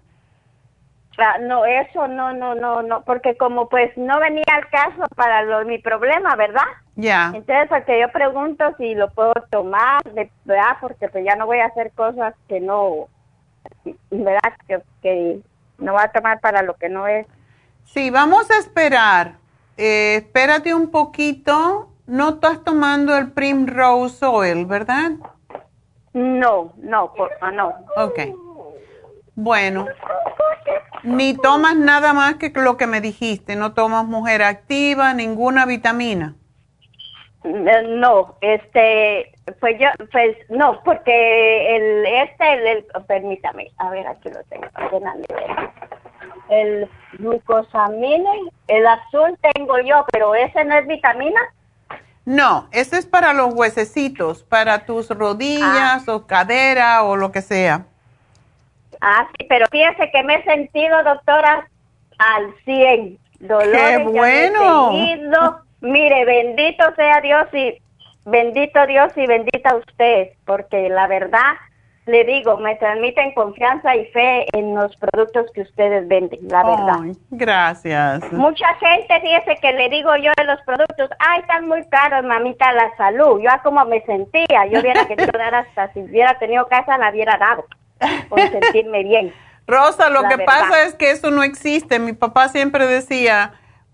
Ah, 1.19 1.37
no, 1.39 1.65
eso 1.67 2.09
no, 2.09 2.33
no, 2.33 2.55
no, 2.55 2.83
no, 2.83 3.03
porque 3.03 3.37
como 3.37 3.69
pues 3.69 3.95
no 3.97 4.19
venía 4.21 4.45
al 4.53 4.69
caso 4.71 5.03
para 5.17 5.43
lo, 5.43 5.65
mi 5.67 5.79
problema, 5.79 6.35
¿verdad? 6.37 6.65
Ya. 6.97 7.33
Entonces, 7.35 7.69
porque 7.69 8.01
yo 8.01 8.11
pregunto 8.11 8.65
si 8.79 8.95
lo 8.95 9.11
puedo 9.11 9.35
tomar, 9.51 10.03
¿verdad? 10.45 10.77
Porque 10.81 11.09
pues 11.09 11.25
ya 11.25 11.37
no 11.37 11.47
voy 11.47 11.59
a 11.59 11.67
hacer 11.67 11.91
cosas 11.93 12.35
que 12.49 12.61
no, 12.61 13.09
¿verdad? 14.11 14.53
Que, 14.67 14.81
que 15.03 15.41
no 15.79 15.93
voy 15.93 16.03
a 16.03 16.13
tomar 16.13 16.41
para 16.41 16.63
lo 16.63 16.75
que 16.75 16.89
no 16.89 17.07
es. 17.07 17.27
Sí, 17.85 18.11
vamos 18.11 18.51
a 18.51 18.59
esperar. 18.59 19.35
Eh, 19.77 20.17
espérate 20.17 20.75
un 20.75 20.91
poquito 20.91 21.91
no 22.11 22.31
estás 22.31 22.65
tomando 22.65 23.17
el 23.17 23.31
Primrose 23.31 24.27
Oil, 24.27 24.67
¿verdad? 24.67 25.13
No, 26.13 26.73
no, 26.79 27.13
ah, 27.41 27.51
no. 27.53 27.73
Ok. 27.97 28.19
Bueno, 29.43 29.87
ni 31.03 31.33
tomas 31.33 31.75
nada 31.75 32.13
más 32.13 32.35
que 32.35 32.53
lo 32.55 32.77
que 32.77 32.87
me 32.87 33.01
dijiste, 33.01 33.57
no 33.57 33.73
tomas 33.73 34.05
mujer 34.05 34.43
activa, 34.43 35.15
ninguna 35.15 35.65
vitamina. 35.65 36.35
Eh, 37.43 37.83
no, 37.89 38.37
este, 38.43 39.33
pues 39.61 39.79
yo, 39.81 39.89
pues 40.13 40.37
no, 40.51 40.83
porque 40.85 41.77
el, 41.77 42.05
este, 42.05 42.73
el, 42.73 42.85
permítame, 43.07 43.71
a 43.79 43.89
ver, 43.89 44.07
aquí 44.07 44.29
lo 44.29 44.43
tengo, 44.45 44.67
el 46.51 46.87
glucosamine, 47.15 48.51
el 48.69 48.87
azul 48.87 49.39
tengo 49.55 49.79
yo, 49.79 50.05
pero 50.13 50.35
ese 50.35 50.67
no 50.67 50.75
es 50.75 50.87
vitamina. 50.87 51.41
No, 52.27 52.69
ese 52.73 52.99
es 52.99 53.07
para 53.07 53.33
los 53.33 53.55
huesecitos, 53.55 54.43
para 54.43 54.85
tus 54.85 55.09
rodillas 55.09 56.07
ah. 56.07 56.15
o 56.15 56.27
cadera 56.27 57.05
o 57.05 57.17
lo 57.17 57.33
que 57.33 57.41
sea. 57.41 57.87
Ah, 59.01 59.27
sí, 59.39 59.47
pero 59.49 59.67
fíjese 59.71 60.11
que 60.11 60.23
me 60.23 60.35
he 60.37 60.45
sentido, 60.45 61.03
doctora, 61.03 61.69
al 62.19 62.55
100. 62.65 63.19
Dolores 63.41 63.99
¡Qué 63.99 64.05
bueno! 64.05 65.63
Mire, 65.81 66.25
bendito 66.27 66.85
sea 66.95 67.23
Dios 67.23 67.49
y 67.55 67.81
bendito 68.27 68.87
Dios 68.87 69.13
y 69.17 69.27
bendita 69.27 69.77
usted, 69.77 70.33
porque 70.45 70.91
la 70.91 71.07
verdad, 71.07 71.55
le 72.05 72.25
digo, 72.25 72.59
me 72.59 72.77
transmiten 72.77 73.33
confianza 73.33 73.97
y 73.97 74.05
fe 74.07 74.47
en 74.53 74.75
los 74.75 74.95
productos 74.97 75.51
que 75.53 75.63
ustedes 75.63 76.07
venden, 76.07 76.41
la 76.49 76.65
verdad. 76.65 77.17
gracias. 77.31 78.31
Mucha 78.33 78.75
gente, 78.75 79.21
fíjese 79.21 79.57
que 79.63 79.73
le 79.73 79.89
digo 79.89 80.15
yo 80.17 80.33
de 80.37 80.45
los 80.45 80.61
productos, 80.67 81.09
ay, 81.19 81.41
están 81.41 81.67
muy 81.67 81.83
caros, 81.89 82.25
mamita, 82.25 82.73
la 82.73 82.95
salud. 82.97 83.41
Yo 83.41 83.51
a 83.51 83.63
como 83.63 83.83
me 83.87 84.03
sentía, 84.03 84.67
yo 84.67 84.81
hubiera 84.81 85.07
querido 85.07 85.33
dar 85.39 85.55
hasta, 85.55 85.91
si 85.95 86.01
hubiera 86.01 86.39
tenido 86.39 86.67
casa, 86.67 86.99
la 86.99 87.11
hubiera 87.11 87.39
dado, 87.39 87.65
por 88.29 88.41
sentirme 88.41 89.05
bien. 89.05 89.35
Rosa, 89.67 90.11
lo 90.11 90.25
que 90.25 90.39
pasa 90.39 90.85
es 90.85 90.95
que 90.95 91.11
eso 91.11 91.31
no 91.31 91.43
existe. 91.43 91.99
Mi 91.99 92.13
papá 92.13 92.49
siempre 92.49 92.87
decía, 92.87 93.53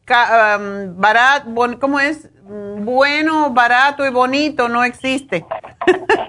um, 0.09 0.99
barato, 0.99 1.51
¿cómo 1.81 2.01
es? 2.01 2.31
Bueno, 2.43 3.51
barato 3.51 4.07
y 4.07 4.11
bonito 4.11 4.69
no 4.69 4.85
existe. 4.85 5.45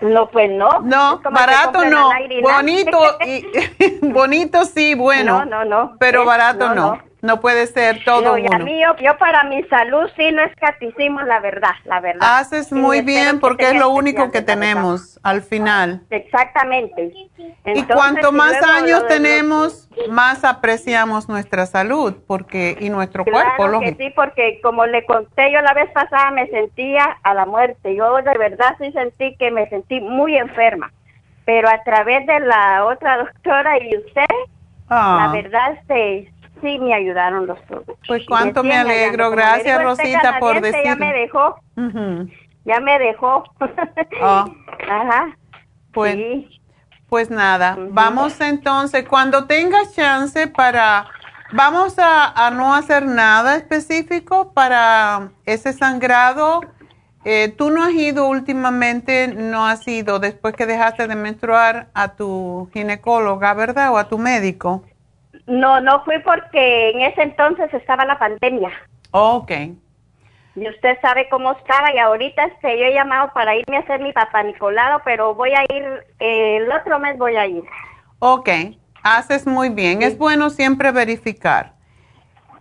No, 0.00 0.30
pues 0.30 0.50
no. 0.50 0.80
No, 0.80 1.20
barato 1.30 1.84
no. 1.84 2.10
Bonito 2.42 2.98
y 3.26 3.98
bonito 4.00 4.64
sí, 4.74 4.94
bueno. 4.96 5.44
No, 5.44 5.64
no, 5.64 5.64
no. 5.64 5.96
Pero 5.98 6.24
barato 6.24 6.68
no. 6.68 6.74
no. 6.74 7.09
Puede 7.40 7.66
ser 7.66 8.02
todo 8.04 8.22
no, 8.22 8.32
uno. 8.34 8.64
mí, 8.64 8.80
yo, 8.80 9.18
para 9.18 9.44
mi 9.44 9.62
salud 9.64 10.08
sí 10.16 10.32
no 10.32 10.42
escaticimos 10.42 11.24
la 11.26 11.40
verdad, 11.40 11.74
la 11.84 12.00
verdad. 12.00 12.38
Haces 12.38 12.72
muy 12.72 13.02
bien 13.02 13.40
porque 13.40 13.68
es 13.70 13.74
lo 13.74 13.90
único 13.90 14.30
que 14.30 14.42
tenemos 14.42 15.20
al 15.22 15.42
final. 15.42 16.02
Exactamente. 16.10 17.12
y 17.64 17.82
cuanto 17.84 18.32
más 18.32 18.54
años 18.62 19.06
tenemos, 19.06 19.88
más 20.08 20.44
apreciamos 20.44 21.28
nuestra 21.28 21.66
salud 21.66 22.14
porque 22.26 22.76
y 22.80 22.88
nuestro 22.88 23.24
cuerpo. 23.24 23.56
Claro 23.56 23.80
que 23.80 23.94
sí, 23.96 24.12
porque 24.16 24.60
como 24.62 24.86
le 24.86 25.04
conté 25.04 25.52
yo 25.52 25.60
la 25.60 25.74
vez 25.74 25.90
pasada, 25.90 26.30
me 26.30 26.46
sentía 26.48 27.18
a 27.22 27.34
la 27.34 27.44
muerte. 27.44 27.94
Yo 27.94 28.16
de 28.16 28.38
verdad 28.38 28.76
sí 28.78 28.92
sentí 28.92 29.36
que 29.36 29.50
me 29.50 29.68
sentí 29.68 30.00
muy 30.00 30.36
enferma. 30.36 30.92
Pero 31.44 31.68
a 31.68 31.82
través 31.82 32.26
de 32.26 32.40
la 32.40 32.84
otra 32.84 33.18
doctora 33.24 33.78
y 33.78 33.96
usted, 33.96 34.26
la 34.88 35.24
ah. 35.26 35.32
verdad 35.32 35.72
este, 35.72 36.32
sí 36.60 36.78
me 36.78 36.94
ayudaron 36.94 37.46
los 37.46 37.58
productos. 37.60 37.98
Pues 38.06 38.22
cuánto 38.26 38.62
me, 38.62 38.76
alegro. 38.76 39.30
Gracias, 39.30 39.82
Rosita, 39.82 40.38
por 40.38 40.60
decir. 40.60 40.82
Ya 40.84 40.96
me 40.96 41.12
dejó. 41.12 41.56
Ya 42.64 42.80
me 42.80 42.98
dejó. 42.98 43.44
Ajá. 44.20 45.36
Pues 45.92 46.14
sí. 46.14 46.60
Pues 47.10 47.28
nada, 47.28 47.76
vamos 47.90 48.40
entonces, 48.40 49.04
cuando 49.08 49.46
tengas 49.46 49.96
chance 49.96 50.46
para, 50.46 51.08
vamos 51.50 51.96
a, 51.98 52.52
no 52.52 52.72
hacer 52.72 53.04
nada 53.04 53.56
específico 53.56 54.52
para 54.52 55.32
ese 55.44 55.72
sangrado. 55.72 56.60
Eh, 57.24 57.52
Tú 57.58 57.70
no 57.70 57.82
has 57.82 57.94
ido 57.94 58.28
últimamente, 58.28 59.26
no 59.26 59.66
has 59.66 59.88
ido 59.88 60.20
después 60.20 60.54
que 60.54 60.66
dejaste 60.66 61.08
de 61.08 61.16
menstruar 61.16 61.88
a 61.94 62.14
tu 62.14 62.70
ginecóloga, 62.72 63.54
¿verdad? 63.54 63.92
O 63.92 63.98
a 63.98 64.08
tu 64.08 64.16
médico. 64.16 64.84
No, 65.46 65.80
no 65.80 66.04
fui 66.04 66.18
porque 66.20 66.90
en 66.90 67.00
ese 67.02 67.22
entonces 67.22 67.72
estaba 67.72 68.04
la 68.04 68.18
pandemia. 68.18 68.70
ok. 69.10 69.52
Y 70.56 70.68
usted 70.68 70.98
sabe 71.00 71.28
cómo 71.30 71.52
estaba 71.52 71.94
y 71.94 71.98
ahorita 71.98 72.44
este, 72.44 72.78
yo 72.78 72.84
he 72.84 72.92
llamado 72.92 73.32
para 73.32 73.54
irme 73.54 73.76
a 73.76 73.80
hacer 73.80 74.00
mi 74.00 74.12
papá 74.12 74.42
Nicolado, 74.42 75.00
pero 75.04 75.34
voy 75.34 75.52
a 75.52 75.62
ir, 75.72 76.04
el 76.18 76.70
otro 76.72 76.98
mes 76.98 77.16
voy 77.16 77.36
a 77.36 77.46
ir. 77.46 77.62
Ok, 78.18 78.48
haces 79.02 79.46
muy 79.46 79.68
bien. 79.70 80.02
Es 80.02 80.18
bueno 80.18 80.50
siempre 80.50 80.90
verificar. 80.90 81.72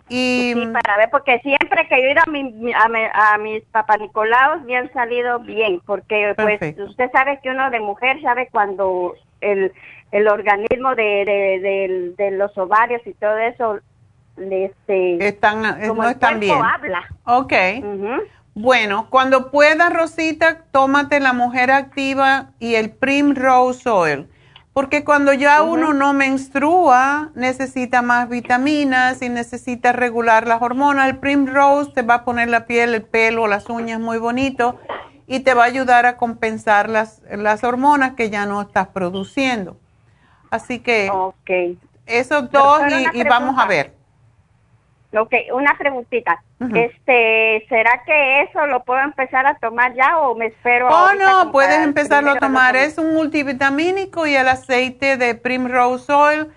Y, 0.08 0.54
sí, 0.56 0.68
para 0.74 0.98
ver, 0.98 1.10
porque 1.12 1.40
siempre 1.40 1.88
que 1.88 2.02
yo 2.02 2.08
he 2.08 2.12
ido 2.12 2.22
a, 2.26 2.30
mi, 2.30 2.72
a, 2.74 3.38
mis 3.38 3.64
papá 3.66 3.98
Nicolaos 3.98 4.64
me 4.64 4.76
han 4.76 4.92
salido 4.92 5.40
bien, 5.40 5.82
porque 5.86 6.34
pues 6.36 6.60
usted 6.80 7.12
sabe 7.12 7.40
que 7.44 7.52
uno 7.52 7.70
de 7.70 7.80
mujer 7.80 8.20
sabe 8.22 8.50
cuando 8.52 9.14
el, 9.42 9.72
el 10.12 10.28
organismo 10.28 10.96
de, 10.96 11.04
de, 11.04 12.14
de 12.18 12.32
los 12.32 12.58
ovarios 12.58 13.02
y 13.06 13.14
todo 13.14 13.38
eso 13.38 13.80
este, 14.38 15.28
están, 15.28 15.82
eh, 15.82 15.88
como 15.88 16.04
no 16.04 16.10
están 16.10 16.40
bien. 16.40 16.58
habla. 16.62 17.04
Ok. 17.26 17.54
Bueno, 18.56 19.08
cuando 19.10 19.52
pueda, 19.52 19.90
Rosita, 19.90 20.64
tómate 20.72 21.20
la 21.20 21.34
mujer 21.34 21.72
activa 21.72 22.52
y 22.60 22.76
el 22.76 22.92
Primrose 22.92 23.90
Oil. 23.90 24.28
Porque 24.74 25.04
cuando 25.04 25.34
ya 25.34 25.62
uno 25.62 25.94
no 25.94 26.14
menstrua, 26.14 27.32
necesita 27.36 28.02
más 28.02 28.30
vitaminas 28.30 29.22
y 29.22 29.30
necesita 29.30 29.92
regular 29.92 30.48
las 30.48 30.62
hormonas. 30.62 31.10
El 31.10 31.18
Primrose 31.18 31.92
te 31.92 32.02
va 32.02 32.16
a 32.16 32.26
poner 32.26 32.50
la 32.50 32.66
piel, 32.66 32.96
el 32.96 33.02
pelo, 33.02 33.48
las 33.48 33.70
uñas 33.70 34.00
muy 34.00 34.18
bonito 34.20 34.80
y 35.28 35.42
te 35.42 35.54
va 35.54 35.64
a 35.64 35.68
ayudar 35.68 36.06
a 36.06 36.18
compensar 36.18 36.90
las, 36.90 37.22
las 37.30 37.64
hormonas 37.64 38.14
que 38.14 38.30
ya 38.30 38.46
no 38.46 38.62
estás 38.62 38.88
produciendo. 38.88 39.78
Así 40.50 40.80
que 40.80 41.10
okay. 41.12 41.78
esos 42.06 42.50
dos 42.52 42.82
y 43.14 43.24
vamos 43.24 43.56
a 43.58 43.66
ver. 43.66 44.00
Ok, 45.18 45.34
una 45.54 45.76
preguntita. 45.78 46.44
Este, 46.60 47.66
¿será 47.68 48.04
que 48.06 48.42
eso 48.44 48.68
lo 48.68 48.84
puedo 48.84 49.00
empezar 49.02 49.48
a 49.48 49.58
tomar 49.58 49.96
ya 49.96 50.20
o 50.20 50.36
me 50.36 50.48
espero? 50.48 50.88
Oh, 50.88 51.14
no, 51.14 51.52
puedes 51.52 51.80
empezarlo 51.80 52.32
a 52.32 52.36
tomar. 52.36 52.76
Es 52.76 52.98
un 53.00 53.16
multivitamínico 53.16 54.28
y 54.28 54.36
el 54.36 54.48
aceite 54.48 55.18
de 55.18 55.34
Primrose 55.34 56.12
Oil 56.14 56.48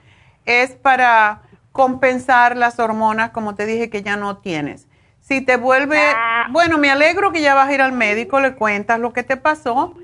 es 0.44 0.72
para 0.72 1.42
compensar 1.70 2.56
las 2.58 2.78
hormonas, 2.78 3.30
como 3.30 3.54
te 3.54 3.64
dije, 3.64 3.88
que 3.88 4.02
ya 4.02 4.16
no 4.16 4.36
tienes. 4.38 4.86
Si 5.20 5.40
te 5.40 5.56
vuelve, 5.56 6.00
ah. 6.14 6.48
bueno, 6.50 6.76
me 6.76 6.90
alegro 6.90 7.32
que 7.32 7.40
ya 7.40 7.54
vas 7.54 7.68
a 7.68 7.72
ir 7.72 7.80
al 7.80 7.92
médico, 7.92 8.40
le 8.40 8.54
cuentas 8.54 9.00
lo 9.00 9.14
que 9.14 9.22
te 9.22 9.38
pasó 9.38 9.94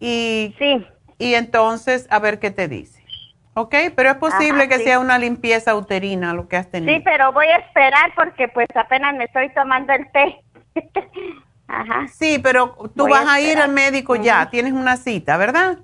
y, 0.00 0.54
sí. 0.58 0.86
y 1.18 1.34
entonces 1.34 2.06
a 2.10 2.20
ver 2.20 2.38
qué 2.38 2.50
te 2.50 2.68
dice. 2.68 2.97
Ok, 3.58 3.74
pero 3.96 4.10
es 4.10 4.14
posible 4.18 4.68
que 4.68 4.78
sea 4.78 5.00
una 5.00 5.18
limpieza 5.18 5.74
uterina 5.74 6.32
lo 6.32 6.46
que 6.46 6.56
has 6.56 6.70
tenido. 6.70 6.94
Sí, 6.94 7.02
pero 7.04 7.32
voy 7.32 7.48
a 7.48 7.56
esperar 7.56 8.12
porque 8.14 8.46
pues 8.46 8.68
apenas 8.76 9.16
me 9.16 9.24
estoy 9.24 9.48
tomando 9.52 9.92
el 9.94 10.08
té. 10.12 10.40
Ajá. 11.66 12.06
Sí, 12.06 12.38
pero 12.40 12.76
tú 12.96 13.08
vas 13.08 13.26
a, 13.28 13.40
ir 13.40 13.58
al 13.58 13.72
médico 13.72 14.14
ya, 14.14 14.48
tienes 14.48 14.72
una 14.72 14.96
cita, 14.96 15.36
¿verdad? 15.36 15.78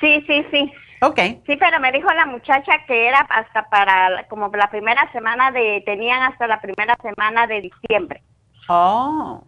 Sí, 0.00 0.24
sí, 0.26 0.44
sí. 0.50 0.72
Ok. 1.00 1.20
Sí, 1.46 1.56
pero 1.56 1.78
me 1.78 1.92
dijo 1.92 2.10
la 2.10 2.26
muchacha 2.26 2.72
que 2.88 3.06
era 3.06 3.20
hasta 3.30 3.70
para 3.70 4.26
como 4.26 4.48
la 4.48 4.68
primera 4.68 5.08
semana 5.12 5.52
de, 5.52 5.84
tenían 5.86 6.20
hasta 6.24 6.48
la 6.48 6.60
primera 6.60 6.96
semana 7.00 7.46
de 7.46 7.60
diciembre. 7.60 8.22
Oh, 8.68 9.44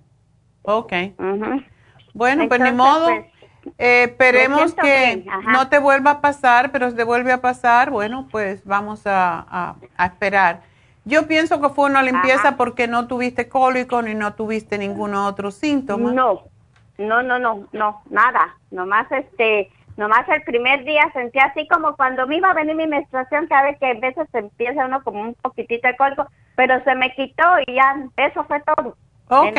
ok. 0.63 0.93
Bueno, 2.15 2.47
pues 2.47 2.61
ni 2.61 2.71
modo. 2.71 3.07
Pues, 3.07 3.40
eh, 3.79 4.05
esperemos 4.05 4.75
que 4.75 5.25
no 5.53 5.69
te 5.69 5.79
vuelva 5.79 6.13
a 6.13 6.21
pasar, 6.21 6.71
pero 6.73 6.91
si 6.91 6.97
te 6.97 7.05
vuelve 7.05 7.33
a 7.33 7.41
pasar, 7.41 7.91
bueno, 7.91 8.27
pues 8.31 8.65
vamos 8.65 9.03
a, 9.07 9.75
esperar. 9.99 10.63
Yo 11.05 11.27
pienso 11.27 11.61
que 11.61 11.71
fue 11.71 11.87
una 11.87 12.03
limpieza 12.03 12.57
porque 12.57 12.87
no 12.87 13.07
tuviste 13.07 13.49
cólico 13.49 14.03
ni 14.03 14.15
no 14.15 14.35
tuviste 14.35 14.79
ningún 14.79 15.15
otro 15.15 15.51
síntoma. 15.51 16.13
No, 16.13 16.43
no, 16.99 17.23
no, 17.23 17.39
no, 17.39 17.67
no, 17.73 18.03
nada. 18.11 18.57
Nomás 18.71 19.11
este, 19.11 19.71
nomás 19.97 20.29
el 20.29 20.43
primer 20.43 20.85
día 20.85 21.11
sentí 21.13 21.39
así 21.39 21.67
como 21.69 21.97
cuando 21.97 22.27
me 22.27 22.37
iba 22.37 22.51
a 22.51 22.55
venir 22.55 22.77
mi 22.77 22.87
menstruación, 22.87 23.49
vez 23.49 23.79
que 23.79 23.87
a 23.87 23.95
veces 23.95 24.29
se 24.31 24.39
empieza 24.39 24.85
uno 24.85 25.03
como 25.03 25.23
un 25.23 25.35
poquitito 25.35 25.89
de 25.89 25.97
cólico, 25.97 26.27
pero 26.55 26.83
se 26.85 26.95
me 26.95 27.15
quitó 27.15 27.45
y 27.67 27.75
ya, 27.75 27.97
eso 28.17 28.45
fue 28.45 28.61
todo. 28.61 28.97
Ok. 29.29 29.57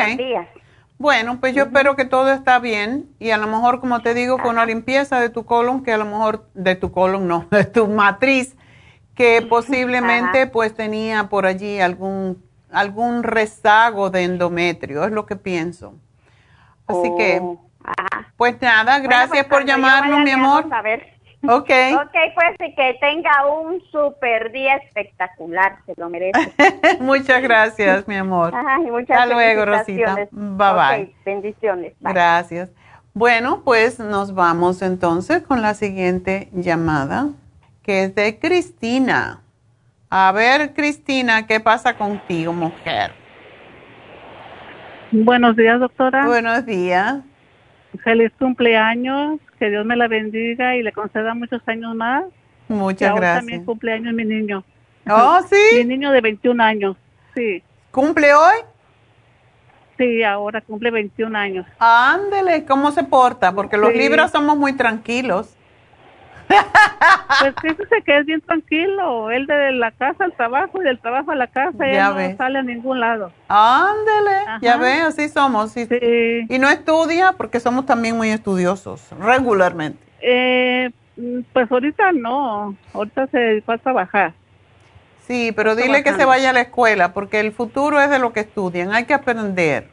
Bueno, 1.02 1.40
pues 1.40 1.52
yo 1.52 1.64
espero 1.64 1.96
que 1.96 2.04
todo 2.04 2.32
está 2.32 2.60
bien 2.60 3.08
y 3.18 3.30
a 3.30 3.36
lo 3.36 3.48
mejor, 3.48 3.80
como 3.80 4.02
te 4.02 4.14
digo, 4.14 4.38
con 4.38 4.50
una 4.50 4.64
limpieza 4.64 5.18
de 5.18 5.30
tu 5.30 5.44
colon, 5.44 5.82
que 5.82 5.92
a 5.92 5.96
lo 5.96 6.04
mejor 6.04 6.46
de 6.54 6.76
tu 6.76 6.92
colon 6.92 7.26
no, 7.26 7.48
de 7.50 7.64
tu 7.64 7.88
matriz, 7.88 8.54
que 9.16 9.42
posiblemente 9.42 10.46
pues 10.46 10.76
tenía 10.76 11.28
por 11.28 11.44
allí 11.44 11.80
algún 11.80 12.40
algún 12.70 13.24
rezago 13.24 14.10
de 14.10 14.22
endometrio, 14.22 15.04
es 15.04 15.10
lo 15.10 15.26
que 15.26 15.34
pienso. 15.34 15.94
Así 16.86 17.12
que, 17.18 17.40
oh, 17.42 17.68
pues 18.36 18.62
nada, 18.62 19.00
gracias 19.00 19.46
pues 19.46 19.46
por 19.46 19.64
llamarnos, 19.64 20.20
mi 20.20 20.30
amor. 20.30 20.68
A 20.70 20.82
ver. 20.82 21.11
Ok. 21.44 21.70
Ok, 21.94 22.16
pues 22.34 22.56
y 22.60 22.74
que 22.74 22.98
tenga 23.00 23.46
un 23.46 23.82
super 23.90 24.52
día 24.52 24.76
espectacular, 24.76 25.78
se 25.86 25.94
lo 25.96 26.08
merece. 26.08 26.52
muchas 27.00 27.42
gracias, 27.42 28.06
mi 28.06 28.14
amor. 28.14 28.54
Ay, 28.66 28.90
muchas 28.90 29.18
Hasta 29.18 29.34
luego, 29.34 29.64
Rosita. 29.64 30.28
Bye 30.30 30.72
bye. 30.72 31.14
bendiciones. 31.24 31.94
Gracias. 32.00 32.70
Bueno, 33.14 33.62
pues 33.64 33.98
nos 33.98 34.34
vamos 34.34 34.82
entonces 34.82 35.42
con 35.42 35.60
la 35.62 35.74
siguiente 35.74 36.48
llamada, 36.52 37.28
que 37.82 38.04
es 38.04 38.14
de 38.14 38.38
Cristina. 38.38 39.42
A 40.08 40.30
ver, 40.32 40.72
Cristina, 40.74 41.46
¿qué 41.46 41.58
pasa 41.58 41.96
contigo, 41.96 42.52
mujer? 42.52 43.12
Buenos 45.10 45.56
días, 45.56 45.80
doctora. 45.80 46.24
Buenos 46.26 46.64
días. 46.64 47.16
Feliz 48.04 48.32
cumpleaños, 48.38 49.38
que 49.58 49.70
Dios 49.70 49.84
me 49.84 49.96
la 49.96 50.08
bendiga 50.08 50.76
y 50.76 50.82
le 50.82 50.92
conceda 50.92 51.34
muchos 51.34 51.60
años 51.66 51.94
más. 51.94 52.24
Muchas 52.68 53.10
y 53.10 53.14
gracias. 53.16 53.38
también 53.40 53.64
cumpleaños 53.64 54.14
mi 54.14 54.24
niño. 54.24 54.64
Oh, 55.08 55.40
sí. 55.48 55.78
Mi 55.78 55.84
niño 55.84 56.10
de 56.12 56.20
21 56.20 56.60
años, 56.62 56.96
sí. 57.34 57.62
¿Cumple 57.90 58.32
hoy? 58.32 58.56
Sí, 59.98 60.22
ahora 60.22 60.60
cumple 60.62 60.90
21 60.90 61.36
años. 61.36 61.66
Ándele, 61.78 62.64
¿cómo 62.64 62.90
se 62.92 63.04
porta? 63.04 63.52
Porque 63.54 63.76
los 63.76 63.90
Sí. 63.92 63.98
libros 63.98 64.30
somos 64.30 64.56
muy 64.56 64.72
tranquilos. 64.72 65.54
Pues 67.40 67.54
fíjese 67.60 68.02
que 68.04 68.18
es 68.18 68.26
bien 68.26 68.40
tranquilo. 68.42 69.30
Él 69.30 69.46
de 69.46 69.72
la 69.72 69.90
casa 69.92 70.24
al 70.24 70.32
trabajo 70.34 70.80
y 70.80 70.84
del 70.84 70.98
trabajo 71.00 71.30
a 71.32 71.34
la 71.34 71.46
casa, 71.46 71.86
él 71.86 71.94
Ya 71.94 72.08
no 72.10 72.14
ves. 72.16 72.36
sale 72.36 72.58
a 72.58 72.62
ningún 72.62 73.00
lado. 73.00 73.32
Ándele, 73.48 74.36
ya 74.60 74.76
ve, 74.76 75.00
así 75.02 75.28
somos. 75.28 75.76
Y, 75.76 75.88
y 76.48 76.58
no 76.58 76.68
estudia 76.68 77.32
porque 77.32 77.60
somos 77.60 77.86
también 77.86 78.16
muy 78.16 78.30
estudiosos, 78.30 79.08
regularmente. 79.18 79.98
Eh, 80.20 80.90
pues 81.52 81.70
ahorita 81.70 82.12
no, 82.12 82.76
ahorita 82.94 83.26
se 83.28 83.38
dedicó 83.38 83.72
a 83.72 83.78
trabajar. 83.78 84.34
Sí, 85.26 85.52
pero 85.54 85.74
dile 85.76 86.02
que 86.02 86.12
se 86.14 86.24
vaya 86.24 86.50
a 86.50 86.52
la 86.52 86.62
escuela 86.62 87.12
porque 87.12 87.40
el 87.40 87.52
futuro 87.52 88.00
es 88.00 88.10
de 88.10 88.18
lo 88.18 88.32
que 88.32 88.40
estudian, 88.40 88.92
hay 88.92 89.04
que 89.04 89.14
aprender. 89.14 89.88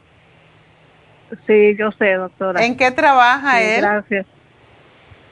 Sí, 1.46 1.76
yo 1.78 1.92
sé, 1.92 2.14
doctora. 2.14 2.64
¿En 2.64 2.76
qué 2.76 2.90
trabaja 2.90 3.58
Sí, 3.58 3.64
él? 3.64 3.80
Gracias. 3.82 4.26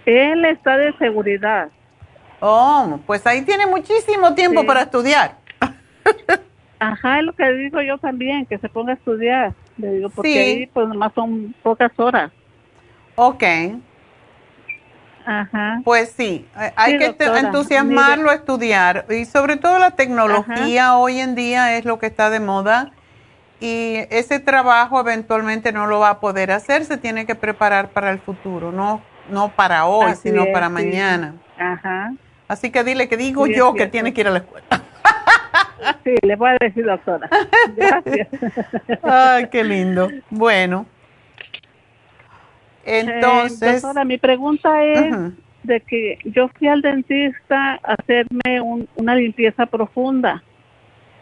Él 0.08 0.44
está 0.46 0.76
de 0.78 0.96
seguridad. 0.96 1.68
Oh, 2.40 2.98
pues 3.06 3.26
ahí 3.26 3.42
tiene 3.42 3.66
muchísimo 3.66 4.34
tiempo 4.34 4.62
Sí. 4.62 4.66
para 4.66 4.82
estudiar. 4.82 5.36
Ajá, 6.78 7.18
es 7.18 7.24
lo 7.24 7.32
que 7.34 7.50
digo 7.52 7.82
yo 7.82 7.98
también, 7.98 8.46
que 8.46 8.56
se 8.58 8.68
ponga 8.68 8.92
a 8.92 8.94
estudiar. 8.94 9.52
Le 9.76 9.90
digo, 9.92 10.08
porque 10.10 10.32
Sí. 10.32 10.38
ahí 10.38 10.66
pues 10.66 10.88
nomás 10.88 11.12
son 11.14 11.54
pocas 11.62 11.90
horas. 11.98 12.30
Ok. 13.16 13.42
Ajá. 15.26 15.80
Pues 15.84 16.10
sí, 16.16 16.48
hay- 16.54 16.70
hay 16.74 16.92
Sí, 16.92 16.98
que 16.98 17.12
te- 17.12 17.24
doctora. 17.26 17.46
entusiasmarlo 17.48 18.30
a 18.30 18.34
estudiar 18.34 19.04
y 19.10 19.26
sobre 19.26 19.56
todo 19.58 19.78
la 19.78 19.90
tecnología 19.90 20.96
hoy 20.96 21.20
en 21.20 21.34
día 21.34 21.76
es 21.76 21.84
lo 21.84 21.98
que 21.98 22.06
está 22.06 22.30
de 22.30 22.40
moda 22.40 22.92
y 23.60 23.96
ese 24.10 24.38
trabajo 24.40 25.00
eventualmente 25.00 25.70
no 25.72 25.86
lo 25.86 25.98
va 26.00 26.10
a 26.10 26.20
poder 26.20 26.50
hacer, 26.50 26.84
se 26.86 26.96
tiene 26.96 27.26
que 27.26 27.34
preparar 27.34 27.90
para 27.90 28.10
el 28.10 28.20
futuro, 28.20 28.72
no 28.72 29.02
no 29.30 29.48
para 29.50 29.86
hoy, 29.86 30.10
Así 30.12 30.28
sino 30.30 30.42
es, 30.44 30.52
para 30.52 30.66
sí. 30.68 30.72
mañana. 30.72 31.34
Ajá. 31.58 32.12
Así 32.48 32.70
que 32.70 32.82
dile 32.84 33.08
que 33.08 33.16
digo 33.16 33.46
Sí, 33.46 33.54
yo 33.54 33.74
que 33.74 33.86
tiene 33.86 34.12
que 34.14 34.20
ir 34.22 34.28
a 34.28 34.30
la 34.30 34.38
escuela. 34.38 34.66
Sí, 36.04 36.14
le 36.22 36.34
voy 36.34 36.50
a 36.50 36.56
decir, 36.60 36.84
doctora. 36.84 37.28
Gracias. 37.76 38.28
Ay, 39.02 39.48
qué 39.48 39.62
lindo. 39.62 40.08
Bueno. 40.28 40.86
Eh, 42.84 43.00
Entonces, 43.00 43.82
doctora, 43.82 44.04
mi 44.04 44.18
pregunta 44.18 44.82
es 44.82 45.14
de 45.62 45.80
que 45.80 46.18
yo 46.24 46.48
fui 46.48 46.68
al 46.68 46.82
dentista 46.82 47.74
a 47.82 47.94
hacerme 48.00 48.60
un- 48.60 48.88
una 48.96 49.14
limpieza 49.14 49.66
profunda, 49.66 50.42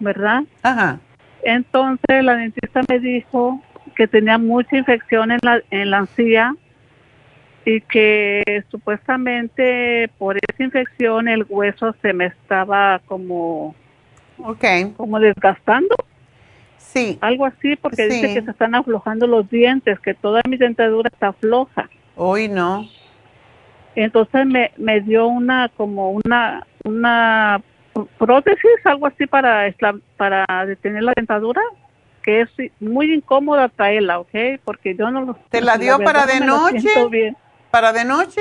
¿verdad? 0.00 0.42
Ajá. 0.62 1.00
Entonces 1.42 2.24
la 2.24 2.36
dentista 2.36 2.80
me 2.88 2.98
dijo 2.98 3.60
que 3.94 4.06
tenía 4.08 4.38
mucha 4.38 4.76
infección 4.76 5.32
en 5.32 5.38
la, 5.42 5.60
en 5.70 5.90
la 5.90 5.98
encía 5.98 6.54
y 7.66 7.80
que 7.80 8.64
supuestamente 8.70 10.08
por 10.18 10.36
esa 10.36 10.62
infección 10.62 11.26
el 11.26 11.44
hueso 11.48 11.96
se 12.00 12.12
me 12.12 12.26
estaba 12.26 13.00
como, 13.06 13.74
okay. 14.38 14.92
como 14.96 15.18
desgastando. 15.18 15.96
Sí. 16.78 17.18
Algo 17.20 17.44
así, 17.44 17.74
porque 17.74 18.08
Sí. 18.08 18.14
dice 18.14 18.34
que 18.34 18.42
se 18.42 18.50
están 18.52 18.76
aflojando 18.76 19.26
los 19.26 19.50
dientes, 19.50 19.98
que 19.98 20.14
toda 20.14 20.42
mi 20.48 20.56
dentadura 20.56 21.10
está 21.12 21.32
floja. 21.32 21.90
Hoy 22.14 22.46
no. 22.48 22.88
Entonces 23.96 24.46
me, 24.46 24.70
me 24.76 25.00
dio 25.00 25.26
una, 25.26 25.68
como 25.70 26.12
una, 26.12 26.64
una 26.84 27.60
prótesis, 28.16 28.70
algo 28.84 29.08
así 29.08 29.26
para, 29.26 29.74
para 30.16 30.46
detener 30.66 31.02
la 31.02 31.14
dentadura, 31.16 31.62
que 32.22 32.42
es 32.42 32.48
muy 32.78 33.12
incómoda 33.12 33.68
traerla, 33.70 34.20
¿ok? 34.20 34.60
Porque 34.64 34.94
yo 34.94 35.10
no 35.10 35.22
lo... 35.22 35.34
¿Te 35.50 35.60
la 35.60 35.78
dio 35.78 35.98
para 35.98 36.26
de 36.26 36.38
no 36.38 36.70
noche? 36.70 36.88
bien. 37.10 37.36
¿Para 37.76 37.92
de 37.92 38.06
noche? 38.06 38.40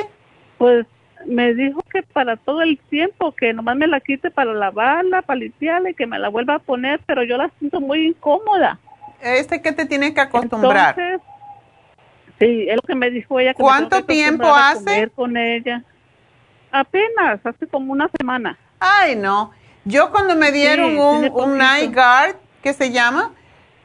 Pues 0.57 0.85
me 1.25 1.53
dijo 1.53 1.83
que 1.91 2.03
para 2.03 2.37
todo 2.37 2.61
el 2.61 2.79
tiempo, 2.89 3.33
que 3.33 3.51
nomás 3.51 3.75
me 3.75 3.85
la 3.85 3.99
quite 3.99 4.31
para 4.31 4.53
lavarla, 4.53 5.23
para 5.23 5.39
limpiarla 5.41 5.89
y 5.89 5.93
que 5.93 6.07
me 6.07 6.17
la 6.17 6.29
vuelva 6.29 6.55
a 6.55 6.59
poner, 6.59 7.01
pero 7.05 7.21
yo 7.21 7.35
la 7.35 7.51
siento 7.59 7.81
muy 7.81 8.07
incómoda. 8.07 8.79
Este 9.19 9.61
que 9.61 9.73
te 9.73 9.85
tienes 9.87 10.13
que 10.13 10.21
acostumbrar. 10.21 10.97
Entonces, 10.97 11.27
sí, 12.39 12.65
es 12.69 12.77
lo 12.77 12.81
que 12.83 12.95
me 12.95 13.09
dijo 13.09 13.37
ella. 13.37 13.53
Que 13.53 13.61
¿Cuánto 13.61 13.97
que 13.97 14.13
tiempo 14.13 14.45
a 14.47 14.69
hace? 14.69 14.85
comer 14.85 15.11
con 15.11 15.35
ella. 15.35 15.83
Apenas, 16.71 17.45
hace 17.45 17.67
como 17.67 17.91
una 17.91 18.09
semana. 18.17 18.57
Ay, 18.79 19.17
no. 19.17 19.51
Yo 19.83 20.11
cuando 20.11 20.37
me 20.37 20.53
dieron 20.53 20.91
Sí, 20.91 20.97
un, 20.97 21.29
un 21.33 21.57
night 21.57 21.93
guard, 21.93 22.37
que 22.63 22.71
se 22.71 22.89
llama, 22.93 23.33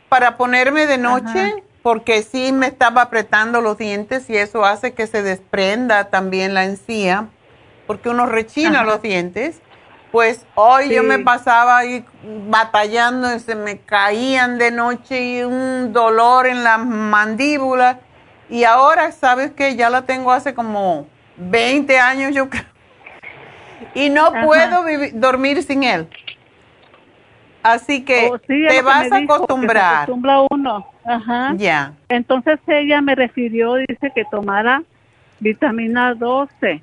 para 0.09 0.37
ponerme 0.37 0.87
de 0.87 0.99
noche, 0.99 1.41
Ajá. 1.41 1.57
Porque 1.83 2.23
sí 2.23 2.53
me 2.53 2.67
estaba 2.67 3.03
apretando 3.03 3.61
los 3.61 3.79
dientes 3.79 4.29
y 4.29 4.37
eso 4.37 4.65
hace 4.65 4.93
que 4.93 5.07
se 5.07 5.23
desprenda 5.23 6.11
también 6.11 6.55
la 6.55 6.65
encía, 6.65 7.29
porque 7.87 8.09
uno 8.11 8.27
rechina 8.27 8.81
Ajá. 8.81 8.85
los 8.85 9.03
dientes. 9.03 9.61
Pues 10.13 10.45
hoy 10.57 10.93
yo 10.93 11.05
me 11.05 11.21
pasaba 11.21 11.79
ahí 11.79 12.05
batallando 12.49 13.33
y 13.33 13.39
se 13.39 13.55
me 13.55 13.79
caían 13.79 14.59
de 14.59 14.73
noche 14.73 15.21
y 15.23 15.43
un 15.43 15.93
dolor 15.93 16.47
en 16.49 16.65
la 16.65 16.79
mandíbula. 16.79 18.01
Y 18.49 18.65
ahora, 18.65 19.13
¿sabes 19.13 19.53
qué? 19.53 19.77
Ya 19.77 19.89
la 19.89 20.03
tengo 20.03 20.33
hace 20.33 20.53
como 20.53 21.07
20 21.37 21.97
años, 22.01 22.35
yo 22.35 22.51
creo. 22.51 22.65
Y 23.95 24.11
no 24.11 24.27
Ajá. 24.27 24.45
puedo 24.45 24.83
vivi- 24.85 25.13
dormir 25.13 25.63
sin 25.63 25.85
él. 25.85 26.09
Así 27.63 28.05
que 28.05 28.29
Oh, 28.33 28.39
sí, 28.39 28.65
te 28.69 28.83
vas 28.83 28.97
a 28.97 29.03
dijo, 29.05 29.17
que 29.17 29.19
se 29.19 29.25
acostumbrar. 29.35 29.95
acostumbra 29.95 30.37
uno. 30.51 30.87
Ajá. 31.05 31.55
Ya. 31.57 31.93
Entonces 32.09 32.59
ella 32.67 33.01
me 33.01 33.15
refirió, 33.15 33.75
dice 33.75 34.11
que 34.15 34.25
tomara 34.31 34.83
vitamina 35.41 36.15
12, 36.15 36.83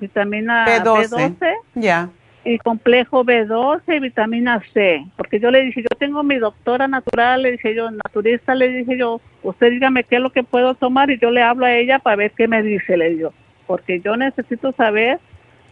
vitamina 0.00 0.66
B12. 0.66 1.08
B12 1.08 1.52
Ya. 1.74 2.08
y 2.44 2.58
complejo 2.58 3.24
B12 3.24 3.96
y 3.96 4.00
vitamina 4.00 4.62
C. 4.72 5.04
Porque 5.16 5.40
yo 5.40 5.50
le 5.50 5.62
dije, 5.64 5.82
yo 5.82 5.88
tengo 5.98 6.22
mi 6.22 6.36
doctora 6.36 6.88
natural, 6.88 7.42
le 7.42 7.52
dije 7.52 7.74
yo, 7.74 7.90
naturista, 7.90 8.54
le 8.54 8.68
dije 8.68 8.98
yo, 8.98 9.20
usted 9.42 9.70
dígame 9.70 10.04
qué 10.04 10.16
es 10.16 10.22
lo 10.22 10.30
que 10.30 10.42
puedo 10.42 10.74
tomar 10.74 11.10
y 11.10 11.18
yo 11.18 11.30
le 11.30 11.42
hablo 11.42 11.66
a 11.66 11.72
ella 11.72 11.98
para 11.98 12.16
ver 12.16 12.32
qué 12.32 12.48
me 12.48 12.62
dice, 12.62 12.96
le 12.96 13.10
digo. 13.10 13.32
Porque 13.66 14.00
yo 14.00 14.16
necesito 14.16 14.72
saber 14.72 15.18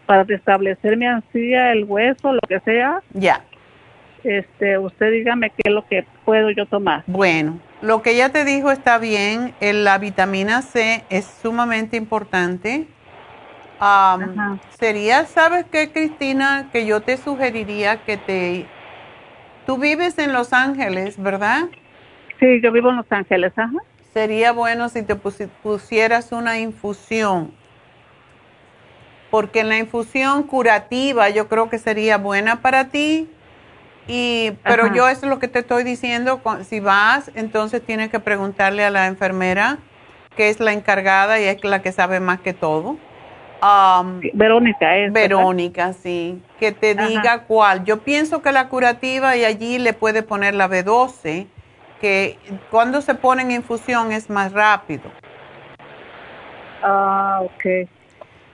para 0.04 0.22
restablecer 0.24 0.96
mi 0.96 1.06
ansía, 1.06 1.72
el 1.72 1.84
hueso, 1.84 2.32
lo 2.32 2.40
que 2.48 2.60
sea. 2.60 3.00
Ya. 3.12 3.42
Este, 4.24 4.78
usted 4.78 5.12
dígame 5.12 5.51
qué 5.51 5.62
es 5.64 5.72
lo 5.72 5.86
que 5.86 6.05
puedo 6.24 6.51
yo 6.51 6.66
tomar. 6.66 7.05
Bueno, 7.06 7.59
lo 7.82 8.02
que 8.02 8.12
ella 8.12 8.30
te 8.30 8.44
dijo 8.44 8.70
está 8.70 8.98
bien. 8.98 9.55
La 9.60 9.98
vitamina 9.98 10.62
C 10.62 11.05
es 11.10 11.24
sumamente 11.43 11.97
importante. 11.97 12.86
Sería, 14.70 15.26
¿sabes 15.26 15.66
qué, 15.70 15.93
Cristina? 15.93 16.68
Que 16.72 16.86
yo 16.86 17.01
te 17.02 17.16
sugeriría 17.16 17.98
que 18.05 18.16
te... 18.16 18.66
Tú 19.66 19.78
vives 19.78 20.18
en 20.18 20.32
Los 20.32 20.52
Ángeles, 20.52 21.20
¿verdad? 21.20 21.64
Sí, 22.40 22.60
yo 22.62 22.72
vivo 22.72 22.90
en 22.90 22.97
Los 22.97 23.10
Ángeles, 23.10 23.52
ajá. 23.56 23.72
Sería 24.12 24.52
bueno 24.52 24.88
si 24.88 25.02
te 25.02 25.14
pusi- 25.14 25.48
pusieras 25.62 26.32
una 26.32 26.59
infusión. 26.59 27.51
Porque 29.30 29.60
en 29.60 29.68
la 29.68 29.78
infusión 29.78 30.44
curativa 30.44 31.28
yo 31.30 31.48
creo 31.48 31.68
que 31.68 31.78
sería 31.78 32.16
buena 32.16 32.62
para 32.62 32.88
ti. 32.88 33.28
Y, 34.08 34.52
pero 34.62 34.84
Ajá. 34.84 34.94
yo 34.94 35.08
eso 35.08 35.26
es 35.26 35.30
lo 35.30 35.38
que 35.38 35.48
te 35.48 35.60
estoy 35.60 35.82
diciendo. 35.84 36.40
Si 36.64 36.80
vas, 36.80 37.30
entonces 37.34 37.84
tienes 37.84 38.10
que 38.10 38.20
preguntarle 38.20 38.84
a 38.84 38.90
la 38.90 39.06
enfermera, 39.06 39.78
que 40.36 40.48
es 40.48 40.60
la 40.60 40.72
encargada 40.72 41.40
y 41.40 41.44
es 41.44 41.62
la 41.64 41.82
que 41.82 41.92
sabe 41.92 42.20
más 42.20 42.40
que 42.40 42.52
todo. 42.52 42.96
Am, 43.60 44.20
Verónica 44.34 44.96
es. 44.96 45.12
¿verdad? 45.12 45.28
Verónica, 45.28 45.92
sí. 45.92 46.40
Que 46.60 46.72
te 46.72 46.92
Ajá. 46.92 47.08
diga 47.08 47.38
cuál. 47.44 47.84
Yo 47.84 48.02
pienso 48.02 48.42
que 48.42 48.52
la 48.52 48.68
curativa 48.68 49.36
y 49.36 49.44
allí 49.44 49.78
le 49.78 49.92
puede 49.92 50.22
poner 50.22 50.54
la 50.54 50.68
B12, 50.68 51.46
que 52.00 52.38
cuando 52.70 53.00
se 53.00 53.14
pone 53.14 53.42
en 53.42 53.50
infusión 53.50 54.12
es 54.12 54.30
más 54.30 54.52
rápido. 54.52 55.10
Ah, 56.82 57.40
ok. 57.42 57.88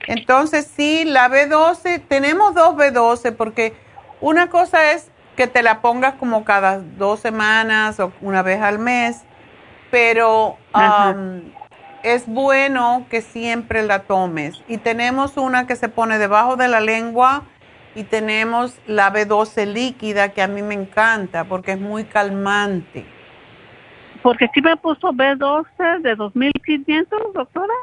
Entonces, 0.06 0.66
sí, 0.66 1.04
la 1.04 1.28
B12, 1.28 2.02
tenemos 2.08 2.54
dos 2.54 2.74
B12 2.74 3.36
porque 3.36 3.74
una 4.20 4.48
cosa 4.48 4.92
es 4.92 5.11
que 5.36 5.46
te 5.46 5.62
la 5.62 5.80
pongas 5.80 6.14
como 6.14 6.44
cada 6.44 6.80
dos 6.80 7.20
semanas 7.20 7.98
o 8.00 8.12
una 8.20 8.42
vez 8.42 8.60
al 8.60 8.78
mes, 8.78 9.24
pero 9.90 10.56
es 12.02 12.26
bueno 12.26 13.06
que 13.10 13.22
siempre 13.22 13.82
la 13.82 14.00
tomes. 14.00 14.62
Y 14.68 14.78
tenemos 14.78 15.36
una 15.36 15.66
que 15.66 15.76
se 15.76 15.88
pone 15.88 16.18
debajo 16.18 16.56
de 16.56 16.68
la 16.68 16.80
lengua 16.80 17.44
y 17.94 18.04
tenemos 18.04 18.78
la 18.86 19.12
B12 19.12 19.66
líquida 19.66 20.30
que 20.30 20.42
a 20.42 20.48
mí 20.48 20.62
me 20.62 20.74
encanta 20.74 21.44
porque 21.44 21.72
es 21.72 21.80
muy 21.80 22.04
calmante. 22.04 23.06
Porque 24.22 24.44
aquí 24.46 24.62
me 24.62 24.76
puso 24.76 25.12
B12 25.12 26.00
de 26.00 26.14
2500, 26.14 27.34
doctora. 27.34 27.74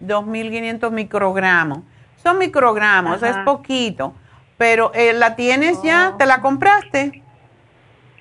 2500 0.00 0.92
microgramos. 0.92 1.80
Son 2.16 2.38
microgramos, 2.38 3.22
es 3.22 3.36
poquito. 3.38 4.14
Pero 4.56 4.92
eh, 4.94 5.12
¿la 5.12 5.36
tienes 5.36 5.82
ya? 5.82 6.14
¿Te 6.18 6.26
la 6.26 6.40
compraste? 6.40 7.22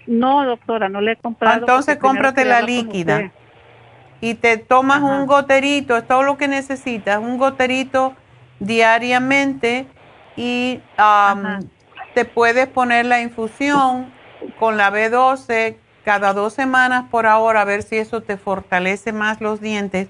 No, 0.08 0.46
doctora, 0.46 0.90
no 0.90 1.02
le 1.02 1.14
he 1.14 1.16
comprado. 1.16 1.60
Entonces 1.60 1.98
cómprate 1.98 2.46
la 2.46 2.62
líquida. 2.62 3.32
Y 4.22 4.36
te 4.36 4.58
tomas 4.58 5.02
un 5.02 5.26
goterito, 5.28 5.98
es 5.98 6.08
todo 6.08 6.24
lo 6.24 6.38
que 6.38 6.48
necesitas, 6.48 7.20
un 7.20 7.38
goterito 7.38 8.16
diariamente 8.60 9.88
y 10.36 10.80
te 12.14 12.26
puedes 12.26 12.68
poner 12.68 13.06
la 13.06 13.22
infusión 13.22 14.12
con 14.60 14.78
la 14.78 14.92
B12 14.92 15.76
cada 16.04 16.34
dos 16.34 16.54
semanas 16.54 17.06
por 17.10 17.26
ahora 17.26 17.62
a 17.62 17.66
ver 17.66 17.84
si 17.84 17.98
eso 17.98 18.22
te 18.22 18.38
fortalece 18.38 19.12
más 19.12 19.42
los 19.42 19.60
dientes. 19.60 20.08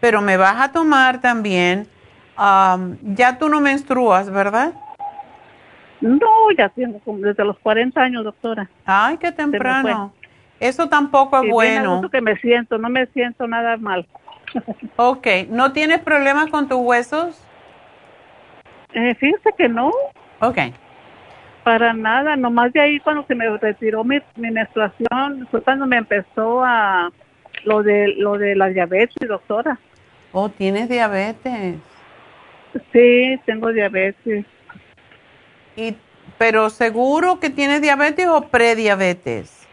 Pero 0.00 0.22
me 0.22 0.36
vas 0.36 0.60
a 0.60 0.72
tomar 0.72 1.20
también, 1.20 1.88
ya 2.36 3.36
tú 3.38 3.48
no 3.48 3.60
menstruas, 3.60 4.30
¿verdad? 4.30 4.72
No, 6.02 6.50
ya 6.58 6.68
tengo 6.68 7.00
desde 7.18 7.44
los 7.44 7.56
40 7.60 8.00
años, 8.00 8.24
doctora. 8.24 8.68
Ay, 8.84 9.16
qué 9.18 9.30
temprano. 9.30 10.12
Eso 10.58 10.88
tampoco 10.88 11.42
es 11.42 11.50
bueno. 11.50 12.08
que 12.10 12.20
me 12.20 12.36
siento, 12.38 12.76
no 12.76 12.88
me 12.88 13.06
siento 13.06 13.46
nada 13.46 13.76
mal. 13.76 14.06
ok, 14.96 15.26
¿no 15.48 15.72
tienes 15.72 16.00
problemas 16.00 16.48
con 16.48 16.68
tus 16.68 16.78
huesos? 16.78 17.40
Eh, 18.92 19.14
fíjese 19.14 19.50
que 19.56 19.68
no. 19.68 19.92
Ok. 20.40 20.58
Para 21.62 21.92
nada, 21.92 22.34
nomás 22.34 22.72
de 22.72 22.80
ahí 22.80 22.98
cuando 22.98 23.24
se 23.26 23.36
me 23.36 23.48
retiró 23.58 24.02
mi, 24.02 24.18
mi 24.34 24.50
menstruación, 24.50 25.46
fue 25.52 25.62
cuando 25.62 25.86
me 25.86 25.98
empezó 25.98 26.64
a 26.64 27.12
lo 27.64 27.84
de 27.84 28.14
lo 28.16 28.36
de 28.38 28.56
la 28.56 28.68
diabetes, 28.68 29.28
doctora. 29.28 29.78
Oh, 30.32 30.48
¿tienes 30.48 30.88
diabetes? 30.88 31.76
Sí, 32.92 33.40
tengo 33.46 33.72
diabetes. 33.72 34.44
¿Y, 35.76 35.96
pero 36.38 36.70
seguro 36.70 37.40
que 37.40 37.50
tienes 37.50 37.82
diabetes 37.82 38.26
o 38.28 38.42
prediabetes? 38.48 39.66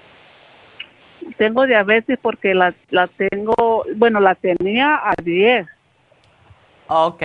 Tengo 1.38 1.66
diabetes 1.66 2.18
porque 2.22 2.54
la, 2.54 2.74
la 2.90 3.08
tengo, 3.08 3.86
bueno, 3.96 4.20
la 4.20 4.36
tenía 4.36 4.96
a 4.96 5.14
10. 5.22 5.68
Ok. 6.88 7.24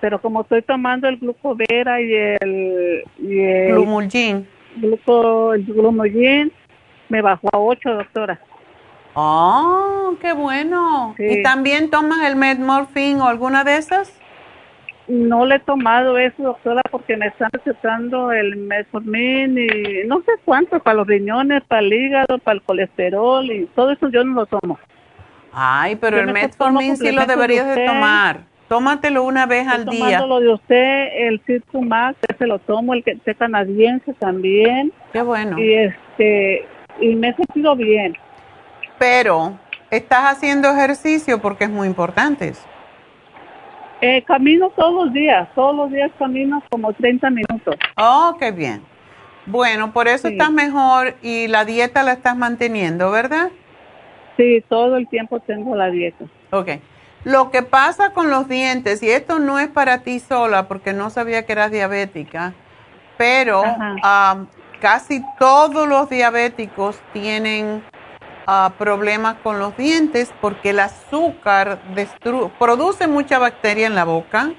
Pero 0.00 0.20
como 0.20 0.42
estoy 0.42 0.62
tomando 0.62 1.08
el 1.08 1.18
glucovera 1.18 2.00
y 2.00 2.12
el... 2.14 3.04
Y 3.18 3.38
el 3.40 3.72
Glumulgin. 3.72 4.48
Gluco, 4.76 5.54
el 5.54 5.64
glumulgin 5.64 6.52
me 7.08 7.22
bajó 7.22 7.48
a 7.52 7.58
8, 7.58 7.94
doctora. 7.94 8.40
Oh, 9.14 10.16
qué 10.20 10.32
bueno. 10.32 11.14
¿Y 11.18 11.42
también 11.42 11.90
tomas 11.90 12.28
el 12.28 12.36
Medmorphine 12.36 13.20
o 13.20 13.28
alguna 13.28 13.62
de 13.62 13.76
esas? 13.76 14.12
No 15.06 15.44
le 15.44 15.56
he 15.56 15.58
tomado 15.60 16.16
eso, 16.16 16.42
doctora, 16.42 16.80
porque 16.90 17.16
me 17.16 17.26
están 17.26 17.50
recetando 17.52 18.32
el 18.32 18.56
metformin 18.56 19.58
y 19.58 20.06
no 20.06 20.20
sé 20.22 20.32
cuánto 20.44 20.80
para 20.80 20.96
los 20.96 21.06
riñones, 21.06 21.62
para 21.64 21.82
el 21.82 21.92
hígado, 21.92 22.38
para 22.38 22.56
el 22.56 22.62
colesterol 22.62 23.44
y 23.50 23.66
todo 23.74 23.90
eso 23.90 24.08
yo 24.08 24.24
no 24.24 24.34
lo 24.34 24.46
tomo. 24.46 24.78
Ay, 25.52 25.96
pero 25.96 26.18
el 26.18 26.32
metformin 26.32 26.96
sí 26.96 27.12
lo 27.12 27.26
deberías 27.26 27.74
de, 27.74 27.86
tomar. 27.86 28.40
Tómatelo 28.68 29.24
una 29.24 29.44
vez 29.44 29.68
al 29.68 29.84
día. 29.84 30.24
lo 30.26 30.40
de 30.40 30.54
usted, 30.54 31.08
el 31.28 31.40
Circumax, 31.46 32.16
ese 32.28 32.46
lo 32.46 32.58
tomo, 32.58 32.94
el 32.94 33.04
que 33.04 33.12
esté 33.12 33.34
canadiense 33.34 34.14
también. 34.14 34.90
Qué 35.12 35.20
bueno. 35.22 35.58
Y 35.58 35.74
este 35.74 36.66
y 37.00 37.14
me 37.14 37.28
he 37.28 37.34
sentido 37.34 37.76
bien. 37.76 38.16
Pero 38.98 39.58
estás 39.90 40.36
haciendo 40.36 40.70
ejercicio 40.70 41.40
porque 41.40 41.64
es 41.64 41.70
muy 41.70 41.86
importante 41.86 42.48
eso. 42.48 42.66
Eh, 44.00 44.22
camino 44.24 44.70
todos 44.70 45.06
los 45.06 45.14
días, 45.14 45.48
todos 45.54 45.74
los 45.74 45.90
días 45.90 46.10
camino 46.18 46.62
como 46.70 46.92
30 46.92 47.30
minutos. 47.30 47.76
Oh, 47.96 48.36
qué 48.38 48.50
bien. 48.50 48.82
Bueno, 49.46 49.92
por 49.92 50.08
eso 50.08 50.28
estás 50.28 50.50
mejor 50.50 51.14
y 51.22 51.48
la 51.48 51.64
dieta 51.64 52.02
la 52.02 52.12
estás 52.12 52.36
manteniendo, 52.36 53.10
¿verdad? 53.10 53.50
Sí, 54.36 54.64
todo 54.68 54.96
el 54.96 55.08
tiempo 55.08 55.40
tengo 55.40 55.76
la 55.76 55.90
dieta. 55.90 56.24
Ok. 56.50 56.70
Lo 57.24 57.50
que 57.50 57.62
pasa 57.62 58.10
con 58.10 58.30
los 58.30 58.48
dientes, 58.48 59.02
y 59.02 59.10
esto 59.10 59.38
no 59.38 59.58
es 59.58 59.68
para 59.68 60.02
ti 60.02 60.18
sola, 60.18 60.68
porque 60.68 60.92
no 60.92 61.08
sabía 61.08 61.46
que 61.46 61.52
eras 61.52 61.70
diabética, 61.70 62.52
pero 63.16 63.62
casi 64.80 65.22
todos 65.38 65.88
los 65.88 66.10
diabéticos 66.10 67.00
tienen 67.14 67.82
problemas 68.78 69.36
con 69.42 69.58
los 69.58 69.76
dientes 69.76 70.32
porque 70.40 70.70
el 70.70 70.80
azúcar 70.80 71.80
produce 72.58 73.06
mucha 73.06 73.38
bacteria 73.38 73.86
en 73.86 73.94
la 73.94 74.04
boca, 74.04 74.52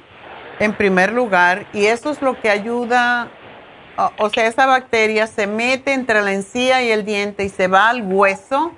en 0.59 0.73
primer 0.73 1.11
lugar, 1.13 1.67
y 1.73 1.85
eso 1.85 2.11
es 2.11 2.21
lo 2.21 2.39
que 2.39 2.49
ayuda, 2.49 3.29
o 4.17 4.29
sea, 4.29 4.47
esa 4.47 4.65
bacteria 4.65 5.27
se 5.27 5.47
mete 5.47 5.93
entre 5.93 6.21
la 6.21 6.33
encía 6.33 6.81
y 6.83 6.91
el 6.91 7.05
diente 7.05 7.43
y 7.43 7.49
se 7.49 7.67
va 7.67 7.89
al 7.89 8.01
hueso 8.03 8.71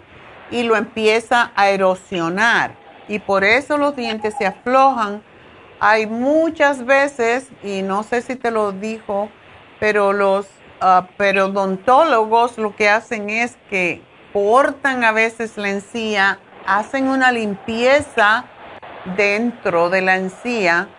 y 0.52 0.64
lo 0.64 0.76
empieza 0.76 1.52
a 1.56 1.70
erosionar. 1.70 2.76
Y 3.08 3.20
por 3.20 3.44
eso 3.44 3.78
los 3.78 3.96
dientes 3.96 4.36
se 4.38 4.46
aflojan. 4.46 5.24
Hay 5.80 6.08
muchas 6.08 6.86
veces, 6.86 7.48
y 7.64 7.82
no 7.82 8.04
sé 8.04 8.22
si 8.22 8.36
te 8.36 8.52
lo 8.52 8.72
dijo, 8.72 9.30
pero 9.80 10.14
los 10.14 10.48
uh, 10.82 11.06
periodontólogos 11.18 12.58
lo 12.58 12.76
que 12.76 12.90
hacen 12.90 13.30
es 13.30 13.58
que 13.70 14.02
cortan 14.38 15.04
a 15.04 15.12
veces 15.12 15.58
la 15.58 15.70
encía, 15.70 16.38
hacen 16.68 17.08
una 17.08 17.32
limpieza 17.32 18.46
dentro 19.18 19.90
de 19.90 20.02
la 20.02 20.16
encía, 20.16 20.90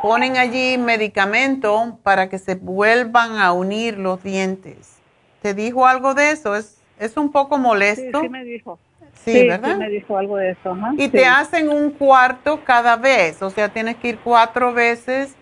ponen 0.00 0.36
allí 0.36 0.78
medicamento 0.78 1.98
para 2.04 2.28
que 2.28 2.38
se 2.38 2.54
vuelvan 2.54 3.38
a 3.38 3.50
unir 3.50 3.98
los 3.98 4.22
dientes. 4.22 5.00
¿Te 5.42 5.54
dijo 5.54 5.88
algo 5.88 6.14
de 6.14 6.30
eso? 6.30 6.54
Es, 6.54 6.80
es 7.00 7.16
un 7.16 7.32
poco 7.32 7.58
molesto. 7.58 8.20
Sí, 8.20 8.26
sí 8.26 8.28
me 8.28 8.44
dijo. 8.44 8.78
Sí, 9.24 9.48
¿verdad? 9.48 9.72
Sí, 9.72 9.78
me 9.80 9.88
dijo 9.88 10.16
algo 10.16 10.36
de 10.36 10.50
eso. 10.50 10.76
Y 10.98 11.08
te 11.08 11.26
hacen 11.26 11.70
un 11.70 11.90
cuarto 11.90 12.62
cada 12.64 12.94
vez, 12.94 13.42
o 13.42 13.50
sea, 13.50 13.70
tienes 13.70 13.96
que 13.96 14.10
ir 14.10 14.18
cuatro 14.20 14.72
veces 14.72 15.34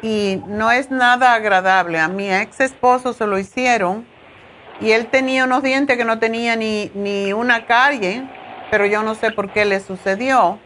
y 0.00 0.40
no 0.46 0.70
es 0.70 0.90
nada 0.90 1.34
agradable. 1.34 1.98
A 1.98 2.08
mi 2.08 2.32
ex 2.32 2.58
esposo 2.60 3.12
se 3.12 3.26
lo 3.26 3.38
hicieron 3.38 4.06
y 4.80 4.92
él 4.92 5.06
tenía 5.06 5.44
unos 5.44 5.62
dientes 5.62 5.96
que 5.96 6.04
no 6.04 6.18
tenía 6.18 6.56
ni, 6.56 6.90
ni 6.94 7.32
una 7.32 7.66
calle, 7.66 8.24
pero 8.70 8.86
yo 8.86 9.02
no 9.02 9.14
sé 9.14 9.30
por 9.30 9.52
qué 9.52 9.64
le 9.64 9.80
sucedió. 9.80 10.58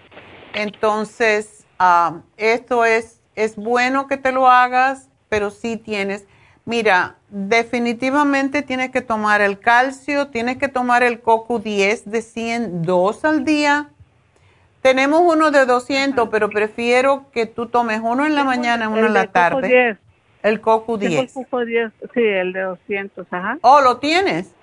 Entonces, 0.55 1.65
ah, 1.79 2.21
esto 2.37 2.85
es, 2.85 3.21
es 3.35 3.57
bueno 3.57 4.07
que 4.07 4.17
te 4.17 4.31
lo 4.31 4.49
hagas, 4.49 5.09
pero 5.29 5.51
sí 5.51 5.77
tienes, 5.77 6.25
mira, 6.65 7.17
definitivamente 7.29 8.63
tienes 8.63 8.91
que 8.91 9.01
tomar 9.01 9.41
el 9.41 9.59
calcio, 9.59 10.29
tienes 10.29 10.59
que 10.59 10.69
tomar 10.69 11.03
el 11.03 11.21
coco 11.21 11.59
10 11.59 12.09
de 12.11 12.23
100, 12.23 12.83
dos 12.83 13.25
al 13.25 13.45
día. 13.45 13.89
Tenemos 14.81 15.23
uno 15.25 15.51
de 15.51 15.65
200, 15.65 16.29
pero 16.29 16.51
prefiero 16.51 17.31
que 17.33 17.47
tú 17.47 17.67
tomes 17.67 18.01
uno 18.03 18.27
en 18.27 18.35
la 18.37 18.45
mañana 18.45 18.85
y 18.85 18.89
uno 18.89 19.07
en 19.07 19.15
la 19.15 19.27
tarde. 19.27 19.99
El 20.45 20.61
coco 20.61 20.99
10. 20.99 21.21
El 21.21 21.33
coco 21.33 21.65
10, 21.65 21.91
sí, 22.13 22.21
el 22.23 22.53
de 22.53 22.61
200, 22.61 23.27
ajá. 23.31 23.59
¿Oh, 23.63 23.81
lo 23.81 23.97
tienes? 23.97 24.55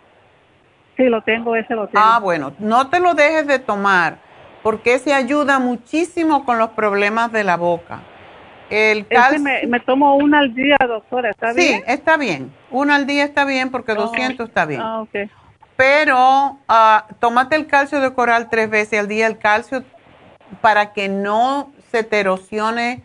Sí, 0.96 1.06
lo 1.06 1.24
tengo, 1.24 1.56
ese 1.56 1.74
lo 1.74 1.88
tengo. 1.88 2.06
Ah, 2.06 2.20
bueno, 2.20 2.54
no 2.60 2.92
te 2.92 3.00
lo 3.00 3.16
dejes 3.16 3.48
de 3.48 3.58
tomar, 3.58 4.20
porque 4.62 4.94
ese 4.94 5.12
ayuda 5.12 5.58
muchísimo 5.58 6.46
con 6.46 6.60
los 6.60 6.70
problemas 6.70 7.32
de 7.32 7.44
la 7.44 7.58
boca. 7.58 8.02
El 8.70 9.08
calcio... 9.08 9.42
me, 9.42 9.66
me, 9.66 9.80
tomo 9.80 10.18
una 10.18 10.40
al 10.40 10.54
día, 10.54 10.78
doctora, 10.88 11.32
¿está 11.32 11.52
bien? 11.52 11.80
Sí, 11.80 11.84
está 11.88 12.16
bien. 12.16 12.54
Una 12.70 12.96
al 12.96 13.08
día 13.08 13.24
está 13.24 13.44
bien 13.44 13.72
porque 13.72 13.96
200 13.96 14.48
está 14.48 14.68
bien. 14.68 14.82
Ah, 14.82 15.02
ok. 15.02 15.32
Pero 15.76 16.60
uh, 16.70 17.14
tómate 17.20 17.56
el 17.56 17.66
calcio 17.66 18.00
de 18.02 18.14
coral 18.14 18.50
tres 18.52 18.70
veces 18.70 19.00
al 19.00 19.08
día, 19.08 19.26
el 19.26 19.40
calcio 19.40 19.84
para 20.62 20.94
que 20.94 21.10
no 21.10 21.72
se 21.92 22.04
te 22.04 22.20
erosione 22.20 23.02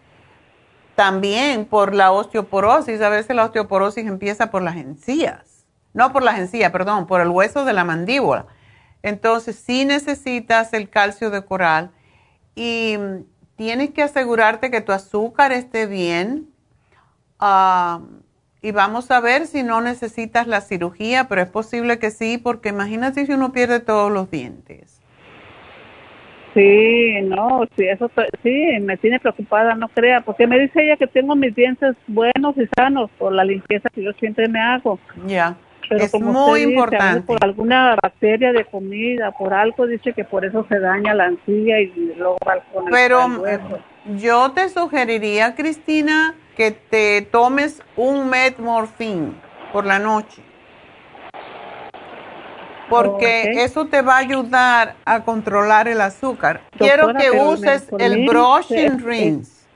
también 0.96 1.66
por 1.66 1.94
la 1.94 2.10
osteoporosis. 2.10 3.00
A 3.00 3.08
veces 3.08 3.36
la 3.36 3.44
osteoporosis 3.44 4.06
empieza 4.06 4.50
por 4.50 4.62
las 4.62 4.76
encías. 4.76 5.66
No 5.94 6.12
por 6.12 6.22
las 6.22 6.38
encías, 6.38 6.72
perdón, 6.72 7.06
por 7.06 7.20
el 7.20 7.28
hueso 7.28 7.64
de 7.64 7.72
la 7.72 7.84
mandíbula. 7.84 8.46
Entonces, 9.02 9.56
sí 9.56 9.84
necesitas 9.84 10.72
el 10.72 10.90
calcio 10.90 11.30
de 11.30 11.44
coral 11.44 11.92
y 12.54 12.98
tienes 13.54 13.90
que 13.90 14.02
asegurarte 14.02 14.70
que 14.70 14.80
tu 14.80 14.92
azúcar 14.92 15.52
esté 15.52 15.86
bien. 15.86 16.48
Ah, 17.38 18.00
y 18.62 18.72
vamos 18.72 19.10
a 19.10 19.20
ver 19.20 19.46
si 19.46 19.62
no 19.62 19.80
necesitas 19.80 20.46
la 20.48 20.60
cirugía, 20.60 21.28
pero 21.28 21.42
es 21.42 21.48
posible 21.48 21.98
que 21.98 22.10
sí, 22.10 22.36
porque 22.36 22.70
imagínate 22.70 23.24
si 23.24 23.32
uno 23.32 23.52
pierde 23.52 23.80
todos 23.80 24.10
los 24.10 24.30
dientes. 24.30 24.95
Sí, 26.56 27.20
no, 27.24 27.66
sí, 27.76 27.86
eso 27.86 28.10
sí, 28.42 28.78
me 28.80 28.96
tiene 28.96 29.20
preocupada, 29.20 29.74
no 29.74 29.88
crea, 29.88 30.22
porque 30.22 30.46
me 30.46 30.58
dice 30.58 30.84
ella 30.84 30.96
que 30.96 31.06
tengo 31.06 31.36
mis 31.36 31.54
dientes 31.54 31.94
buenos 32.06 32.56
y 32.56 32.66
sanos 32.74 33.10
por 33.18 33.34
la 33.34 33.44
limpieza 33.44 33.90
que 33.90 34.02
yo 34.02 34.10
siempre 34.14 34.48
me 34.48 34.58
hago. 34.58 34.98
Ya, 35.26 35.54
es 35.90 36.14
muy 36.14 36.62
importante. 36.62 37.20
por 37.26 37.44
alguna 37.44 37.94
bacteria 38.02 38.54
de 38.54 38.64
comida, 38.64 39.32
por 39.32 39.52
algo, 39.52 39.86
dice 39.86 40.14
que 40.14 40.24
por 40.24 40.46
eso 40.46 40.64
se 40.70 40.80
daña 40.80 41.12
la 41.12 41.26
encía 41.26 41.78
y 41.78 42.14
luego 42.16 42.38
va 42.48 42.54
con 42.72 42.86
el 42.86 42.90
Pero 42.90 43.28
yo 44.16 44.50
te 44.52 44.70
sugeriría, 44.70 45.54
Cristina, 45.56 46.34
que 46.56 46.70
te 46.70 47.20
tomes 47.20 47.82
un 47.96 48.30
metmorfín 48.30 49.36
por 49.74 49.84
la 49.84 49.98
noche 49.98 50.45
porque 52.88 53.64
eso 53.64 53.86
te 53.86 54.02
va 54.02 54.16
a 54.16 54.18
ayudar 54.18 54.94
a 55.04 55.22
controlar 55.22 55.88
el 55.88 56.00
azúcar. 56.00 56.60
Quiero 56.78 57.12
que 57.14 57.30
uses 57.30 57.90
el 57.98 58.26
brushing 58.26 58.98
rinse. 59.04 59.66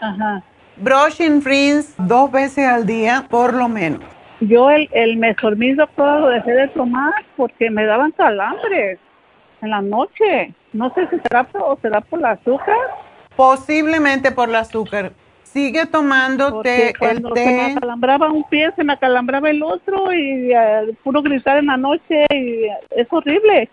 Ajá. 0.00 0.42
Brushing 0.76 1.44
rinse 1.44 1.92
dos 1.98 2.30
veces 2.30 2.66
al 2.66 2.86
día, 2.86 3.26
por 3.28 3.54
lo 3.54 3.68
menos. 3.68 4.00
Yo 4.40 4.70
el, 4.70 4.88
el 4.92 5.18
mesormín, 5.18 5.76
doctor, 5.76 6.20
lo 6.20 6.28
dejé 6.28 6.52
de 6.52 6.68
tomar 6.68 7.12
porque 7.36 7.70
me 7.70 7.84
daban 7.84 8.10
calambres 8.12 8.98
en 9.60 9.70
la 9.70 9.82
noche. 9.82 10.54
No 10.72 10.92
sé 10.94 11.06
si 11.08 11.18
será 11.20 11.46
o 11.52 11.78
será 11.82 12.00
por 12.00 12.18
el 12.20 12.24
azúcar. 12.24 12.76
Posiblemente 13.36 14.30
por 14.30 14.48
el 14.48 14.56
azúcar 14.56 15.12
sigue 15.52 15.86
tomándote 15.86 16.94
el 17.00 17.22
té. 17.34 17.44
Se 17.44 17.54
me 17.54 17.72
acalambraba 17.72 18.30
un 18.30 18.44
pie, 18.44 18.72
se 18.76 18.84
me 18.84 18.92
acalambraba 18.92 19.50
el 19.50 19.62
otro 19.62 20.12
y 20.12 20.52
uh, 20.54 20.94
puro 21.02 21.22
gritar 21.22 21.58
en 21.58 21.66
la 21.66 21.76
noche 21.76 22.26
y 22.30 22.66
es 22.90 23.06
horrible. 23.10 23.68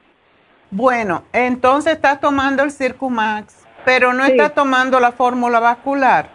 Bueno, 0.70 1.24
entonces 1.32 1.94
estás 1.94 2.20
tomando 2.20 2.64
el 2.64 2.72
Circumax, 2.72 3.66
pero 3.86 4.14
no 4.14 4.26
estás 4.26 4.54
tomando 4.54 5.00
la 5.00 5.12
fórmula 5.12 5.60
vascular. 5.60 6.30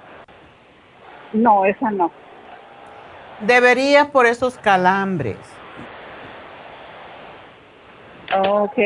No, 1.32 1.64
esa 1.64 1.90
no. 1.90 2.10
Deberías 3.40 4.06
por 4.08 4.26
esos 4.26 4.56
calambres. 4.58 5.36
Ok. 8.34 8.78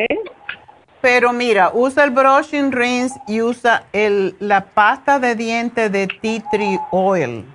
Pero 1.06 1.32
mira, 1.32 1.70
usa 1.72 2.02
el 2.02 2.10
brushing 2.10 2.72
rinse 2.72 3.16
y 3.28 3.40
usa 3.40 3.84
el, 3.92 4.34
la 4.40 4.64
pasta 4.64 5.20
de 5.20 5.36
dientes 5.36 5.92
de 5.92 6.08
tea 6.08 6.42
tree 6.50 6.80
oil 6.90 7.46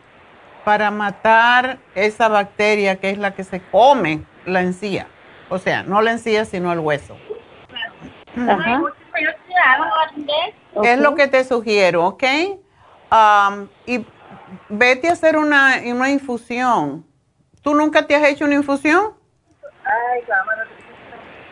para 0.64 0.90
matar 0.90 1.78
esa 1.94 2.30
bacteria 2.30 3.02
que 3.02 3.10
es 3.10 3.18
la 3.18 3.36
que 3.36 3.44
se 3.44 3.61
come 3.61 4.23
la 4.45 4.61
encía. 4.61 5.07
O 5.49 5.57
sea, 5.57 5.84
no 5.84 6.02
la 6.02 6.14
encía, 6.14 6.45
sino 6.45 6.72
el 6.72 6.80
hueso. 6.80 7.18
Es 10.82 10.99
lo 10.99 11.15
que 11.15 11.28
te 11.28 11.44
sugiero, 11.44 12.06
¿ok? 12.06 12.23
Um, 13.11 13.68
y 13.86 14.06
vete 14.69 15.10
a 15.10 15.11
hacer 15.11 15.36
una, 15.36 15.76
una 15.88 16.10
infusión. 16.10 17.06
¿Tú 17.61 17.76
nunca 17.76 18.07
te 18.07 18.15
has 18.15 18.23
hecho 18.30 18.45
una 18.45 18.56
infusión? 18.56 19.11
Ay, 19.84 20.22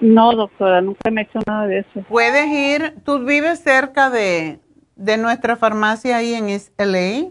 no, 0.01 0.31
doctora, 0.33 0.81
nunca 0.81 1.11
me 1.11 1.21
he 1.21 1.23
hecho 1.25 1.39
nada 1.45 1.67
de 1.67 1.79
eso. 1.79 2.01
¿Puedes 2.07 2.47
ir? 2.47 2.95
¿Tú 3.03 3.19
vives 3.25 3.59
cerca 3.59 4.09
de, 4.09 4.59
de 4.95 5.17
nuestra 5.17 5.55
farmacia 5.55 6.17
ahí 6.17 6.33
en 6.33 6.47
LA? 6.47 7.29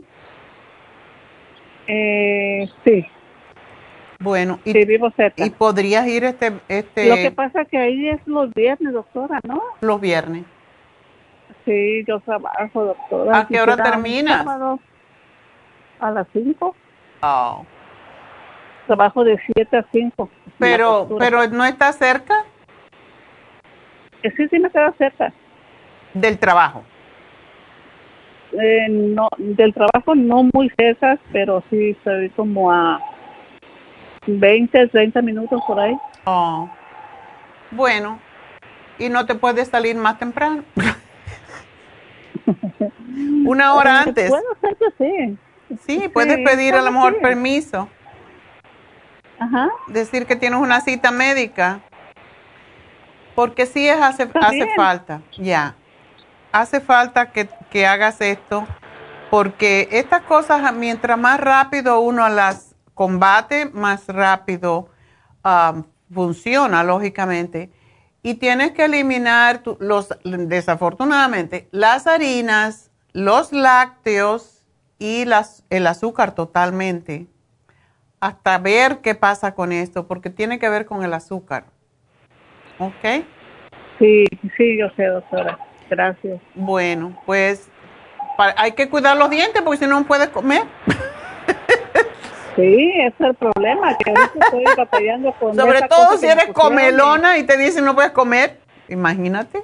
Eh, 1.86 2.68
sí. 2.84 3.06
Bueno, 4.20 4.58
y, 4.64 4.84
vivo 4.84 5.10
cerca. 5.16 5.46
¿Y 5.46 5.50
podrías 5.50 6.06
ir 6.06 6.24
este, 6.24 6.52
este... 6.68 7.08
Lo 7.08 7.14
que 7.16 7.30
pasa 7.30 7.64
que 7.64 7.78
ahí 7.78 8.08
es 8.08 8.20
los 8.26 8.52
viernes, 8.52 8.92
doctora, 8.92 9.40
¿no? 9.44 9.62
Los 9.80 10.00
viernes. 10.00 10.44
Sí, 11.64 12.04
yo 12.06 12.18
trabajo, 12.20 12.84
doctora. 12.84 13.38
¿A 13.38 13.46
qué 13.46 13.60
hora 13.60 13.76
terminas? 13.76 14.44
A 16.00 16.10
las 16.10 16.26
5. 16.32 16.74
Oh. 17.22 17.64
Trabajo 18.86 19.24
de 19.24 19.38
7 19.54 19.76
a 19.76 19.86
5. 19.92 20.30
Pero, 20.58 21.08
pero 21.18 21.46
¿no 21.48 21.64
está 21.64 21.92
cerca? 21.92 22.44
Sí, 24.22 24.48
sí 24.48 24.58
me 24.58 24.70
queda 24.70 24.92
cerca. 24.98 25.32
¿Del 26.14 26.38
trabajo? 26.38 26.84
Eh, 28.52 28.86
no, 28.88 29.28
del 29.36 29.74
trabajo 29.74 30.14
no 30.14 30.44
muy 30.52 30.70
cerca, 30.76 31.18
pero 31.32 31.62
sí 31.70 31.90
estoy 31.90 32.30
como 32.30 32.72
a 32.72 33.00
20, 34.26 34.88
30 34.88 35.22
minutos 35.22 35.62
por 35.66 35.78
ahí. 35.78 35.96
Oh. 36.24 36.68
Bueno, 37.70 38.18
¿y 38.98 39.08
no 39.08 39.26
te 39.26 39.34
puedes 39.34 39.68
salir 39.68 39.96
más 39.96 40.18
temprano? 40.18 40.64
Una 43.46 43.74
hora 43.74 44.02
antes. 44.02 44.30
Puedo 44.30 44.52
hacer 44.52 44.76
que 44.76 44.86
sí. 44.98 45.38
Sí, 45.86 46.08
puedes 46.08 46.38
pedir 46.38 46.74
a 46.74 46.82
lo 46.82 46.90
mejor 46.90 47.20
permiso. 47.20 47.88
Ajá. 49.38 49.68
Decir 49.88 50.26
que 50.26 50.36
tienes 50.36 50.58
una 50.58 50.80
cita 50.80 51.10
médica 51.10 51.80
porque 53.38 53.66
sí 53.66 53.88
es 53.88 54.00
hace, 54.00 54.28
hace 54.34 54.74
falta, 54.74 55.22
ya. 55.38 55.76
Hace 56.50 56.80
falta 56.80 57.30
que, 57.30 57.48
que, 57.70 57.86
hagas 57.86 58.20
esto, 58.20 58.66
porque 59.30 59.88
estas 59.92 60.22
cosas, 60.22 60.74
mientras 60.74 61.16
más 61.16 61.38
rápido 61.38 62.00
uno 62.00 62.28
las 62.28 62.74
combate, 62.94 63.66
más 63.66 64.08
rápido 64.08 64.88
um, 65.44 65.84
funciona, 66.12 66.82
lógicamente. 66.82 67.70
Y 68.24 68.34
tienes 68.34 68.72
que 68.72 68.86
eliminar 68.86 69.62
los, 69.78 70.08
desafortunadamente, 70.24 71.68
las 71.70 72.08
harinas, 72.08 72.90
los 73.12 73.52
lácteos 73.52 74.64
y 74.98 75.26
las, 75.26 75.62
el 75.70 75.86
azúcar 75.86 76.34
totalmente, 76.34 77.28
hasta 78.18 78.58
ver 78.58 78.98
qué 78.98 79.14
pasa 79.14 79.54
con 79.54 79.70
esto, 79.70 80.08
porque 80.08 80.28
tiene 80.28 80.58
que 80.58 80.68
ver 80.68 80.86
con 80.86 81.04
el 81.04 81.14
azúcar. 81.14 81.77
¿Ok? 82.78 83.24
Sí, 83.98 84.24
sí, 84.56 84.78
yo 84.78 84.88
sé, 84.96 85.06
doctora. 85.06 85.58
Gracias. 85.90 86.40
Bueno, 86.54 87.16
pues 87.26 87.70
hay 88.56 88.72
que 88.72 88.88
cuidar 88.88 89.16
los 89.16 89.30
dientes 89.30 89.62
porque 89.62 89.78
si 89.78 89.86
no, 89.86 90.00
no 90.00 90.06
puedes 90.06 90.28
comer. 90.28 90.62
Sí, 92.58 92.90
ese 92.96 93.06
es 93.06 93.20
el 93.20 93.34
problema, 93.36 93.96
que 93.98 94.12
estoy 94.12 94.64
batallando 94.76 95.32
con 95.34 95.54
Sobre 95.54 95.80
todo 95.82 96.16
si 96.16 96.26
eres 96.26 96.48
comelona 96.52 97.38
y 97.38 97.44
te 97.44 97.56
dicen 97.56 97.84
no 97.84 97.94
puedes 97.94 98.10
comer, 98.10 98.58
imagínate. 98.88 99.62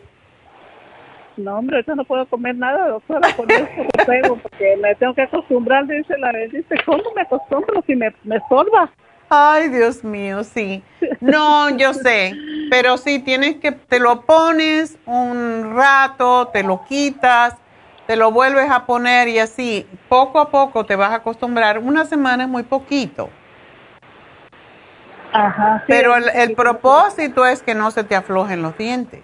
No, 1.36 1.58
hombre, 1.58 1.78
ahorita 1.78 1.96
no 1.96 2.04
puedo 2.04 2.24
comer 2.26 2.54
nada, 2.54 2.86
doctora, 2.90 3.34
con 3.34 3.50
eso 3.50 4.36
porque 4.40 4.76
me 4.80 4.94
tengo 4.94 5.12
que 5.12 5.22
acostumbrar, 5.22 5.88
dice 5.88 6.16
la 6.18 6.30
dice, 6.30 6.76
¿cómo 6.86 7.02
me 7.16 7.22
acostumbro 7.22 7.82
si 7.84 7.96
me, 7.96 8.14
me 8.22 8.36
estorba? 8.36 8.88
Ay, 9.28 9.68
Dios 9.68 10.04
mío, 10.04 10.44
sí. 10.44 10.82
No, 11.20 11.70
yo 11.70 11.94
sé, 11.94 12.34
pero 12.70 12.96
sí 12.96 13.18
tienes 13.18 13.56
que, 13.56 13.72
te 13.72 13.98
lo 13.98 14.22
pones 14.22 14.98
un 15.06 15.74
rato, 15.74 16.48
te 16.48 16.62
lo 16.62 16.84
quitas, 16.84 17.56
te 18.06 18.16
lo 18.16 18.30
vuelves 18.30 18.70
a 18.70 18.86
poner 18.86 19.28
y 19.28 19.38
así, 19.38 19.86
poco 20.08 20.38
a 20.38 20.50
poco 20.50 20.84
te 20.84 20.96
vas 20.96 21.10
a 21.10 21.16
acostumbrar. 21.16 21.78
Una 21.78 22.04
semana 22.04 22.44
es 22.44 22.48
muy 22.48 22.62
poquito. 22.62 23.30
Ajá. 25.36 25.82
pero 25.88 26.14
el, 26.14 26.54
propósito 26.54 27.44
es 27.44 27.60
que 27.60 27.74
no 27.74 27.90
se 27.90 28.04
te 28.04 28.14
aflojen 28.14 28.62
los 28.62 28.78
dientes. 28.78 29.20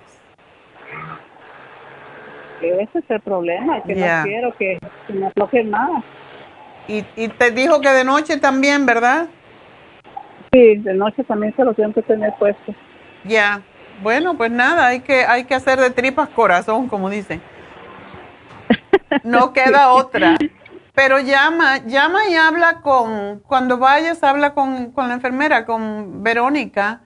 Ese 2.61 2.99
es 2.99 3.05
el 3.09 3.21
problema, 3.21 3.81
que 3.85 3.95
no 3.95 4.23
quiero 4.25 4.53
que, 4.57 4.77
me 5.09 5.29
aflojen 5.29 5.71
más. 5.71 6.03
Y, 6.89 7.05
y 7.15 7.29
te 7.29 7.53
dijo 7.53 7.81
que 7.81 7.91
de 7.91 8.03
noche 8.03 8.39
también, 8.39 8.87
¿verdad? 8.87 9.29
Sí, 10.53 10.77
de 10.77 10.95
noche 10.95 11.25
también 11.25 11.55
se 11.55 11.65
lo 11.65 11.75
tengo 11.75 11.93
que 11.93 12.03
tener 12.03 12.33
puesto. 12.39 12.75
Ya, 13.25 13.63
bueno, 14.03 14.37
pues 14.37 14.51
nada, 14.51 14.89
hay 14.89 15.01
que, 15.01 15.25
hay 15.25 15.45
que 15.45 15.55
hacer 15.55 15.79
de 15.79 15.91
tripas 15.91 16.29
corazón, 16.31 16.89
como 16.89 17.11
dicen. 17.11 17.41
No 19.23 19.53
queda 19.53 19.91
otra. 19.91 20.37
Pero 20.95 21.21
llama, 21.21 21.79
llama 21.87 22.29
y 22.29 22.35
habla 22.35 22.81
con, 22.81 23.41
cuando 23.41 23.79
vayas, 23.79 24.23
habla 24.23 24.55
con, 24.55 24.91
con 24.93 25.09
la 25.09 25.15
enfermera, 25.15 25.65
con 25.65 26.23
Verónica, 26.23 27.03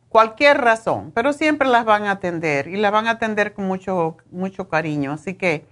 cualquier 0.08 0.58
razón, 0.58 1.12
pero 1.14 1.32
siempre 1.32 1.68
las 1.68 1.84
van 1.84 2.04
a 2.04 2.12
atender 2.12 2.68
y 2.68 2.76
las 2.76 2.92
van 2.92 3.06
a 3.06 3.12
atender 3.12 3.52
con 3.52 3.66
mucho, 3.66 4.16
mucho 4.30 4.68
cariño. 4.68 5.12
Así 5.12 5.34
que 5.34 5.66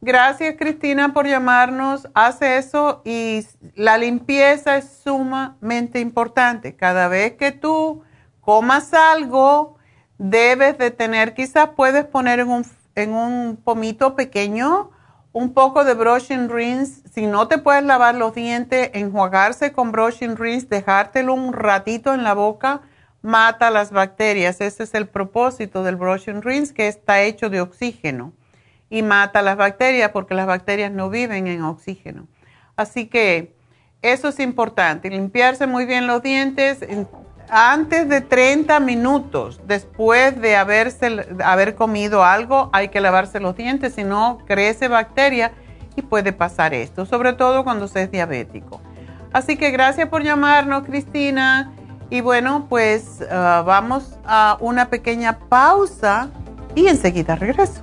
gracias 0.00 0.54
Cristina 0.58 1.12
por 1.12 1.26
llamarnos, 1.26 2.08
hace 2.14 2.58
eso 2.58 3.02
y 3.04 3.44
la 3.74 3.98
limpieza 3.98 4.76
es 4.76 5.00
sumamente 5.02 6.00
importante. 6.00 6.76
Cada 6.76 7.08
vez 7.08 7.32
que 7.32 7.50
tú 7.50 8.02
comas 8.40 8.94
algo, 8.94 9.76
debes 10.18 10.78
de 10.78 10.90
tener, 10.92 11.34
quizás 11.34 11.70
puedes 11.76 12.04
poner 12.04 12.38
en 12.40 12.50
un, 12.50 12.66
en 12.94 13.12
un 13.14 13.56
pomito 13.56 14.14
pequeño 14.14 14.90
un 15.32 15.54
poco 15.54 15.84
de 15.84 15.94
brushing 15.94 16.48
rinse. 16.48 17.02
Si 17.12 17.26
no 17.26 17.48
te 17.48 17.58
puedes 17.58 17.84
lavar 17.84 18.14
los 18.14 18.34
dientes, 18.34 18.90
enjuagarse 18.92 19.72
con 19.72 19.92
brushing 19.92 20.36
rinse, 20.36 20.66
dejártelo 20.68 21.34
un 21.34 21.52
ratito 21.52 22.14
en 22.14 22.22
la 22.22 22.34
boca, 22.34 22.82
mata 23.22 23.70
las 23.70 23.90
bacterias. 23.90 24.60
Ese 24.60 24.82
es 24.82 24.94
el 24.94 25.08
propósito 25.08 25.82
del 25.82 25.96
brushing 25.96 26.42
rinse, 26.42 26.74
que 26.74 26.88
está 26.88 27.22
hecho 27.22 27.50
de 27.50 27.60
oxígeno 27.60 28.32
y 28.90 29.02
mata 29.02 29.40
las 29.40 29.56
bacterias 29.56 30.10
porque 30.10 30.34
las 30.34 30.46
bacterias 30.46 30.92
no 30.92 31.08
viven 31.08 31.46
en 31.46 31.62
oxígeno. 31.62 32.28
Así 32.76 33.06
que 33.06 33.54
eso 34.02 34.28
es 34.28 34.40
importante, 34.40 35.08
limpiarse 35.08 35.66
muy 35.66 35.86
bien 35.86 36.06
los 36.06 36.22
dientes 36.22 36.80
antes 37.54 38.08
de 38.08 38.22
30 38.22 38.80
minutos 38.80 39.60
después 39.66 40.40
de 40.40 40.56
haberse, 40.56 41.26
haber 41.44 41.74
comido 41.74 42.24
algo, 42.24 42.70
hay 42.72 42.88
que 42.88 42.98
lavarse 42.98 43.40
los 43.40 43.54
dientes, 43.54 43.94
si 43.94 44.04
no 44.04 44.38
crece 44.46 44.88
bacteria 44.88 45.52
y 45.94 46.00
puede 46.00 46.32
pasar 46.32 46.72
esto, 46.72 47.04
sobre 47.04 47.34
todo 47.34 47.62
cuando 47.62 47.88
se 47.88 48.04
es 48.04 48.10
diabético. 48.10 48.80
Así 49.34 49.58
que 49.58 49.70
gracias 49.70 50.08
por 50.08 50.22
llamarnos, 50.22 50.84
Cristina. 50.84 51.72
Y 52.08 52.22
bueno, 52.22 52.66
pues 52.70 53.22
ah, 53.30 53.62
vamos 53.66 54.18
a 54.24 54.56
una 54.60 54.88
pequeña 54.88 55.38
pausa 55.50 56.30
y 56.74 56.86
enseguida 56.86 57.36
regreso. 57.36 57.82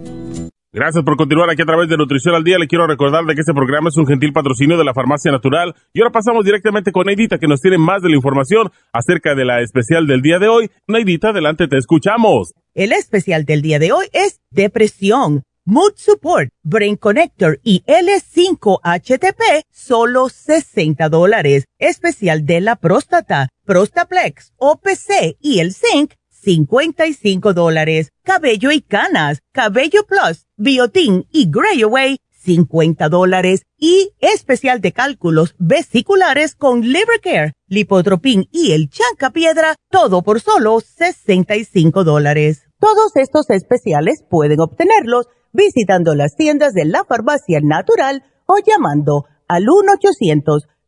Gracias 0.73 1.03
por 1.03 1.17
continuar 1.17 1.49
aquí 1.49 1.63
a 1.63 1.65
través 1.65 1.89
de 1.89 1.97
Nutrición 1.97 2.33
al 2.33 2.45
Día. 2.45 2.57
Le 2.57 2.65
quiero 2.65 2.87
recordar 2.87 3.25
de 3.25 3.35
que 3.35 3.41
este 3.41 3.53
programa 3.53 3.89
es 3.89 3.97
un 3.97 4.07
gentil 4.07 4.31
patrocinio 4.31 4.77
de 4.77 4.85
la 4.85 4.93
Farmacia 4.93 5.29
Natural. 5.29 5.75
Y 5.91 5.99
ahora 5.99 6.13
pasamos 6.13 6.45
directamente 6.45 6.93
con 6.93 7.07
Neidita, 7.07 7.39
que 7.39 7.47
nos 7.47 7.59
tiene 7.59 7.77
más 7.77 8.01
de 8.01 8.07
la 8.07 8.15
información 8.15 8.71
acerca 8.93 9.35
de 9.35 9.43
la 9.43 9.59
especial 9.59 10.07
del 10.07 10.21
día 10.21 10.39
de 10.39 10.47
hoy. 10.47 10.71
Neidita, 10.87 11.31
adelante, 11.31 11.67
te 11.67 11.77
escuchamos. 11.77 12.53
El 12.73 12.93
especial 12.93 13.43
del 13.43 13.61
día 13.61 13.79
de 13.79 13.91
hoy 13.91 14.05
es 14.13 14.39
depresión, 14.49 15.43
mood 15.65 15.91
support, 15.97 16.51
brain 16.63 16.95
connector 16.95 17.59
y 17.65 17.83
L5-HTP, 17.85 19.63
solo 19.71 20.29
60 20.29 21.09
dólares. 21.09 21.65
Especial 21.79 22.45
de 22.45 22.61
la 22.61 22.77
próstata, 22.77 23.49
Prostaplex, 23.65 24.53
OPC 24.55 25.35
y 25.41 25.59
el 25.59 25.73
zinc, 25.73 26.13
55 26.43 27.53
dólares. 27.53 28.11
Cabello 28.23 28.71
y 28.71 28.81
canas, 28.81 29.43
Cabello 29.51 30.07
Plus, 30.07 30.47
Biotin 30.57 31.27
y 31.31 31.51
Grey 31.51 31.83
Away, 31.83 32.17
50 32.31 33.09
dólares. 33.09 33.61
Y 33.77 34.13
especial 34.19 34.81
de 34.81 34.91
cálculos 34.91 35.53
vesiculares 35.59 36.55
con 36.55 36.81
Liver 36.81 37.21
Care, 37.21 37.53
Lipotropin 37.67 38.49
y 38.51 38.71
el 38.71 38.89
Chanca 38.89 39.29
Piedra, 39.29 39.75
todo 39.89 40.23
por 40.23 40.41
solo 40.41 40.79
65 40.79 42.03
dólares. 42.03 42.63
Todos 42.79 43.15
estos 43.15 43.51
especiales 43.51 44.23
pueden 44.27 44.59
obtenerlos 44.59 45.27
visitando 45.53 46.15
las 46.15 46.35
tiendas 46.35 46.73
de 46.73 46.85
la 46.85 47.05
farmacia 47.05 47.59
natural 47.61 48.23
o 48.47 48.55
llamando 48.65 49.25
al 49.47 49.67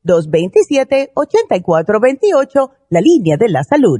1-800-227-8428, 0.06 2.72
la 2.90 3.02
línea 3.02 3.38
de 3.38 3.50
la 3.50 3.64
salud 3.64 4.00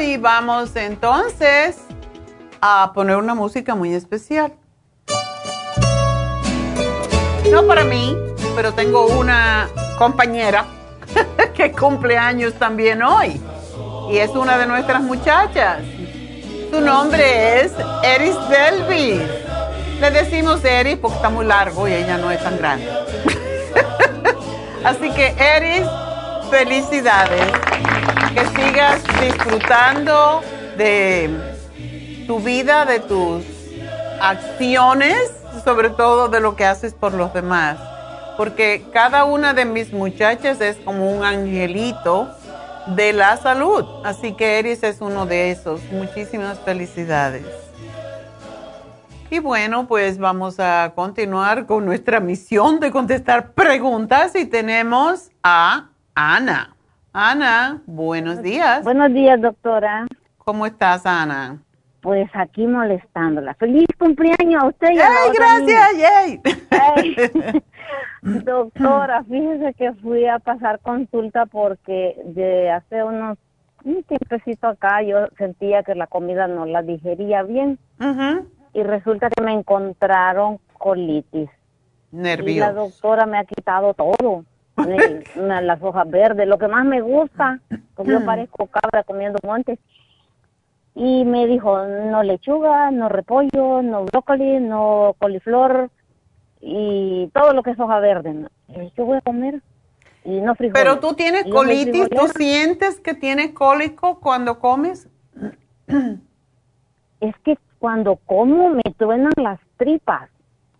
Y 0.00 0.16
vamos 0.16 0.76
entonces 0.76 1.78
a 2.60 2.92
poner 2.94 3.16
una 3.16 3.34
música 3.34 3.74
muy 3.74 3.94
especial. 3.94 4.52
No 7.50 7.66
para 7.66 7.84
mí, 7.84 8.16
pero 8.54 8.72
tengo 8.72 9.06
una 9.06 9.68
compañera 9.98 10.66
que 11.54 11.72
cumple 11.72 12.16
años 12.16 12.54
también 12.54 13.02
hoy 13.02 13.40
y 14.10 14.18
es 14.18 14.30
una 14.30 14.58
de 14.58 14.66
nuestras 14.66 15.02
muchachas. 15.02 15.82
Su 16.70 16.80
nombre 16.80 17.62
es 17.62 17.72
Eris 18.04 18.36
Delvis. 18.48 19.22
Le 20.00 20.10
decimos 20.10 20.64
Eris 20.64 20.96
porque 20.98 21.16
está 21.16 21.30
muy 21.30 21.44
largo 21.44 21.88
y 21.88 21.92
ella 21.92 22.18
no 22.18 22.30
es 22.30 22.42
tan 22.42 22.56
grande. 22.58 22.88
Así 24.84 25.10
que 25.10 25.34
Eris, 25.38 25.86
felicidades 26.50 27.52
que 28.34 28.46
sigas 28.46 29.02
disfrutando 29.20 30.42
de 30.76 31.30
tu 32.26 32.40
vida, 32.40 32.84
de 32.84 33.00
tus 33.00 33.44
acciones, 34.20 35.18
sobre 35.64 35.90
todo 35.90 36.28
de 36.28 36.40
lo 36.40 36.56
que 36.56 36.64
haces 36.64 36.94
por 36.94 37.14
los 37.14 37.32
demás. 37.32 37.78
Porque 38.36 38.84
cada 38.92 39.24
una 39.24 39.54
de 39.54 39.64
mis 39.64 39.92
muchachas 39.92 40.60
es 40.60 40.76
como 40.76 41.10
un 41.10 41.24
angelito 41.24 42.28
de 42.86 43.12
la 43.12 43.36
salud. 43.36 43.84
Así 44.04 44.32
que 44.32 44.58
Eris 44.58 44.82
es 44.82 45.00
uno 45.00 45.26
de 45.26 45.50
esos. 45.50 45.80
Muchísimas 45.90 46.58
felicidades. 46.60 47.44
Y 49.30 49.40
bueno, 49.40 49.86
pues 49.86 50.18
vamos 50.18 50.58
a 50.58 50.92
continuar 50.94 51.66
con 51.66 51.84
nuestra 51.84 52.20
misión 52.20 52.80
de 52.80 52.90
contestar 52.90 53.52
preguntas 53.52 54.34
y 54.34 54.46
tenemos 54.46 55.30
a 55.42 55.88
Ana. 56.14 56.77
Ana, 57.12 57.82
buenos 57.86 58.42
días. 58.42 58.84
Buenos 58.84 59.12
días, 59.12 59.40
doctora. 59.40 60.06
¿Cómo 60.38 60.66
estás, 60.66 61.06
Ana? 61.06 61.62
Pues 62.00 62.28
aquí 62.34 62.66
molestándola. 62.66 63.54
¡Feliz 63.54 63.86
cumpleaños 63.98 64.62
a 64.62 64.66
usted 64.66 64.90
y 64.90 64.98
a 64.98 65.08
¡Ay, 65.08 65.30
gracias! 65.34 66.42
¡Yay! 67.42 67.62
doctora, 68.44 69.24
fíjese 69.24 69.74
que 69.74 69.92
fui 69.94 70.26
a 70.26 70.38
pasar 70.38 70.80
consulta 70.80 71.46
porque 71.46 72.20
de 72.26 72.70
hace 72.70 73.02
unos 73.02 73.38
un 73.84 74.02
tiempecito 74.02 74.66
acá 74.66 75.02
yo 75.02 75.28
sentía 75.38 75.82
que 75.82 75.94
la 75.94 76.06
comida 76.06 76.46
no 76.46 76.66
la 76.66 76.82
digería 76.82 77.42
bien. 77.42 77.78
Y 78.74 78.82
resulta 78.82 79.30
que 79.30 79.42
me 79.42 79.52
encontraron 79.52 80.58
colitis. 80.74 81.48
Nervioso. 82.12 82.50
Y 82.50 82.60
la 82.60 82.72
doctora 82.72 83.26
me 83.26 83.38
ha 83.38 83.44
quitado 83.44 83.94
todo. 83.94 84.44
Las 85.36 85.82
hojas 85.82 86.08
verdes, 86.10 86.46
lo 86.46 86.58
que 86.58 86.68
más 86.68 86.84
me 86.84 87.00
gusta, 87.00 87.60
porque 87.94 88.12
yo 88.12 88.24
parezco 88.24 88.66
cabra 88.66 89.02
comiendo 89.04 89.38
montes. 89.44 89.78
Y 90.94 91.24
me 91.24 91.46
dijo, 91.46 91.84
no 91.86 92.22
lechuga, 92.22 92.90
no 92.90 93.08
repollo, 93.08 93.82
no 93.82 94.04
brócoli, 94.04 94.58
no 94.58 95.14
coliflor 95.18 95.90
y 96.60 97.30
todo 97.32 97.52
lo 97.52 97.62
que 97.62 97.70
es 97.70 97.78
hoja 97.78 98.00
verde. 98.00 98.48
Yo 98.96 99.04
voy 99.04 99.18
a 99.18 99.20
comer 99.20 99.62
y 100.24 100.40
no 100.40 100.54
frijoles. 100.56 100.82
Pero 100.82 100.98
tú 100.98 101.14
tienes 101.14 101.44
colitis, 101.44 102.08
¿tú 102.10 102.28
sientes 102.36 103.00
que 103.00 103.14
tienes 103.14 103.52
cólico 103.52 104.18
cuando 104.18 104.58
comes? 104.58 105.08
Es 107.20 107.36
que 107.44 107.56
cuando 107.78 108.16
como 108.26 108.70
me 108.70 108.82
truenan 108.96 109.32
las 109.36 109.60
tripas. 109.76 110.28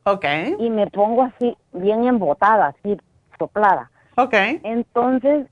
Ok. 0.05 0.25
Y 0.59 0.71
me 0.71 0.87
pongo 0.89 1.23
así, 1.23 1.57
bien 1.73 2.05
embotada, 2.05 2.69
así 2.69 2.99
soplada. 3.39 3.91
Ok. 4.17 4.35
Entonces, 4.63 5.47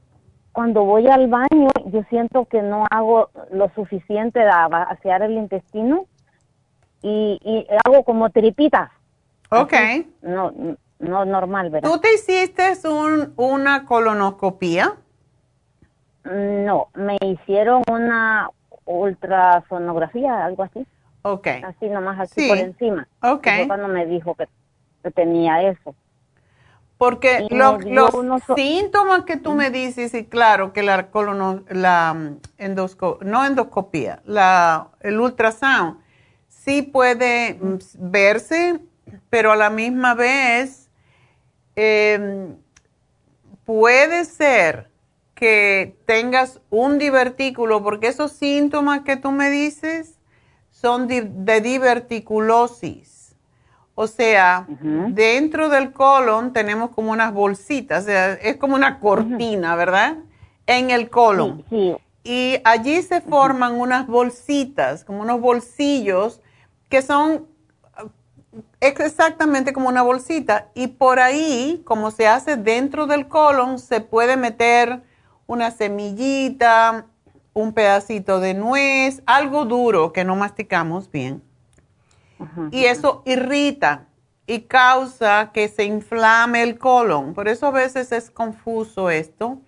cuando 0.53 0.85
voy 0.85 1.07
al 1.07 1.29
baño, 1.29 1.69
yo 1.87 2.03
siento 2.11 2.47
que 2.47 2.63
no 2.63 2.87
hago 2.91 3.31
lo 3.53 3.71
suficiente 3.75 4.41
de 4.41 4.47
vaciar 4.47 5.23
el 5.23 5.33
intestino 5.33 6.07
y, 7.03 7.39
y 7.43 7.67
hago 7.85 8.05
como 8.05 8.31
tripitas. 8.31 8.91
Ok. 9.51 9.75
no, 10.23 10.53
no 10.99 11.25
normal, 11.25 11.71
¿verdad? 11.71 11.91
¿Tú 11.91 12.01
te 12.01 12.15
hiciste 12.15 12.73
un, 12.89 13.33
una 13.37 13.85
colonoscopía? 13.85 14.95
No, 16.25 16.89
me 16.95 17.17
hicieron 17.21 17.83
una 17.91 18.51
ultrasonografía, 18.85 20.45
algo 20.45 20.65
así. 20.65 20.87
Ok. 21.23 21.47
Así 21.65 21.89
nomás, 21.89 22.19
así 22.21 22.49
por 22.49 22.59
encima. 22.59 23.07
Ok. 23.23 23.47
cuando 23.67 23.89
me 23.89 24.07
dijo 24.07 24.35
que, 24.35 24.49
tenía 25.11 25.63
eso. 25.63 25.95
Porque 26.99 27.47
los 27.51 28.43
síntomas 28.55 29.25
que 29.25 29.37
tú 29.37 29.53
me 29.53 29.71
dices, 29.71 30.15
y 30.15 30.25
claro 30.25 30.73
que 30.73 30.83
la 30.83 31.11
colono, 31.11 31.63
la 31.69 32.15
mm, 32.15 32.39
endosco, 32.57 33.19
no 33.23 33.45
endoscopía, 33.45 34.23
la, 34.25 34.89
el 35.01 35.21
ultrasound, 35.21 35.99
sí 36.49 36.83
puede 36.83 37.55
mm, 37.55 37.79
verse, 37.99 38.81
pero 39.29 39.53
a 39.53 39.57
la 39.57 39.69
misma 39.69 40.15
vez 40.15 40.91
em, 41.75 42.57
puede 43.67 44.25
ser 44.25 44.91
que 45.35 45.99
tengas 46.07 46.61
un 46.71 46.99
divertículo, 46.99 47.83
porque 47.83 48.09
esos 48.09 48.33
síntomas 48.33 49.03
que 49.03 49.17
tú 49.17 49.31
me 49.33 49.51
dices 49.51 50.19
son 50.71 51.07
de, 51.09 51.61
diverticulosis. 51.61 53.16
O 53.99 54.07
sea, 54.07 54.67
dentro 55.09 55.71
del 55.71 55.91
colon 55.91 56.53
tenemos 56.53 56.91
como 56.91 57.13
unas 57.13 57.33
bolsitas, 57.33 58.05
o 58.05 58.07
sea, 58.07 58.35
es 58.35 58.59
como 58.59 58.75
una 58.75 59.01
cortina, 59.01 59.75
¿verdad? 59.75 60.19
En 60.67 60.91
el 60.91 61.09
colon. 61.09 61.65
Y 62.23 62.59
allí 62.65 63.01
se 63.01 63.23
forman 63.23 63.75
unas 63.81 64.07
bolsitas, 64.07 65.03
como 65.03 65.23
unos 65.23 65.41
bolsillos, 65.41 66.43
que 66.91 67.01
son 67.01 67.47
exactamente 68.81 69.73
como 69.73 69.89
una 69.89 70.03
bolsita. 70.03 70.69
Y 70.75 70.89
por 70.89 71.19
ahí, 71.19 71.81
como 71.87 72.11
se 72.11 72.29
hace 72.29 72.59
dentro 72.59 73.07
del 73.07 73.29
colon, 73.29 73.79
se 73.79 74.03
puede 74.03 74.37
meter 74.37 75.05
una 75.47 75.71
semillita, 75.71 77.07
un 77.55 77.73
pedacito 77.73 78.41
de 78.41 78.53
nuez, 78.53 79.23
algo 79.25 79.65
duro 79.65 80.13
que 80.13 80.25
no 80.25 80.37
masticamos 80.37 81.11
bien. 81.11 81.46
Y 82.71 82.85
eso 82.85 83.23
irrita 83.25 84.07
y 84.47 84.63
causa 84.63 85.51
que 85.53 85.69
se 85.69 85.85
inflame 85.85 86.63
el 86.63 86.79
colon. 86.79 87.35
Por 87.35 87.49
eso 87.49 87.67
a 87.67 87.71
veces 87.71 88.13
es 88.13 88.31
confuso 88.31 89.11
esto. 89.11 89.59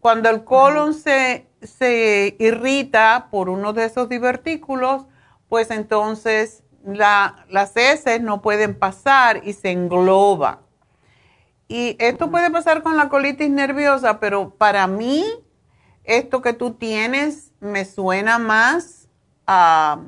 Cuando 0.00 0.30
el 0.30 0.44
colon 0.44 0.94
se, 0.94 1.46
se, 1.62 2.36
irrita 2.38 3.28
por 3.30 3.48
uno 3.48 3.72
de 3.72 3.84
esos 3.84 4.08
divertículos, 4.08 5.06
pues 5.48 5.70
entonces 5.70 6.62
la, 6.84 7.46
las 7.48 7.76
heces 7.76 8.20
no 8.20 8.42
pueden 8.42 8.78
pasar 8.78 9.40
y 9.44 9.52
se 9.52 9.70
engloba. 9.70 10.60
Y 11.68 11.96
esto 11.98 12.30
puede 12.30 12.50
pasar 12.50 12.82
con 12.82 12.96
la 12.96 13.08
colitis 13.08 13.50
nerviosa, 13.50 14.20
pero 14.20 14.50
para 14.50 14.86
mí 14.86 15.24
esto 16.04 16.42
que 16.42 16.52
tú 16.52 16.74
tienes 16.74 17.52
me 17.60 17.84
suena 17.84 18.38
más 18.38 19.08
a, 19.46 20.00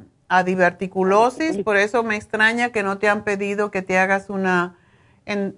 diverticulosis, 0.44 1.58
por 1.58 1.76
eso 1.76 2.02
me 2.02 2.16
extraña 2.16 2.70
que 2.70 2.82
no 2.82 2.98
te 2.98 3.08
han 3.08 3.22
pedido 3.22 3.70
que 3.70 3.82
te 3.82 3.98
hagas 3.98 4.28
una, 4.28 4.76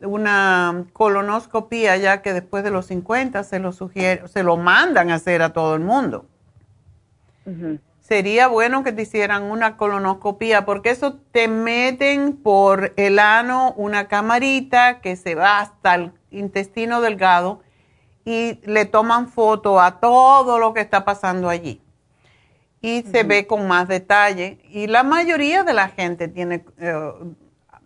una 0.03 0.85
colonoscopía, 0.93 1.97
ya 1.97 2.23
que 2.23 2.33
después 2.33 2.65
de 2.65 2.71
los 2.71 2.87
50 2.87 3.45
se 3.45 3.59
lo, 3.59 3.73
sugiere, 3.73 4.29
se 4.29 4.43
lo 4.43 4.57
mandan 4.57 5.11
a 5.11 5.17
hacer 5.17 5.43
a 5.43 5.53
todo 5.53 5.75
el 5.75 5.81
mundo. 5.81 6.27
Sería 8.01 8.49
bueno 8.49 8.85
que 8.85 8.93
te 8.93 9.03
hicieran 9.03 9.45
una 9.45 9.77
colonoscopía, 9.77 10.65
porque 10.65 10.91
eso 10.91 11.15
te 11.33 11.49
meten 11.49 12.37
por 12.37 12.93
el 12.97 13.19
ano 13.19 13.73
una 13.77 14.09
camarita 14.09 15.01
que 15.01 15.17
se 15.17 15.35
va 15.35 15.61
hasta 15.61 15.95
el 15.95 16.13
intestino 16.31 17.01
delgado 17.01 17.63
y 18.25 18.61
le 18.65 18.85
toman 18.85 19.29
foto 19.29 19.81
a 19.81 20.01
todo 20.01 20.59
lo 20.59 20.75
que 20.75 20.81
está 20.81 21.07
pasando 21.07 21.49
allí. 21.49 21.83
Y 22.81 23.03
se 23.03 23.25
ve 23.25 23.47
con 23.47 23.67
más 23.67 23.89
detalle. 23.89 24.61
Y 24.71 24.87
la 24.87 25.03
mayoría 25.03 25.65
de 25.65 25.75
la 25.75 25.89
gente 25.89 26.29
tiene 26.29 26.65
eh, 26.79 27.13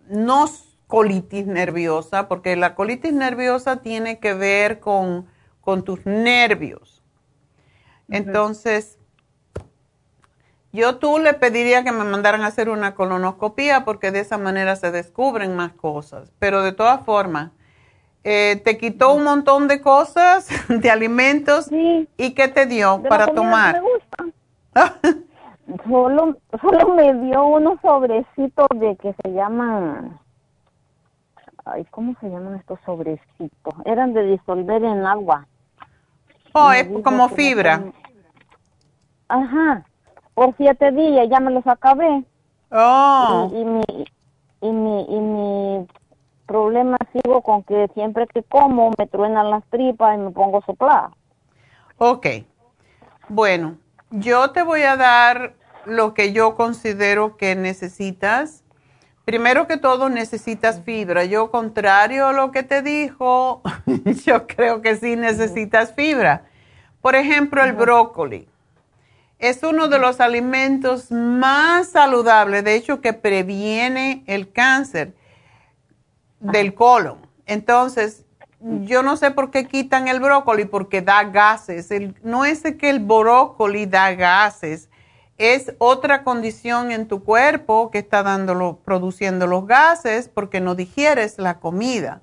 no 0.07 0.47
colitis 0.87 1.47
nerviosa, 1.47 2.27
porque 2.27 2.55
la 2.55 2.75
colitis 2.75 3.13
nerviosa 3.13 3.77
tiene 3.77 4.19
que 4.19 4.35
ver 4.35 4.79
con, 4.79 5.27
tus 5.83 6.05
nervios. 6.05 7.01
Entonces, 8.09 8.99
yo 10.71 10.97
tú 10.97 11.17
le 11.17 11.33
pediría 11.33 11.83
que 11.83 11.91
me 11.91 12.03
mandaran 12.03 12.41
a 12.41 12.47
hacer 12.47 12.69
una 12.69 12.93
colonoscopía 12.93 13.85
porque 13.85 14.11
de 14.11 14.19
esa 14.19 14.37
manera 14.37 14.75
se 14.75 14.91
descubren 14.91 15.55
más 15.55 15.73
cosas. 15.73 16.31
Pero 16.37 16.61
de 16.61 16.73
todas 16.73 17.03
formas, 17.05 17.51
eh, 18.23 18.61
te 18.63 18.77
quitó 18.77 19.13
un 19.13 19.23
montón 19.23 19.67
de 19.67 19.81
cosas, 19.81 20.47
de 20.69 20.89
alimentos. 20.89 21.69
¿Y 22.17 22.31
qué 22.31 22.47
te 22.47 22.65
dio 22.65 23.01
para 23.09 23.27
tomar? 23.27 23.81
solo, 25.87 26.37
solo 26.61 26.95
me 26.95 27.13
dio 27.25 27.45
unos 27.45 27.79
sobrecitos 27.81 28.67
de 28.75 28.95
que 28.97 29.15
se 29.21 29.33
llaman... 29.33 30.19
Ay, 31.65 31.85
¿cómo 31.91 32.13
se 32.19 32.29
llaman 32.29 32.55
estos 32.55 32.79
sobrecitos? 32.85 33.73
Eran 33.85 34.13
de 34.13 34.23
disolver 34.23 34.83
en 34.83 35.05
agua. 35.05 35.47
Oh, 36.53 36.71
es 36.71 36.87
como 37.03 37.29
fibra. 37.29 37.83
Ajá. 39.29 39.85
Por 40.33 40.55
siete 40.57 40.91
días 40.91 41.27
ya 41.29 41.39
me 41.39 41.51
los 41.51 41.65
acabé. 41.65 42.25
Oh. 42.69 43.49
Y, 43.53 43.57
y, 43.57 43.65
mi, 43.65 43.83
y, 44.61 44.71
mi, 44.71 45.01
y 45.03 45.19
mi 45.19 45.87
problema 46.45 46.97
sigo 47.13 47.41
con 47.41 47.63
que 47.63 47.89
siempre 47.93 48.27
que 48.27 48.43
como 48.43 48.91
me 48.97 49.07
truenan 49.07 49.49
las 49.49 49.63
tripas 49.69 50.15
y 50.15 50.19
me 50.19 50.31
pongo 50.31 50.61
soplada. 50.65 51.11
Ok. 51.97 52.27
Bueno, 53.29 53.77
yo 54.13 54.51
te 54.51 54.61
voy 54.61 54.83
a 54.83 54.95
dar 54.95 55.55
lo 55.85 56.13
que 56.13 56.33
yo 56.33 56.53
considero 56.55 57.35
que 57.35 57.55
necesitas. 57.55 58.63
Primero 59.25 59.67
que 59.67 59.77
todo 59.77 60.09
necesitas 60.09 60.81
fibra. 60.83 61.25
Yo, 61.25 61.49
contrario 61.49 62.27
a 62.27 62.33
lo 62.33 62.51
que 62.51 62.61
te 62.61 62.83
dijo, 62.83 63.63
yo 64.25 64.45
creo 64.45 64.81
que 64.81 64.95
sí 64.97 65.15
necesitas 65.15 65.93
fibra. 65.95 66.45
Por 67.01 67.15
ejemplo, 67.15 67.63
el 67.63 67.73
brócoli. 67.73 68.47
Es 69.39 69.63
uno 69.63 69.87
de 69.87 69.97
los 69.97 70.21
alimentos 70.21 71.11
más 71.11 71.89
saludables, 71.89 72.63
de 72.63 72.75
hecho, 72.75 73.01
que 73.01 73.13
previene 73.13 74.23
el 74.27 74.51
cáncer 74.51 75.15
del 76.39 76.75
colon. 76.75 77.17
Entonces, 77.45 78.25
yo 78.83 79.03
no 79.03 79.17
sé 79.17 79.31
por 79.31 79.51
qué 79.51 79.67
quitan 79.67 80.07
el 80.07 80.19
brócoli, 80.19 80.65
porque 80.65 81.01
da 81.01 81.23
gases. 81.25 81.89
no 82.23 82.45
es 82.45 82.61
que 82.61 82.89
el 82.89 82.99
brócoli 82.99 83.85
da 83.85 84.13
gases, 84.13 84.89
es 85.37 85.73
otra 85.79 86.23
condición 86.23 86.91
en 86.91 87.07
tu 87.07 87.23
cuerpo 87.23 87.91
que 87.91 87.99
está 87.99 88.23
dándolo, 88.23 88.79
produciendo 88.85 89.47
los 89.47 89.65
gases 89.67 90.29
porque 90.29 90.61
no 90.61 90.75
digieres 90.75 91.39
la 91.39 91.59
comida. 91.59 92.21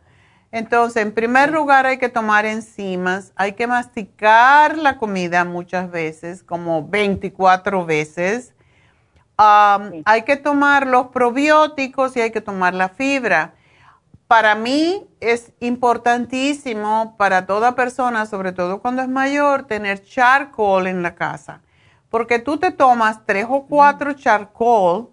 Entonces, 0.52 1.02
en 1.02 1.12
primer 1.12 1.52
lugar 1.52 1.86
hay 1.86 1.98
que 1.98 2.08
tomar 2.08 2.44
enzimas, 2.46 3.32
hay 3.36 3.52
que 3.52 3.66
masticar 3.66 4.78
la 4.78 4.96
comida 4.98 5.44
muchas 5.44 5.90
veces, 5.90 6.42
como 6.42 6.88
24 6.88 7.84
veces. 7.84 8.52
Hay 9.36 10.22
que 10.22 10.36
tomar 10.36 10.86
los 10.86 11.08
probióticos 11.08 12.16
y 12.16 12.20
hay 12.20 12.30
que 12.30 12.40
tomar 12.40 12.74
la 12.74 12.88
fibra. 12.88 13.54
Para 14.30 14.54
mí 14.54 15.08
es 15.18 15.50
importantísimo 15.58 17.16
para 17.18 17.46
toda 17.46 17.74
persona, 17.74 18.26
sobre 18.26 18.52
todo 18.52 18.80
cuando 18.80 19.02
es 19.02 19.08
mayor, 19.08 19.64
tener 19.64 20.04
charcoal 20.04 20.86
en 20.86 21.02
la 21.02 21.16
casa. 21.16 21.62
Porque 22.10 22.38
tú 22.38 22.56
te 22.56 22.70
tomas 22.70 23.26
tres 23.26 23.46
o 23.48 23.66
cuatro 23.66 24.12
charcoal 24.12 25.08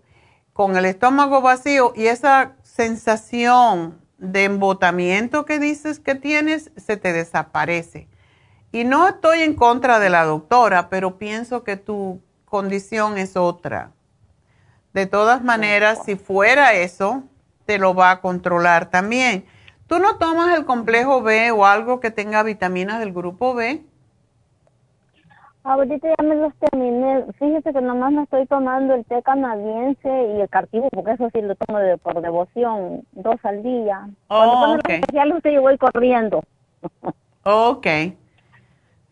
con 0.54 0.78
el 0.78 0.86
estómago 0.86 1.42
vacío 1.42 1.94
y 1.96 2.06
esa 2.06 2.58
sensación 2.62 4.00
de 4.20 4.44
embotamiento 4.44 5.46
que 5.46 5.58
dices 5.58 5.98
que 5.98 6.14
tienes 6.14 6.70
se 6.78 6.96
te 6.96 7.12
desaparece. 7.12 8.08
Y 8.72 8.84
no 8.84 9.08
estoy 9.08 9.42
en 9.42 9.56
contra 9.56 9.98
de 9.98 10.12
la 10.12 10.26
doctora, 10.26 10.90
pero 10.90 11.18
pienso 11.18 11.64
que 11.64 11.76
tu 11.76 12.22
condición 12.46 13.18
es 13.18 13.36
otra. 13.36 13.94
De 14.94 15.08
todas 15.08 15.44
maneras, 15.44 16.02
si 16.06 16.18
fuera 16.18 16.74
eso, 16.74 17.24
te 17.68 17.78
lo 17.78 17.94
va 17.94 18.10
a 18.12 18.22
controlar 18.22 18.90
también. 18.90 19.46
¿Tú 19.88 20.00
no 20.00 20.18
tomas 20.18 20.58
el 20.58 20.66
complejo 20.66 21.22
B 21.22 21.52
o 21.52 21.66
algo 21.66 22.00
que 22.00 22.10
tenga 22.10 22.42
vitaminas 22.42 23.00
del 23.00 23.14
grupo 23.14 23.54
B? 23.54 23.84
Ahorita 25.64 26.08
ya 26.18 26.24
me 26.24 26.36
los 26.36 26.54
terminé. 26.56 27.26
Fíjese 27.38 27.74
que 27.74 27.82
nomás 27.82 28.14
me 28.14 28.24
estoy 28.24 28.46
tomando 28.46 28.96
el 28.96 29.04
té 29.06 29.22
canadiense 29.22 30.08
y 30.08 30.42
el 30.42 30.50
cartivo, 30.50 30.88
porque 30.92 31.12
eso 31.12 31.30
sí 31.34 31.42
lo 31.42 31.56
tomo 31.56 31.80
por 32.02 32.22
devoción, 32.22 33.04
dos 33.12 33.36
al 33.44 33.62
día. 33.64 34.08
Cuando 34.28 34.54
oh, 34.54 34.76
okay. 34.76 34.96
especial 34.96 35.34
usted 35.34 35.52
yo 35.52 35.62
voy 35.62 35.78
corriendo. 35.78 36.42
ok. 37.44 37.88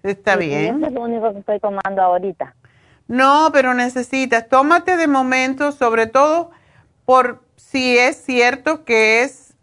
Está 0.03 0.38
bien. 0.38 0.77
Eso 0.77 0.88
es 0.88 0.94
lo 0.94 1.02
único 1.02 1.34
que 1.34 1.40
estoy 1.40 1.60
tomando 1.60 2.02
ahorita. 2.02 2.56
No, 3.07 3.49
pero 3.52 3.73
necesitas, 3.73 4.48
tómate 4.48 4.95
de 4.95 5.07
momento, 5.07 5.73
sobre 5.73 6.07
todo 6.07 6.52
por 7.06 7.45
si 7.70 7.98
es 7.98 8.18
cierto 8.24 8.86
que 8.86 9.24
es 9.24 9.54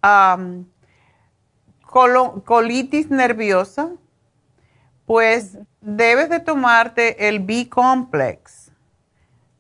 colitis 2.45 3.11
nerviosa, 3.11 3.91
pues 5.07 5.59
debes 5.81 6.29
de 6.29 6.41
tomarte 6.41 7.29
el 7.29 7.41
B-Complex. 7.41 8.73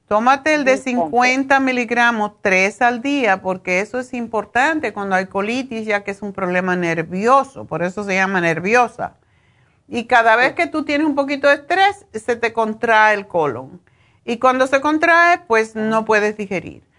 Tómate 0.08 0.54
el 0.54 0.64
de 0.64 0.76
50 0.76 1.60
miligramos 1.60 2.32
tres 2.42 2.82
al 2.82 3.00
día 3.00 3.40
porque 3.40 3.80
eso 3.80 4.00
es 4.00 4.12
importante 4.12 4.92
cuando 4.92 5.14
hay 5.16 5.26
colitis 5.26 5.86
ya 5.86 6.04
que 6.04 6.10
es 6.10 6.20
un 6.20 6.32
problema 6.32 6.76
nervioso, 6.76 7.64
por 7.64 7.82
eso 7.82 8.04
se 8.04 8.14
llama 8.14 8.40
nerviosa. 8.40 9.16
Y 9.88 10.04
cada 10.04 10.36
vez 10.36 10.54
que 10.54 10.66
tú 10.66 10.84
tienes 10.84 11.06
un 11.06 11.14
poquito 11.14 11.48
de 11.48 11.54
estrés, 11.54 12.06
se 12.12 12.36
te 12.36 12.52
contrae 12.52 13.14
el 13.14 13.26
colon. 13.26 13.80
Y 14.24 14.38
cuando 14.38 14.66
se 14.66 14.80
contrae, 14.80 15.38
pues 15.46 15.74
no 15.76 16.04
puedes 16.04 16.36
digerir. 16.36 16.91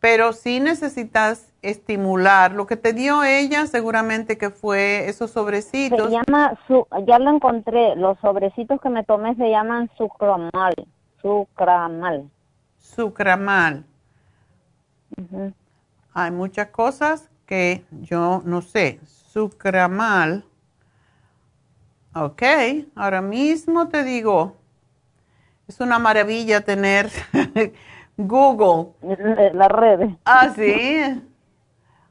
Pero 0.00 0.32
sí 0.32 0.60
necesitas 0.60 1.52
estimular. 1.62 2.52
Lo 2.52 2.66
que 2.66 2.76
te 2.76 2.92
dio 2.92 3.22
ella 3.22 3.66
seguramente 3.66 4.38
que 4.38 4.50
fue 4.50 5.08
esos 5.08 5.30
sobrecitos. 5.30 6.10
Se 6.10 6.10
llama, 6.10 6.58
su, 6.66 6.86
ya 7.06 7.18
lo 7.18 7.30
encontré, 7.30 7.94
los 7.96 8.18
sobrecitos 8.20 8.80
que 8.80 8.88
me 8.88 9.04
tomé 9.04 9.34
se 9.36 9.50
llaman 9.50 9.90
sucramal, 9.96 10.74
sucramal. 11.20 12.30
Sucramal. 12.78 13.84
Hay 16.14 16.30
muchas 16.30 16.68
cosas 16.68 17.30
que 17.46 17.84
yo 17.90 18.42
no 18.44 18.62
sé. 18.62 19.00
Sucramal. 19.04 20.44
Ok, 22.14 22.42
ahora 22.96 23.22
mismo 23.22 23.88
te 23.88 24.02
digo, 24.02 24.56
es 25.68 25.78
una 25.78 26.00
maravilla 26.00 26.62
tener 26.62 27.08
Google. 28.26 28.92
La 29.52 29.68
red. 29.68 30.10
Ah, 30.24 30.50
sí 30.54 31.22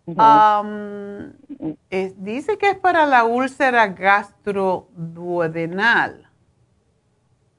dice 2.17 2.57
que 2.57 2.71
es 2.71 2.77
para 2.77 3.05
la 3.05 3.25
úlcera 3.25 3.87
gastroduodenal 3.87 6.27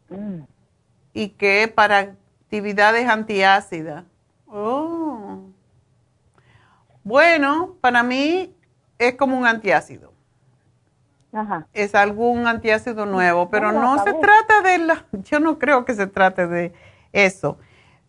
mm. 0.08 0.40
y 1.12 1.28
que 1.30 1.72
para 1.74 1.98
actividades 1.98 3.08
antiácidas. 3.08 4.04
Oh. 4.46 5.40
Bueno, 7.04 7.76
para 7.80 8.02
mí 8.02 8.54
es 8.98 9.14
como 9.14 9.38
un 9.38 9.46
antiácido. 9.46 10.10
Es 11.72 11.94
algún 11.94 12.48
antiácido 12.48 13.06
nuevo, 13.06 13.50
pero 13.50 13.70
no 13.70 14.02
se 14.02 14.12
trata 14.14 14.62
de 14.62 14.78
la, 14.78 15.06
yo 15.12 15.38
no 15.38 15.60
creo 15.60 15.84
que 15.84 15.94
se 15.94 16.08
trate 16.08 16.48
de 16.48 16.72
eso. 17.12 17.56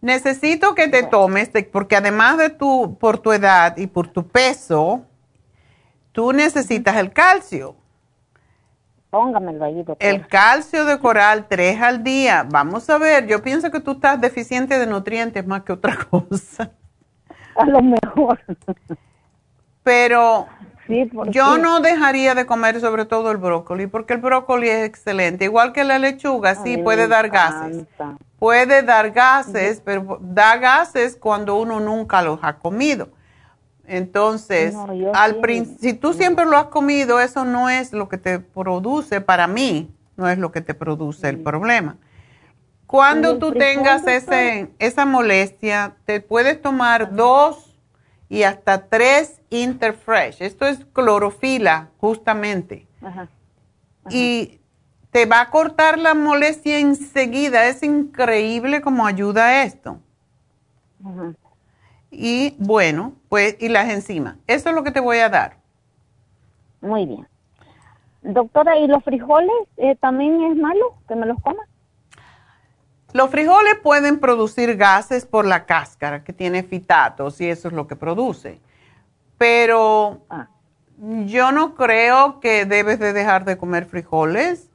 Necesito 0.02 0.74
que 0.74 0.88
te 0.88 1.04
tomes, 1.04 1.52
porque 1.72 1.96
además 1.96 2.38
de 2.38 2.50
tu, 2.50 2.98
por 3.00 3.20
tu 3.20 3.32
edad 3.32 3.78
y 3.78 3.86
por 3.86 4.08
tu 4.08 4.28
peso, 4.28 5.06
tú 6.12 6.34
necesitas 6.34 6.96
el 6.98 7.14
calcio. 7.14 7.76
Póngamelo 9.12 9.64
ahí, 9.64 9.84
doctor. 9.84 9.98
El 10.00 10.26
calcio 10.26 10.86
de 10.86 10.98
coral, 10.98 11.48
tres 11.48 11.80
al 11.80 12.04
día. 12.04 12.48
Vamos 12.50 12.90
a 12.90 12.98
ver, 12.98 13.28
yo 13.28 13.44
pienso 13.44 13.70
que 13.70 13.80
tú 13.80 13.92
estás 13.92 14.20
deficiente 14.20 14.80
de 14.80 14.88
nutrientes 14.88 15.46
más 15.46 15.62
que 15.64 15.74
otra 15.74 15.96
cosa. 16.10 16.72
A 17.56 17.66
lo 17.66 17.82
mejor. 17.82 18.40
Pero 19.84 20.48
yo 21.30 21.60
no 21.60 21.80
dejaría 21.80 22.34
de 22.34 22.48
comer 22.48 22.80
sobre 22.80 23.06
todo 23.06 23.30
el 23.30 23.38
brócoli, 23.38 23.86
porque 23.86 24.14
el 24.14 24.22
brócoli 24.22 24.70
es 24.70 24.86
excelente. 24.86 25.46
Igual 25.46 25.74
que 25.74 25.84
la 25.84 26.00
lechuga, 26.00 26.56
sí, 26.56 26.78
puede 26.78 27.08
dar 27.08 27.30
gases 27.30 27.86
puede 28.42 28.82
dar 28.82 29.12
gases, 29.12 29.84
pero 29.86 30.18
da 30.20 30.58
gases 30.58 31.16
cuando 31.16 31.58
uno 31.58 31.80
nunca 31.80 32.24
los 32.24 32.40
ha 32.42 32.58
comido. 32.58 33.10
Entonces, 33.86 34.74
al 35.14 35.40
si 35.80 35.94
tú 35.94 36.14
siempre 36.14 36.46
lo 36.46 36.58
has 36.58 36.66
comido, 36.66 37.20
eso 37.20 37.46
no 37.46 37.70
es 37.70 37.94
lo 37.94 38.10
que 38.10 38.18
te 38.18 38.40
produce, 38.40 39.22
para 39.22 39.46
mí, 39.46 39.94
no 40.18 40.28
es 40.28 40.40
lo 40.40 40.52
que 40.52 40.62
te 40.62 40.74
produce 40.74 41.30
el 41.30 41.38
problema. 41.38 41.98
Cuando 42.88 43.38
tú 43.38 43.52
tengas 43.52 44.08
ese, 44.08 44.72
esa 44.80 45.06
molestia, 45.06 45.98
te 46.06 46.20
puedes 46.20 46.60
tomar 46.64 47.14
dos 47.14 47.78
y 48.28 48.42
hasta 48.42 48.88
tres 48.88 49.40
Interfresh. 49.52 50.42
Esto 50.42 50.66
es 50.66 50.84
clorofila, 50.94 51.90
justamente. 52.00 52.88
Y 54.10 54.61
te 55.12 55.26
va 55.26 55.42
a 55.42 55.50
cortar 55.50 56.00
la 56.00 56.14
molestia 56.14 56.80
enseguida. 56.80 57.68
Es 57.68 57.84
increíble 57.84 58.82
cómo 58.82 59.06
ayuda 59.06 59.64
esto. 59.64 60.00
Y 62.10 62.56
bueno, 62.58 63.14
pues, 63.30 63.58
y 63.60 63.70
las 63.70 63.90
enzimas. 63.90 64.38
Eso 64.48 64.70
es 64.70 64.76
lo 64.76 64.84
que 64.84 64.92
te 64.92 65.00
voy 65.00 65.18
a 65.18 65.30
dar. 65.30 65.58
Muy 66.80 67.06
bien. 67.06 67.28
Doctora, 68.22 68.78
¿y 68.78 68.88
los 68.88 69.04
frijoles 69.04 69.52
eh, 69.78 69.96
también 69.96 70.42
es 70.44 70.58
malo 70.58 70.96
que 71.08 71.16
me 71.16 71.26
los 71.26 71.40
coma? 71.42 71.64
Los 73.14 73.30
frijoles 73.30 73.76
pueden 73.84 74.20
producir 74.20 74.78
gases 74.78 75.26
por 75.26 75.46
la 75.46 75.66
cáscara 75.66 76.24
que 76.24 76.32
tiene 76.32 76.64
fitatos 76.64 77.42
y 77.42 77.50
eso 77.50 77.68
es 77.68 77.74
lo 77.74 77.88
que 77.88 77.96
produce. 77.96 78.62
Pero 79.38 80.22
ah. 80.30 80.48
yo 81.26 81.52
no 81.52 81.76
creo 81.76 82.40
que 82.40 82.66
debes 82.66 83.00
de 83.00 83.12
dejar 83.12 83.44
de 83.44 83.58
comer 83.58 83.86
frijoles 83.86 84.71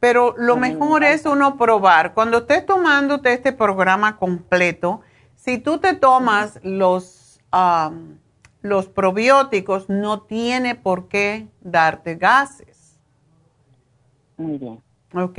pero 0.00 0.34
lo 0.38 0.56
mejor 0.56 1.04
es 1.04 1.26
uno 1.26 1.58
probar. 1.58 2.14
Cuando 2.14 2.38
estés 2.38 2.64
tomándote 2.64 3.34
este 3.34 3.52
programa 3.52 4.16
completo, 4.16 5.02
si 5.36 5.58
tú 5.58 5.78
te 5.78 5.94
tomas 5.94 6.58
los, 6.62 7.38
los 8.62 8.88
probióticos, 8.88 9.90
no 9.90 10.22
tiene 10.22 10.74
por 10.74 11.08
qué 11.08 11.48
darte 11.60 12.16
gases. 12.16 12.98
Muy 14.38 14.56
bien. 14.56 14.82
¿Ok? 15.14 15.38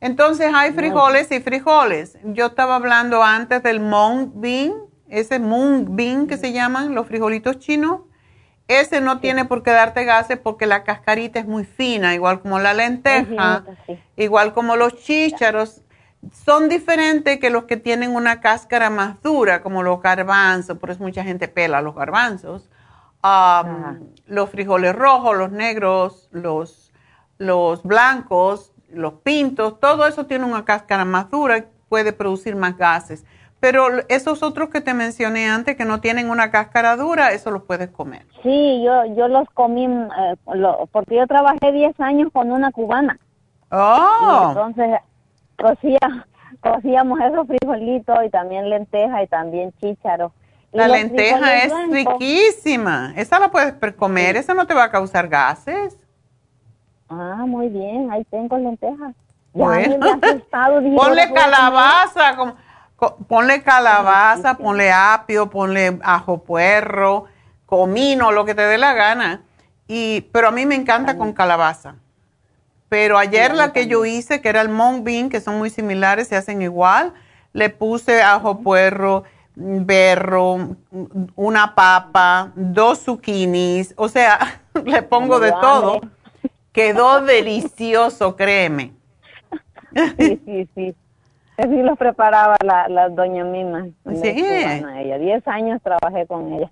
Entonces 0.00 0.50
hay 0.54 0.72
frijoles 0.72 1.30
y 1.30 1.40
frijoles. 1.40 2.18
Yo 2.24 2.46
estaba 2.46 2.76
hablando 2.76 3.22
antes 3.22 3.62
del 3.62 3.80
mung 3.80 4.32
bean, 4.34 4.72
ese 5.08 5.38
mung 5.38 5.88
bean 5.90 6.26
que 6.26 6.38
se 6.38 6.52
llaman 6.52 6.94
los 6.94 7.06
frijolitos 7.06 7.58
chinos. 7.58 8.00
Ese 8.66 9.00
no 9.02 9.20
tiene 9.20 9.44
por 9.44 9.62
qué 9.62 9.72
darte 9.72 10.04
gases 10.04 10.38
porque 10.38 10.66
la 10.66 10.84
cascarita 10.84 11.38
es 11.38 11.46
muy 11.46 11.64
fina, 11.64 12.14
igual 12.14 12.40
como 12.40 12.58
la 12.58 12.72
lenteja, 12.72 13.64
igual 14.16 14.54
como 14.54 14.76
los 14.76 14.96
chícharos. 14.96 15.82
Son 16.32 16.70
diferentes 16.70 17.38
que 17.38 17.50
los 17.50 17.64
que 17.64 17.76
tienen 17.76 18.16
una 18.16 18.40
cáscara 18.40 18.88
más 18.88 19.20
dura, 19.20 19.62
como 19.62 19.82
los 19.82 20.00
garbanzos, 20.00 20.78
por 20.78 20.90
eso 20.90 21.02
mucha 21.02 21.22
gente 21.22 21.46
pela 21.46 21.82
los 21.82 21.94
garbanzos. 21.94 22.70
los 24.26 24.50
frijoles 24.50 24.94
rojos, 24.94 25.36
los 25.36 25.52
negros, 25.52 26.28
los, 26.32 26.92
los 27.36 27.82
blancos, 27.82 28.72
los 28.88 29.14
pintos, 29.14 29.78
todo 29.78 30.06
eso 30.06 30.24
tiene 30.24 30.46
una 30.46 30.64
cáscara 30.64 31.04
más 31.04 31.30
dura 31.30 31.58
y 31.58 31.64
puede 31.90 32.14
producir 32.14 32.56
más 32.56 32.78
gases 32.78 33.24
Pero 33.64 33.86
esos 34.10 34.42
otros 34.42 34.68
que 34.68 34.82
te 34.82 34.92
mencioné 34.92 35.48
antes, 35.48 35.74
que 35.74 35.86
no 35.86 35.98
tienen 36.02 36.28
una 36.28 36.50
cáscara 36.50 36.96
dura, 36.96 37.32
eso 37.32 37.50
los 37.50 37.62
puedes 37.62 37.88
comer. 37.88 38.26
Sí, 38.42 38.82
yo, 38.84 39.06
yo 39.16 39.26
los 39.26 39.48
comí, 39.54 39.86
eh, 39.86 40.36
porque 40.92 41.16
yo 41.16 41.26
trabajé 41.26 41.72
10 41.72 41.98
años 42.00 42.28
con 42.30 42.52
una 42.52 42.72
cubana. 42.72 43.18
Oh. 43.70 44.48
entonces, 44.50 45.00
cocía, 45.56 45.98
cocíamos 46.60 47.18
esos 47.22 47.46
frijolitos 47.46 48.18
y 48.26 48.28
también 48.28 48.68
lenteja 48.68 49.22
y 49.22 49.28
también 49.28 49.72
chícharo. 49.80 50.30
la 50.70 50.86
lenteja 50.86 51.64
es 51.64 51.72
riquísima. 51.90 53.14
Esa 53.16 53.38
la 53.38 53.50
puedes 53.50 53.94
comer, 53.94 54.36
esa 54.36 54.52
no 54.52 54.66
te 54.66 54.74
va 54.74 54.84
a 54.84 54.90
causar 54.90 55.26
gases. 55.26 55.98
Ah, 57.08 57.44
muy 57.46 57.70
bien, 57.70 58.12
ahí 58.12 58.24
tengo 58.24 58.58
lentejas. 58.58 59.14
Bueno. 59.54 59.96
ponle 60.96 61.32
calabaza, 61.32 62.36
como, 62.36 62.56
ponle 63.28 63.62
calabaza, 63.62 64.56
ponle 64.56 64.92
apio, 64.92 65.50
ponle 65.50 65.98
ajo 66.02 66.44
puerro, 66.44 67.26
comino, 67.66 68.32
lo 68.32 68.44
que 68.44 68.54
te 68.54 68.62
dé 68.62 68.78
la 68.78 68.94
gana. 68.94 69.42
Y, 69.86 70.22
pero 70.32 70.48
a 70.48 70.50
mí 70.50 70.66
me 70.66 70.74
encanta 70.74 71.16
con 71.16 71.32
calabaza. 71.32 71.96
Pero 72.88 73.18
ayer 73.18 73.54
la 73.54 73.72
que 73.72 73.86
yo 73.86 74.04
hice, 74.04 74.40
que 74.40 74.48
era 74.48 74.60
el 74.60 74.68
mung 74.68 75.02
bean, 75.02 75.28
que 75.28 75.40
son 75.40 75.58
muy 75.58 75.70
similares, 75.70 76.28
se 76.28 76.36
hacen 76.36 76.62
igual, 76.62 77.12
le 77.52 77.70
puse 77.70 78.22
ajo 78.22 78.60
puerro, 78.60 79.24
berro, 79.56 80.76
una 81.34 81.74
papa, 81.74 82.52
dos 82.54 83.00
zucchinis, 83.00 83.94
o 83.96 84.08
sea, 84.08 84.62
le 84.84 85.02
pongo 85.02 85.40
de 85.40 85.52
todo. 85.52 86.00
Quedó 86.72 87.20
delicioso, 87.20 88.34
créeme. 88.34 88.92
Sí, 90.18 90.40
sí, 90.44 90.68
sí. 90.74 90.94
Así 91.56 91.82
los 91.82 91.96
preparaba 91.96 92.56
la, 92.64 92.88
la 92.88 93.08
doña 93.08 93.44
Mima. 93.44 93.86
Sí. 94.14 94.28
Ella. 94.28 95.18
Diez 95.18 95.46
años 95.46 95.80
trabajé 95.82 96.26
con 96.26 96.52
ella. 96.52 96.70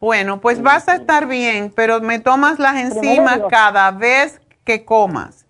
Bueno, 0.00 0.40
pues 0.40 0.62
vas 0.62 0.88
a 0.88 0.94
estar 0.94 1.26
bien, 1.26 1.72
pero 1.74 2.00
me 2.00 2.18
tomas 2.20 2.58
las 2.58 2.76
enzimas 2.76 3.40
cada 3.50 3.90
vez 3.90 4.40
que 4.64 4.84
comas. 4.84 5.46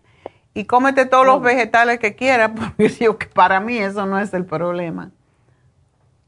Y 0.55 0.65
cómete 0.65 1.07
todos 1.07 1.27
los 1.27 1.41
vegetales 1.41 1.99
que 1.99 2.17
quieras, 2.17 2.51
porque 2.57 2.89
yo, 2.89 3.17
para 3.35 3.61
mí 3.61 3.79
eso 3.79 4.07
no 4.07 4.19
es 4.19 4.33
el 4.35 4.45
problema. 4.45 5.11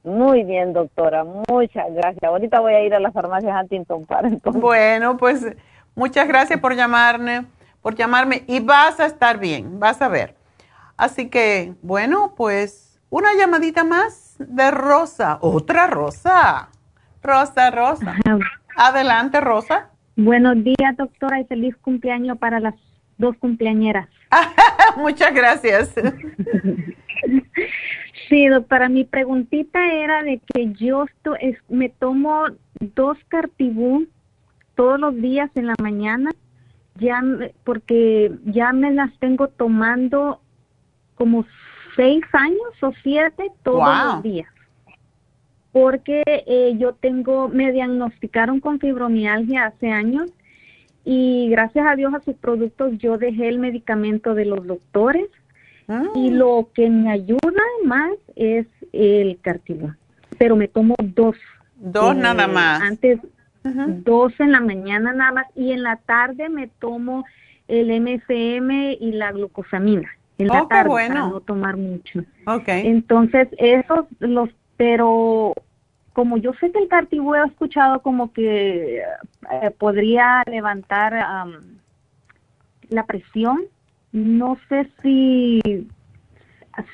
Muy 0.03 0.45
bien, 0.45 0.73
doctora. 0.73 1.25
Muchas 1.25 1.93
gracias. 1.93 2.23
Ahorita 2.23 2.61
voy 2.61 2.75
a 2.75 2.83
ir 2.83 2.95
a 2.95 3.01
la 3.01 3.11
farmacia 3.13 3.59
Huntington 3.59 4.07
para 4.07 4.29
entonces. 4.29 4.61
Bueno, 4.61 5.17
pues 5.17 5.47
muchas 5.95 6.27
gracias 6.27 6.59
por 6.61 6.75
llamarme, 6.75 7.45
por 7.83 7.95
llamarme 7.95 8.45
y 8.47 8.61
vas 8.61 8.99
a 9.01 9.07
estar 9.07 9.39
bien, 9.39 9.79
vas 9.79 10.01
a 10.01 10.09
ver. 10.09 10.40
Así 11.01 11.31
que, 11.31 11.73
bueno, 11.81 12.35
pues 12.37 13.01
una 13.09 13.31
llamadita 13.33 13.85
más 13.85 14.37
de 14.39 14.71
Rosa, 14.71 15.39
otra 15.41 15.87
Rosa. 15.87 16.69
Rosa, 17.23 17.71
Rosa. 17.71 18.17
Adelante, 18.77 19.41
Rosa. 19.41 19.89
Buenos 20.17 20.63
días, 20.63 20.95
doctora, 20.99 21.41
y 21.41 21.47
feliz 21.47 21.75
cumpleaños 21.79 22.37
para 22.37 22.61
las 22.61 22.75
dos 23.17 23.35
cumpleañeras. 23.39 24.11
Muchas 24.99 25.33
gracias. 25.33 25.95
sí, 28.29 28.49
doctora, 28.49 28.91
mi 28.91 29.07
preguntita 29.07 29.95
era 29.95 30.23
de 30.23 30.43
que 30.53 30.75
yo 30.75 31.07
me 31.71 31.89
tomo 31.89 32.45
dos 32.79 33.17
cartibú 33.29 34.07
todos 34.75 35.01
los 35.01 35.17
días 35.17 35.51
en 35.55 35.67
la 35.67 35.77
mañana, 35.81 36.31
ya 36.97 37.23
porque 37.65 38.33
ya 38.45 38.75
me 38.75 38.93
las 38.93 39.19
tengo 39.19 39.49
tomando 39.49 40.43
como 41.21 41.45
seis 41.97 42.25
años 42.33 42.73
o 42.81 42.93
siete 43.03 43.53
todos 43.63 43.87
los 44.07 44.23
días. 44.23 44.49
Porque 45.71 46.23
eh, 46.27 46.73
yo 46.79 46.95
tengo, 46.95 47.51
me 47.51 47.73
diagnosticaron 47.73 48.59
con 48.59 48.81
fibromialgia 48.81 49.67
hace 49.67 49.91
años 49.91 50.33
y 51.05 51.51
gracias 51.51 51.87
a 51.87 51.95
Dios 51.95 52.15
a 52.15 52.21
sus 52.21 52.37
productos 52.37 52.97
yo 52.97 53.19
dejé 53.19 53.49
el 53.49 53.59
medicamento 53.59 54.35
de 54.35 54.47
los 54.47 54.67
doctores 54.67 55.27
y 56.15 56.29
ah. 56.29 56.33
lo 56.33 56.71
que 56.73 56.89
me 56.89 57.11
ayuda 57.11 57.63
más 57.85 58.13
es 58.35 58.67
el 58.95 59.39
cartílago. 59.43 59.95
Pero 60.39 60.57
me 60.57 60.69
tomo 60.69 60.95
dos. 61.03 61.37
Dos 61.77 62.17
eh, 62.17 62.19
nada 62.19 62.49
más. 62.49 62.81
Antes, 62.81 63.21
dos 63.63 64.33
en 64.41 64.53
la 64.53 64.61
mañana 64.61 65.13
nada 65.13 65.33
más 65.33 65.47
y 65.55 65.73
en 65.73 65.83
la 65.83 65.97
tarde 65.97 66.49
me 66.49 66.69
tomo 66.69 67.27
el 67.69 67.91
MFM 68.01 68.97
y 68.99 69.13
la 69.13 69.33
glucosamina 69.33 70.11
en 70.43 70.49
la 70.49 70.63
oh, 70.63 70.69
tarde 70.69 70.89
bueno. 70.89 71.15
para 71.15 71.29
no 71.29 71.41
tomar 71.41 71.77
mucho. 71.77 72.25
Okay. 72.47 72.87
Entonces, 72.87 73.49
esos 73.59 74.07
los, 74.19 74.51
pero 74.77 75.55
como 76.13 76.37
yo 76.37 76.53
sé 76.55 76.71
que 76.73 76.79
el 76.79 76.89
cartibú 76.89 77.35
he 77.35 77.45
escuchado 77.45 78.03
como 78.03 78.33
que 78.33 78.99
eh, 78.99 79.71
podría 79.79 80.43
levantar 80.47 81.15
la 82.89 83.07
presión, 83.07 83.63
no 84.13 84.59
sé 84.69 84.91
si 85.03 85.61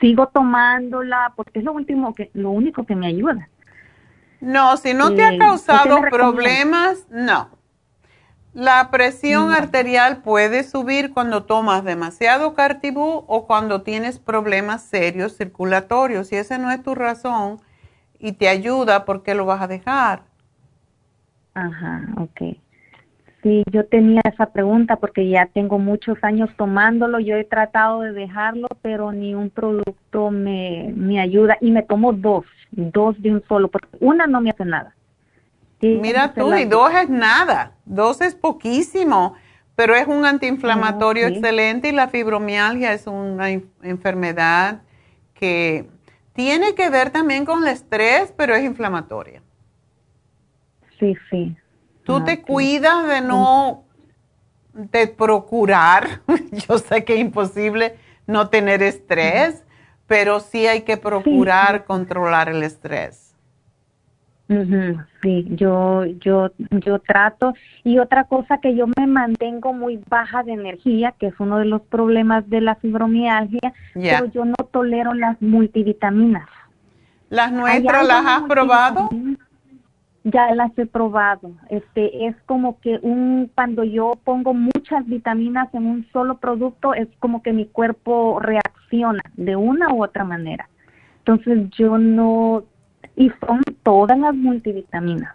sigo 0.01 0.29
tomándola 0.29 1.33
porque 1.37 1.61
es 1.61 1.65
lo 1.65 1.73
último 1.73 2.15
que 2.15 2.31
lo 2.35 2.51
único 2.51 2.85
que 2.85 2.95
me 2.95 3.07
ayuda. 3.07 3.49
No, 4.41 4.77
si 4.77 4.93
no 4.93 5.15
te 5.15 5.25
ha 5.25 5.39
causado 5.39 6.01
problemas, 6.11 7.07
no. 7.11 7.56
La 8.57 8.91
presión 8.91 9.53
arterial 9.53 10.23
puede 10.23 10.65
subir 10.65 11.13
cuando 11.13 11.45
tomas 11.45 11.85
demasiado 11.85 12.55
cartibú 12.55 13.23
o 13.27 13.47
cuando 13.47 13.83
tienes 13.83 14.19
problemas 14.19 14.83
serios 14.83 15.37
circulatorios. 15.37 16.29
Si 16.29 16.37
esa 16.37 16.57
no 16.57 16.71
es 16.71 16.83
tu 16.83 16.95
razón 16.95 17.59
y 18.19 18.33
te 18.33 18.49
ayuda, 18.49 19.05
¿por 19.05 19.23
qué 19.23 19.35
lo 19.35 19.45
vas 19.45 19.61
a 19.61 19.67
dejar? 19.67 20.23
Ajá, 21.53 22.09
ok. 22.17 22.57
Sí, 23.43 23.63
yo 23.71 23.85
tenía 23.85 24.23
esa 24.25 24.47
pregunta 24.47 24.97
porque 24.97 25.29
ya 25.29 25.45
tengo 25.53 25.79
muchos 25.79 26.17
años 26.23 26.49
tomándolo. 26.57 27.21
Yo 27.21 27.37
he 27.37 27.45
tratado 27.45 28.01
de 28.01 28.13
dejarlo, 28.13 28.69
pero 28.81 29.13
ni 29.13 29.35
un 29.35 29.51
producto 29.51 30.31
me, 30.31 30.95
me 30.97 31.21
ayuda. 31.21 31.59
Y 31.61 31.73
me 31.73 31.83
tomo 31.83 32.15
dos, 32.15 32.47
dos 32.71 33.21
de 33.21 33.33
un 33.33 33.45
solo, 33.49 33.69
porque 33.69 33.99
una 34.01 34.27
no 34.27 34.41
me 34.41 34.49
hace 34.49 34.65
nada. 34.65 34.97
Mira 35.81 36.33
tú, 36.33 36.55
y 36.55 36.65
dos 36.65 36.93
es 36.95 37.09
nada, 37.09 37.73
dos 37.85 38.21
es 38.21 38.35
poquísimo, 38.35 39.35
pero 39.75 39.95
es 39.95 40.07
un 40.07 40.25
antiinflamatorio 40.25 41.27
excelente 41.27 41.89
y 41.89 41.93
la 41.93 42.09
fibromialgia 42.09 42.95
es 42.95 43.07
una 43.07 43.51
enfermedad 43.51 44.81
que 45.35 45.87
tiene 46.33 46.75
que 46.75 46.89
ver 46.89 47.11
también 47.11 47.45
con 47.45 47.63
el 47.63 47.69
estrés, 47.69 48.33
pero 48.37 48.55
es 48.55 48.65
inflamatoria. 48.65 49.43
Sí, 50.99 51.15
sí. 51.31 51.57
Tú 52.05 52.25
te 52.25 52.41
cuidas 52.41 53.07
de 53.09 53.21
no, 53.21 53.85
de 54.73 55.09
procurar, 55.09 56.23
yo 56.69 56.79
sé 56.79 57.05
que 57.05 57.15
es 57.15 57.21
imposible 57.21 57.99
no 58.27 58.49
tener 58.49 58.83
estrés, 58.83 59.65
pero 60.07 60.41
sí 60.41 60.67
hay 60.67 60.83
que 60.83 60.97
procurar 60.97 61.85
controlar 61.85 62.49
el 62.49 62.63
estrés. 62.63 63.26
Sí, 64.49 65.45
yo, 65.51 66.05
yo, 66.05 66.51
yo 66.71 66.99
trato. 67.01 67.55
Y 67.83 67.99
otra 67.99 68.25
cosa 68.25 68.59
que 68.59 68.77
yo 68.77 68.87
me 68.97 69.07
mantengo 69.07 69.73
muy 69.73 70.01
baja 70.09 70.45
de 70.45 70.53
energía, 70.53 71.15
que 71.19 71.29
es 71.29 71.35
uno 71.41 71.59
de 71.59 71.65
los 71.65 71.83
problemas 71.83 72.49
de 72.49 72.61
la 72.61 72.77
fibromialgia, 72.77 73.73
pero 73.95 74.27
yo 74.27 74.45
no 74.45 74.55
tolero 74.71 75.15
las 75.15 75.41
multivitaminas. 75.43 76.49
¿Las 77.29 77.51
nuestras 77.51 78.07
las 78.07 78.25
has 78.25 78.43
probado? 78.43 79.09
Ya 80.23 80.55
las 80.55 80.77
he 80.79 80.87
probado. 80.87 81.53
Este, 81.69 82.27
es 82.27 82.37
como 82.47 82.81
que 82.81 82.99
un, 83.03 83.51
cuando 83.55 83.83
yo 83.83 84.13
pongo 84.25 84.55
muchas 84.55 85.07
vitaminas 85.07 85.73
en 85.75 85.87
un 85.87 86.07
solo 86.13 86.39
producto, 86.39 86.95
es 86.95 87.09
como 87.19 87.43
que 87.43 87.53
mi 87.53 87.67
cuerpo 87.67 88.39
reacciona 88.41 89.23
de 89.35 89.57
una 89.57 89.93
u 89.93 90.05
otra 90.05 90.25
manera. 90.25 90.69
Entonces 91.19 91.69
yo 91.77 91.99
no 91.99 92.65
y 93.17 93.31
son 93.41 93.63
todas 93.83 94.19
las 94.19 94.35
multivitaminas. 94.35 95.35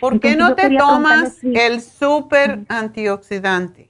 ¿Por 0.00 0.18
qué 0.18 0.34
no 0.34 0.54
te 0.56 0.76
tomas 0.76 1.38
el 1.44 1.80
super 1.80 2.60
antioxidante? 2.68 3.88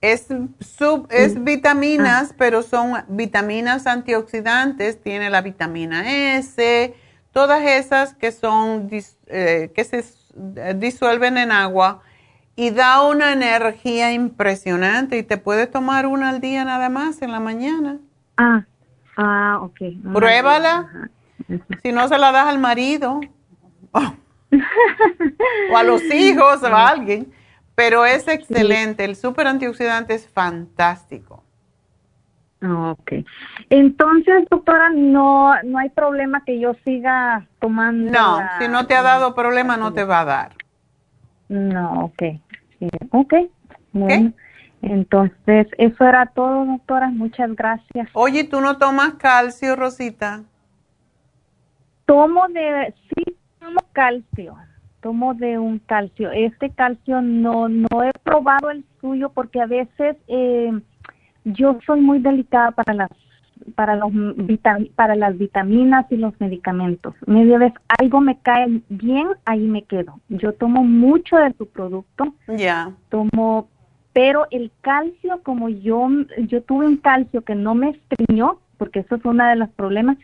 Es, 0.00 0.26
sub, 0.60 1.06
es 1.10 1.42
vitaminas, 1.42 2.30
ah. 2.32 2.34
pero 2.36 2.62
son 2.62 3.04
vitaminas 3.08 3.86
antioxidantes, 3.86 5.00
tiene 5.00 5.30
la 5.30 5.40
vitamina 5.40 6.36
S, 6.36 6.94
todas 7.32 7.62
esas 7.62 8.14
que 8.14 8.32
son 8.32 8.90
eh, 9.28 9.70
que 9.74 9.84
se 9.84 10.04
disuelven 10.74 11.38
en 11.38 11.52
agua 11.52 12.02
y 12.56 12.70
da 12.70 13.02
una 13.06 13.32
energía 13.32 14.12
impresionante 14.12 15.18
y 15.18 15.22
te 15.22 15.36
puedes 15.36 15.70
tomar 15.70 16.06
una 16.06 16.30
al 16.30 16.40
día 16.40 16.64
nada 16.64 16.88
más 16.88 17.22
en 17.22 17.30
la 17.30 17.38
mañana. 17.38 17.98
Ah, 18.36 18.64
ah, 19.16 19.60
ok. 19.62 19.80
Pruébala. 20.12 21.10
Si 21.82 21.92
no 21.92 22.08
se 22.08 22.18
la 22.18 22.32
das 22.32 22.46
al 22.46 22.58
marido 22.58 23.20
o 23.92 25.76
a 25.76 25.82
los 25.82 26.02
hijos 26.02 26.62
o 26.62 26.66
a 26.66 26.88
alguien. 26.88 27.32
Pero 27.74 28.04
es 28.04 28.26
excelente. 28.28 29.04
El 29.04 29.14
super 29.16 29.46
antioxidante 29.46 30.14
es 30.14 30.28
fantástico. 30.28 31.44
Ok. 32.60 33.12
Entonces, 33.70 34.44
doctora, 34.50 34.90
no, 34.90 35.54
no 35.62 35.78
hay 35.78 35.90
problema 35.90 36.42
que 36.44 36.58
yo 36.58 36.74
siga 36.84 37.46
tomando. 37.60 38.10
No, 38.10 38.40
si 38.58 38.66
no 38.66 38.86
te 38.86 38.96
ha 38.96 39.02
dado 39.02 39.34
problema, 39.34 39.76
no 39.76 39.92
te 39.92 40.02
va 40.04 40.20
a 40.20 40.24
dar. 40.24 40.56
No, 41.48 42.06
ok. 42.06 42.22
Sí, 42.80 42.88
ok. 43.10 43.34
Bueno, 43.92 44.32
entonces, 44.82 45.68
eso 45.78 46.04
era 46.04 46.26
todo, 46.26 46.64
doctora. 46.64 47.10
Muchas 47.10 47.54
gracias. 47.54 48.08
Oye, 48.12 48.44
¿tú 48.44 48.60
no 48.60 48.76
tomas 48.76 49.14
calcio, 49.14 49.76
Rosita? 49.76 50.42
Tomo 52.08 52.48
de, 52.48 52.94
sí, 53.10 53.36
tomo 53.60 53.80
calcio. 53.92 54.56
Tomo 55.02 55.34
de 55.34 55.58
un 55.58 55.78
calcio. 55.78 56.30
Este 56.32 56.70
calcio 56.70 57.20
no, 57.20 57.68
no 57.68 58.02
he 58.02 58.12
probado 58.24 58.70
el 58.70 58.82
suyo 58.98 59.28
porque 59.28 59.60
a 59.60 59.66
veces 59.66 60.16
eh, 60.26 60.72
yo 61.44 61.78
soy 61.84 62.00
muy 62.00 62.18
delicada 62.20 62.70
para 62.70 62.94
las 62.94 63.10
para 63.74 63.96
los 63.96 64.10
para 64.94 65.16
las 65.16 65.36
vitaminas 65.36 66.06
y 66.08 66.16
los 66.16 66.32
medicamentos. 66.40 67.14
Media 67.26 67.58
vez 67.58 67.74
algo 68.00 68.22
me 68.22 68.38
cae 68.38 68.80
bien, 68.88 69.28
ahí 69.44 69.66
me 69.66 69.82
quedo. 69.82 70.18
Yo 70.30 70.54
tomo 70.54 70.84
mucho 70.84 71.36
de 71.36 71.52
su 71.58 71.68
producto. 71.68 72.34
Ya. 72.46 72.90
Tomo 73.10 73.68
pero 74.14 74.46
el 74.50 74.72
calcio 74.80 75.42
como 75.42 75.68
yo 75.68 76.08
yo 76.46 76.62
tuve 76.62 76.86
un 76.86 76.96
calcio 76.96 77.42
que 77.42 77.54
no 77.54 77.74
me 77.74 77.90
estriñó, 77.90 78.60
porque 78.78 79.00
eso 79.00 79.16
es 79.16 79.24
uno 79.26 79.46
de 79.46 79.56
los 79.56 79.68
problemas, 79.68 80.16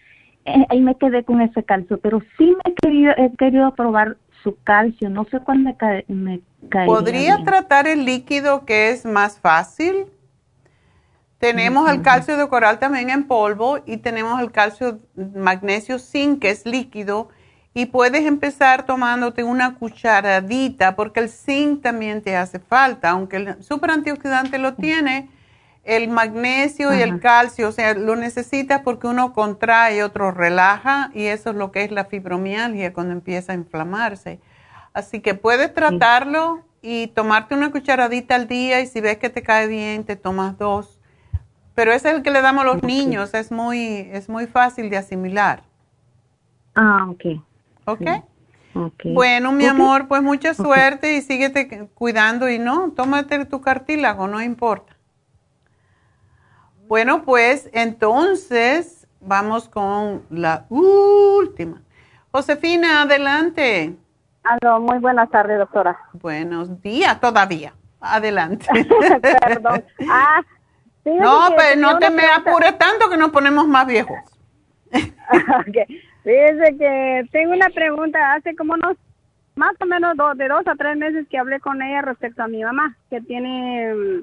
eh, 0.45 0.67
ahí 0.69 0.81
me 0.81 0.97
quedé 0.97 1.25
con 1.25 1.41
ese 1.41 1.63
calcio, 1.63 1.99
pero 2.01 2.21
sí 2.37 2.45
me 2.47 2.73
he 2.73 2.75
querido, 2.75 3.13
he 3.17 3.35
querido 3.37 3.75
probar 3.75 4.17
su 4.43 4.57
calcio, 4.63 5.09
no 5.09 5.25
sé 5.25 5.41
cuándo 5.41 5.71
me, 5.71 5.77
cae, 5.77 6.05
me 6.09 6.41
¿Podría 6.87 7.43
tratar 7.45 7.87
el 7.87 8.05
líquido 8.05 8.65
que 8.65 8.91
es 8.91 9.05
más 9.05 9.39
fácil? 9.39 10.07
Tenemos 11.39 11.91
el 11.91 12.03
calcio 12.03 12.37
de 12.37 12.49
coral 12.49 12.79
también 12.79 13.11
en 13.11 13.25
polvo 13.25 13.79
y 13.85 13.99
tenemos 13.99 14.41
el 14.41 14.51
calcio 14.51 15.01
magnesio 15.15 15.99
zinc 15.99 16.41
que 16.41 16.51
es 16.51 16.65
líquido 16.65 17.29
y 17.75 17.87
puedes 17.87 18.25
empezar 18.25 18.87
tomándote 18.87 19.45
una 19.45 19.75
cucharadita 19.75 20.97
porque 20.97 21.21
el 21.21 21.29
zinc 21.29 21.83
también 21.83 22.23
te 22.23 22.37
hace 22.37 22.61
falta, 22.61 23.11
aunque 23.11 23.37
el 23.37 23.63
super 23.63 23.91
antioxidante 23.91 24.59
lo 24.59 24.75
tiene, 24.75 25.29
el 25.85 26.09
magnesio 26.09 26.95
y 26.95 27.03
el 27.03 27.21
calcio, 27.21 27.69
o 27.69 27.73
sea, 27.73 27.95
lo 27.95 28.17
necesitas 28.17 28.81
porque 28.83 29.07
uno 29.07 29.33
contrae, 29.33 30.03
otro 30.03 30.31
relaja 30.31 31.11
y 31.15 31.25
eso 31.27 31.51
es 31.51 31.57
lo 31.57 31.73
que 31.73 31.85
es 31.85 31.91
la 31.91 32.07
fibromialgia 32.07 32.93
cuando 32.93 33.13
empieza 33.13 33.53
a 33.53 33.55
inflamarse. 33.55 34.41
Así 34.93 35.21
que 35.21 35.35
puedes 35.35 35.75
tratarlo 35.75 36.63
y 36.81 37.09
tomarte 37.09 37.55
una 37.55 37.71
cucharadita 37.71 38.35
al 38.35 38.49
día 38.49 38.81
y 38.81 38.87
si 38.87 39.01
ves 39.01 39.19
que 39.19 39.29
te 39.29 39.43
cae 39.43 39.67
bien, 39.67 40.05
te 40.05 40.17
tomas 40.17 40.57
dos 40.57 40.99
pero 41.75 41.93
ese 41.93 42.09
es 42.09 42.15
el 42.17 42.23
que 42.23 42.31
le 42.31 42.41
damos 42.41 42.65
a 42.65 42.67
los 42.67 42.83
niños, 42.83 43.35
es 43.35 43.51
muy, 43.51 44.09
es 44.13 44.29
muy 44.29 44.47
fácil 44.47 44.91
de 44.91 44.97
asimilar. 44.97 45.65
Ah, 46.75 47.09
ok. 47.11 47.41
¿Ok? 47.87 48.01
okay. 48.75 49.13
Bueno, 49.13 49.53
mi 49.53 49.67
amor, 49.67 50.07
pues 50.07 50.23
mucha 50.23 50.55
suerte 50.55 51.17
y 51.17 51.23
síguete 51.23 51.89
cuidando 51.95 52.49
y 52.49 52.59
no, 52.59 52.93
tómate 52.93 53.45
tu 53.45 53.61
cartílago, 53.61 54.29
no 54.29 54.41
importa. 54.41 54.94
Bueno, 56.95 57.25
pues 57.25 57.69
entonces 57.73 59.09
vamos 59.21 59.69
con 59.69 60.23
la 60.31 60.67
última. 60.69 61.83
Josefina, 62.31 63.03
adelante. 63.03 63.97
Aló, 64.45 64.79
muy 64.79 64.99
buenas 64.99 65.29
tardes, 65.29 65.59
doctora. 65.59 65.99
Buenos 66.13 66.81
días 66.83 67.21
todavía. 67.21 67.75
Adelante. 68.01 68.69
Perdón. 69.45 69.85
Ah, 70.09 70.41
no, 71.05 71.49
pero 71.57 71.81
no 71.81 71.99
te 71.99 72.11
me 72.11 72.29
apures 72.29 72.79
tanto 72.79 73.11
que 73.11 73.17
nos 73.17 73.33
ponemos 73.33 73.67
más 73.67 73.89
viejos. 73.89 74.19
okay. 75.69 76.01
Fíjese 76.23 76.79
que 76.79 77.29
tengo 77.33 77.55
una 77.55 77.71
pregunta. 77.71 78.35
Hace 78.35 78.55
como 78.55 78.75
unos, 78.75 78.97
más 79.57 79.75
o 79.81 79.87
menos 79.87 80.17
dos, 80.17 80.39
de 80.39 80.47
dos 80.47 80.65
a 80.69 80.77
tres 80.77 80.97
meses 80.97 81.27
que 81.29 81.39
hablé 81.39 81.59
con 81.59 81.83
ella 81.83 82.03
respecto 82.03 82.45
a 82.45 82.47
mi 82.47 82.63
mamá, 82.63 82.97
que 83.11 83.21
tiene, 83.21 84.23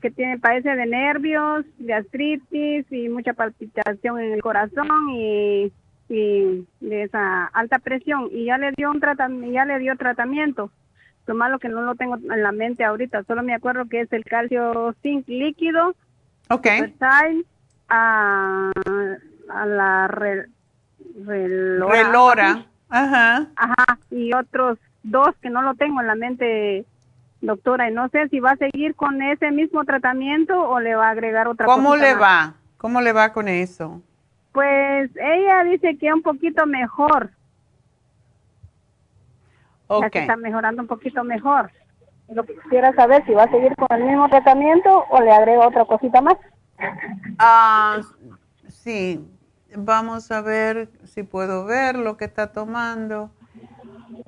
que 0.00 0.10
tiene, 0.10 0.38
padece 0.38 0.76
de 0.76 0.86
nervios, 0.86 1.64
de 1.78 1.94
artritis 1.94 2.86
y 2.90 3.08
mucha 3.08 3.32
palpitación 3.32 4.20
en 4.20 4.32
el 4.32 4.42
corazón 4.42 5.10
y, 5.10 5.72
y 6.08 6.66
de 6.80 7.02
esa 7.04 7.46
alta 7.46 7.78
presión. 7.78 8.28
Y 8.30 8.46
ya 8.46 8.58
le 8.58 8.72
dio 8.76 8.90
un 8.90 9.00
tratamiento, 9.00 9.52
ya 9.52 9.64
le 9.64 9.78
dio 9.78 9.96
tratamiento 9.96 10.70
lo 11.28 11.34
malo 11.34 11.58
que 11.58 11.68
no 11.68 11.82
lo 11.82 11.94
tengo 11.94 12.16
en 12.16 12.42
la 12.42 12.52
mente 12.52 12.84
ahorita, 12.84 13.22
solo 13.24 13.42
me 13.42 13.54
acuerdo 13.54 13.84
que 13.84 14.00
es 14.00 14.12
el 14.12 14.24
calcio 14.24 14.94
zinc 15.02 15.28
líquido. 15.28 15.94
Ok. 16.48 16.66
A, 17.90 18.70
a 19.50 19.66
la 19.66 20.08
relora. 21.26 22.66
Ajá. 22.88 23.46
Ajá. 23.56 23.98
Y 24.10 24.32
otros 24.32 24.78
dos 25.02 25.34
que 25.40 25.50
no 25.50 25.62
lo 25.62 25.74
tengo 25.74 26.00
en 26.00 26.06
la 26.06 26.14
mente, 26.14 26.86
doctora. 27.40 27.90
Y 27.90 27.94
no 27.94 28.08
sé 28.08 28.28
si 28.28 28.40
va 28.40 28.52
a 28.52 28.56
seguir 28.56 28.94
con 28.94 29.22
ese 29.22 29.50
mismo 29.50 29.84
tratamiento 29.84 30.60
o 30.60 30.80
le 30.80 30.94
va 30.94 31.08
a 31.08 31.10
agregar 31.10 31.48
otra 31.48 31.66
cosa. 31.66 31.76
¿Cómo 31.76 31.96
le 31.96 32.14
va? 32.14 32.54
¿Cómo 32.76 33.00
le 33.00 33.12
va 33.12 33.32
con 33.32 33.48
eso? 33.48 34.02
Pues 34.52 35.10
ella 35.16 35.64
dice 35.64 35.96
que 35.98 36.12
un 36.12 36.22
poquito 36.22 36.66
mejor. 36.66 37.30
Ya 40.00 40.10
que 40.10 40.20
está 40.20 40.36
mejorando 40.36 40.82
un 40.82 40.88
poquito 40.88 41.24
mejor. 41.24 41.70
Lo 42.28 42.44
que 42.44 42.54
quisiera 42.56 42.92
saber 42.94 43.24
si 43.24 43.32
va 43.32 43.44
a 43.44 43.50
seguir 43.50 43.74
con 43.76 43.88
el 43.90 44.04
mismo 44.04 44.28
tratamiento 44.28 45.04
o 45.08 45.20
le 45.22 45.30
agrego 45.30 45.66
otra 45.66 45.84
cosita 45.86 46.20
más. 46.20 46.36
Ah, 47.38 48.00
sí. 48.68 49.26
Vamos 49.74 50.30
a 50.30 50.40
ver 50.40 50.88
si 51.04 51.22
puedo 51.22 51.64
ver 51.64 51.96
lo 51.96 52.16
que 52.16 52.26
está 52.26 52.52
tomando. 52.52 53.30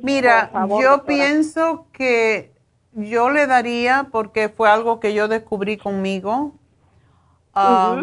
Mira, 0.02 0.50
yo 0.80 1.04
pienso 1.04 1.86
que 1.92 2.52
yo 2.92 3.30
le 3.30 3.46
daría, 3.46 4.08
porque 4.10 4.48
fue 4.48 4.68
algo 4.68 5.00
que 5.00 5.14
yo 5.14 5.28
descubrí 5.28 5.76
conmigo, 5.76 6.52
ah, 7.54 8.02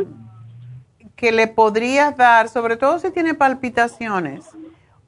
que 1.16 1.32
le 1.32 1.48
podrías 1.48 2.16
dar, 2.16 2.50
sobre 2.50 2.78
todo 2.78 3.00
si 3.00 3.12
tiene 3.12 3.34
palpitaciones, 3.34 4.46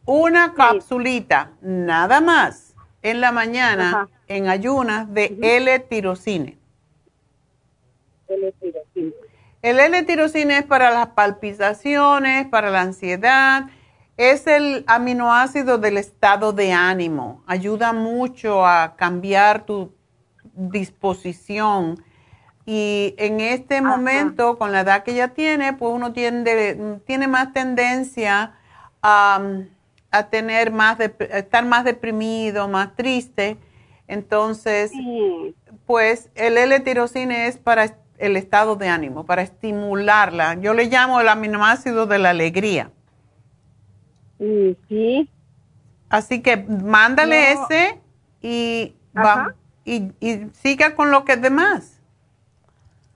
una 0.06 0.54
capsulita, 0.54 1.52
nada 1.62 2.20
más, 2.20 2.74
en 3.02 3.22
la 3.22 3.32
mañana, 3.32 4.10
en 4.28 4.48
ayunas, 4.48 5.14
de 5.14 5.38
L-tirocine. 5.42 6.58
L-tirocine. 8.28 9.14
El 9.62 9.80
L-tirocine 9.80 10.60
es 10.60 10.66
para 10.66 10.90
las 10.92 11.10
palpitaciones, 11.10 12.48
para 12.48 12.70
la 12.70 12.82
ansiedad. 12.82 13.66
Es 14.20 14.48
el 14.48 14.84
aminoácido 14.88 15.78
del 15.78 15.98
estado 15.98 16.52
de 16.52 16.74
ánimo. 16.74 17.42
Ayuda 17.48 17.94
mucho 17.94 18.66
a 18.66 18.96
cambiar 18.98 19.66
tu 19.66 19.94
disposición. 20.54 22.04
Y 22.66 23.16
en 23.18 23.40
este 23.40 23.82
momento, 23.82 24.58
con 24.58 24.72
la 24.72 24.82
edad 24.82 25.04
que 25.04 25.16
ya 25.16 25.30
tiene, 25.30 25.74
pues 25.74 25.94
uno 25.94 26.12
tiene, 26.12 27.00
tiene 27.06 27.28
más 27.28 27.54
tendencia 27.54 28.56
a 29.02 29.42
a 30.12 30.30
tener 30.30 30.72
más 30.72 30.98
de, 30.98 31.14
estar 31.32 31.66
más 31.66 31.84
deprimido, 31.84 32.68
más 32.68 32.96
triste. 32.96 33.58
Entonces, 34.08 34.92
pues 35.86 36.30
el 36.36 36.58
L-tirocine 36.58 37.48
es 37.48 37.58
para 37.58 37.96
el 38.18 38.36
estado 38.36 38.76
de 38.76 38.88
ánimo, 38.88 39.26
para 39.26 39.44
estimularla. 39.44 40.56
Yo 40.56 40.74
le 40.74 40.86
llamo 40.86 41.22
el 41.22 41.30
aminoácido 41.30 42.08
de 42.08 42.20
la 42.20 42.32
alegría. 42.32 42.92
Sí. 44.40 45.30
Así 46.10 46.42
que 46.42 46.58
mándale 46.58 47.52
ese 47.52 48.00
y, 48.42 48.96
va, 49.16 49.54
y, 49.86 50.12
y 50.20 50.48
siga 50.54 50.96
con 50.96 51.12
lo 51.12 51.24
que 51.26 51.34
es 51.34 51.42
demás. 51.42 52.02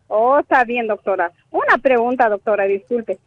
Oh, 0.07 0.37
está 0.39 0.63
bien, 0.63 0.87
doctora. 0.87 1.31
Una 1.49 1.79
pregunta, 1.81 2.29
doctora, 2.29 2.65
disculpe. 2.65 3.17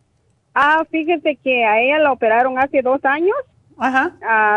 Ah, 0.55 0.85
fíjese 0.91 1.37
que 1.37 1.65
a 1.65 1.81
ella 1.81 1.99
la 1.99 2.13
operaron 2.13 2.59
hace 2.59 2.81
dos 2.81 3.05
años 3.05 3.37
Ajá. 3.77 4.13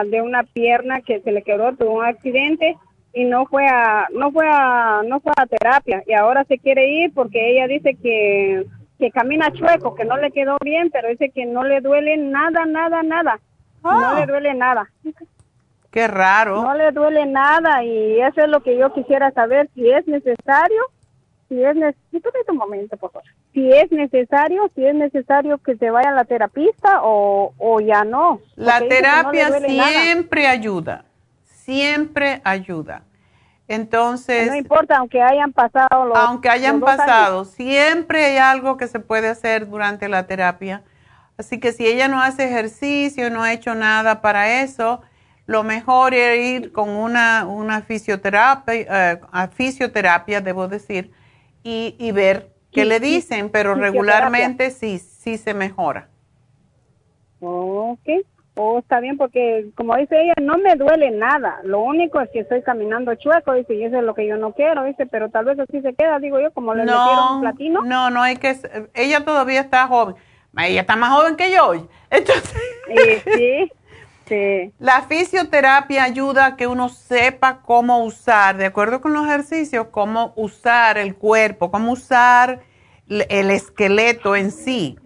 de 0.05 0.21
una 0.21 0.43
pierna 0.43 1.01
que 1.01 1.19
se 1.21 1.31
le 1.31 1.41
quebró, 1.41 1.75
tuvo 1.75 1.97
un 1.99 2.05
accidente 2.05 2.77
y 3.13 3.25
no 3.25 3.45
fue 3.47 3.67
a 3.67 4.07
no 4.13 4.31
fue 4.31 4.47
a 4.47 5.01
no 5.05 5.19
fue 5.19 5.33
a 5.35 5.47
terapia 5.47 6.03
y 6.05 6.13
ahora 6.13 6.45
se 6.45 6.59
quiere 6.59 6.87
ir 6.87 7.13
porque 7.13 7.51
ella 7.51 7.67
dice 7.67 7.95
que 7.95 8.65
que 8.99 9.09
camina 9.11 9.51
chueco, 9.51 9.95
que 9.95 10.03
no 10.05 10.17
le 10.17 10.31
quedó 10.31 10.57
bien, 10.61 10.89
pero 10.91 11.07
dice 11.09 11.29
que 11.29 11.45
no 11.45 11.63
le 11.63 11.79
duele 11.81 12.17
nada, 12.17 12.65
nada, 12.65 13.01
nada. 13.01 13.39
No 13.81 13.89
Ah. 13.91 14.19
le 14.19 14.25
duele 14.25 14.53
nada. 14.53 14.89
Qué 15.89 16.07
raro. 16.07 16.61
No 16.61 16.73
le 16.75 16.91
duele 16.91 17.25
nada 17.25 17.83
y 17.83 18.19
eso 18.21 18.41
es 18.41 18.49
lo 18.49 18.59
que 18.61 18.77
yo 18.77 18.93
quisiera 18.93 19.31
saber 19.31 19.69
si 19.73 19.89
es 19.89 20.05
necesario, 20.05 20.83
si 21.47 21.63
es 21.63 21.75
necesito 21.75 22.29
un 22.49 22.57
momento, 22.57 22.97
por 22.97 23.11
favor. 23.11 23.27
Si 23.53 23.71
es 23.71 23.91
necesario, 23.91 24.69
si 24.75 24.85
es 24.85 24.93
necesario 24.93 25.57
que 25.59 25.75
se 25.77 25.89
vaya 25.89 26.09
a 26.09 26.13
la 26.13 26.25
terapista 26.25 26.99
o, 27.01 27.53
o 27.57 27.79
ya 27.79 28.03
no. 28.03 28.41
La 28.55 28.81
no 28.81 28.87
terapia 28.87 29.49
nada. 29.49 29.59
siempre 29.67 30.45
ayuda, 30.47 31.05
siempre 31.45 32.41
ayuda. 32.43 33.01
Entonces... 33.69 34.47
No 34.47 34.55
importa, 34.55 34.97
aunque 34.97 35.21
hayan 35.21 35.53
pasado 35.53 36.05
los 36.05 36.17
Aunque 36.17 36.49
hayan 36.49 36.81
pasado, 36.81 37.45
siempre 37.45 38.25
hay 38.25 38.37
algo 38.37 38.77
que 38.77 38.87
se 38.87 38.99
puede 38.99 39.29
hacer 39.29 39.69
durante 39.69 40.09
la 40.09 40.25
terapia. 40.25 40.83
Así 41.37 41.59
que 41.59 41.71
si 41.71 41.85
ella 41.85 42.07
no 42.07 42.19
hace 42.19 42.45
ejercicio, 42.45 43.29
no 43.29 43.43
ha 43.43 43.53
hecho 43.53 43.75
nada 43.75 44.21
para 44.21 44.61
eso, 44.63 45.01
lo 45.45 45.63
mejor 45.63 46.15
es 46.15 46.63
ir 46.63 46.71
con 46.71 46.89
una, 46.89 47.45
una 47.45 47.81
fisioterapia, 47.81 49.21
a 49.31 49.47
fisioterapia, 49.49 50.41
debo 50.41 50.67
decir, 50.67 51.11
y, 51.63 51.95
y 51.99 52.11
ver 52.11 52.51
qué 52.71 52.85
le 52.85 52.99
dicen, 52.99 53.51
pero 53.51 53.75
regularmente 53.75 54.71
sí, 54.71 54.97
sí 54.97 55.37
se 55.37 55.53
mejora. 55.53 56.09
Ok, 57.39 58.09
oh, 58.61 58.79
está 58.79 58.99
bien, 58.99 59.17
porque 59.17 59.69
como 59.75 59.95
dice 59.95 60.21
ella, 60.21 60.33
no 60.41 60.57
me 60.57 60.75
duele 60.75 61.11
nada. 61.11 61.59
Lo 61.63 61.79
único 61.79 62.19
es 62.19 62.29
que 62.31 62.39
estoy 62.39 62.61
caminando 62.61 63.15
chueco, 63.15 63.53
dice, 63.53 63.73
y 63.73 63.85
eso 63.85 63.97
es 63.97 64.03
lo 64.03 64.13
que 64.13 64.27
yo 64.27 64.35
no 64.35 64.51
quiero, 64.51 64.83
dice, 64.83 65.05
pero 65.05 65.29
tal 65.29 65.45
vez 65.45 65.57
así 65.59 65.81
se 65.81 65.93
queda, 65.93 66.19
digo 66.19 66.39
yo, 66.41 66.51
como 66.51 66.73
le 66.73 66.83
no, 66.83 66.91
metieron 66.91 67.35
un 67.35 67.41
platino. 67.41 67.81
No, 67.83 68.09
no 68.09 68.21
hay 68.21 68.35
que, 68.35 68.57
ella 68.93 69.23
todavía 69.23 69.61
está 69.61 69.87
joven. 69.87 70.15
Ella 70.57 70.81
está 70.81 70.97
más 70.97 71.11
joven 71.11 71.37
que 71.37 71.51
yo. 71.51 71.73
Entonces, 72.09 72.53
sí. 74.27 74.73
La 74.77 75.03
fisioterapia 75.03 76.03
ayuda 76.03 76.45
a 76.45 76.55
que 76.55 76.67
uno 76.67 76.89
sepa 76.89 77.61
cómo 77.61 78.03
usar, 78.03 78.57
de 78.57 78.65
acuerdo 78.65 78.99
con 78.99 79.13
los 79.13 79.25
ejercicios, 79.25 79.87
cómo 79.89 80.33
usar 80.35 80.97
el 80.97 81.15
cuerpo, 81.15 81.71
cómo 81.71 81.93
usar 81.93 82.59
el 83.07 83.51
esqueleto 83.51 84.35
en 84.35 84.51
sí. 84.51 84.99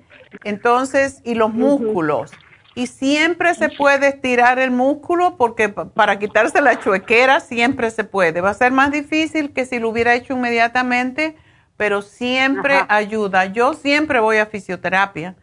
Entonces, 0.44 1.22
y 1.24 1.36
los 1.36 1.54
músculos. 1.54 2.32
Y 2.76 2.88
siempre 2.88 3.54
se 3.54 3.70
puede 3.70 4.08
estirar 4.08 4.58
el 4.58 4.72
músculo 4.72 5.38
porque 5.38 5.70
para 5.70 6.18
quitarse 6.18 6.60
la 6.60 6.80
chuequera 6.80 7.40
siempre 7.40 7.92
se 7.92 8.04
puede. 8.04 8.42
Va 8.42 8.50
a 8.50 8.56
ser 8.56 8.72
más 8.72 8.92
difícil 8.92 9.54
que 9.54 9.66
si 9.66 9.80
lo 9.80 9.90
hubiera 9.90 10.16
hecho 10.16 10.34
inmediatamente, 10.34 11.36
pero 11.78 12.02
siempre 12.02 12.84
ayuda. 12.88 13.46
Yo 13.46 13.74
siempre 13.74 14.20
voy 14.20 14.38
a 14.38 14.48
fisioterapia 14.48 15.36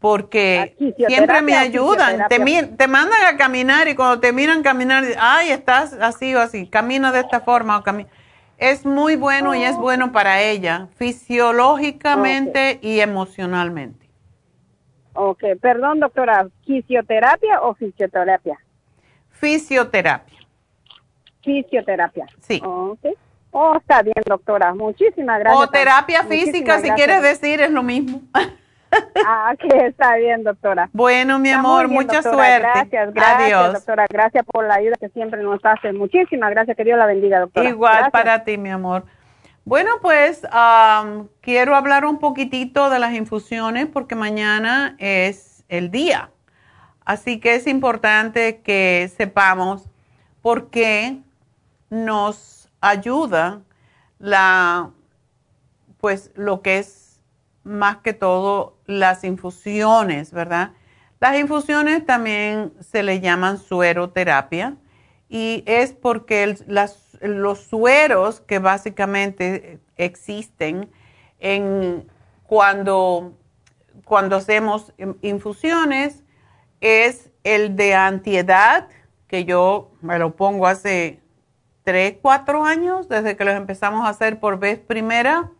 porque 0.00 0.74
siempre 1.06 1.42
me 1.42 1.54
ayudan. 1.54 2.26
Te, 2.28 2.38
te, 2.76 2.88
mandan 2.88 3.34
a 3.34 3.36
caminar 3.36 3.86
y 3.86 3.94
cuando 3.94 4.18
te 4.18 4.32
miran 4.32 4.62
caminar, 4.62 5.04
ay, 5.20 5.50
estás 5.50 5.92
así 5.92 6.34
o 6.34 6.40
así, 6.40 6.66
camina 6.66 7.12
de 7.12 7.20
esta 7.20 7.40
forma 7.40 7.78
o 7.78 7.82
camina. 7.82 8.08
Es 8.56 8.84
muy 8.84 9.16
bueno 9.16 9.54
y 9.54 9.62
es 9.62 9.76
oh. 9.76 9.80
bueno 9.80 10.10
para 10.10 10.42
ella, 10.42 10.88
fisiológicamente 10.96 12.78
y 12.82 13.00
emocionalmente. 13.00 13.99
Ok, 15.22 15.44
perdón, 15.60 16.00
doctora, 16.00 16.48
¿fisioterapia 16.64 17.60
o 17.60 17.74
fisioterapia? 17.74 18.58
Fisioterapia. 19.32 20.38
Fisioterapia. 21.42 22.26
Sí. 22.40 22.62
Oh, 22.64 23.76
está 23.76 24.00
bien, 24.00 24.14
doctora. 24.24 24.72
Muchísimas 24.72 25.40
gracias. 25.40 25.62
O 25.62 25.68
terapia 25.68 26.24
física, 26.24 26.78
si 26.78 26.90
quieres 26.92 27.20
decir, 27.20 27.60
es 27.60 27.70
lo 27.70 27.82
mismo. 27.82 28.22
Ah, 29.24 29.54
que 29.56 29.86
está 29.86 30.16
bien, 30.16 30.42
doctora. 30.42 30.90
Bueno, 30.92 31.38
mi 31.38 31.50
amor, 31.50 31.86
mucha 31.86 32.22
suerte. 32.22 32.58
Gracias, 32.58 33.14
gracias, 33.14 33.72
doctora. 33.74 34.06
Gracias 34.10 34.44
por 34.44 34.66
la 34.66 34.74
ayuda 34.74 34.96
que 34.98 35.08
siempre 35.10 35.40
nos 35.44 35.64
hace. 35.64 35.92
Muchísimas 35.92 36.50
gracias, 36.50 36.76
que 36.76 36.82
Dios 36.82 36.98
la 36.98 37.06
bendiga, 37.06 37.38
doctora. 37.38 37.68
Igual 37.68 38.10
para 38.10 38.42
ti, 38.42 38.58
mi 38.58 38.70
amor. 38.70 39.04
Bueno, 39.64 39.90
pues 40.00 40.42
quiero 41.40 41.76
hablar 41.76 42.04
un 42.04 42.18
poquitito 42.18 42.88
de 42.90 42.98
las 42.98 43.14
infusiones 43.14 43.86
porque 43.86 44.14
mañana 44.14 44.96
es 44.98 45.64
el 45.68 45.90
día. 45.90 46.30
Así 47.04 47.40
que 47.40 47.54
es 47.56 47.66
importante 47.66 48.60
que 48.62 49.10
sepamos 49.16 49.88
por 50.42 50.70
qué 50.70 51.18
nos 51.90 52.68
ayuda 52.80 53.60
la, 54.18 54.90
pues 55.98 56.30
lo 56.34 56.62
que 56.62 56.78
es 56.78 57.20
más 57.62 57.98
que 57.98 58.12
todo 58.12 58.78
las 58.86 59.24
infusiones, 59.24 60.32
¿verdad? 60.32 60.72
Las 61.20 61.38
infusiones 61.38 62.06
también 62.06 62.72
se 62.80 63.02
le 63.02 63.20
llaman 63.20 63.58
sueroterapia 63.58 64.76
y 65.28 65.62
es 65.66 65.92
porque 65.92 66.56
los 67.20 67.60
sueros 67.60 68.40
que 68.40 68.58
básicamente 68.58 69.80
existen 69.96 70.90
en 71.38 72.10
cuando, 72.46 73.34
cuando 74.04 74.36
hacemos 74.36 74.92
infusiones 75.22 76.24
es 76.80 77.30
el 77.44 77.76
de 77.76 77.94
antiedad, 77.94 78.88
que 79.26 79.44
yo 79.44 79.92
me 80.00 80.18
lo 80.18 80.34
pongo 80.34 80.66
hace 80.66 81.20
3, 81.84 82.16
4 82.20 82.64
años, 82.64 83.08
desde 83.08 83.36
que 83.36 83.44
los 83.44 83.54
empezamos 83.54 84.06
a 84.06 84.10
hacer 84.10 84.40
por 84.40 84.58
vez 84.58 84.78
primera. 84.78 85.50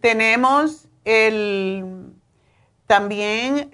Tenemos 0.00 0.88
el, 1.04 2.12
también 2.86 3.70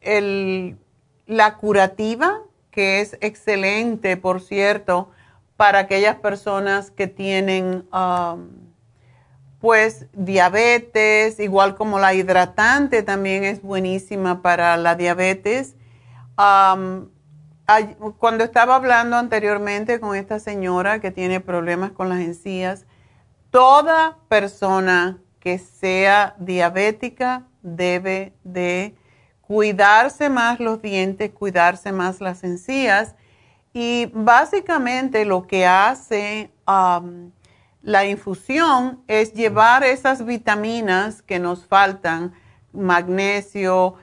el, 0.00 0.78
la 1.26 1.56
curativa, 1.56 2.40
que 2.74 3.00
es 3.00 3.16
excelente, 3.20 4.16
por 4.16 4.40
cierto, 4.40 5.08
para 5.56 5.78
aquellas 5.78 6.16
personas 6.16 6.90
que 6.90 7.06
tienen 7.06 7.86
pues 9.60 10.06
diabetes, 10.12 11.38
igual 11.38 11.76
como 11.76 12.00
la 12.00 12.14
hidratante 12.14 13.04
también 13.04 13.44
es 13.44 13.62
buenísima 13.62 14.42
para 14.42 14.76
la 14.76 14.96
diabetes. 14.96 15.76
cuando 18.18 18.42
estaba 18.42 18.74
hablando 18.74 19.16
anteriormente 19.18 20.00
con 20.00 20.16
esta 20.16 20.40
señora 20.40 20.98
que 20.98 21.12
tiene 21.12 21.38
problemas 21.38 21.92
con 21.92 22.08
las 22.08 22.18
encías, 22.18 22.86
toda 23.50 24.18
persona 24.26 25.18
que 25.38 25.58
sea 25.58 26.34
diabética 26.38 27.44
debe 27.62 28.32
de 28.42 28.96
cuidarse 29.46 30.30
más 30.30 30.60
los 30.60 30.80
dientes, 30.80 31.30
cuidarse 31.30 31.92
más 31.92 32.20
las 32.20 32.44
encías. 32.44 33.14
Y 33.72 34.10
básicamente 34.14 35.24
lo 35.24 35.46
que 35.46 35.66
hace 35.66 36.50
la 36.66 38.04
infusión 38.06 39.02
es 39.08 39.34
llevar 39.34 39.84
esas 39.84 40.24
vitaminas 40.24 41.22
que 41.22 41.38
nos 41.38 41.66
faltan, 41.66 42.32
magnesio, 42.72 43.96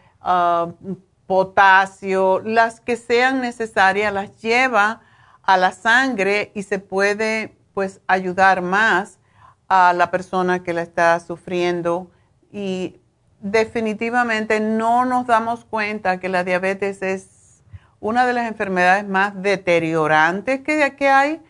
potasio, 1.26 2.42
las 2.42 2.80
que 2.80 2.96
sean 2.96 3.42
necesarias, 3.42 4.14
las 4.14 4.40
lleva 4.42 5.02
a 5.42 5.58
la 5.58 5.72
sangre 5.72 6.52
y 6.54 6.64
se 6.64 6.78
puede 6.78 7.58
pues 7.74 8.02
ayudar 8.06 8.62
más 8.62 9.18
a 9.68 9.94
la 9.94 10.12
persona 10.12 10.62
que 10.62 10.74
la 10.74 10.82
está 10.82 11.20
sufriendo. 11.20 12.12
Y 12.52 13.01
definitivamente 13.42 14.60
no 14.60 15.06
nos 15.06 15.28
damos 15.28 15.66
cuenta 15.66 16.20
que 16.20 16.30
la 16.30 16.44
diabetes 16.44 17.02
es 17.02 17.64
una 18.00 18.26
de 18.26 18.34
las 18.34 18.48
enfermedades 18.48 19.08
más 19.08 19.42
deteriorantes 19.42 20.62
que, 20.62 20.96
que 20.96 21.10
hay 21.10 21.42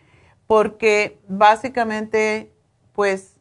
porque 0.46 1.18
básicamente 1.28 2.52
pues 2.92 3.36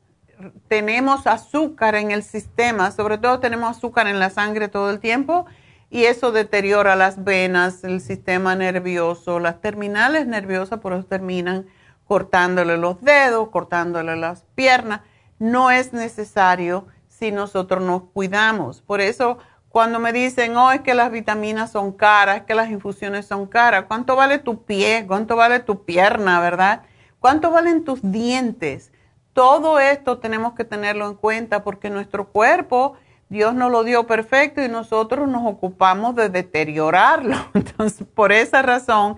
tenemos 0.68 1.28
azúcar 1.28 1.96
en 1.96 2.12
el 2.12 2.24
sistema, 2.24 2.92
sobre 2.92 3.18
todo 3.18 3.40
tenemos 3.40 3.78
azúcar 3.78 4.08
en 4.08 4.20
la 4.20 4.30
sangre 4.30 4.68
todo 4.68 4.90
el 4.90 5.00
tiempo 5.00 5.46
y 5.90 6.06
eso 6.06 6.32
deteriora 6.32 6.96
las 6.96 7.24
venas, 7.24 7.84
el 7.84 8.00
sistema 8.00 8.56
nervioso, 8.56 9.40
las 9.40 9.60
terminales 9.62 10.26
nerviosas 10.26 10.80
por 10.80 10.94
eso 10.94 11.04
terminan 11.04 11.68
cortándole 12.06 12.78
los 12.78 13.02
dedos, 13.02 13.50
cortándole 13.50 14.16
las 14.16 14.44
piernas. 14.56 15.02
No 15.38 15.70
es 15.70 15.92
necesario 15.94 16.88
si 17.22 17.32
nosotros 17.32 17.84
nos 17.84 18.02
cuidamos. 18.16 18.82
Por 18.82 19.00
eso, 19.00 19.38
cuando 19.70 20.00
me 20.00 20.12
dicen, 20.12 20.58
oh, 20.58 20.72
es 20.72 20.82
que 20.82 20.96
las 20.96 21.12
vitaminas 21.12 21.72
son 21.72 21.92
caras, 21.92 22.38
es 22.38 22.44
que 22.46 22.56
las 22.56 22.72
infusiones 22.72 23.28
son 23.28 23.46
caras, 23.46 23.86
¿cuánto 23.88 24.16
vale 24.16 24.40
tu 24.40 24.64
pie? 24.64 25.06
¿Cuánto 25.08 25.36
vale 25.36 25.60
tu 25.60 25.86
pierna, 25.86 26.40
verdad? 26.40 26.82
¿Cuánto 27.20 27.52
valen 27.52 27.84
tus 27.84 28.00
dientes? 28.02 28.92
Todo 29.34 29.80
esto 29.80 30.18
tenemos 30.18 30.54
que 30.54 30.64
tenerlo 30.64 31.06
en 31.06 31.14
cuenta 31.14 31.64
porque 31.64 31.92
nuestro 31.92 32.30
cuerpo, 32.30 32.96
Dios 33.30 33.54
nos 33.54 33.72
lo 33.72 33.84
dio 33.84 34.08
perfecto 34.08 34.64
y 34.64 34.68
nosotros 34.68 35.28
nos 35.28 35.46
ocupamos 35.46 36.16
de 36.16 36.30
deteriorarlo. 36.30 37.36
Entonces, 37.54 38.08
por 38.16 38.32
esa 38.32 38.64
razón, 38.64 39.18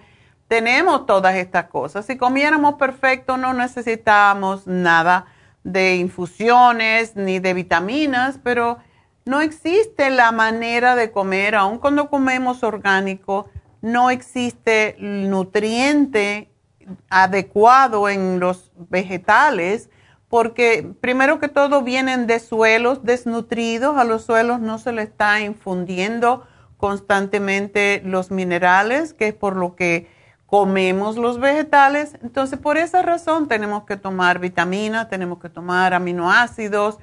tenemos 0.50 1.06
todas 1.06 1.36
estas 1.36 1.68
cosas. 1.68 2.06
Si 2.06 2.18
comiéramos 2.18 2.74
perfecto, 2.74 3.38
no 3.38 3.54
necesitamos 3.54 4.68
nada 4.68 5.26
de 5.64 5.96
infusiones 5.96 7.16
ni 7.16 7.40
de 7.40 7.54
vitaminas, 7.54 8.40
pero 8.44 8.78
no 9.26 9.42
existe 9.42 10.10
la 10.10 10.32
manera 10.32 10.96
de 10.96 11.12
comer, 11.12 11.56
aun 11.56 11.78
cuando 11.80 12.10
comemos 12.10 12.64
orgánico, 12.64 13.50
no 13.82 14.10
existe 14.10 14.96
nutriente 15.00 16.50
adecuado 17.10 18.10
en 18.10 18.40
los 18.40 18.72
vegetales, 18.90 19.90
porque 20.28 20.94
primero 21.00 21.40
que 21.40 21.48
todo 21.48 21.84
vienen 21.84 22.28
de 22.28 22.40
suelos 22.40 23.04
desnutridos, 23.04 23.98
a 23.98 24.04
los 24.04 24.24
suelos 24.26 24.60
no 24.60 24.80
se 24.80 24.92
le 24.92 25.04
está 25.04 25.40
infundiendo 25.42 26.46
constantemente 26.78 28.02
los 28.04 28.32
minerales, 28.32 29.14
que 29.14 29.30
es 29.30 29.34
por 29.34 29.56
lo 29.56 29.76
que 29.76 30.10
comemos 30.54 31.18
los 31.18 31.40
vegetales, 31.40 32.16
entonces 32.22 32.60
por 32.60 32.78
esa 32.78 33.02
razón 33.02 33.48
tenemos 33.48 33.86
que 33.86 33.98
tomar 33.98 34.38
vitaminas, 34.38 35.10
tenemos 35.10 35.40
que 35.40 35.50
tomar 35.50 35.96
aminoácidos, 35.96 37.00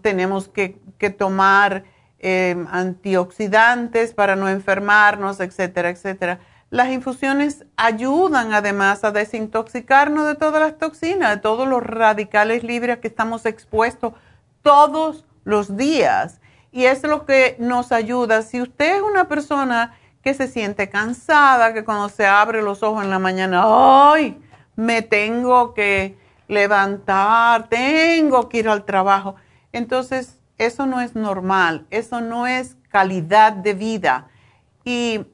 tenemos 0.00 0.48
que, 0.48 0.80
tomar 1.18 1.84
em, 2.18 2.66
antioxidantes 2.70 4.14
para 4.14 4.36
no 4.36 4.48
enfermarnos, 4.48 5.38
etcétera, 5.40 5.90
etcétera. 5.90 6.40
Las 6.70 6.88
infusiones 6.88 7.66
ayudan 7.76 8.54
además 8.54 9.04
a 9.04 9.10
desintoxicarnos 9.10 10.26
de 10.26 10.36
todas 10.36 10.62
las 10.62 10.78
toxinas, 10.78 11.34
de 11.34 11.42
todos 11.42 11.68
los 11.68 11.82
radicales 11.82 12.64
libres 12.64 13.00
que 13.00 13.08
estamos 13.08 13.44
expuestos 13.44 14.14
todos 14.62 15.26
los 15.44 15.76
días. 15.76 16.40
Y 16.72 16.86
es 16.86 17.02
lo 17.02 17.26
que 17.26 17.56
nos 17.58 17.92
ayuda. 17.92 18.40
Si 18.40 18.62
usted 18.62 18.96
es 18.96 19.02
una 19.02 19.28
persona 19.28 19.92
que 20.26 20.34
se 20.34 20.48
siente 20.48 20.88
cansada, 20.88 21.72
que 21.72 21.84
cuando 21.84 22.08
se 22.08 22.26
abre 22.26 22.60
los 22.60 22.82
ojos 22.82 23.04
en 23.04 23.10
la 23.10 23.20
mañana, 23.20 23.62
¡ay! 23.64 24.36
Me 24.74 25.00
tengo 25.00 25.72
que 25.72 26.18
levantar, 26.48 27.68
tengo 27.68 28.48
que 28.48 28.58
ir 28.58 28.68
al 28.68 28.84
trabajo. 28.84 29.36
Entonces, 29.70 30.40
eso 30.58 30.84
no 30.84 31.00
es 31.00 31.14
normal, 31.14 31.86
eso 31.90 32.20
no 32.20 32.48
es 32.48 32.76
calidad 32.88 33.52
de 33.52 33.74
vida. 33.74 34.26
Y 34.82 35.24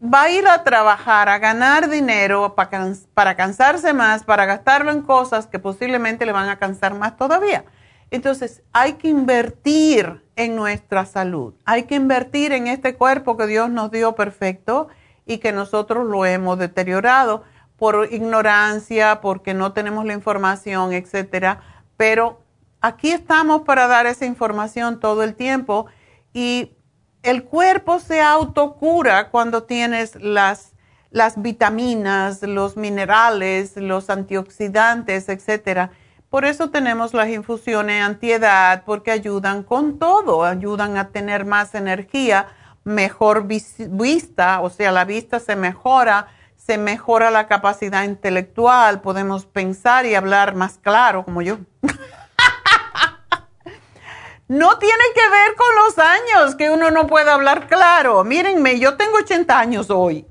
va 0.00 0.22
a 0.22 0.30
ir 0.30 0.46
a 0.46 0.62
trabajar, 0.62 1.28
a 1.28 1.40
ganar 1.40 1.90
dinero 1.90 2.54
para, 2.54 2.92
para 3.12 3.34
cansarse 3.34 3.92
más, 3.92 4.22
para 4.22 4.46
gastarlo 4.46 4.92
en 4.92 5.02
cosas 5.02 5.48
que 5.48 5.58
posiblemente 5.58 6.26
le 6.26 6.30
van 6.30 6.48
a 6.48 6.60
cansar 6.60 6.94
más 6.94 7.16
todavía. 7.16 7.64
Entonces, 8.10 8.62
hay 8.72 8.94
que 8.94 9.08
invertir 9.08 10.22
en 10.36 10.54
nuestra 10.54 11.06
salud, 11.06 11.54
hay 11.64 11.84
que 11.84 11.96
invertir 11.96 12.52
en 12.52 12.66
este 12.66 12.94
cuerpo 12.94 13.36
que 13.36 13.46
Dios 13.46 13.70
nos 13.70 13.90
dio 13.90 14.14
perfecto 14.14 14.88
y 15.24 15.38
que 15.38 15.52
nosotros 15.52 16.06
lo 16.06 16.24
hemos 16.24 16.58
deteriorado 16.58 17.42
por 17.76 18.08
ignorancia, 18.12 19.20
porque 19.20 19.54
no 19.54 19.72
tenemos 19.72 20.04
la 20.04 20.12
información, 20.12 20.92
etcétera. 20.92 21.60
Pero 21.96 22.40
aquí 22.80 23.10
estamos 23.10 23.62
para 23.62 23.86
dar 23.86 24.06
esa 24.06 24.24
información 24.24 25.00
todo 25.00 25.22
el 25.22 25.34
tiempo 25.34 25.86
y 26.32 26.76
el 27.22 27.44
cuerpo 27.44 27.98
se 27.98 28.20
autocura 28.20 29.30
cuando 29.30 29.64
tienes 29.64 30.14
las, 30.14 30.74
las 31.10 31.42
vitaminas, 31.42 32.42
los 32.42 32.76
minerales, 32.76 33.76
los 33.76 34.10
antioxidantes, 34.10 35.28
etcétera 35.28 35.90
por 36.36 36.44
eso 36.44 36.68
tenemos 36.68 37.14
las 37.14 37.30
infusiones 37.30 38.02
antiedad, 38.02 38.82
porque 38.84 39.10
ayudan 39.10 39.62
con 39.62 39.98
todo, 39.98 40.44
ayudan 40.44 40.98
a 40.98 41.08
tener 41.08 41.46
más 41.46 41.74
energía, 41.74 42.48
mejor 42.84 43.46
vista, 43.46 44.60
o 44.60 44.68
sea, 44.68 44.92
la 44.92 45.06
vista 45.06 45.40
se 45.40 45.56
mejora, 45.56 46.28
se 46.54 46.76
mejora 46.76 47.30
la 47.30 47.46
capacidad 47.46 48.04
intelectual, 48.04 49.00
podemos 49.00 49.46
pensar 49.46 50.04
y 50.04 50.14
hablar 50.14 50.54
más 50.54 50.76
claro, 50.76 51.24
como 51.24 51.40
yo. 51.40 51.56
no 54.46 54.78
tiene 54.78 55.04
que 55.14 55.30
ver 55.30 55.54
con 55.56 55.74
los 55.86 55.98
años 55.98 56.54
que 56.54 56.68
uno 56.68 56.90
no 56.90 57.06
puede 57.06 57.30
hablar 57.30 57.66
claro. 57.66 58.22
Mírenme, 58.24 58.78
yo 58.78 58.98
tengo 58.98 59.16
80 59.16 59.58
años 59.58 59.88
hoy. 59.88 60.26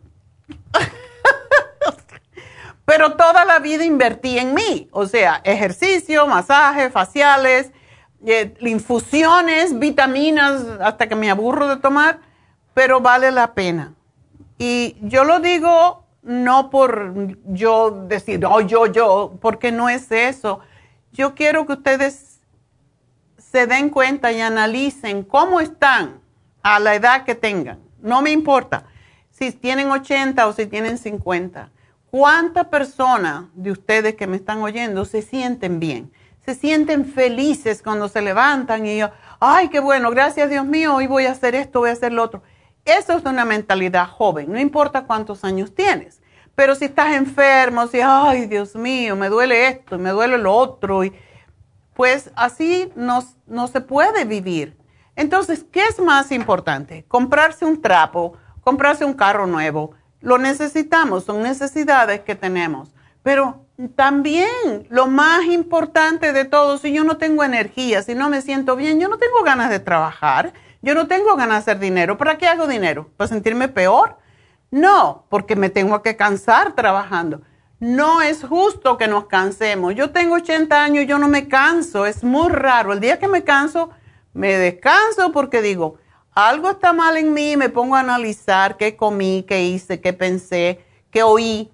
Pero 2.86 3.14
toda 3.14 3.46
la 3.46 3.60
vida 3.60 3.84
invertí 3.84 4.38
en 4.38 4.54
mí, 4.54 4.88
o 4.92 5.08
sea, 5.08 5.42
ejercicio, 5.44 6.28
masaje, 6.28 6.92
faciales, 6.92 7.72
eh, 8.26 8.54
infusiones, 8.62 9.78
vitaminas, 9.80 10.64
hasta 10.80 11.08
que 11.08 11.16
me 11.16 11.32
aburro 11.32 11.68
de 11.68 11.78
tomar, 11.78 12.20
pero 12.76 13.02
vale 13.02 13.32
la 13.32 13.54
pena. 13.54 13.94
Y 14.60 14.96
yo 15.02 15.24
lo 15.24 15.40
digo 15.40 16.06
no 16.26 16.72
por 16.72 17.14
yo 17.46 18.06
decir, 18.08 18.44
oh, 18.46 18.62
yo, 18.62 18.88
yo, 18.88 19.38
porque 19.42 19.72
no 19.72 19.90
es 19.90 20.12
eso. 20.12 20.60
Yo 21.14 21.36
quiero 21.36 21.66
que 21.66 21.74
ustedes 21.74 22.40
se 23.38 23.68
den 23.68 23.90
cuenta 23.90 24.32
y 24.32 24.42
analicen 24.42 25.24
cómo 25.24 25.62
están 25.62 26.20
a 26.64 26.80
la 26.80 26.96
edad 26.96 27.26
que 27.26 27.36
tengan. 27.36 27.80
No 28.02 28.22
me 28.24 28.32
importa 28.32 28.86
si 29.30 29.52
tienen 29.52 29.90
80 29.92 30.48
o 30.48 30.54
si 30.54 30.66
tienen 30.66 30.98
50 30.98 31.70
¿Cuántas 32.18 32.68
personas 32.68 33.48
de 33.56 33.72
ustedes 33.72 34.16
que 34.16 34.26
me 34.26 34.38
están 34.38 34.62
oyendo 34.62 35.04
se 35.04 35.22
sienten 35.22 35.82
bien? 35.82 36.14
Se 36.46 36.56
sienten 36.56 37.04
felices 37.04 37.82
cuando 37.84 38.08
se 38.08 38.22
levantan 38.22 38.86
y 38.86 39.00
yo, 39.00 39.10
ay, 39.42 39.68
qué 39.68 39.82
bueno, 39.82 40.12
gracias 40.12 40.50
Dios 40.50 40.66
mío, 40.66 40.96
hoy 40.96 41.08
voy 41.08 41.26
a 41.26 41.32
hacer 41.32 41.56
esto, 41.56 41.80
voy 41.80 41.90
a 41.90 41.92
hacer 41.92 42.14
lo 42.14 42.24
otro. 42.24 42.42
Eso 42.86 43.18
es 43.18 43.26
una 43.26 43.44
mentalidad 43.44 44.08
joven, 44.08 44.50
no 44.50 44.58
importa 44.58 45.04
cuántos 45.04 45.44
años 45.44 45.76
tienes. 45.76 46.22
Pero 46.56 46.74
si 46.76 46.86
estás 46.86 47.16
enfermo, 47.16 47.86
si, 47.88 48.00
ay, 48.00 48.46
Dios 48.46 48.78
mío, 48.78 49.18
me 49.18 49.28
duele 49.28 49.68
esto, 49.68 50.00
me 50.00 50.12
duele 50.12 50.38
lo 50.38 50.56
otro, 50.56 51.04
y, 51.04 51.14
pues 51.96 52.32
así 52.38 52.94
no, 52.96 53.26
no 53.46 53.68
se 53.68 53.82
puede 53.82 54.24
vivir. 54.24 54.78
Entonces, 55.18 55.66
¿qué 55.70 55.84
es 55.84 56.00
más 56.00 56.32
importante? 56.32 57.04
Comprarse 57.10 57.66
un 57.66 57.82
trapo, 57.82 58.38
comprarse 58.62 59.04
un 59.04 59.16
carro 59.16 59.48
nuevo, 59.48 59.92
lo 60.26 60.40
necesitamos, 60.40 61.24
son 61.24 61.44
necesidades 61.44 62.22
que 62.22 62.34
tenemos. 62.34 62.90
Pero 63.22 63.64
también 63.96 64.88
lo 64.90 65.06
más 65.06 65.46
importante 65.46 66.34
de 66.34 66.46
todo, 66.46 66.80
si 66.80 66.92
yo 66.92 67.04
no 67.04 67.18
tengo 67.18 67.44
energía, 67.44 68.02
si 68.02 68.16
no 68.16 68.28
me 68.28 68.42
siento 68.42 68.76
bien, 68.76 69.00
yo 69.00 69.08
no 69.08 69.20
tengo 69.20 69.44
ganas 69.44 69.70
de 69.70 69.80
trabajar, 69.80 70.54
yo 70.82 70.96
no 70.96 71.06
tengo 71.06 71.36
ganas 71.36 71.64
de 71.64 71.72
hacer 71.72 71.80
dinero. 71.80 72.18
¿Para 72.18 72.40
qué 72.40 72.48
hago 72.48 72.66
dinero? 72.66 73.12
¿Para 73.18 73.28
sentirme 73.28 73.68
peor? 73.68 74.18
No, 74.72 75.26
porque 75.30 75.56
me 75.56 75.70
tengo 75.70 76.02
que 76.02 76.16
cansar 76.16 76.74
trabajando. 76.74 77.44
No 77.80 78.24
es 78.24 78.44
justo 78.44 78.98
que 78.98 79.08
nos 79.08 79.28
cansemos. 79.28 79.94
Yo 79.94 80.10
tengo 80.10 80.36
80 80.36 80.84
años 80.84 81.06
yo 81.06 81.20
no 81.20 81.28
me 81.28 81.48
canso. 81.48 82.08
Es 82.08 82.24
muy 82.24 82.50
raro. 82.50 82.94
El 82.94 83.00
día 83.00 83.20
que 83.20 83.28
me 83.28 83.44
canso, 83.44 83.92
me 84.34 84.58
descanso 84.58 85.32
porque 85.32 85.62
digo, 85.62 86.00
algo 86.36 86.70
está 86.70 86.92
mal 86.92 87.16
en 87.16 87.34
mí, 87.34 87.56
me 87.56 87.70
pongo 87.70 87.96
a 87.96 88.02
analizar 88.02 88.76
qué 88.76 88.98
comí, 88.98 89.46
qué 89.48 89.64
hice, 89.64 90.02
qué 90.02 90.12
pensé, 90.12 90.86
qué 91.10 91.24
oí 91.24 91.72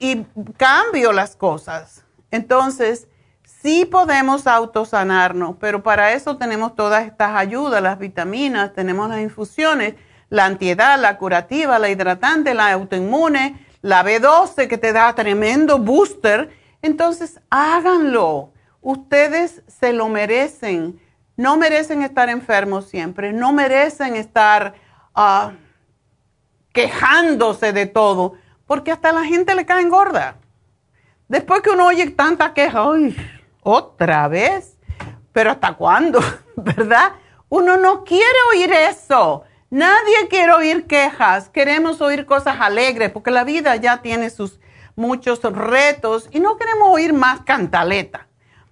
y 0.00 0.24
cambio 0.56 1.12
las 1.12 1.36
cosas. 1.36 2.04
Entonces, 2.32 3.06
sí 3.44 3.84
podemos 3.84 4.48
autosanarnos, 4.48 5.56
pero 5.60 5.84
para 5.84 6.12
eso 6.12 6.36
tenemos 6.36 6.74
todas 6.74 7.06
estas 7.06 7.36
ayudas, 7.36 7.80
las 7.80 8.00
vitaminas, 8.00 8.74
tenemos 8.74 9.08
las 9.08 9.20
infusiones, 9.20 9.94
la 10.28 10.46
antiedad, 10.46 10.98
la 11.00 11.16
curativa, 11.16 11.78
la 11.78 11.90
hidratante, 11.90 12.52
la 12.52 12.72
autoinmune, 12.72 13.64
la 13.80 14.04
B12 14.04 14.66
que 14.66 14.76
te 14.76 14.92
da 14.92 15.14
tremendo 15.14 15.78
booster. 15.78 16.50
Entonces, 16.82 17.40
háganlo. 17.48 18.50
Ustedes 18.82 19.62
se 19.68 19.92
lo 19.92 20.08
merecen 20.08 21.00
no 21.36 21.56
merecen 21.56 22.02
estar 22.02 22.28
enfermos 22.28 22.88
siempre, 22.88 23.32
no 23.32 23.52
merecen 23.52 24.16
estar 24.16 24.74
ah, 25.14 25.52
quejándose 26.72 27.72
de 27.72 27.86
todo, 27.86 28.34
porque 28.66 28.92
hasta 28.92 29.12
la 29.12 29.24
gente 29.24 29.54
le 29.54 29.66
cae 29.66 29.84
gorda. 29.88 30.36
Después 31.28 31.62
que 31.62 31.70
uno 31.70 31.86
oye 31.86 32.10
tanta 32.10 32.54
queja. 32.54 32.84
Otra 33.62 34.28
vez. 34.28 34.78
Pero 35.32 35.50
¿hasta 35.50 35.74
cuándo? 35.74 36.20
¿Verdad? 36.56 37.12
Uno 37.48 37.76
no 37.76 38.04
quiere 38.04 38.38
oír 38.52 38.72
eso. 38.72 39.42
Nadie 39.70 40.28
quiere 40.28 40.52
oír 40.52 40.86
quejas. 40.86 41.48
Queremos 41.48 42.00
oír 42.00 42.26
cosas 42.26 42.60
alegres 42.60 43.10
porque 43.10 43.30
la 43.30 43.44
vida 43.44 43.74
ya 43.76 44.02
tiene 44.02 44.30
sus 44.30 44.60
muchos 44.94 45.42
retos 45.42 46.28
y 46.30 46.38
no 46.38 46.56
queremos 46.56 46.88
oír 46.90 47.12
más 47.12 47.40
cantaleta 47.40 48.28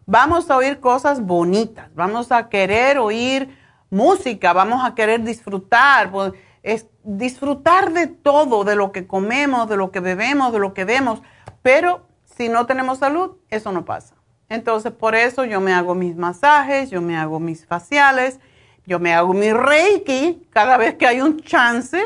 vamos 0.06 0.50
a 0.50 0.56
oír 0.56 0.80
cosas 0.80 1.20
bonitas, 1.20 1.94
vamos 1.94 2.32
a 2.32 2.48
querer 2.48 2.98
oír 2.98 3.56
música, 3.90 4.52
vamos 4.52 4.84
a 4.84 4.94
querer 4.94 5.22
disfrutar, 5.22 6.10
pues, 6.10 6.32
es 6.62 6.86
disfrutar 7.02 7.92
de 7.92 8.06
todo, 8.06 8.64
de 8.64 8.76
lo 8.76 8.92
que 8.92 9.06
comemos, 9.06 9.68
de 9.68 9.76
lo 9.76 9.90
que 9.90 10.00
bebemos, 10.00 10.52
de 10.52 10.58
lo 10.58 10.74
que 10.74 10.84
vemos, 10.84 11.22
pero 11.62 12.06
si 12.24 12.48
no 12.48 12.66
tenemos 12.66 12.98
salud, 12.98 13.32
eso 13.50 13.72
no 13.72 13.84
pasa. 13.84 14.14
Entonces, 14.48 14.92
por 14.92 15.14
eso 15.14 15.44
yo 15.44 15.60
me 15.60 15.72
hago 15.72 15.94
mis 15.94 16.16
masajes, 16.16 16.90
yo 16.90 17.00
me 17.00 17.16
hago 17.16 17.40
mis 17.40 17.66
faciales, 17.66 18.38
yo 18.86 18.98
me 18.98 19.14
hago 19.14 19.32
mi 19.32 19.52
reiki 19.52 20.46
cada 20.50 20.76
vez 20.76 20.94
que 20.94 21.06
hay 21.06 21.20
un 21.20 21.40
chance 21.40 22.02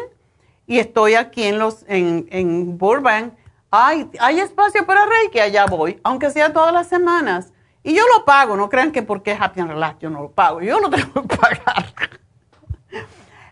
y 0.67 0.79
estoy 0.79 1.15
aquí 1.15 1.45
en, 1.45 1.59
los, 1.59 1.85
en, 1.89 2.27
en 2.31 2.79
Burbank. 2.79 3.33
Hay, 3.71 4.09
hay 4.21 4.41
espacio 4.41 4.87
para 4.87 5.07
reiki, 5.07 5.41
allá 5.41 5.67
voy, 5.67 6.01
aunque 6.03 6.31
sea 6.31 6.53
todas 6.53 6.73
las 6.73 6.87
semanas. 6.87 7.53
Y 7.87 7.95
yo 7.95 8.03
lo 8.17 8.25
pago, 8.25 8.57
no 8.57 8.69
crean 8.69 8.91
que 8.91 9.03
porque 9.03 9.31
es 9.31 9.41
Happy 9.41 9.61
and 9.61 9.71
Relax 9.71 10.01
yo 10.01 10.11
no 10.11 10.21
lo 10.21 10.33
pago, 10.33 10.61
yo 10.61 10.81
no 10.81 10.91
tengo 10.91 11.23
que 11.23 11.37
pagar. 11.37 11.95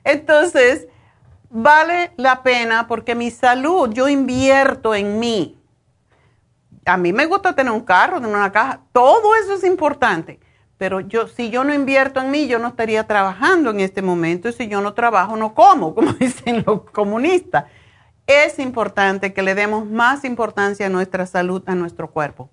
Entonces, 0.02 0.88
vale 1.50 2.10
la 2.16 2.42
pena 2.42 2.88
porque 2.88 3.14
mi 3.14 3.30
salud, 3.30 3.90
yo 3.92 4.08
invierto 4.08 4.92
en 4.92 5.20
mí. 5.20 5.56
A 6.84 6.96
mí 6.96 7.12
me 7.12 7.26
gusta 7.26 7.54
tener 7.54 7.72
un 7.72 7.82
carro, 7.82 8.20
tener 8.20 8.34
una 8.34 8.50
caja, 8.50 8.80
todo 8.90 9.36
eso 9.36 9.54
es 9.54 9.62
importante. 9.62 10.40
Pero 10.78 10.98
yo, 10.98 11.28
si 11.28 11.50
yo 11.50 11.62
no 11.62 11.72
invierto 11.72 12.20
en 12.20 12.32
mí, 12.32 12.48
yo 12.48 12.58
no 12.58 12.66
estaría 12.66 13.06
trabajando 13.06 13.70
en 13.70 13.78
este 13.78 14.02
momento. 14.02 14.48
Y 14.48 14.52
si 14.52 14.66
yo 14.66 14.80
no 14.80 14.94
trabajo, 14.94 15.36
no 15.36 15.54
como, 15.54 15.94
como 15.94 16.12
dicen 16.18 16.64
los 16.66 16.90
comunistas. 16.90 17.66
es 18.26 18.58
importante 18.58 19.32
que 19.32 19.42
le 19.42 19.54
demos 19.54 19.86
más 19.86 20.24
importancia 20.24 20.86
a 20.86 20.88
nuestra 20.88 21.24
salud, 21.24 21.62
a 21.68 21.76
nuestro 21.76 22.10
cuerpo. 22.10 22.50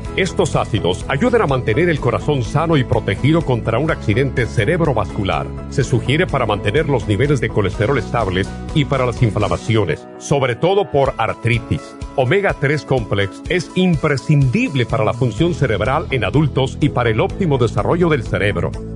Estos 0.17 0.57
ácidos 0.57 1.05
ayudan 1.07 1.41
a 1.43 1.47
mantener 1.47 1.87
el 1.87 2.01
corazón 2.01 2.43
sano 2.43 2.75
y 2.75 2.83
protegido 2.83 3.43
contra 3.43 3.79
un 3.79 3.91
accidente 3.91 4.45
cerebrovascular. 4.45 5.47
Se 5.69 5.85
sugiere 5.85 6.27
para 6.27 6.45
mantener 6.45 6.89
los 6.89 7.07
niveles 7.07 7.39
de 7.39 7.47
colesterol 7.47 7.97
estables 7.97 8.49
y 8.75 8.83
para 8.83 9.05
las 9.05 9.23
inflamaciones, 9.23 10.05
sobre 10.17 10.57
todo 10.57 10.91
por 10.91 11.13
artritis. 11.17 11.95
Omega 12.17 12.53
3 12.59 12.83
Complex 12.83 13.41
es 13.47 13.71
imprescindible 13.75 14.85
para 14.85 15.05
la 15.05 15.13
función 15.13 15.53
cerebral 15.53 16.07
en 16.11 16.25
adultos 16.25 16.77
y 16.81 16.89
para 16.89 17.09
el 17.09 17.21
óptimo 17.21 17.57
desarrollo 17.57 18.09
del 18.09 18.23
cerebro, 18.23 18.69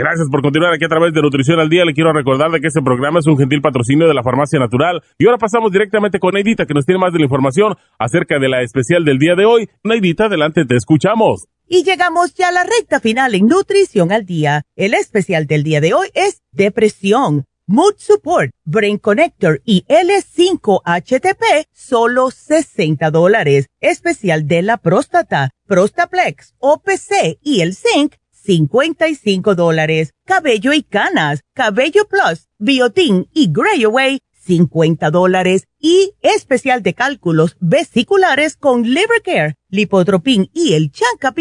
Gracias 0.00 0.30
por 0.30 0.40
continuar 0.40 0.72
aquí 0.72 0.86
a 0.86 0.88
través 0.88 1.12
de 1.12 1.20
Nutrición 1.20 1.60
al 1.60 1.68
Día. 1.68 1.84
Le 1.84 1.92
quiero 1.92 2.10
recordar 2.14 2.50
de 2.50 2.58
que 2.58 2.68
este 2.68 2.80
programa 2.80 3.18
es 3.18 3.26
un 3.26 3.36
gentil 3.36 3.60
patrocinio 3.60 4.08
de 4.08 4.14
la 4.14 4.22
Farmacia 4.22 4.58
Natural. 4.58 5.02
Y 5.18 5.26
ahora 5.26 5.36
pasamos 5.36 5.70
directamente 5.70 6.18
con 6.18 6.32
Neidita, 6.32 6.64
que 6.64 6.72
nos 6.72 6.86
tiene 6.86 6.98
más 6.98 7.12
de 7.12 7.18
la 7.18 7.26
información 7.26 7.76
acerca 7.98 8.38
de 8.38 8.48
la 8.48 8.62
especial 8.62 9.04
del 9.04 9.18
día 9.18 9.34
de 9.34 9.44
hoy. 9.44 9.68
Neidita, 9.84 10.24
adelante, 10.24 10.64
te 10.64 10.74
escuchamos. 10.74 11.48
Y 11.68 11.84
llegamos 11.84 12.32
ya 12.32 12.48
a 12.48 12.52
la 12.52 12.64
recta 12.64 13.00
final 13.00 13.34
en 13.34 13.46
Nutrición 13.46 14.10
al 14.10 14.24
Día. 14.24 14.62
El 14.74 14.94
especial 14.94 15.46
del 15.46 15.64
día 15.64 15.82
de 15.82 15.92
hoy 15.92 16.08
es 16.14 16.40
Depresión, 16.50 17.44
Mood 17.66 17.96
Support, 17.98 18.52
Brain 18.64 18.96
Connector 18.96 19.60
y 19.66 19.84
L5-HTP, 19.86 21.66
solo 21.74 22.30
60 22.30 23.10
dólares. 23.10 23.66
Especial 23.80 24.48
de 24.48 24.62
la 24.62 24.78
próstata, 24.78 25.50
Prostaplex, 25.66 26.54
OPC 26.58 27.38
y 27.42 27.60
el 27.60 27.74
Zinc, 27.74 28.14
55 28.42 29.54
dólares. 29.54 30.14
Cabello 30.24 30.72
y 30.72 30.82
canas, 30.82 31.42
Cabello 31.54 32.08
Plus, 32.08 32.48
Biotin 32.58 33.28
y 33.32 33.52
Grey 33.52 33.84
Away, 33.84 34.18
50 34.32 35.10
dólares. 35.10 35.68
Y 35.78 36.14
especial 36.22 36.82
de 36.82 36.94
cálculos 36.94 37.56
vesiculares 37.60 38.56
con 38.56 38.82
Liver 38.82 39.22
Care, 39.24 39.54
Lipotropin 39.68 40.50
y 40.52 40.74
el 40.74 40.90
Chanca 40.90 41.32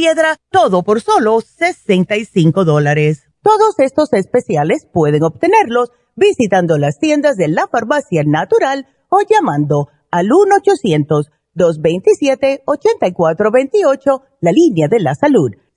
todo 0.52 0.84
por 0.84 1.02
solo 1.02 1.42
65 1.42 2.66
dólares. 2.66 3.24
Todos 3.42 3.80
estos 3.80 4.14
especiales 4.14 4.86
pueden 4.92 5.24
obtenerlos 5.24 5.90
visitando 6.16 6.78
las 6.78 7.00
tiendas 7.00 7.38
de 7.38 7.48
la 7.48 7.68
farmacia 7.68 8.24
natural 8.26 8.86
o 9.10 9.22
llamando 9.28 9.88
al 10.12 10.28
1-800-227-8428, 11.56 14.22
la 14.42 14.52
línea 14.52 14.90
de 14.90 15.00
la 15.00 15.16
salud 15.16 15.52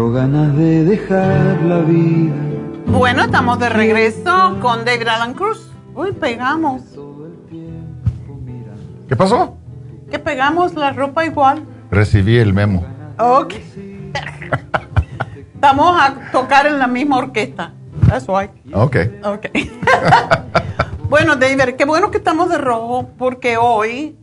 Tengo 0.00 0.12
ganas 0.12 0.56
de 0.56 0.82
dejar 0.84 1.60
la 1.60 1.80
vida. 1.80 2.34
Bueno, 2.86 3.22
estamos 3.22 3.58
de 3.58 3.68
regreso 3.68 4.56
con 4.62 4.82
David 4.86 5.06
Alan 5.06 5.34
Cruz. 5.34 5.70
Uy, 5.94 6.12
pegamos. 6.12 6.80
¿Qué 9.06 9.14
pasó? 9.14 9.58
Que 10.10 10.18
pegamos 10.18 10.72
la 10.72 10.94
ropa 10.94 11.26
igual. 11.26 11.66
Recibí 11.90 12.38
el 12.38 12.54
memo. 12.54 12.86
Ok. 13.18 13.56
Estamos 15.54 16.00
a 16.00 16.30
tocar 16.32 16.66
en 16.66 16.78
la 16.78 16.86
misma 16.86 17.18
orquesta. 17.18 17.74
That's 18.08 18.26
why. 18.26 18.48
Ok. 18.72 18.96
Ok. 19.22 19.48
bueno, 21.10 21.36
David, 21.36 21.74
qué 21.76 21.84
bueno 21.84 22.10
que 22.10 22.16
estamos 22.16 22.48
de 22.48 22.56
rojo 22.56 23.10
porque 23.18 23.58
hoy, 23.58 24.16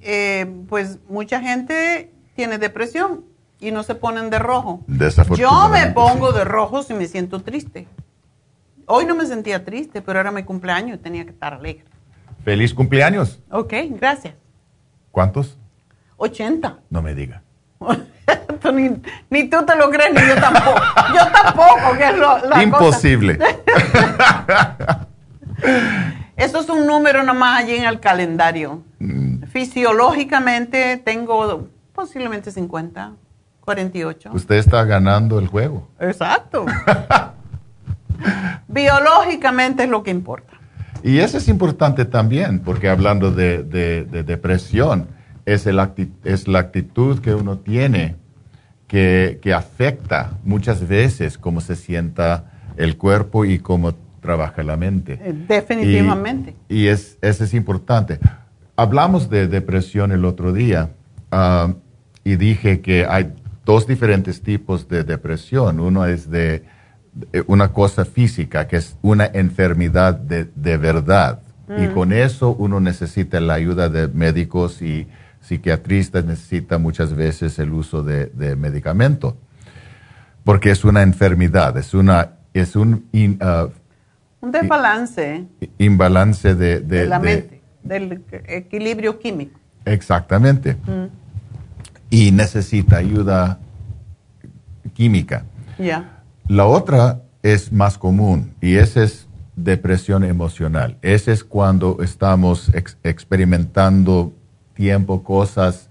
eh, 0.00 0.46
pues 0.68 1.00
mucha 1.08 1.40
gente 1.40 2.14
tiene 2.36 2.58
depresión 2.58 3.31
y 3.62 3.70
no 3.70 3.84
se 3.84 3.94
ponen 3.94 4.28
de 4.28 4.40
rojo. 4.40 4.84
Yo 5.36 5.68
me 5.68 5.86
pongo 5.86 6.32
de 6.32 6.44
rojo 6.44 6.82
si 6.82 6.94
me 6.94 7.06
siento 7.06 7.40
triste. 7.40 7.86
Hoy 8.86 9.06
no 9.06 9.14
me 9.14 9.24
sentía 9.24 9.64
triste, 9.64 10.02
pero 10.02 10.18
era 10.18 10.32
mi 10.32 10.42
cumpleaños 10.42 10.98
y 10.98 11.00
tenía 11.00 11.24
que 11.24 11.30
estar 11.30 11.54
alegre. 11.54 11.84
Feliz 12.44 12.74
cumpleaños. 12.74 13.40
Ok, 13.50 13.72
gracias. 13.90 14.34
¿Cuántos? 15.12 15.56
80. 16.16 16.80
No 16.90 17.02
me 17.02 17.14
diga. 17.14 17.42
Ni, 18.72 18.90
ni 19.28 19.48
tú 19.48 19.66
te 19.66 19.74
lo 19.74 19.90
crees, 19.90 20.14
ni 20.14 20.20
yo 20.20 20.36
tampoco. 20.36 20.80
Yo 21.14 21.32
tampoco, 21.32 21.98
que 21.98 22.04
es 22.04 22.16
lo, 22.16 22.38
la 22.48 22.62
Imposible. 22.62 23.36
Eso 26.36 26.60
es 26.60 26.68
un 26.68 26.86
número 26.86 27.24
nomás 27.24 27.60
allí 27.60 27.74
en 27.74 27.84
el 27.84 27.98
calendario. 27.98 28.82
Mm. 29.00 29.42
Fisiológicamente 29.44 30.96
tengo 30.96 31.68
posiblemente 31.92 32.52
50, 32.52 33.12
48. 33.64 34.30
Usted 34.34 34.56
está 34.56 34.84
ganando 34.84 35.38
el 35.38 35.46
juego. 35.46 35.88
Exacto. 36.00 36.66
Biológicamente 38.68 39.84
es 39.84 39.88
lo 39.88 40.02
que 40.02 40.10
importa. 40.10 40.52
Y 41.02 41.18
eso 41.18 41.38
es 41.38 41.48
importante 41.48 42.04
también, 42.04 42.60
porque 42.60 42.88
hablando 42.88 43.32
de, 43.32 43.62
depresión, 44.26 45.08
es, 45.46 45.66
el 45.66 45.80
es 46.24 46.46
la 46.46 46.60
actitud 46.60 47.20
que 47.20 47.34
uno 47.34 47.58
tiene 47.58 48.16
que, 48.86 49.54
afecta 49.54 50.32
muchas 50.44 50.86
veces 50.86 51.38
cómo 51.38 51.60
se 51.60 51.76
sienta 51.76 52.52
el 52.76 52.96
cuerpo 52.96 53.44
y 53.44 53.58
cómo 53.58 53.94
trabaja 54.20 54.62
la 54.62 54.76
mente. 54.76 55.18
Eh, 55.20 55.34
definitivamente. 55.48 56.54
Y, 56.68 56.86
es, 56.86 57.18
eso 57.20 57.44
es 57.44 57.54
importante. 57.54 58.20
Hablamos 58.76 59.28
de 59.30 59.48
depresión 59.48 60.12
el 60.12 60.24
otro 60.24 60.52
día 60.52 60.90
ah, 61.30 61.74
y 62.22 62.36
dije 62.36 62.80
que 62.80 63.06
hay 63.08 63.32
dos 63.64 63.86
diferentes 63.86 64.42
tipos 64.42 64.88
de 64.88 65.04
depresión. 65.04 65.80
Uno 65.80 66.06
es 66.06 66.30
de 66.30 66.64
una 67.46 67.72
cosa 67.72 68.04
física, 68.04 68.66
que 68.66 68.76
es 68.76 68.96
una 69.02 69.26
enfermedad 69.26 70.14
de, 70.14 70.76
verdad. 70.78 71.40
Y 71.68 71.88
mm. 71.88 71.94
con 71.94 72.12
eso 72.12 72.54
uno 72.58 72.80
necesita 72.80 73.40
la 73.40 73.54
ayuda 73.54 73.88
de 73.88 74.08
médicos 74.08 74.82
y 74.82 75.06
psiquiatristas, 75.40 76.24
necesita 76.24 76.78
muchas 76.78 77.14
veces 77.14 77.58
el 77.58 77.72
uso 77.72 78.02
de, 78.02 78.26
de 78.26 78.56
medicamento. 78.56 79.36
Porque 80.44 80.70
es 80.70 80.84
una 80.84 81.02
enfermedad, 81.02 81.76
es, 81.76 81.94
una, 81.94 82.32
es 82.52 82.76
un... 82.76 83.06
Uh, 83.12 83.70
un 84.40 84.50
desbalance. 84.50 85.46
Imbalance 85.78 86.54
de, 86.56 86.80
de, 86.80 87.06
la 87.06 87.20
mente, 87.20 87.62
del 87.84 88.24
equilibrio 88.48 89.18
químico. 89.20 89.60
Exactamente. 89.84 90.74
Mm. 90.74 91.21
Y 92.12 92.30
necesita 92.30 92.98
ayuda 92.98 93.58
química. 94.94 95.44
La 96.46 96.66
otra 96.66 97.22
es 97.42 97.72
más 97.72 97.96
común 97.98 98.54
y 98.60 98.76
esa 98.76 99.02
es 99.02 99.26
depresión 99.56 100.22
emocional. 100.22 100.98
Ese 101.02 101.32
es 101.32 101.42
cuando 101.42 101.98
estamos 102.02 102.70
experimentando 103.02 104.32
tiempo, 104.74 105.22
cosas 105.22 105.88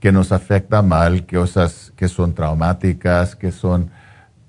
que 0.00 0.10
nos 0.10 0.32
afectan 0.32 0.88
mal, 0.88 1.26
cosas 1.26 1.92
que 1.94 2.08
son 2.08 2.34
traumáticas, 2.34 3.36
que 3.36 3.52
son 3.52 3.90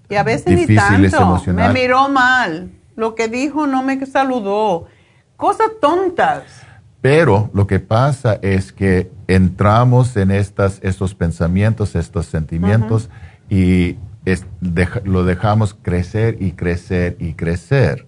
y 0.09 0.15
a 0.15 0.23
veces 0.23 0.45
difíciles 0.45 1.13
ni 1.47 1.53
Me 1.53 1.69
miró 1.69 2.07
mal, 2.09 2.69
lo 2.95 3.15
que 3.15 3.27
dijo 3.27 3.65
no 3.67 3.84
me 3.84 4.05
saludó, 4.05 4.88
cosas 5.38 5.67
tontas. 5.81 6.43
Pero 7.03 7.51
lo 7.53 7.67
que 7.67 7.81
pasa 7.81 8.39
es 8.41 8.71
que 8.71 9.11
entramos 9.27 10.15
en 10.15 10.31
estas, 10.31 10.80
estos 10.84 11.13
pensamientos, 11.15 11.97
estos 11.97 12.27
sentimientos 12.27 13.09
y 13.49 13.97
lo 15.03 15.25
dejamos 15.25 15.73
crecer 15.73 16.38
y 16.39 16.53
crecer 16.53 17.17
y 17.19 17.34
crecer. 17.34 18.07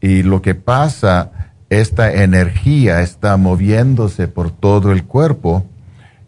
Y 0.00 0.22
lo 0.22 0.42
que 0.42 0.54
pasa, 0.54 1.32
esta 1.70 2.12
energía 2.12 3.02
está 3.02 3.36
moviéndose 3.36 4.28
por 4.28 4.52
todo 4.52 4.92
el 4.92 5.02
cuerpo 5.02 5.66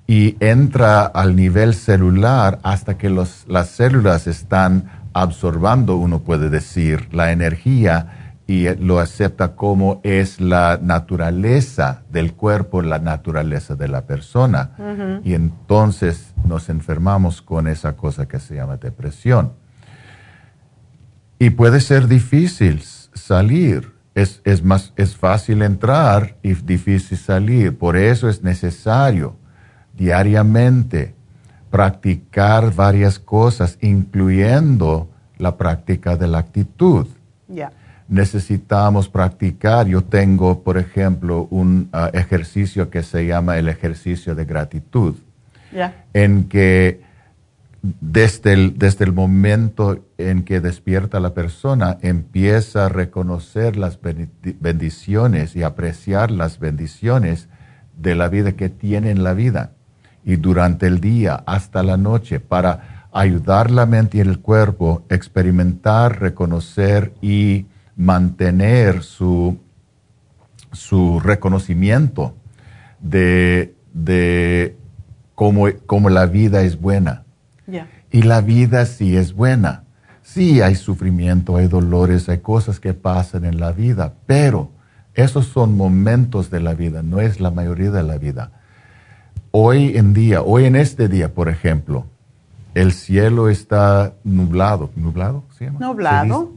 y 0.08 0.36
entra 0.40 1.02
al 1.02 1.36
nivel 1.36 1.72
celular 1.72 2.58
hasta 2.64 2.98
que 2.98 3.10
las 3.10 3.68
células 3.68 4.26
están 4.26 4.90
absorbando, 5.12 5.94
uno 5.98 6.18
puede 6.18 6.50
decir, 6.50 7.08
la 7.12 7.30
energía 7.30 8.25
y 8.46 8.72
lo 8.76 9.00
acepta 9.00 9.56
como 9.56 10.00
es 10.04 10.40
la 10.40 10.78
naturaleza 10.80 12.02
del 12.10 12.34
cuerpo, 12.34 12.80
la 12.80 13.00
naturaleza 13.00 13.74
de 13.74 13.88
la 13.88 14.06
persona. 14.06 15.20
Y 15.24 15.34
entonces 15.34 16.32
nos 16.44 16.68
enfermamos 16.68 17.42
con 17.42 17.66
esa 17.66 17.96
cosa 17.96 18.26
que 18.26 18.38
se 18.38 18.54
llama 18.54 18.76
depresión. 18.76 19.52
Y 21.40 21.50
puede 21.50 21.80
ser 21.80 22.06
difícil 22.06 22.82
salir. 23.14 23.92
Es, 24.14 24.40
es, 24.44 24.62
más, 24.62 24.92
es 24.96 25.16
fácil 25.16 25.60
entrar 25.62 26.36
y 26.42 26.54
difícil 26.54 27.18
salir. 27.18 27.76
Por 27.76 27.96
eso 27.96 28.28
es 28.28 28.42
necesario 28.42 29.36
diariamente 29.94 31.14
practicar 31.70 32.74
varias 32.74 33.18
cosas, 33.18 33.76
incluyendo 33.80 35.10
la 35.36 35.56
práctica 35.56 36.16
de 36.16 36.28
la 36.28 36.38
actitud 36.38 37.08
necesitamos 38.08 39.08
practicar. 39.08 39.86
Yo 39.86 40.02
tengo, 40.02 40.62
por 40.62 40.78
ejemplo, 40.78 41.46
un 41.50 41.88
ah, 41.92 42.10
ejercicio 42.12 42.90
que 42.90 43.02
se 43.02 43.26
llama 43.26 43.58
el 43.58 43.68
ejercicio 43.68 44.34
de 44.34 44.44
gratitud, 44.44 45.16
en 46.14 46.44
que 46.44 47.02
desde 48.00 48.52
el, 48.52 48.78
desde 48.78 49.04
el 49.04 49.12
momento 49.12 50.06
en 50.18 50.44
que 50.44 50.60
despierta 50.60 51.20
la 51.20 51.34
persona, 51.34 51.98
empieza 52.00 52.86
a 52.86 52.88
reconocer 52.88 53.76
las 53.76 53.98
bendiciones 54.00 55.54
y 55.54 55.62
apreciar 55.62 56.30
las 56.30 56.58
bendiciones 56.58 57.48
de 57.96 58.14
la 58.14 58.28
vida 58.28 58.52
que 58.52 58.68
tiene 58.68 59.10
en 59.10 59.22
la 59.22 59.34
vida. 59.34 59.72
Y 60.24 60.36
durante 60.36 60.86
el 60.86 61.00
día 61.00 61.44
hasta 61.46 61.82
la 61.82 61.96
noche, 61.96 62.40
para 62.40 63.08
ayudar 63.12 63.70
la 63.70 63.86
mente 63.86 64.18
y 64.18 64.20
el 64.20 64.40
cuerpo 64.40 65.04
a 65.08 65.14
experimentar, 65.14 66.20
reconocer 66.20 67.12
y 67.22 67.66
mantener 67.96 69.02
su, 69.02 69.58
su 70.72 71.18
reconocimiento 71.20 72.34
de, 73.00 73.74
de 73.92 74.76
cómo, 75.34 76.10
la 76.10 76.26
vida 76.26 76.62
es 76.62 76.80
buena. 76.80 77.24
Y 78.10 78.22
la 78.22 78.40
vida 78.40 78.86
sí 78.86 79.16
es 79.16 79.32
buena. 79.32 79.84
Sí 80.22 80.60
hay 80.60 80.74
sufrimiento, 80.74 81.56
hay 81.56 81.68
dolores, 81.68 82.28
hay 82.28 82.38
cosas 82.38 82.80
que 82.80 82.94
pasan 82.94 83.44
en 83.44 83.60
la 83.60 83.72
vida, 83.72 84.14
pero 84.26 84.70
esos 85.14 85.46
son 85.46 85.76
momentos 85.76 86.50
de 86.50 86.60
la 86.60 86.74
vida, 86.74 87.02
no 87.02 87.20
es 87.20 87.40
la 87.40 87.50
mayoría 87.50 87.90
de 87.90 88.02
la 88.02 88.18
vida. 88.18 88.50
Hoy 89.50 89.96
en 89.96 90.12
día, 90.12 90.42
hoy 90.42 90.64
en 90.64 90.76
este 90.76 91.08
día, 91.08 91.32
por 91.32 91.48
ejemplo, 91.48 92.06
el 92.76 92.92
cielo 92.92 93.48
está 93.48 94.12
nublado, 94.22 94.90
nublado, 94.96 95.44
¿sí? 95.58 95.64
Nublado. 95.80 96.52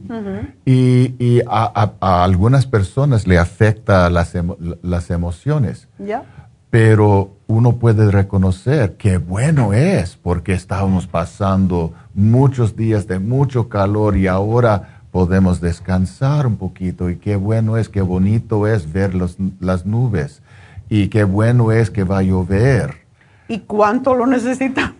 Y, 0.66 1.40
a, 1.48 2.22
algunas 2.22 2.66
personas 2.66 3.26
le 3.26 3.38
afecta 3.38 4.10
las, 4.10 4.34
las 4.82 5.10
emociones. 5.10 5.88
Ya. 5.98 6.24
Pero 6.68 7.36
uno 7.46 7.76
puede 7.76 8.10
reconocer 8.10 8.96
qué 8.98 9.16
bueno 9.16 9.72
es, 9.72 10.16
porque 10.16 10.52
estábamos 10.52 11.06
pasando 11.06 11.94
muchos 12.12 12.76
días 12.76 13.06
de 13.06 13.18
mucho 13.18 13.70
calor 13.70 14.18
y 14.18 14.26
ahora 14.26 15.00
podemos 15.10 15.62
descansar 15.62 16.46
un 16.46 16.56
poquito. 16.56 17.08
Y 17.08 17.16
qué 17.16 17.36
bueno 17.36 17.78
es, 17.78 17.88
qué 17.88 18.02
bonito 18.02 18.66
es 18.66 18.92
ver 18.92 19.14
las 19.14 19.86
nubes. 19.86 20.42
Y 20.90 21.08
qué 21.08 21.24
bueno 21.24 21.72
es 21.72 21.88
que 21.90 22.04
va 22.04 22.18
a 22.18 22.22
llover. 22.22 23.06
¿Y 23.48 23.60
cuánto 23.60 24.14
lo 24.14 24.26
necesitamos? 24.26 24.99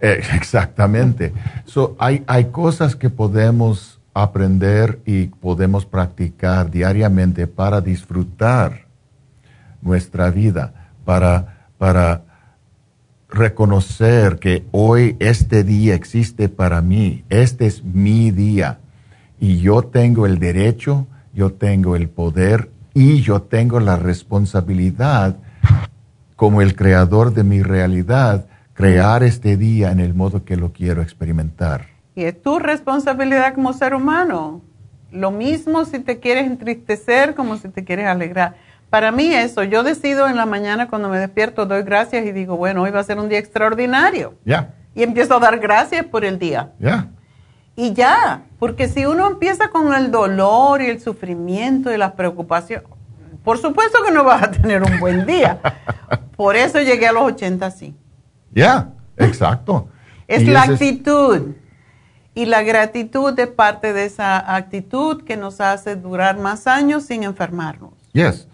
Eh, 0.00 0.20
exactamente. 0.34 1.32
So, 1.64 1.96
hay, 1.98 2.24
hay 2.26 2.46
cosas 2.46 2.96
que 2.96 3.10
podemos 3.10 4.00
aprender 4.14 5.00
y 5.04 5.26
podemos 5.26 5.86
practicar 5.86 6.70
diariamente 6.70 7.46
para 7.46 7.80
disfrutar 7.80 8.86
nuestra 9.80 10.30
vida, 10.30 10.92
para, 11.04 11.68
para 11.78 12.22
reconocer 13.28 14.38
que 14.38 14.64
hoy 14.72 15.16
este 15.20 15.62
día 15.62 15.94
existe 15.94 16.48
para 16.48 16.82
mí, 16.82 17.24
este 17.28 17.66
es 17.66 17.84
mi 17.84 18.30
día 18.30 18.80
y 19.38 19.58
yo 19.58 19.82
tengo 19.82 20.26
el 20.26 20.38
derecho, 20.38 21.06
yo 21.32 21.52
tengo 21.52 21.94
el 21.94 22.08
poder 22.08 22.70
y 22.94 23.20
yo 23.20 23.42
tengo 23.42 23.78
la 23.78 23.96
responsabilidad 23.96 25.36
como 26.34 26.62
el 26.62 26.74
creador 26.74 27.34
de 27.34 27.44
mi 27.44 27.62
realidad 27.62 28.46
crear 28.78 29.24
este 29.24 29.56
día 29.56 29.90
en 29.90 29.98
el 29.98 30.14
modo 30.14 30.44
que 30.44 30.56
lo 30.56 30.72
quiero 30.72 31.02
experimentar. 31.02 31.86
Y 32.14 32.22
es 32.22 32.40
tu 32.40 32.60
responsabilidad 32.60 33.52
como 33.52 33.72
ser 33.72 33.92
humano. 33.92 34.62
Lo 35.10 35.32
mismo 35.32 35.84
si 35.84 35.98
te 35.98 36.20
quieres 36.20 36.46
entristecer 36.46 37.34
como 37.34 37.56
si 37.56 37.70
te 37.70 37.82
quieres 37.82 38.06
alegrar. 38.06 38.54
Para 38.88 39.10
mí 39.10 39.34
eso, 39.34 39.64
yo 39.64 39.82
decido 39.82 40.28
en 40.28 40.36
la 40.36 40.46
mañana 40.46 40.88
cuando 40.88 41.08
me 41.08 41.18
despierto, 41.18 41.66
doy 41.66 41.82
gracias 41.82 42.24
y 42.24 42.30
digo, 42.30 42.56
bueno, 42.56 42.82
hoy 42.82 42.92
va 42.92 43.00
a 43.00 43.02
ser 43.04 43.18
un 43.18 43.28
día 43.28 43.40
extraordinario. 43.40 44.34
Ya. 44.44 44.74
Y 44.94 45.02
empiezo 45.02 45.34
a 45.34 45.40
dar 45.40 45.58
gracias 45.58 46.06
por 46.06 46.24
el 46.24 46.38
día. 46.38 46.70
Ya. 46.78 47.08
Y 47.74 47.94
ya, 47.94 48.42
porque 48.60 48.86
si 48.86 49.06
uno 49.06 49.26
empieza 49.26 49.70
con 49.70 49.92
el 49.92 50.12
dolor 50.12 50.82
y 50.82 50.86
el 50.86 51.00
sufrimiento 51.00 51.92
y 51.92 51.96
las 51.96 52.12
preocupaciones, 52.12 52.86
por 53.42 53.58
supuesto 53.58 53.98
que 54.06 54.12
no 54.12 54.22
vas 54.22 54.44
a 54.44 54.50
tener 54.52 54.84
un 54.84 55.00
buen 55.00 55.26
día. 55.26 55.58
por 56.36 56.54
eso 56.54 56.80
llegué 56.80 57.08
a 57.08 57.12
los 57.12 57.24
80 57.24 57.66
así. 57.66 57.96
Ya. 58.54 58.92
Exacto. 59.16 59.88
es 60.26 60.46
la 60.46 60.62
actitud. 60.62 61.54
Y 62.34 62.46
la 62.46 62.62
gratitud 62.62 63.36
es 63.38 63.48
parte 63.48 63.92
de 63.92 64.04
esa 64.04 64.54
actitud 64.54 65.24
que 65.24 65.36
nos 65.36 65.60
hace 65.60 65.96
durar 65.96 66.38
más 66.38 66.68
años 66.68 67.04
sin 67.04 67.24
enfermarnos. 67.24 67.90
Yes. 68.12 68.46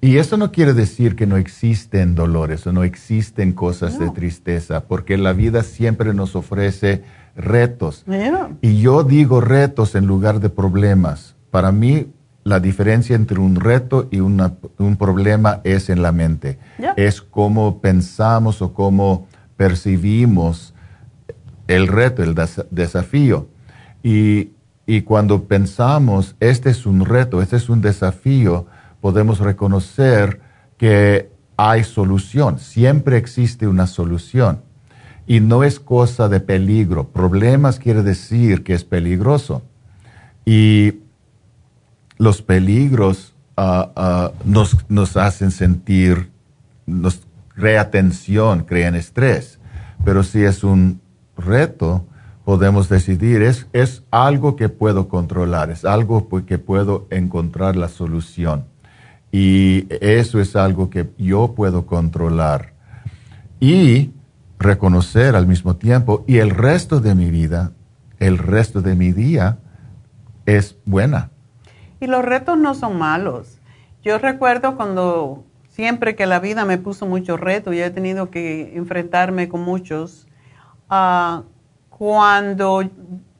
Y 0.00 0.16
eso 0.16 0.36
no 0.36 0.50
quiere 0.50 0.72
decir 0.72 1.14
que 1.14 1.26
no 1.26 1.36
existen 1.36 2.14
dolores 2.14 2.66
o 2.66 2.72
no 2.72 2.82
existen 2.84 3.52
cosas 3.52 3.98
de 3.98 4.10
tristeza, 4.10 4.84
porque 4.84 5.18
la 5.18 5.34
vida 5.34 5.62
siempre 5.62 6.14
nos 6.14 6.34
ofrece 6.34 7.04
retos. 7.36 8.04
Y 8.62 8.80
yo 8.80 9.04
digo 9.04 9.40
retos 9.40 9.94
en 9.94 10.06
lugar 10.06 10.40
de 10.40 10.48
problemas. 10.48 11.36
Para 11.50 11.70
mí, 11.70 12.06
la 12.44 12.60
diferencia 12.60 13.14
entre 13.14 13.38
un 13.38 13.56
reto 13.56 14.08
y 14.10 14.20
un 14.20 14.96
problema 14.98 15.60
es 15.64 15.90
en 15.90 16.02
la 16.02 16.12
mente. 16.12 16.58
Es 16.96 17.20
cómo 17.20 17.80
pensamos 17.80 18.62
o 18.62 18.72
cómo 18.72 19.28
percibimos 19.60 20.72
el 21.68 21.86
reto, 21.86 22.22
el 22.22 22.34
desafío. 22.70 23.46
Y, 24.02 24.52
cuando 25.04 25.44
pensamos, 25.44 26.34
este 26.40 26.70
es 26.70 26.86
un 26.86 27.04
reto, 27.04 27.42
este 27.42 27.56
es 27.56 27.68
un 27.68 27.82
desafío, 27.82 28.64
podemos 29.02 29.38
reconocer 29.38 30.40
que 30.78 31.28
hay 31.58 31.84
solución, 31.84 32.58
siempre 32.58 33.18
existe 33.18 33.68
una 33.68 33.86
solución. 33.86 34.62
Y 35.26 35.40
no 35.40 35.62
es 35.62 35.78
cosa 35.78 36.30
de 36.30 36.40
peligro. 36.40 37.08
Problemas 37.08 37.78
quiere 37.78 38.02
decir 38.02 38.64
que 38.64 38.72
es 38.72 38.84
peligroso. 38.84 39.62
Y 40.46 40.94
los 42.16 42.40
peligros 42.40 43.34
ah, 43.58 43.92
ah, 43.94 44.32
nos, 44.46 44.78
nos 44.88 45.18
hacen 45.18 45.50
sentir, 45.50 46.30
nos 46.86 47.20
crea 47.54 47.90
tensión, 47.90 48.64
crean 48.64 48.94
estrés. 48.94 49.58
Pero 50.04 50.22
si 50.22 50.42
es 50.42 50.64
un 50.64 51.00
reto 51.36 52.06
podemos 52.44 52.88
decidir, 52.88 53.42
es, 53.42 53.68
es 53.72 54.02
algo 54.10 54.56
que 54.56 54.68
puedo 54.68 55.08
controlar, 55.08 55.70
es 55.70 55.84
algo 55.84 56.26
que 56.46 56.58
puedo 56.58 57.06
encontrar 57.10 57.76
la 57.76 57.88
solución. 57.88 58.64
Y 59.30 59.86
eso 60.00 60.40
es 60.40 60.56
algo 60.56 60.90
que 60.90 61.10
yo 61.16 61.54
puedo 61.54 61.86
controlar. 61.86 62.72
Y 63.60 64.10
reconocer 64.58 65.36
al 65.36 65.46
mismo 65.46 65.76
tiempo, 65.76 66.24
y 66.26 66.38
el 66.38 66.50
resto 66.50 67.00
de 67.00 67.14
mi 67.14 67.30
vida, 67.30 67.72
el 68.18 68.38
resto 68.38 68.82
de 68.82 68.96
mi 68.96 69.12
día 69.12 69.58
es 70.46 70.76
buena. 70.84 71.30
Y 72.00 72.06
los 72.06 72.24
retos 72.24 72.58
no 72.58 72.74
son 72.74 72.98
malos. 72.98 73.58
Yo 74.02 74.18
recuerdo 74.18 74.76
cuando 74.76 75.44
siempre 75.80 76.14
que 76.14 76.26
la 76.26 76.40
vida 76.40 76.64
me 76.66 76.76
puso 76.76 77.06
muchos 77.06 77.40
retos, 77.40 77.74
y 77.74 77.80
he 77.80 77.90
tenido 77.90 78.30
que 78.30 78.76
enfrentarme 78.76 79.48
con 79.48 79.62
muchos, 79.62 80.28
Ah, 80.90 81.44
cuando 81.88 82.82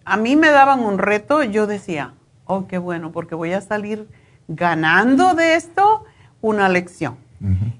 a 0.04 0.16
mí 0.16 0.36
me 0.36 0.50
daban 0.50 0.80
un 0.80 0.98
reto, 0.98 1.42
yo 1.42 1.66
decía, 1.66 2.14
oh, 2.44 2.68
qué 2.68 2.78
bueno, 2.78 3.10
porque 3.10 3.34
voy 3.34 3.52
a 3.52 3.60
salir 3.60 4.08
ganando 4.46 5.34
de 5.34 5.56
esto 5.56 6.04
una 6.40 6.68
lección. 6.68 7.16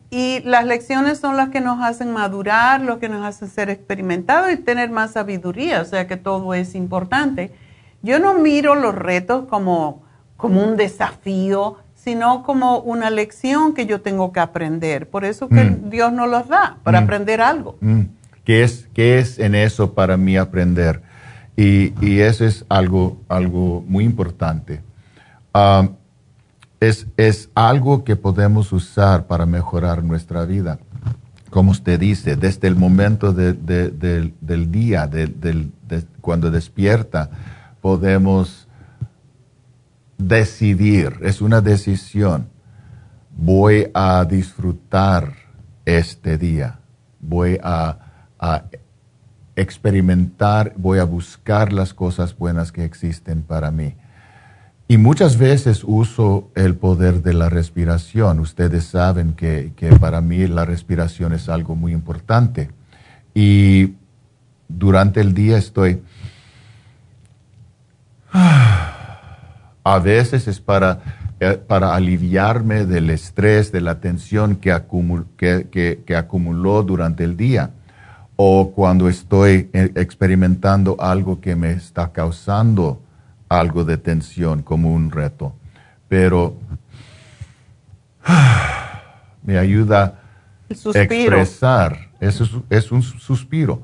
Y 0.09 0.41
las 0.41 0.65
lecciones 0.65 1.19
son 1.19 1.37
las 1.37 1.51
que 1.51 1.61
nos 1.61 1.83
hacen 1.83 2.13
madurar, 2.15 2.81
lo 2.81 2.99
que 2.99 3.11
nos 3.11 3.25
hacen 3.27 3.49
ser 3.49 3.69
experimentados 3.69 4.51
y 4.51 4.57
tener 4.57 4.91
más 4.91 5.13
sabiduría, 5.13 5.83
o 5.83 5.85
sea 5.85 6.07
que 6.07 6.17
todo 6.17 6.55
es 6.55 6.75
importante. 6.75 7.53
Yo 8.01 8.19
no 8.19 8.35
miro 8.35 8.75
los 8.75 8.95
retos 8.95 9.45
como, 9.49 10.03
como 10.39 10.65
un 10.65 10.79
desafío, 10.79 11.77
sino 12.03 12.43
como 12.43 12.79
una 12.79 13.11
lección 13.11 13.75
que 13.75 13.87
yo 13.87 14.01
tengo 14.01 14.33
que 14.33 14.41
aprender. 14.41 15.09
Por 15.09 15.25
eso 15.25 15.49
que 15.49 15.65
mm. 15.65 15.91
Dios 15.91 16.13
nos 16.13 16.29
los 16.29 16.49
da, 16.49 16.79
para 16.83 17.01
mm. 17.01 17.05
aprender 17.05 17.41
algo. 17.41 17.77
Mm. 17.81 18.03
¿Qué 18.45 18.65
es, 18.65 18.89
es 18.95 19.39
en 19.39 19.55
eso 19.55 19.93
para 19.93 20.17
mí 20.17 20.37
aprender? 20.37 21.03
Y, 21.57 22.21
eso 22.21 22.47
es 22.47 22.65
algo, 22.71 23.21
algo 23.29 23.85
muy 23.87 24.05
importante. 24.05 24.81
Um, 25.53 25.91
es, 26.81 27.07
es, 27.19 27.51
algo 27.55 28.03
que 28.03 28.17
podemos 28.17 28.73
usar 28.73 29.27
para 29.27 29.45
mejorar 29.45 30.03
nuestra 30.03 30.47
vida. 30.47 30.79
Como 31.51 31.73
usted 31.73 32.01
dice, 32.01 32.37
desde 32.37 32.67
el 32.67 32.77
momento 32.77 33.35
del 33.35 34.73
día, 34.73 35.11
cuando 36.23 36.51
despierta, 36.51 37.29
podemos 37.83 38.60
decidir, 40.29 41.19
es 41.23 41.41
una 41.41 41.61
decisión. 41.61 42.49
Voy 43.37 43.91
a 43.95 44.25
disfrutar 44.25 45.35
este 45.85 46.39
día. 46.39 46.81
Voy 47.21 47.59
a 47.63 47.99
experimentar, 49.57 50.73
voy 50.77 50.99
a 50.99 51.05
buscar 51.05 51.73
las 51.73 51.95
cosas 51.95 52.37
buenas 52.37 52.73
que 52.73 52.85
existen 52.85 53.43
para 53.43 53.71
mí. 53.71 53.95
Y 54.91 54.99
muchas 54.99 55.39
veces 55.39 55.85
uso 55.87 56.51
el 56.57 56.75
poder 56.75 57.23
de 57.23 57.33
la 57.33 57.49
respiración. 57.49 58.41
Ustedes 58.41 58.87
saben 58.87 59.35
que, 59.35 59.73
para 60.01 60.21
mí 60.21 60.49
la 60.49 60.65
respiración 60.65 61.33
es 61.33 61.49
algo 61.49 61.77
muy 61.77 61.93
importante. 61.93 62.71
Y 63.33 63.95
durante 64.67 65.21
el 65.21 65.33
día 65.33 65.59
estoy... 65.59 66.03
A 69.83 69.99
veces 69.99 70.47
es 70.49 70.61
para, 70.61 71.01
eh, 71.41 71.59
para 71.67 71.95
aliviarme 71.95 72.85
del 72.85 73.11
estrés, 73.11 73.73
de 73.73 73.81
la 73.81 74.01
tensión 74.01 74.57
que, 74.57 74.81
que 75.37 76.17
acumuló 76.17 76.83
durante 76.83 77.25
el 77.25 77.37
día 77.37 77.71
o 78.43 78.73
cuando 78.73 79.07
estoy 79.07 79.69
eh, 79.75 79.93
experimentando 79.97 80.97
algo 80.99 81.43
que 81.43 81.55
me 81.55 81.73
está 81.73 82.11
causando 82.11 83.03
algo 83.51 83.85
de 83.85 83.99
tensión 83.99 84.63
como 84.63 84.95
un 84.95 85.11
reto. 85.11 85.55
Pero 86.09 86.57
me 89.43 89.59
ayuda 89.59 90.21
a 90.71 90.99
expresar, 91.03 92.09
eso 92.19 92.65
es, 92.71 92.91
un 92.91 93.03
suspiro, 93.03 93.83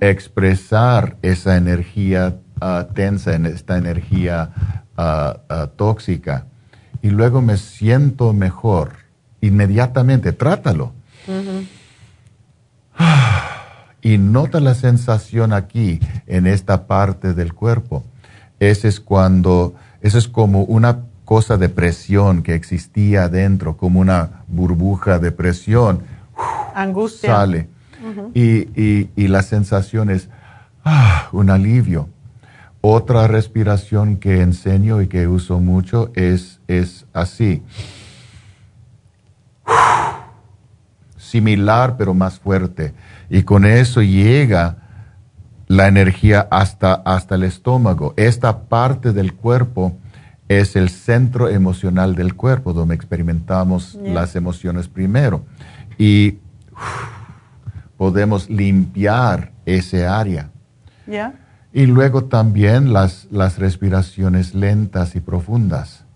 expresar 0.00 1.16
esa 1.20 1.56
energía 1.56 2.36
uh, 2.60 2.84
tensa, 2.94 3.34
esta 3.34 3.76
energía 3.76 4.52
uh, 4.96 5.02
uh, 5.52 5.66
tóxica. 5.76 6.46
Y 7.02 7.10
luego 7.10 7.42
me 7.42 7.56
siento 7.56 8.32
mejor. 8.32 8.92
Inmediatamente, 9.40 10.32
trátalo. 10.32 10.92
y 14.02 14.18
nota 14.18 14.60
la 14.60 14.74
sensación 14.74 15.52
aquí, 15.52 16.00
en 16.26 16.46
esta 16.46 16.86
parte 16.86 17.34
del 17.34 17.52
cuerpo. 17.54 18.04
Ese 18.58 18.88
es 18.88 19.00
cuando, 19.00 19.74
eso 20.00 20.18
es 20.18 20.28
como 20.28 20.62
una 20.62 21.00
cosa 21.24 21.56
de 21.58 21.68
presión 21.68 22.42
que 22.42 22.54
existía 22.54 23.24
adentro, 23.24 23.76
como 23.76 24.00
una 24.00 24.44
burbuja 24.48 25.18
de 25.18 25.32
presión. 25.32 26.02
Angustia. 26.74 27.34
Sale. 27.34 27.68
y, 28.34 29.08
y, 29.16 29.28
la 29.28 29.42
sensación 29.42 30.10
es 30.10 30.28
ah, 30.84 31.28
un 31.32 31.50
alivio. 31.50 32.08
Otra 32.88 33.26
respiración 33.26 34.18
que 34.18 34.42
enseño 34.42 35.02
y 35.02 35.08
que 35.08 35.26
uso 35.26 35.58
mucho 35.58 36.12
es, 36.14 36.60
es 36.68 37.04
así. 37.12 37.64
Similar 41.16 41.96
pero 41.96 42.14
más 42.14 42.38
fuerte 42.38 42.94
y 43.28 43.42
con 43.42 43.64
eso 43.64 44.02
llega 44.02 44.76
la 45.66 45.88
energía 45.88 46.46
hasta, 46.48 46.94
hasta 46.94 47.34
el 47.34 47.42
estómago. 47.42 48.14
Esta 48.16 48.60
parte 48.68 49.12
del 49.12 49.34
cuerpo 49.34 49.98
es 50.46 50.76
el 50.76 50.90
centro 50.90 51.48
emocional 51.48 52.14
del 52.14 52.36
cuerpo, 52.36 52.72
donde 52.72 52.94
experimentamos 52.94 53.96
las 54.00 54.36
emociones 54.36 54.86
primero. 54.86 55.44
Y 55.98 56.38
podemos 57.96 58.48
limpiar 58.48 59.50
ese 59.64 60.06
área. 60.06 60.50
Y 61.76 61.84
luego 61.84 62.24
también 62.24 62.94
las, 62.94 63.26
las 63.30 63.58
respiraciones 63.58 64.54
lentas 64.54 65.14
y 65.14 65.20
profundas. 65.20 66.06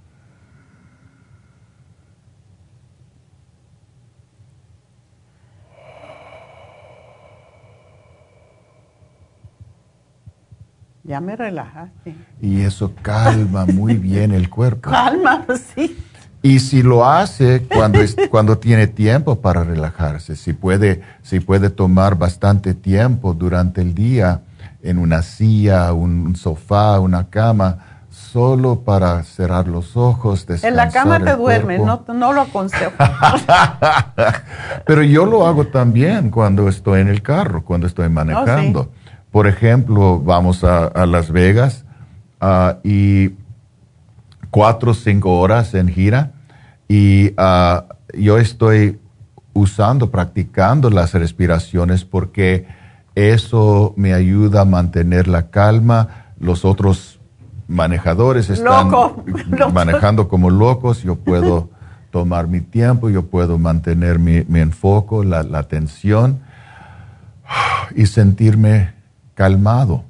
Ya 11.05 11.21
me 11.21 11.37
relajaste. 11.37 12.15
Y 12.41 12.63
eso 12.63 12.95
calma 13.03 13.67
muy 13.67 13.97
bien 13.99 14.33
el 14.33 14.49
cuerpo. 14.49 14.89
Calma, 14.89 15.45
sí. 15.77 15.95
Y 16.41 16.61
si 16.61 16.83
lo 16.83 17.05
hace 17.05 17.67
cuando, 17.69 17.99
cuando 18.31 18.57
tiene 18.57 18.87
tiempo 18.87 19.43
para 19.43 19.63
relajarse, 19.63 20.37
si 20.37 20.55
puede, 20.55 21.03
si 21.21 21.41
puede 21.41 21.69
tomar 21.69 22.17
bastante 22.17 22.73
tiempo 22.73 23.35
durante 23.35 23.83
el 23.83 23.95
día 23.95 24.41
en 24.83 24.99
una 24.99 25.23
silla, 25.23 25.93
un 25.93 26.37
sofá, 26.37 27.01
una 27.01 27.29
cama, 27.29 27.79
solo 28.11 28.81
para 28.81 29.23
cerrar 29.23 29.69
los 29.69 29.97
ojos, 29.97 30.47
En 30.63 30.77
la 30.77 30.89
cama 30.91 31.21
te 31.21 31.35
duermes, 31.37 31.81
no, 31.81 32.05
no 32.13 32.33
lo 32.33 32.43
aconsejo. 32.43 32.93
Pero 34.87 35.03
yo 35.03 35.27
lo 35.27 35.47
hago 35.47 35.67
también 35.67 36.31
cuando 36.31 36.69
estoy 36.69 37.01
en 37.01 37.09
el 37.09 37.23
carro, 37.23 37.65
cuando 37.65 37.87
estoy 37.87 38.09
manejando. 38.09 38.81
Oh, 38.81 38.89
Por 39.31 39.47
ejemplo, 39.47 40.21
vamos 40.21 40.65
a, 40.65 41.07
Las 41.07 41.31
Vegas 41.31 41.85
ah, 42.41 42.79
y 42.83 43.31
cuatro 44.51 44.93
o 44.93 44.95
cinco 44.95 45.39
horas 45.39 45.75
en 45.75 45.89
gira 45.89 46.33
y 46.89 47.33
ah, 47.37 47.85
yo 48.15 48.39
estoy 48.39 48.99
usando, 49.53 50.11
practicando 50.11 50.91
las 50.91 51.15
respiraciones 51.15 52.05
porque 52.05 52.67
eso 53.29 53.93
me 53.97 54.15
ayuda 54.15 54.63
a 54.63 54.65
mantener 54.65 55.29
la 55.29 55.51
calma. 55.51 56.27
Los 56.39 56.65
otros 56.65 57.21
manejadores 57.69 58.51
están 58.51 58.91
manejando 59.73 60.29
como 60.29 60.51
locos, 60.51 61.03
yo 61.03 61.17
puedo 61.17 61.71
tomar 62.11 62.49
mi 62.49 62.61
tiempo, 62.61 63.11
yo 63.11 63.27
puedo 63.27 63.59
mantener 63.59 64.19
mi, 64.19 64.45
mi 64.49 64.61
enfoque, 64.61 65.25
la, 65.25 65.43
la 65.43 65.59
atención 65.59 66.41
y 67.95 68.07
sentirme 68.07 68.93
calmado. 69.35 70.05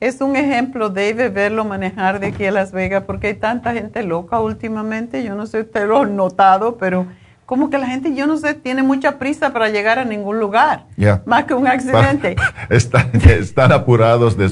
Es 0.00 0.20
un 0.20 0.36
ejemplo, 0.36 0.90
Dave, 0.90 1.28
verlo 1.28 1.64
manejar 1.64 2.20
de 2.20 2.28
aquí 2.28 2.46
a 2.46 2.52
Las 2.52 2.70
Vegas, 2.70 3.02
porque 3.04 3.28
hay 3.28 3.34
tanta 3.34 3.72
gente 3.72 4.04
loca 4.04 4.38
últimamente. 4.38 5.24
Yo 5.24 5.34
no 5.34 5.46
sé 5.46 5.58
si 5.58 5.66
usted 5.66 5.88
lo 5.88 6.02
ha 6.02 6.06
notado, 6.06 6.76
pero 6.76 7.06
como 7.48 7.70
que 7.70 7.78
la 7.78 7.86
gente, 7.86 8.14
yo 8.14 8.26
no 8.26 8.36
sé, 8.36 8.52
tiene 8.52 8.82
mucha 8.82 9.18
prisa 9.18 9.54
para 9.54 9.70
llegar 9.70 9.98
a 9.98 10.04
ningún 10.04 10.38
lugar, 10.38 10.84
más 11.24 11.44
que 11.44 11.54
un 11.54 11.66
accidente. 11.66 12.36
están, 12.68 13.72
apurados 13.72 14.36
de, 14.36 14.50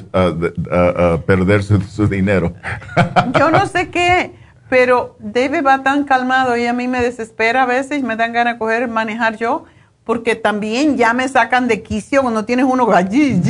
perder 1.27 1.63
su, 1.63 2.09
dinero. 2.09 2.55
yo 3.39 3.51
no 3.51 3.67
sé 3.67 3.91
qué, 3.91 4.33
pero 4.71 5.15
Dave 5.19 5.61
va 5.61 5.83
tan 5.83 6.05
calmado 6.05 6.57
y 6.57 6.65
a 6.65 6.73
mí 6.73 6.89
me 6.89 7.03
desespera 7.03 7.65
a 7.65 7.67
veces, 7.67 8.03
me 8.03 8.17
dan 8.17 8.33
ganas 8.33 8.55
de 8.55 8.59
coger, 8.59 8.89
manejar 8.89 9.37
yo 9.37 9.67
porque 10.05 10.35
también 10.35 10.97
ya 10.97 11.13
me 11.13 11.29
sacan 11.29 11.69
de 11.69 11.83
quicio 11.83 12.23
cuando 12.23 12.47
tienes 12.47 12.65
uno 12.65 12.91
allí, 12.95 13.43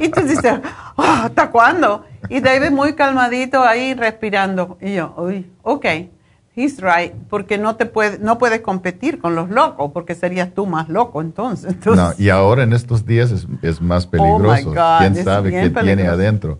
y 0.00 0.08
tú 0.10 0.20
dices, 0.22 0.60
ah, 0.98 1.22
¿hasta 1.24 1.50
cuándo? 1.50 2.04
Y 2.28 2.40
David 2.40 2.72
muy 2.72 2.94
calmadito 2.96 3.62
ahí 3.62 3.94
respirando. 3.94 4.76
Y 4.82 4.96
yo, 4.96 5.14
uy, 5.16 5.50
ok, 5.62 5.86
he's 6.58 6.80
right, 6.80 7.14
porque 7.30 7.56
no 7.56 7.76
te 7.76 7.86
puede, 7.86 8.18
no 8.18 8.38
puedes 8.38 8.60
competir 8.60 9.18
con 9.18 9.34
los 9.34 9.48
locos, 9.48 9.92
porque 9.92 10.14
serías 10.14 10.52
tú 10.52 10.66
más 10.66 10.88
loco 10.88 11.20
entonces. 11.20 11.76
no, 11.86 12.12
y 12.18 12.28
ahora 12.30 12.64
en 12.64 12.72
estos 12.72 13.06
días 13.06 13.32
es, 13.62 13.80
más 13.80 14.06
oh 14.06 14.10
peligroso. 14.10 14.74
¿Quién 14.98 15.14
sabe 15.24 15.50
qué 15.50 15.70
tiene 15.70 16.06
adentro? 16.08 16.58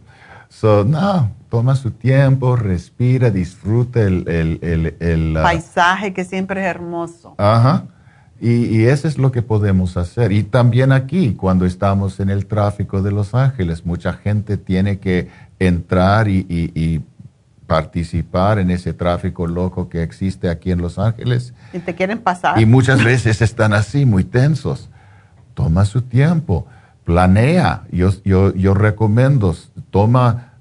So, 0.48 0.84
no, 0.84 1.30
toma 1.50 1.74
su 1.76 1.90
tiempo, 1.90 2.56
respira, 2.56 3.30
disfruta 3.30 4.00
el, 4.00 4.26
el, 4.28 4.96
el, 5.00 5.36
uh, 5.36 5.42
paisaje 5.42 6.14
que 6.14 6.24
siempre 6.24 6.60
es 6.60 6.66
hermoso. 6.66 7.34
Ajá. 7.36 7.84
Y, 8.40 8.84
eso 8.84 9.08
es 9.08 9.18
lo 9.18 9.32
que 9.32 9.42
podemos 9.42 9.96
hacer. 9.96 10.30
Y 10.30 10.44
también 10.44 10.92
aquí, 10.92 11.34
cuando 11.34 11.66
estamos 11.66 12.20
en 12.20 12.30
el 12.30 12.46
tráfico 12.46 13.02
de 13.02 13.10
Los 13.10 13.34
Ángeles, 13.34 13.84
mucha 13.84 14.12
gente 14.12 14.56
tiene 14.56 15.00
que 15.00 15.28
entrar 15.58 16.28
y, 16.28 17.02
participar 17.68 18.58
en 18.58 18.70
ese 18.70 18.94
tráfico 18.94 19.46
loco 19.46 19.90
que 19.90 20.02
existe 20.02 20.48
aquí 20.48 20.72
en 20.72 20.80
Los 20.80 20.98
Ángeles. 20.98 21.52
Y 21.74 21.78
te 21.78 21.94
quieren 21.94 22.18
pasar. 22.18 22.58
Y 22.58 22.64
muchas 22.64 23.04
veces 23.04 23.42
están 23.42 23.74
así, 23.74 24.06
muy 24.06 24.24
tensos. 24.24 24.88
Toma 25.52 25.84
su 25.84 26.00
tiempo, 26.00 26.66
planea. 27.04 27.82
Yo, 27.92 28.10
yo, 28.24 28.54
yo 28.54 28.72
recomiendo, 28.72 29.54
toma 29.90 30.54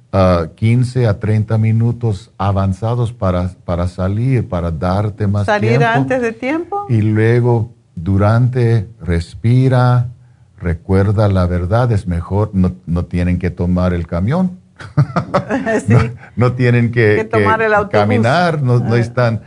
15 0.55 1.07
a 1.07 1.17
30 1.17 1.57
minutos 1.57 2.31
avanzados 2.37 3.13
para, 3.13 3.51
para 3.63 3.87
salir, 3.87 4.49
para 4.49 4.69
darte 4.69 5.27
más 5.27 5.45
tiempo. 5.45 5.65
¿Salir 5.65 5.83
antes 5.85 6.21
de 6.21 6.33
tiempo? 6.33 6.87
Y 6.89 7.01
luego, 7.01 7.73
durante, 7.95 8.89
respira, 9.01 10.09
recuerda 10.59 11.29
la 11.29 11.45
verdad, 11.45 11.89
es 11.93 12.05
mejor, 12.05 12.49
no, 12.51 12.73
no 12.85 13.05
tienen 13.05 13.39
que 13.39 13.49
tomar 13.49 13.93
el 13.93 14.07
camión. 14.07 14.59
no, 16.35 16.53
tienen 16.53 16.91
que, 16.91 17.27
caminar, 17.91 18.61
no, 18.61 18.79
no 18.79 18.95
están. 18.95 19.41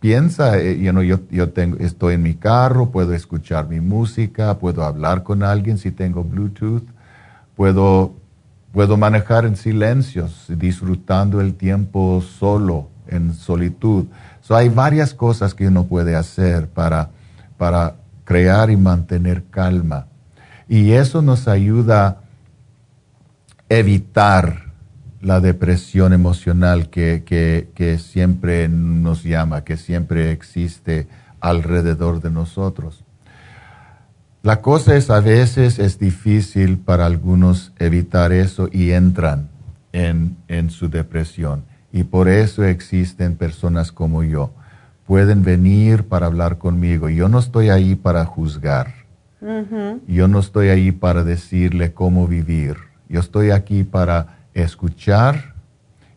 piensa, 0.00 0.58
eh, 0.58 0.80
yo, 0.80 1.20
yo 1.30 1.50
tengo, 1.50 1.78
estoy 1.78 2.14
en 2.14 2.22
mi 2.22 2.34
carro, 2.34 2.90
puedo 2.90 3.14
escuchar 3.14 3.68
mi 3.68 3.80
música, 3.80 4.58
puedo 4.58 4.84
hablar 4.84 5.22
con 5.22 5.42
alguien 5.42 5.78
si 5.78 5.90
tengo 5.90 6.24
Bluetooth, 6.24 6.84
puedo 7.54 8.14
Puedo 8.72 8.96
manejar 8.96 9.44
en 9.44 9.56
silencio, 9.56 10.30
disfrutando 10.48 11.42
el 11.42 11.54
tiempo 11.54 12.22
solo, 12.22 12.88
en 13.06 13.34
solitud. 13.34 14.06
So, 14.40 14.56
hay 14.56 14.70
varias 14.70 15.12
cosas 15.12 15.54
que 15.54 15.68
uno 15.68 15.84
puede 15.84 16.16
hacer 16.16 16.68
para, 16.68 17.10
para 17.58 17.96
crear 18.24 18.70
y 18.70 18.78
mantener 18.78 19.44
calma. 19.50 20.06
Y 20.68 20.92
eso 20.92 21.20
nos 21.20 21.48
ayuda 21.48 22.06
a 22.06 22.16
evitar 23.78 24.72
la 25.20 25.40
depresión 25.40 26.12
emocional 26.12 26.90
que, 26.90 27.22
que, 27.24 27.70
que 27.74 27.98
siempre 27.98 28.68
nos 28.68 29.22
llama, 29.22 29.64
que 29.64 29.76
siempre 29.76 30.32
existe 30.32 31.06
alrededor 31.40 32.20
de 32.20 32.30
nosotros. 32.30 33.04
La 34.42 34.60
cosa 34.60 34.96
es 34.96 35.08
a 35.08 35.20
veces 35.20 35.78
es 35.78 36.00
difícil 36.00 36.78
para 36.78 37.06
algunos 37.06 37.72
evitar 37.78 38.32
eso 38.32 38.68
y 38.72 38.90
entran 38.90 39.48
en, 39.92 40.70
su 40.70 40.88
depresión. 40.88 41.64
Y 41.92 42.04
por 42.04 42.28
eso 42.28 42.64
existen 42.64 43.36
personas 43.36 43.92
como 43.92 44.24
yo. 44.24 44.52
Pueden 45.06 45.44
venir 45.44 46.04
para 46.04 46.26
hablar 46.26 46.58
conmigo. 46.58 47.08
Yo 47.08 47.28
no 47.28 47.38
estoy 47.38 47.68
ahí 47.68 47.94
para 47.94 48.24
juzgar. 48.24 48.94
Yo 50.06 50.28
no 50.28 50.40
estoy 50.40 50.68
ahí 50.68 50.92
para 50.92 51.22
decirle 51.24 51.92
cómo 51.92 52.26
vivir. 52.26 52.76
Yo 53.12 53.20
estoy 53.20 53.50
aquí 53.50 53.84
para 53.84 54.38
escuchar 54.54 55.52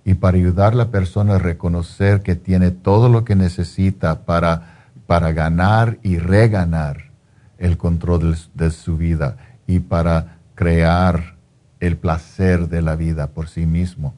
y 0.05 0.13
para 0.13 0.37
ayudar 0.37 0.71
a 0.71 0.77
la 0.77 0.91
persona 0.91 1.35
a 1.35 1.39
reconocer 1.39 2.21
que 2.21 2.35
tiene 2.35 2.71
todo 2.71 3.09
lo 3.09 3.25
que 3.25 3.35
necesita 3.35 4.21
para, 4.21 4.85
para 5.05 5.33
ganar 5.33 5.97
y 6.03 6.19
reganar 6.19 7.11
el 7.57 7.77
control 7.77 8.37
de, 8.53 8.71
su 8.71 8.95
vida 8.95 9.35
y 9.67 9.81
para 9.81 10.37
crear 10.55 11.35
el 11.81 11.97
placer 11.97 12.69
de 12.69 12.81
la 12.81 12.95
vida 12.95 13.27
por 13.27 13.49
sí 13.49 13.65
mismo. 13.65 14.13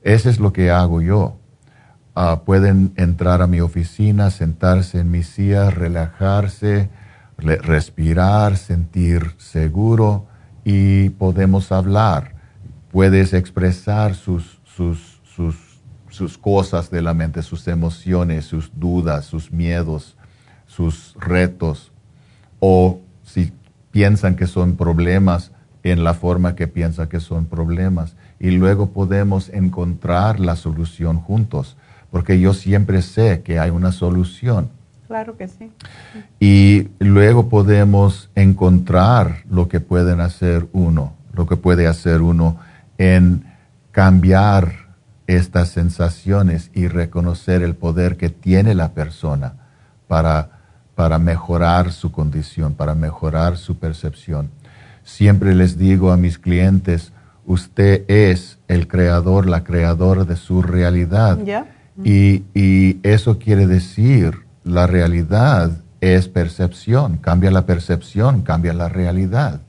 Eso 0.00 0.30
es 0.30 0.40
lo 0.40 0.50
que 0.54 0.70
hago 0.70 1.02
yo. 1.02 1.36
Ah, 2.14 2.40
pueden 2.46 2.94
entrar 2.96 3.42
a 3.42 3.46
mi 3.46 3.60
oficina, 3.60 4.30
sentarse 4.30 4.98
en 4.98 5.10
mi 5.10 5.22
silla, 5.22 5.68
relajarse, 5.68 6.88
respirar, 7.36 8.56
sentir 8.56 9.34
seguro 9.36 10.31
y 10.64 11.10
podemos 11.10 11.72
hablar. 11.72 12.34
Puedes 12.90 13.32
expresar 13.32 14.14
sus, 14.14 14.60
sus, 14.64 15.20
sus, 15.34 15.56
sus 16.10 16.38
cosas 16.38 16.90
de 16.90 17.02
la 17.02 17.14
mente, 17.14 17.42
sus 17.42 17.66
emociones, 17.68 18.44
sus 18.44 18.70
dudas, 18.74 19.24
sus 19.24 19.50
miedos, 19.50 20.16
sus 20.66 21.14
retos 21.18 21.92
o 22.60 23.00
si 23.24 23.52
piensan 23.90 24.36
que 24.36 24.46
son 24.46 24.76
problemas 24.76 25.52
en 25.82 26.04
la 26.04 26.14
forma 26.14 26.54
que 26.54 26.68
piensan 26.68 27.08
que 27.08 27.20
son 27.20 27.46
problemas. 27.46 28.16
Y 28.38 28.52
luego 28.52 28.90
podemos 28.90 29.48
encontrar 29.48 30.38
la 30.38 30.56
solución 30.56 31.18
juntos, 31.18 31.76
porque 32.10 32.40
yo 32.40 32.54
siempre 32.54 33.02
sé 33.02 33.42
que 33.42 33.58
hay 33.58 33.70
una 33.70 33.92
solución. 33.92 34.70
Claro 35.12 35.36
que 35.36 35.46
sí. 35.46 35.70
Y 36.40 36.88
luego 36.98 37.50
podemos 37.50 38.30
encontrar 38.34 39.42
lo 39.50 39.68
que 39.68 39.78
pueden 39.78 40.22
hacer 40.22 40.68
uno, 40.72 41.12
lo 41.34 41.46
que 41.46 41.56
puede 41.56 41.86
hacer 41.86 42.22
uno 42.22 42.56
en 42.96 43.44
cambiar 43.90 44.94
estas 45.26 45.68
sensaciones 45.68 46.70
y 46.72 46.88
reconocer 46.88 47.62
el 47.62 47.74
poder 47.74 48.16
que 48.16 48.30
tiene 48.30 48.74
la 48.74 48.92
persona 48.92 49.52
para 50.08 50.62
para 50.94 51.18
mejorar 51.18 51.92
su 51.92 52.10
condición, 52.10 52.72
para 52.72 52.94
mejorar 52.94 53.58
su 53.58 53.76
percepción. 53.76 54.50
Siempre 55.04 55.54
les 55.54 55.76
digo 55.76 56.10
a 56.10 56.16
mis 56.16 56.38
clientes, 56.38 57.12
usted 57.44 58.04
es 58.08 58.58
el 58.66 58.88
creador, 58.88 59.46
la 59.46 59.62
creadora 59.62 60.24
de 60.24 60.36
su 60.36 60.62
realidad. 60.62 61.38
Y, 62.02 62.44
y, 62.54 62.98
eso 63.02 63.38
quiere 63.38 63.66
decir, 63.66 64.46
la 64.64 64.86
realidad 64.86 65.72
es 66.00 66.28
percepción, 66.28 67.16
cambia 67.18 67.50
la 67.50 67.66
percepción, 67.66 68.42
cambia 68.42 68.72
la 68.72 68.88
realidad. 68.88 69.60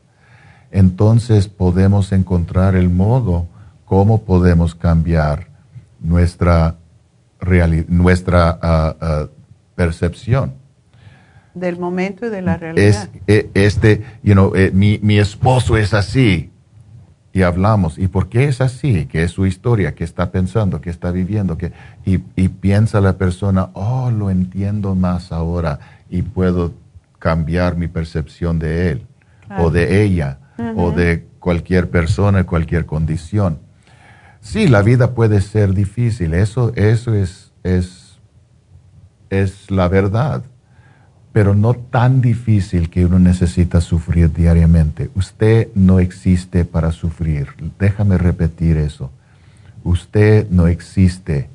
Entonces 0.71 1.47
podemos 1.47 2.11
encontrar 2.11 2.75
el 2.75 2.89
modo 2.89 3.47
cómo 3.85 4.23
podemos 4.23 4.73
cambiar 4.73 5.47
nuestra, 5.99 6.75
nuestra 7.87 8.57
ah, 8.61 8.95
ah, 8.99 9.27
percepción 9.75 10.63
del 11.53 11.77
momento 11.77 12.25
y 12.25 12.29
de 12.29 12.41
la 12.41 12.57
realidad. 12.57 13.09
Es, 13.27 13.45
este, 13.53 14.03
you 14.23 14.33
know, 14.33 14.53
eh, 14.55 14.71
mi, 14.73 14.99
mi, 15.01 15.19
esposo 15.19 15.77
es 15.77 15.93
así. 15.93 16.51
Y 17.33 17.41
hablamos. 17.41 17.97
¿Y 17.97 18.07
por 18.07 18.29
qué 18.29 18.45
es 18.45 18.61
así? 18.61 19.07
¿Qué 19.07 19.23
es 19.23 19.31
su 19.31 19.47
historia? 19.47 19.95
¿Qué 19.95 20.03
está 20.03 20.31
pensando? 20.31 20.79
¿Qué 20.79 20.91
está 20.91 21.11
viviendo? 21.11 21.57
¿Qué? 21.57 21.73
Y, 22.05 22.19
y 22.35 22.49
piensa 22.49 23.01
la 23.01 23.17
persona, 23.17 23.71
oh, 23.73 24.11
lo 24.11 24.29
entiendo 24.29 24.93
más 24.93 25.31
ahora 25.31 25.79
y 26.09 26.21
puedo 26.21 26.73
cambiar 27.17 27.75
mi 27.75 27.87
percepción 27.87 28.59
de 28.59 28.91
él 28.91 29.07
o 29.57 29.71
de 29.71 30.03
ella 30.03 30.39
o 30.75 30.91
de 30.91 31.25
cualquier 31.39 31.89
persona, 31.89 32.45
cualquier 32.45 32.85
condición. 32.85 33.59
Sí, 34.39 34.67
la 34.67 34.81
vida 34.81 35.13
puede 35.13 35.41
ser 35.41 35.73
difícil, 35.73 36.33
eso, 36.33 36.73
eso 36.75 37.13
es, 37.13 37.53
es, 37.63 38.19
es 39.29 39.71
la 39.71 39.87
verdad 39.87 40.43
pero 41.33 41.55
no 41.55 41.73
tan 41.73 42.21
difícil 42.21 42.91
que 42.91 43.05
uno 43.07 43.17
necesita 43.17 43.81
sufrir 43.81 44.31
diariamente. 44.31 45.09
Usted 45.15 45.69
no 45.73 45.99
existe 45.99 46.63
para 46.63 46.91
sufrir. 46.91 47.47
Déjame 47.79 48.19
repetir 48.19 48.77
eso. 48.77 49.09
Usted 49.83 50.47
no 50.51 50.67
existe 50.67 51.49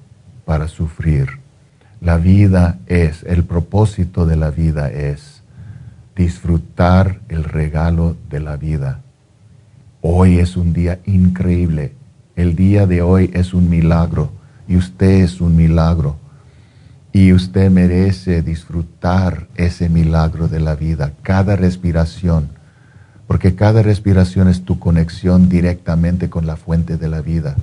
para 0.44 0.66
sufrir. 0.66 1.38
La 2.00 2.16
vida 2.16 2.78
es, 2.86 3.22
el 3.22 3.44
propósito 3.44 4.26
de 4.26 4.36
la 4.36 4.50
vida 4.50 4.90
es 4.90 5.42
disfrutar 6.16 7.20
el 7.28 7.44
regalo 7.44 8.16
de 8.30 8.40
la 8.40 8.56
vida. 8.56 9.00
Hoy 10.00 10.40
es 10.40 10.56
un 10.56 10.72
día 10.72 10.98
increíble. 11.06 11.92
El 12.34 12.56
día 12.56 12.88
de 12.88 13.00
hoy 13.02 13.30
es 13.32 13.54
un 13.54 13.70
milagro 13.70 14.32
y 14.66 14.76
usted 14.76 15.22
es 15.22 15.40
un 15.40 15.56
milagro 15.56 16.16
y 17.18 17.32
usted 17.32 17.68
merece 17.68 18.42
disfrutar 18.42 19.48
ese 19.56 19.88
milagro 19.88 20.46
de 20.46 20.60
la 20.60 20.76
vida, 20.76 21.14
cada 21.22 21.56
respiración, 21.56 22.50
porque 23.26 23.56
cada 23.56 23.82
respiración 23.82 24.46
es 24.46 24.64
tu 24.64 24.78
conexión 24.78 25.48
directamente 25.48 26.30
con 26.30 26.46
la 26.46 26.54
fuente 26.54 26.96
de 26.96 27.08
la 27.08 27.20
vida. 27.20 27.56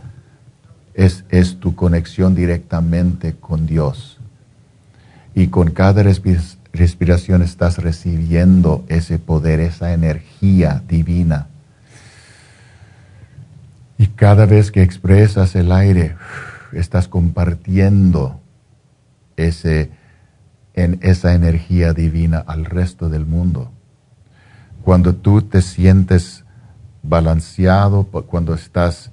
Es, 0.94 1.24
es 1.30 1.58
tu 1.58 1.74
conexión 1.74 2.36
directamente 2.36 3.34
con 3.40 3.66
Dios. 3.66 4.18
Y 5.34 5.48
con 5.48 5.72
cada 5.72 6.04
respiración 6.74 7.42
estás 7.42 7.78
recibiendo 7.78 8.84
ese 8.90 9.20
poder, 9.20 9.62
esa 9.62 9.94
energía 9.94 10.84
divina. 10.86 11.48
Y 13.98 14.08
cada 14.08 14.46
vez 14.46 14.70
que 14.70 14.84
expresas 14.84 15.56
el 15.56 15.72
aire, 15.72 16.18
estás 16.74 17.08
compartiendo 17.08 18.42
ese, 19.38 19.92
en 20.74 21.00
esa 21.02 21.34
energía 21.34 21.94
divina 21.94 22.44
al 22.46 22.66
resto 22.66 23.10
del 23.10 23.26
mundo. 23.26 23.72
Cuando 24.84 25.16
tú 25.16 25.42
te 25.42 25.62
sientes 25.62 26.44
balanceado, 27.02 28.04
cuando 28.04 28.54
estás 28.54 29.12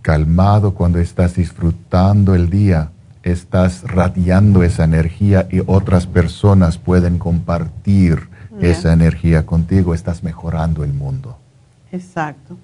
calmado, 0.00 0.74
cuando 0.74 0.98
estás 0.98 1.36
disfrutando 1.36 2.34
el 2.34 2.50
día, 2.50 2.90
estás 3.22 3.84
radiando 3.84 4.62
esa 4.62 4.84
energía 4.84 5.46
y 5.50 5.60
otras 5.66 6.06
personas 6.06 6.78
pueden 6.78 7.18
compartir 7.18 8.28
esa 8.60 8.92
energía 8.92 9.46
contigo, 9.46 9.94
estás 9.94 10.22
mejorando 10.22 10.84
el 10.84 10.92
mundo. 10.92 11.38
Exacto. 11.90 12.56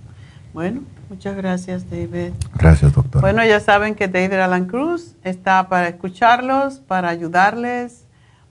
Bueno, 0.52 0.83
Muchas 1.09 1.37
gracias, 1.37 1.91
David. 1.91 2.33
Gracias, 2.55 2.93
doctor. 2.93 3.23
Bueno, 3.23 3.45
ya 3.45 3.61
saben 3.61 3.95
que 3.95 4.09
David 4.09 4.35
Alan 4.35 4.67
Cruz 4.67 5.15
está 5.25 5.69
para 5.69 5.89
escucharlos, 5.89 6.81
para 6.81 7.09
ayudarles, 7.09 8.05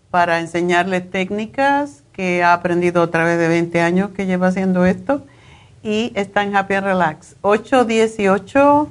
para 0.09 0.39
enseñarles 0.39 1.09
técnicas 1.09 2.03
que 2.13 2.43
ha 2.43 2.53
aprendido 2.53 3.03
a 3.03 3.11
través 3.11 3.37
de 3.37 3.47
20 3.47 3.79
años 3.81 4.09
que 4.09 4.25
lleva 4.25 4.47
haciendo 4.47 4.85
esto. 4.85 5.23
Y 5.83 6.11
está 6.15 6.43
en 6.43 6.55
Happy 6.55 6.73
and 6.73 6.87
Relax. 6.87 7.35
818 7.41 8.89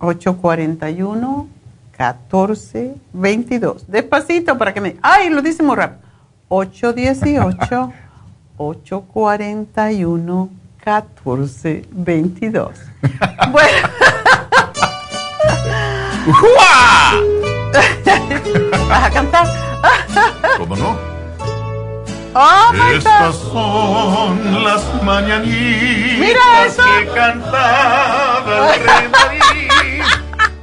841 0.00 1.48
1422. 1.98 3.86
Despacito 3.88 4.58
para 4.58 4.74
que 4.74 4.80
me... 4.80 4.96
¡Ay! 5.02 5.30
Lo 5.30 5.42
dice 5.42 5.62
muy 5.62 5.76
rápido. 5.76 6.00
818 6.48 7.92
841 8.56 10.50
1422. 10.84 12.70
bueno. 13.50 13.88
¿Vas 18.88 19.04
a 19.04 19.10
cantar? 19.10 19.46
¿Cómo 20.58 20.76
no? 20.76 20.96
Oh, 22.34 22.72
Estas 22.92 23.34
son 23.36 24.64
las 24.64 24.82
mañanitas 25.02 26.18
Mira 26.18 26.66
eso. 26.66 26.82
que 26.84 27.06
cantaba 27.08 28.74
el 28.74 28.80
rey 28.84 29.08
David. 29.10 30.02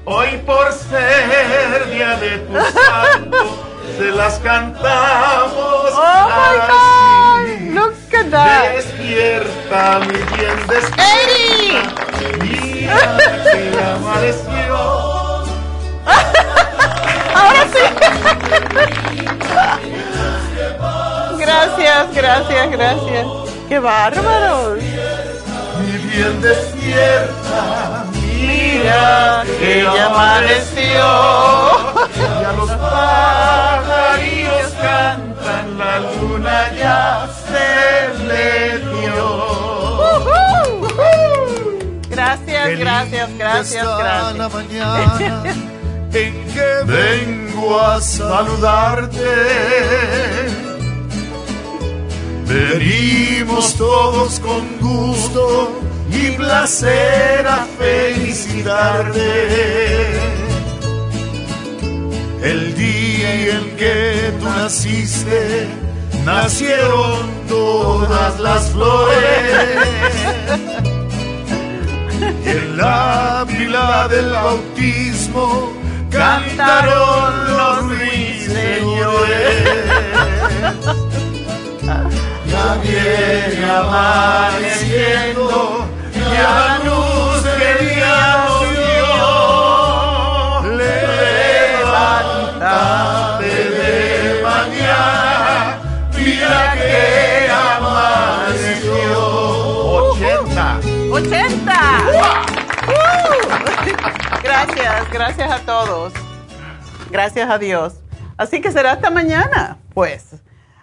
Hoy 0.05 0.37
por 0.45 0.71
ser 0.71 1.89
día 1.91 2.15
de 2.17 2.37
tu 2.39 2.53
santo, 2.53 3.37
se 3.97 4.11
las 4.11 4.35
cantamos 4.39 5.91
Oh 5.91 6.27
my 6.27 6.59
así. 6.61 6.71
God, 6.71 7.14
that. 8.23 8.75
Despierta, 8.75 9.99
mi 9.99 10.17
bien, 10.35 10.57
despierta. 10.67 11.95
Mira 12.41 13.01
que 13.51 13.61
amaneció. 13.81 14.75
Ahora 17.35 17.63
sí. 17.73 17.83
gracias, 21.37 22.13
gracias, 22.13 22.71
gracias. 22.71 23.25
¡Qué 23.67 23.79
bárbaros! 23.79 24.79
Mi 25.79 25.97
bien, 26.09 26.41
despierta. 26.41 28.05
Mira 28.13 29.43
que 29.59 29.83
ya 29.83 30.05
amaneció. 30.05 31.05
Ya 32.41 32.51
los 32.57 32.71
pajarillos 32.71 34.71
cantan, 34.81 35.34
la 35.45 35.99
luna 35.99 36.73
ya 36.75 37.29
se 37.45 37.69
le 38.27 38.79
dio. 38.79 39.29
Gracias, 42.09 42.79
gracias, 42.79 43.29
gracias, 43.37 43.83
está 43.83 44.33
la 44.33 44.47
gracias. 44.47 44.53
mañana 44.53 45.43
en 46.13 46.33
que 46.53 46.69
vengo 46.85 47.79
a 47.79 48.01
saludarte. 48.01 49.31
Venimos 52.47 53.75
todos 53.75 54.39
con 54.39 54.63
gusto 54.79 55.81
y 56.11 56.31
placer 56.31 57.45
a 57.47 57.65
felicitarte. 57.77 59.25
El 62.45 62.75
día 62.75 63.57
en 63.57 63.75
que 63.75 64.31
tú 64.39 64.45
naciste, 64.45 65.67
nacieron 66.23 67.31
todas 67.49 68.39
las 68.39 68.69
flores. 68.69 69.17
En 72.45 72.77
la 72.77 73.45
pila 73.47 74.07
del 74.09 74.29
bautismo 74.29 75.73
cantaron 76.11 77.47
los 77.47 77.83
ruiseñores. 77.89 79.65
Ya 82.51 82.77
viene 82.83 83.65
amaneciendo, 83.71 85.49
ya 86.31 86.79
la 86.83 87.14
Gracias, 105.25 105.47
gracias 105.47 105.61
a 105.61 105.65
todos. 105.65 106.13
Gracias 107.09 107.49
a 107.49 107.57
Dios. 107.57 107.93
Así 108.37 108.61
que 108.61 108.71
será 108.71 108.91
hasta 108.91 109.09
mañana, 109.09 109.79
pues. 109.93 110.35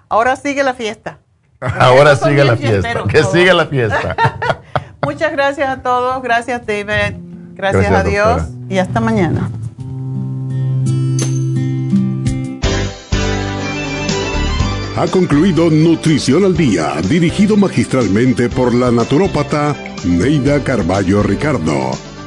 Ahora 0.09 0.35
sigue 0.35 0.65
la 0.65 0.75
fiesta. 0.75 1.19
Ahora 1.61 2.17
sigue 2.17 2.45
la 2.45 2.57
fiesta. 2.57 3.05
Que 3.09 3.21
todos. 3.21 3.33
siga 3.33 3.55
la 3.55 3.67
fiesta. 3.67 4.17
Muchas 5.03 5.31
gracias 5.33 5.69
a 5.69 5.83
todos. 5.83 6.21
Gracias, 6.23 6.67
David. 6.67 7.17
Gracias, 7.55 7.83
Gracias, 7.83 7.93
a 7.93 8.03
Dios. 8.03 8.37
doctora. 8.43 8.67
Y 8.69 8.79
hasta 8.79 9.01
mañana. 9.01 9.51
Ha 14.97 15.07
concluido 15.07 15.71
Nutrición 15.71 16.45
al 16.45 16.57
Día, 16.57 16.95
dirigido 17.09 17.57
magistralmente 17.57 18.49
por 18.49 18.75
la 18.75 18.91
naturópata 18.91 19.75
Neida 20.05 20.63
Carballo 20.65 21.23
Ricardo. 21.23 21.93